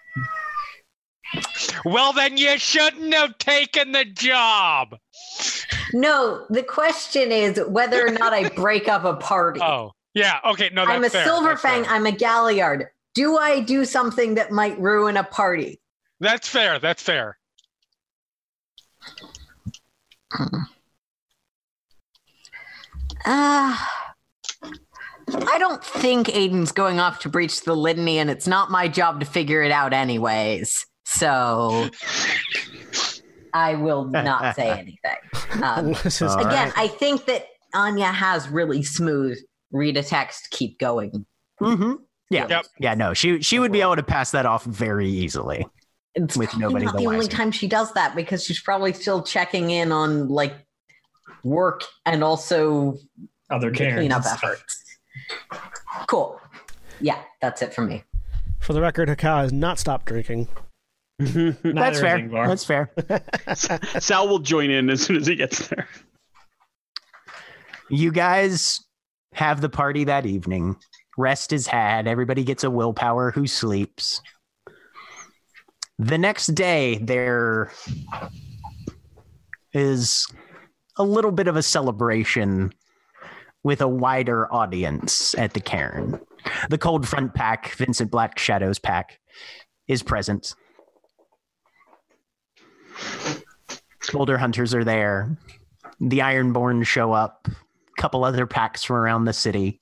[1.83, 4.97] Well, then you shouldn't have taken the job.
[5.93, 9.59] No, the question is whether or not I break up a party.
[9.61, 10.39] Oh, yeah.
[10.45, 11.25] Okay, no, that's I'm a fair.
[11.25, 11.93] silver that's fang, fair.
[11.93, 12.87] I'm a Galliard.
[13.15, 15.81] Do I do something that might ruin a party?
[16.19, 16.79] That's fair.
[16.79, 17.37] That's fair.
[23.25, 23.89] Ah.
[25.47, 29.19] I don't think Aiden's going off to breach the litany, and it's not my job
[29.21, 30.85] to figure it out, anyways.
[31.05, 31.89] So
[33.53, 35.63] I will not say anything.
[35.63, 36.73] Um, This is- All again, right.
[36.77, 39.37] I think that Anya has really smooth
[39.71, 41.25] read a text, keep going.
[41.61, 41.97] Mhm.
[42.29, 42.47] Yeah.
[42.49, 42.65] Yep.
[42.79, 45.65] Yeah, no, she she would be able to pass that off very easily.
[46.15, 49.23] It's With nobody not the the only time she does that because she's probably still
[49.23, 50.53] checking in on like
[51.43, 52.97] work and also
[53.49, 53.99] Other the cairns.
[53.99, 54.83] cleanup efforts.
[56.07, 56.39] Cool.
[56.99, 58.03] Yeah, that's it for me.
[58.59, 60.47] For the record, Hekau has not stopped drinking.
[61.21, 61.69] Mm-hmm.
[61.73, 62.89] Neither That's is fair.
[63.47, 63.79] That's fair.
[63.99, 65.87] Sal will join in as soon as he gets there.
[67.89, 68.79] You guys
[69.33, 70.77] have the party that evening.
[71.17, 72.07] Rest is had.
[72.07, 74.21] Everybody gets a willpower who sleeps.
[75.99, 77.71] The next day, there
[79.73, 80.25] is
[80.97, 82.71] a little bit of a celebration
[83.63, 86.19] with a wider audience at the cairn.
[86.69, 89.19] The Cold Front Pack, Vincent Black Shadows Pack,
[89.87, 90.53] is present.
[94.11, 95.37] Boulder Hunters are there.
[95.99, 97.47] The Ironborn show up.
[97.47, 99.81] A couple other packs from around the city.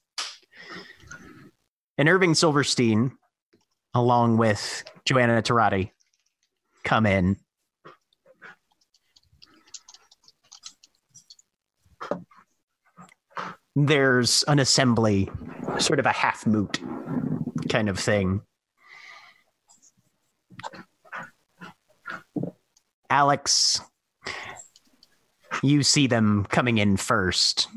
[1.98, 3.12] And Irving Silverstein,
[3.94, 5.92] along with Joanna Tarati,
[6.84, 7.38] come in.
[13.76, 15.30] There's an assembly,
[15.80, 16.80] sort of a half moot
[17.70, 18.42] kind of thing.
[23.10, 23.80] Alex,
[25.64, 27.68] you see them coming in first.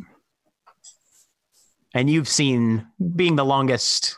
[1.93, 4.17] And you've seen, being the longest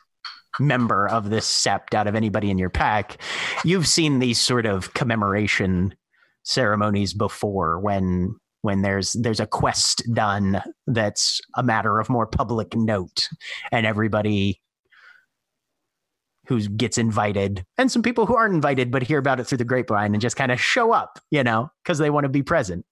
[0.59, 3.21] member of this sept out of anybody in your pack,
[3.65, 5.95] you've seen these sort of commemoration
[6.43, 12.75] ceremonies before when when there's there's a quest done that's a matter of more public
[12.75, 13.29] note
[13.71, 14.61] and everybody
[16.49, 19.65] who gets invited and some people who aren't invited but hear about it through the
[19.65, 22.85] grapevine and just kind of show up you know because they want to be present.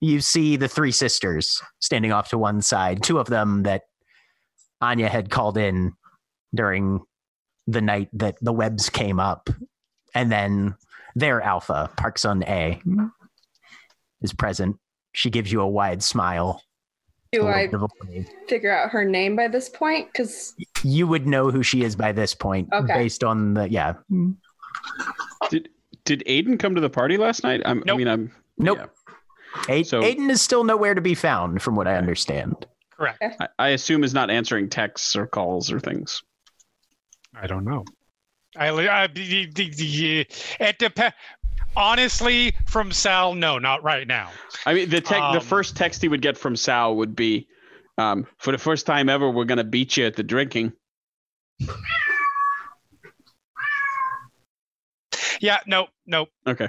[0.00, 3.82] You see the three sisters standing off to one side two of them that
[4.80, 5.92] anya had called in
[6.52, 7.02] during
[7.68, 9.48] the night that the webs came up
[10.12, 10.74] and then
[11.14, 12.82] their alpha park sun a
[14.22, 14.76] is present
[15.12, 16.62] she gives you a wide smile
[17.32, 18.28] Do I bit of a wave.
[18.48, 20.08] figure out her name by this point?
[20.12, 22.92] Because you would know who she is by this point Okay.
[22.94, 23.94] based on the yeah
[25.50, 25.68] Did
[26.04, 27.60] did Aiden come to the party last night?
[27.64, 28.78] I'm, I mean, I'm Nope.
[28.78, 28.86] yeah.
[29.74, 33.18] A- So- aiden is still nowhere to be found from what i understand Correct.
[33.40, 36.22] I, I assume is not answering texts or calls or things.
[37.38, 37.84] I don't know.
[38.56, 40.26] I, I the- the- the-
[40.60, 41.14] it depends.
[41.76, 44.30] Honestly, from Sal, no, not right now.
[44.64, 47.46] I mean, the tech, the Um, first text he would get from Sal would be,
[47.98, 50.72] um, "For the first time ever, we're gonna beat you at the drinking."
[55.40, 56.30] Yeah, nope, nope.
[56.46, 56.68] Okay.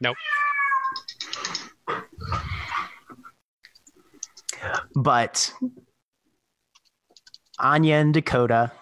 [0.00, 0.16] Nope.
[4.94, 5.52] But
[7.58, 8.72] anya and dakota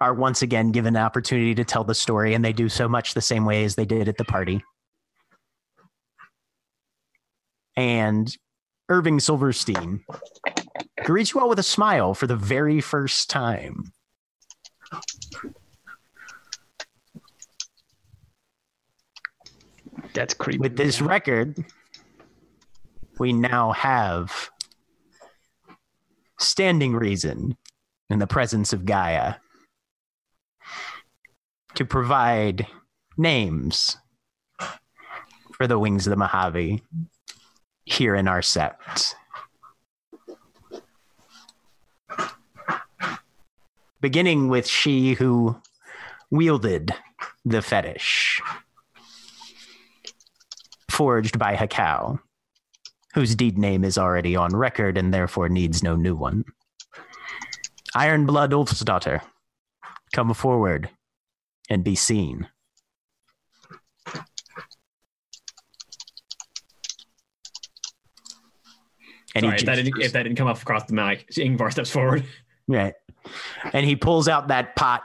[0.00, 3.14] are once again given the opportunity to tell the story and they do so much
[3.14, 4.62] the same way as they did at the party
[7.76, 8.36] and
[8.88, 10.04] irving silverstein
[11.04, 13.84] greets you all with a smile for the very first time
[20.14, 20.58] That's creepy.
[20.58, 21.62] with this record,
[23.18, 24.50] we now have
[26.38, 27.56] standing reason
[28.08, 29.34] in the presence of Gaia
[31.74, 32.66] to provide
[33.18, 33.96] names
[35.52, 36.82] for the wings of the Mojave
[37.86, 38.78] here in our set.
[44.00, 45.56] Beginning with she who
[46.30, 46.92] wielded
[47.44, 48.42] the fetish
[50.90, 52.18] forged by Hekau,
[53.14, 56.44] whose deed name is already on record and therefore needs no new one.
[57.94, 59.22] Ironblood Ulf's daughter,
[60.14, 60.90] come forward
[61.68, 62.48] and be seen.
[69.36, 71.90] And Sorry, if that, didn't, if that didn't come off across the mic, Yngvar steps
[71.90, 72.24] forward.
[72.68, 72.94] Right.
[73.72, 75.04] And he pulls out that pot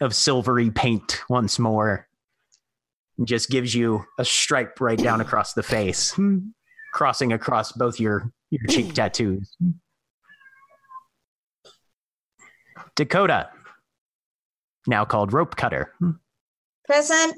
[0.00, 2.06] of silvery paint once more.
[3.18, 6.16] And just gives you a stripe right down across the face,
[6.92, 9.56] crossing across both your, your cheek tattoos.
[12.94, 13.50] Dakota,
[14.86, 15.92] now called Rope Cutter,
[16.86, 17.34] Present.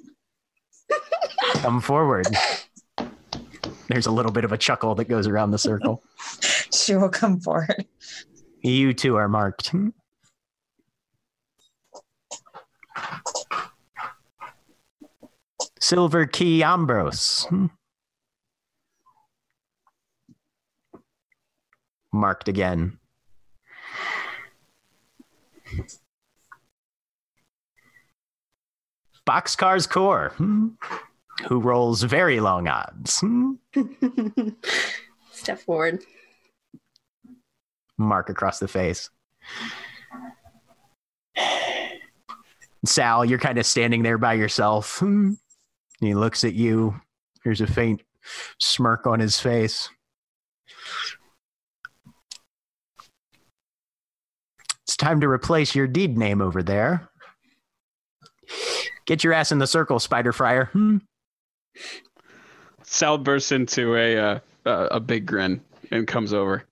[1.54, 2.26] come forward.
[3.88, 6.02] There's a little bit of a chuckle that goes around the circle.
[6.72, 7.86] She will come forward.
[8.62, 9.72] You two are marked.
[15.80, 17.46] Silver Key Ambrose.
[22.12, 22.98] Marked again.
[29.26, 30.32] Boxcar's Core,
[31.44, 33.20] who rolls very long odds.
[33.20, 33.52] Hmm?
[35.32, 36.02] Step forward.
[37.98, 39.10] mark across the face.
[42.84, 44.98] Sal, you're kind of standing there by yourself.
[44.98, 45.32] Hmm?
[46.00, 47.00] He looks at you.
[47.44, 48.02] There's a faint
[48.58, 49.88] smirk on his face.
[54.82, 57.08] It's time to replace your deed name over there.
[59.06, 60.66] Get your ass in the circle, Spider Fryer.
[60.66, 60.98] Hmm?
[62.82, 66.64] Sal bursts into a uh, a a big grin and comes over.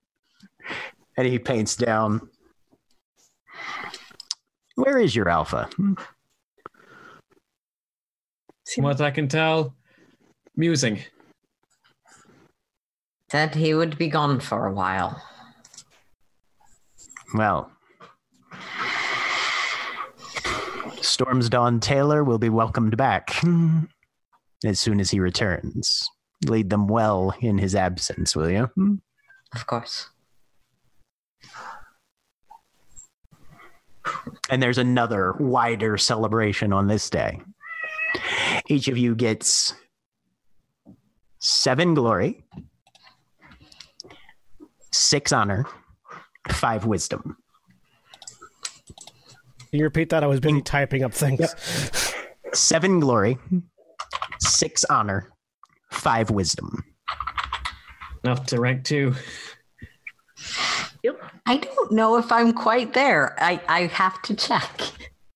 [1.17, 2.29] And he paints down.
[4.75, 5.69] Where is your alpha?
[5.77, 5.97] From
[8.83, 9.73] what I can tell,
[10.55, 10.99] musing.
[13.31, 15.21] Said he would be gone for a while.
[17.33, 17.71] Well,
[21.01, 23.41] Storm's Dawn Taylor will be welcomed back
[24.65, 26.07] as soon as he returns.
[26.45, 28.65] Lead them well in his absence, will you?
[28.75, 28.95] Hmm.
[29.53, 30.09] Of course.
[34.49, 37.41] And there's another wider celebration on this day.
[38.67, 39.73] Each of you gets
[41.39, 42.43] seven glory,
[44.91, 45.65] six honor,
[46.51, 47.37] five wisdom.
[49.69, 50.23] Can you repeat that?
[50.23, 50.65] I was busy mm.
[50.65, 51.53] typing up things.
[52.53, 53.59] Seven glory, hmm.
[54.39, 55.31] Six honor,
[55.91, 56.83] five wisdom.
[58.23, 59.13] Enough to rank two.
[61.03, 61.21] Yep.
[61.45, 63.35] I don't know if I'm quite there.
[63.41, 64.81] I, I have to check.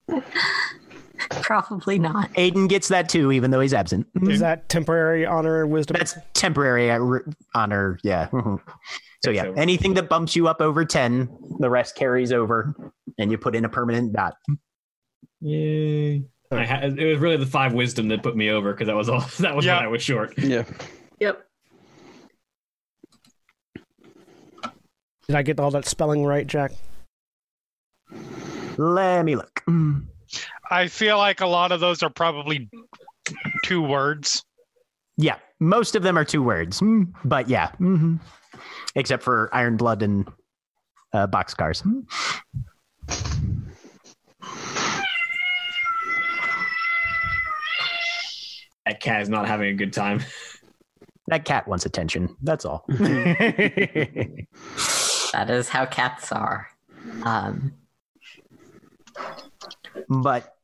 [1.42, 2.34] Probably not.
[2.34, 4.08] Aiden gets that too, even though he's absent.
[4.24, 5.98] Is that temporary honor and wisdom?
[5.98, 6.90] That's temporary
[7.54, 8.00] honor.
[8.04, 8.30] Yeah.
[9.22, 11.28] So yeah, anything that bumps you up over ten,
[11.60, 12.74] the rest carries over,
[13.18, 14.36] and you put in a permanent dot.
[15.42, 16.24] Yay.
[16.52, 19.08] I had, it was really the five wisdom that put me over because that was
[19.08, 19.76] all that was Yeah.
[19.76, 20.38] what I was short.
[20.38, 20.64] Yeah.
[21.20, 21.46] Yep.
[25.28, 26.72] Did I get all that spelling right, Jack?
[28.78, 29.62] Let me look.
[29.68, 30.06] Mm.
[30.72, 32.68] I feel like a lot of those are probably
[33.64, 34.44] two words.
[35.18, 38.16] Yeah, most of them are two words, Mm, but yeah, hmm
[38.96, 40.28] except for Iron Blood and
[41.14, 41.84] uh, Boxcars.
[48.90, 50.22] That cat is not having a good time.
[51.28, 52.36] That cat wants attention.
[52.42, 52.86] That's all.
[55.32, 56.68] That is how cats are.
[57.22, 57.74] Um,
[60.10, 60.56] but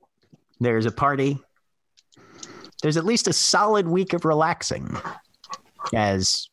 [0.60, 1.38] there's a party.
[2.82, 4.98] There's at least a solid week of relaxing
[5.94, 6.50] as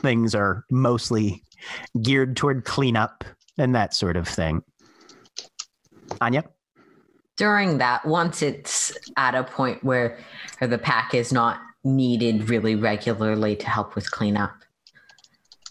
[0.00, 1.42] things are mostly
[2.02, 3.24] geared toward cleanup
[3.58, 4.62] and that sort of thing.
[6.20, 6.44] Anya?
[7.36, 10.18] during that, once it's at a point where,
[10.64, 14.62] where the pack is not needed really regularly to help with cleanup,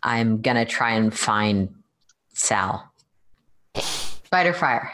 [0.04, 1.74] I'm gonna try and find
[2.36, 2.92] Sal.
[3.76, 4.94] Spider Fire.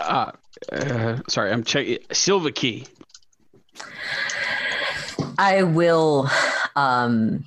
[0.00, 0.32] Uh,
[0.72, 1.98] uh, sorry, I'm checking.
[2.10, 2.86] Silver Key.
[5.36, 6.30] I will
[6.74, 7.44] um,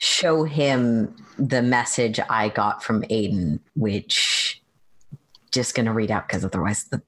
[0.00, 4.60] show him the message I got from Aiden, which
[5.52, 7.00] just gonna read out because otherwise the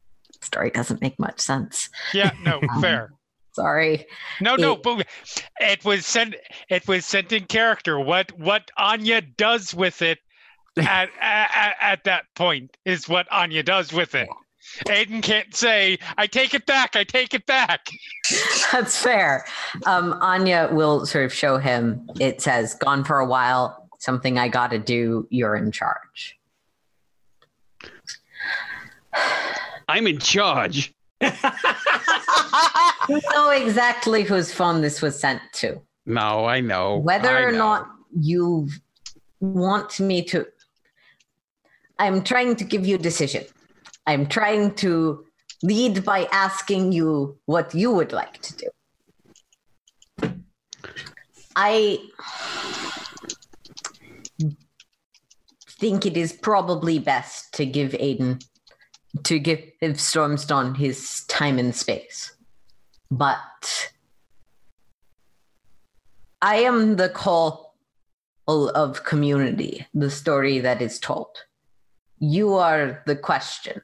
[0.44, 1.88] story doesn't make much sense.
[2.12, 3.12] Yeah, no, fair.
[3.52, 4.06] Sorry.
[4.40, 5.06] No, no, It- but
[5.60, 6.34] it was sent.
[6.68, 7.98] It was sent in character.
[8.00, 10.18] What what Anya does with it
[10.78, 14.28] at, at at that point is what Anya does with it.
[14.86, 16.96] Aiden can't say, "I take it back.
[16.96, 17.86] I take it back."
[18.72, 19.44] That's fair.
[19.86, 22.08] Um, Anya will sort of show him.
[22.18, 23.88] It says, "Gone for a while.
[24.00, 25.28] Something I got to do.
[25.30, 26.38] You're in charge."
[29.88, 30.92] I'm in charge.
[33.08, 35.80] You know exactly whose phone this was sent to.
[36.06, 36.98] No, I know.
[36.98, 37.58] Whether I or know.
[37.58, 38.68] not you
[39.40, 40.46] want me to,
[41.98, 43.44] I'm trying to give you a decision.
[44.06, 45.24] I'm trying to
[45.62, 50.32] lead by asking you what you would like to do.
[51.56, 51.98] I
[55.68, 58.42] think it is probably best to give Aiden
[59.22, 62.34] to give Stormstone his time and space.
[63.10, 63.92] But
[66.42, 67.74] I am the call
[68.46, 71.28] of community, the story that is told.
[72.18, 73.80] You are the question.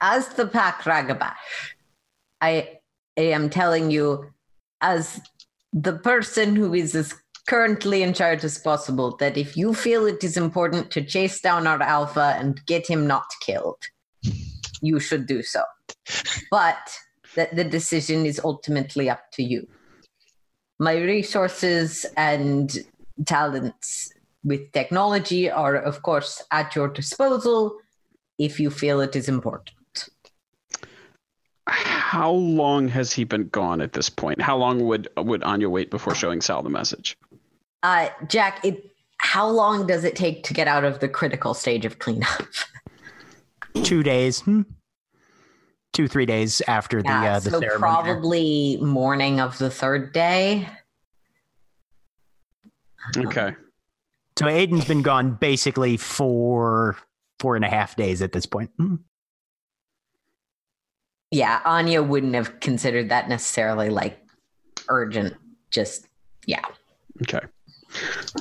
[0.00, 1.34] As the Pack Ragabash,
[2.40, 2.78] I,
[3.16, 4.32] am telling you,
[4.82, 5.20] as
[5.72, 7.14] the person who is
[7.46, 11.66] currently in charge as possible, that if you feel it is important to chase down
[11.66, 13.82] our alpha and get him not killed,
[14.80, 15.62] you should do so.
[16.50, 16.78] But
[17.34, 19.68] that the decision is ultimately up to you.
[20.78, 22.76] My resources and
[23.24, 24.12] talents
[24.44, 27.78] with technology are, of course, at your disposal
[28.38, 29.72] if you feel it is important.
[31.66, 34.40] How long has he been gone at this point?
[34.40, 37.16] How long would would Anya wait before showing Sal the message?
[37.86, 41.84] Uh, Jack, it, how long does it take to get out of the critical stage
[41.84, 42.48] of cleanup?
[43.84, 44.40] Two days.
[44.40, 44.62] Hmm.
[45.92, 47.68] Two, three days after the Yeah, uh, the so ceremony.
[47.68, 47.78] there.
[47.78, 50.68] probably morning of the third day.
[53.16, 53.54] Okay.
[54.36, 56.96] So Aiden's been gone basically for
[57.38, 58.70] four and a half days at this point.
[58.78, 58.96] Hmm.
[61.30, 64.18] Yeah, Anya wouldn't have considered that necessarily like
[64.88, 65.36] urgent.
[65.70, 66.08] Just
[66.46, 66.64] yeah.
[67.22, 67.46] Okay.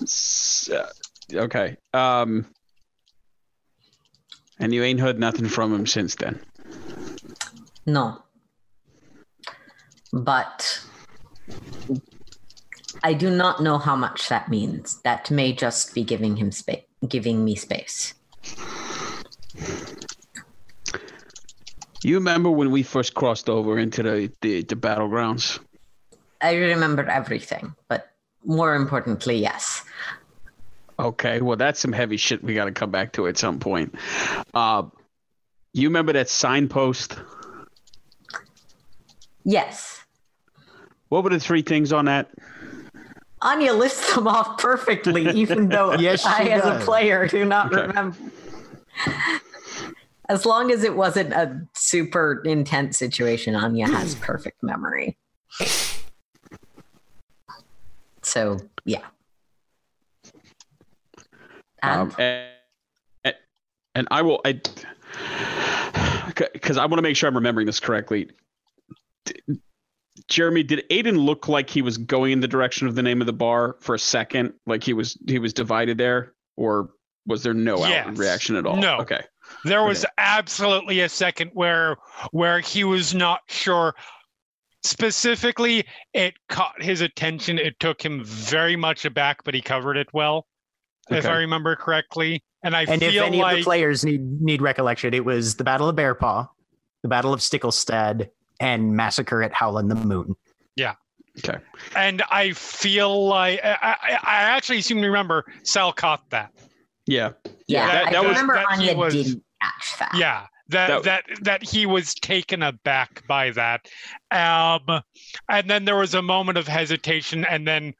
[0.03, 0.91] S- uh,
[1.33, 1.77] okay.
[1.93, 2.47] Um.
[4.57, 6.39] And you ain't heard nothing from him since then.
[7.85, 8.23] No.
[10.13, 10.81] But
[13.03, 15.01] I do not know how much that means.
[15.03, 18.13] That may just be giving him space, giving me space.
[22.01, 25.59] You remember when we first crossed over into the the, the battlegrounds?
[26.41, 28.14] I remember everything, but
[28.45, 29.83] more importantly, yes.
[30.97, 33.95] Okay, well that's some heavy shit we got to come back to at some point.
[34.53, 34.83] Uh,
[35.73, 37.17] you remember that signpost?
[39.43, 40.03] Yes.
[41.09, 42.31] What were the three things on that?
[43.41, 47.73] Anya lists them off perfectly, even though Yes, she I, as a player, do not
[47.73, 47.85] Okay.
[47.87, 48.17] remember.
[50.29, 55.17] As long as it wasn't a super intense situation, Anya has perfect memory.
[58.35, 58.99] So, yeah.
[61.81, 62.49] And Um, and,
[63.23, 63.35] and-
[63.95, 64.59] and I will, I,
[66.53, 68.29] because I want to make sure I'm remembering this correctly.
[69.23, 69.35] D-
[70.27, 73.27] Jeremy, did Aiden look like he was going in the direction of the name of
[73.27, 74.53] the bar for a second?
[74.65, 76.89] Like he was he was divided there, or
[77.25, 78.17] was there no outward Yes.
[78.17, 78.75] reaction at all?
[78.75, 78.97] No.
[78.97, 79.21] Okay.
[79.63, 81.95] There was absolutely a second where
[82.31, 83.95] where he was not sure.
[84.85, 87.57] Specifically, it caught his attention.
[87.57, 90.45] It took him very much aback, but he covered it well,
[91.09, 92.43] if I remember correctly.
[92.63, 95.63] And I And if feel any of the players need need recollection, it was the
[95.63, 96.47] Battle of Bear Paw,
[97.03, 100.35] the Battle of Stiklestad, and Massacre at Howlin' the Moon.
[100.75, 100.95] Yeah.
[101.39, 101.57] Okay.
[101.97, 106.51] and I feel like I, I, I actually seem to remember Sal caught that.
[107.07, 107.31] Yeah.
[107.67, 110.11] yeah, that- I that was- remember that Anya was- didn't catch that.
[110.15, 113.87] Yeah, that, that that he was taken aback by that,
[114.31, 115.01] um,
[115.49, 117.93] and then there was a moment of hesitation, and then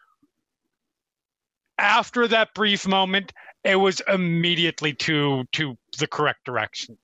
[1.77, 6.98] after that brief moment, it was immediately to to the correct direction.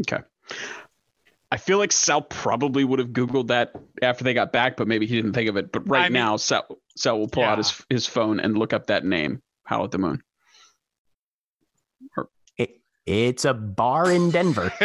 [0.00, 0.22] Okay.
[1.50, 5.06] I feel like Sal probably would have Googled that after they got back, but maybe
[5.06, 5.70] he didn't think of it.
[5.70, 8.72] But right I mean- now, Sal, Sal will pull out his, his phone and look
[8.72, 10.20] up that name, Howl at the Moon.
[12.16, 12.26] It,
[13.06, 14.72] it's a bar in Denver.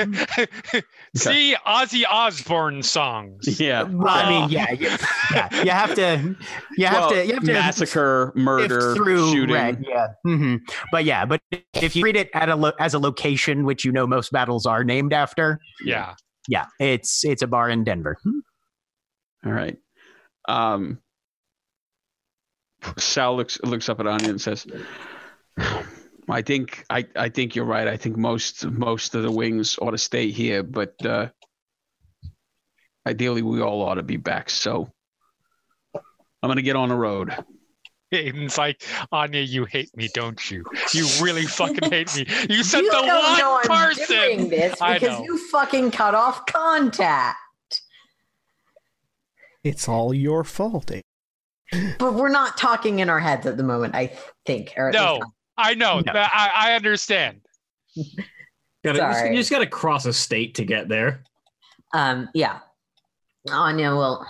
[1.16, 3.60] See Ozzy Osbourne songs.
[3.60, 3.84] Yeah.
[3.84, 4.90] Well, I mean, yeah, you,
[5.34, 6.36] yeah, you have to,
[6.78, 9.56] you have Well, to, you have to massacre, murder, through, shooting.
[9.56, 10.56] right, yeah, hmm
[10.92, 11.42] but yeah, but
[11.74, 14.66] if you read it at a lo- as a location, which you know most battles
[14.66, 16.16] are named after, Yeah.
[16.48, 18.18] yeah, it's it's a bar in Denver.
[19.46, 19.78] All right.
[20.50, 21.00] Um,
[22.98, 24.66] Sal looks looks up at Anya and says,
[26.30, 27.88] "I think I, I think you're right.
[27.88, 31.30] I think most most of the wings ought to stay here, but uh,
[33.08, 34.50] ideally we all ought to be back.
[34.50, 34.90] So
[35.96, 36.02] I'm
[36.50, 37.36] gonna get on the road.
[38.14, 40.64] Aiden's like, Anya, you hate me, don't you?
[40.96, 42.26] You really fucking hate me.
[42.50, 44.06] You said you the don't know one I'm person.
[44.16, 47.38] doing this because you fucking cut off contact.
[49.64, 50.88] It's all your fault.
[51.72, 51.98] Aiden.
[52.00, 53.94] But we're not talking in our heads at the moment.
[53.94, 54.74] I think.
[54.76, 55.26] Or at No, least
[55.60, 56.00] I know.
[56.00, 56.14] No.
[56.16, 57.42] I, I understand.
[58.84, 59.32] Gotta, you, just, Sorry.
[59.32, 61.24] you just gotta cross a state to get there.
[61.94, 62.60] Um, yeah.
[63.52, 64.26] Anya will.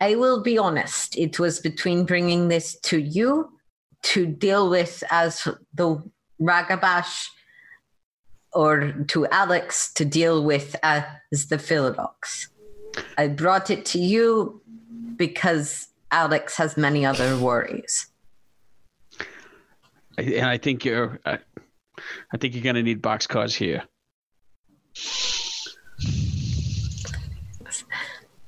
[0.00, 1.16] I will be honest.
[1.16, 3.52] It was between bringing this to you
[4.02, 6.02] to deal with as the
[6.40, 7.26] Ragabash
[8.52, 11.04] or to Alex to deal with as
[11.48, 12.48] the Philodox.
[13.16, 14.60] I brought it to you
[15.16, 18.06] because Alex has many other worries.
[20.16, 21.20] And I think you're.
[21.24, 21.38] I,
[22.32, 23.84] I think you're gonna need box cars here.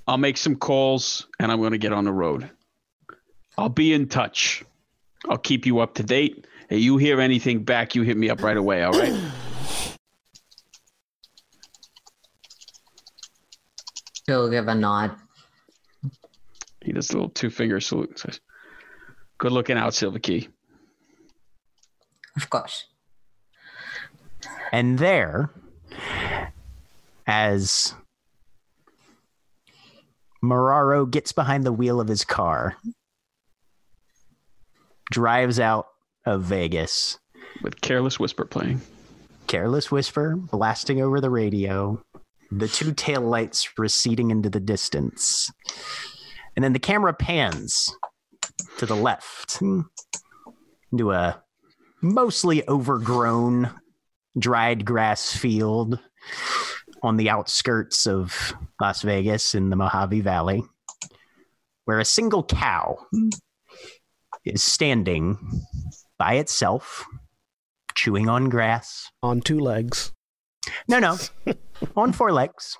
[0.06, 2.50] I'll make some calls and I'm gonna get on the road.
[3.58, 4.64] I'll be in touch.
[5.28, 6.46] I'll keep you up to date.
[6.68, 8.82] Hey, you hear anything back, you hit me up right away.
[8.82, 9.14] All right.
[14.26, 15.16] He'll give a nod.
[16.84, 18.40] He does a little two finger salute and says,
[19.38, 20.48] Good looking out, Silver Key.
[22.36, 22.86] Of course.
[24.72, 25.50] And there,
[27.26, 27.94] as
[30.44, 32.76] Muraro gets behind the wheel of his car,
[35.10, 35.86] drives out
[36.24, 37.18] of Vegas,
[37.62, 38.80] With careless whisper playing.
[39.46, 42.02] careless whisper blasting over the radio,
[42.50, 45.50] the two taillights receding into the distance.
[46.54, 47.88] And then the camera pans
[48.78, 49.60] to the left
[50.92, 51.42] into a
[52.12, 53.70] mostly overgrown
[54.38, 55.98] dried grass field
[57.02, 60.62] on the outskirts of Las Vegas in the Mojave Valley,
[61.84, 62.98] where a single cow
[64.44, 65.38] is standing
[66.18, 67.04] by itself,
[67.94, 69.10] chewing on grass.
[69.22, 70.12] On two legs.
[70.88, 71.16] No, no,
[71.96, 72.76] on four legs.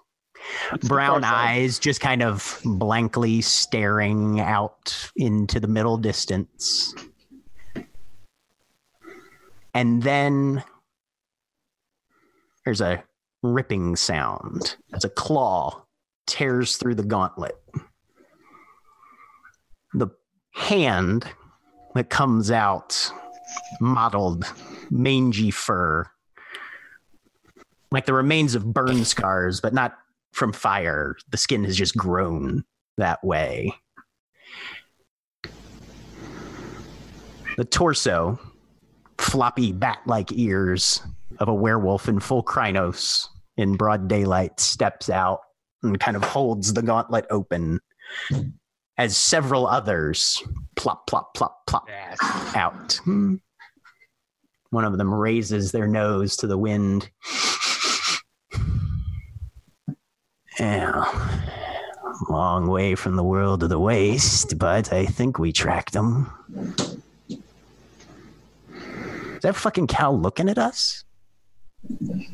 [0.82, 6.94] Brown eyes just kind of blankly staring out into the middle distance.
[9.76, 10.64] And then
[12.64, 13.04] there's a
[13.42, 15.84] ripping sound as a claw
[16.26, 17.56] tears through the gauntlet.
[19.92, 20.08] The
[20.54, 21.26] hand
[21.94, 23.12] that comes out,
[23.78, 24.50] mottled,
[24.90, 26.06] mangy fur,
[27.90, 29.98] like the remains of burn scars, but not
[30.32, 31.16] from fire.
[31.28, 32.64] The skin has just grown
[32.96, 33.74] that way.
[37.58, 38.40] The torso,
[39.26, 41.02] floppy bat like ears
[41.38, 45.40] of a werewolf in full Crinos in broad daylight, steps out
[45.82, 47.80] and kind of holds the gauntlet open
[48.98, 50.42] as several others
[50.76, 52.18] plop, plop, plop, plop Yes.
[52.54, 53.00] out.
[54.70, 57.10] One of them raises their nose to the wind.
[60.58, 61.04] Yeah.
[62.30, 66.30] Long way from the world of the waste, but I think we tracked them.
[69.46, 71.04] That fucking cow looking at us?
[71.88, 72.26] And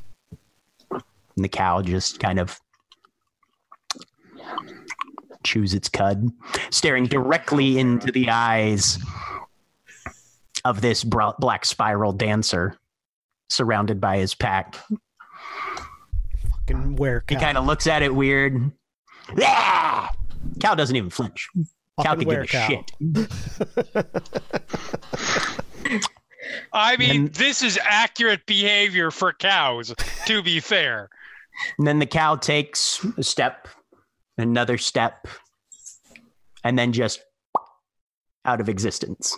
[1.36, 2.58] the cow just kind of
[5.44, 6.30] chews its cud,
[6.70, 8.98] staring directly into the eyes
[10.64, 12.78] of this black spiral dancer
[13.50, 14.76] surrounded by his pack.
[16.50, 18.72] Fucking where He kind of looks at it weird.
[19.38, 20.10] Ah!
[20.60, 21.50] Cow doesn't even flinch.
[22.02, 22.90] Cow can give a shit.
[26.72, 29.94] I mean, And- this is accurate behavior for cows,
[30.26, 31.08] to be fair.
[31.78, 33.68] And then the cow takes a step,
[34.38, 35.28] another step,
[36.64, 37.22] and then just
[38.44, 39.36] out of existence.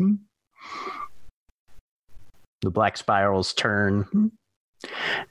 [2.63, 4.07] The black spirals turn.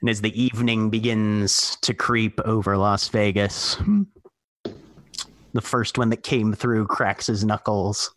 [0.02, 3.78] And as the evening begins to creep over Las Vegas,
[5.53, 8.14] the first one that came through cracks his knuckles.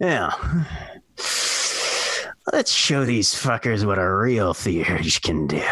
[0.00, 0.32] Yeah.
[2.52, 5.62] Let's show these fuckers what a real theurge can do.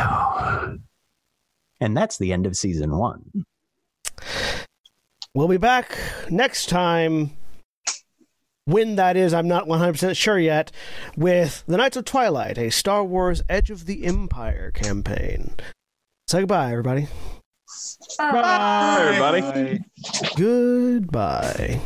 [1.80, 3.44] And that's the end of season one.
[5.34, 5.98] We'll be back
[6.30, 7.30] next time.
[8.66, 10.72] When that is, I'm not 100% sure yet,
[11.18, 15.54] with The Knights of Twilight, a Star Wars Edge of the Empire campaign.
[16.28, 17.08] Say goodbye, everybody.
[18.18, 19.80] Bye, everybody.
[20.36, 21.80] Goodbye.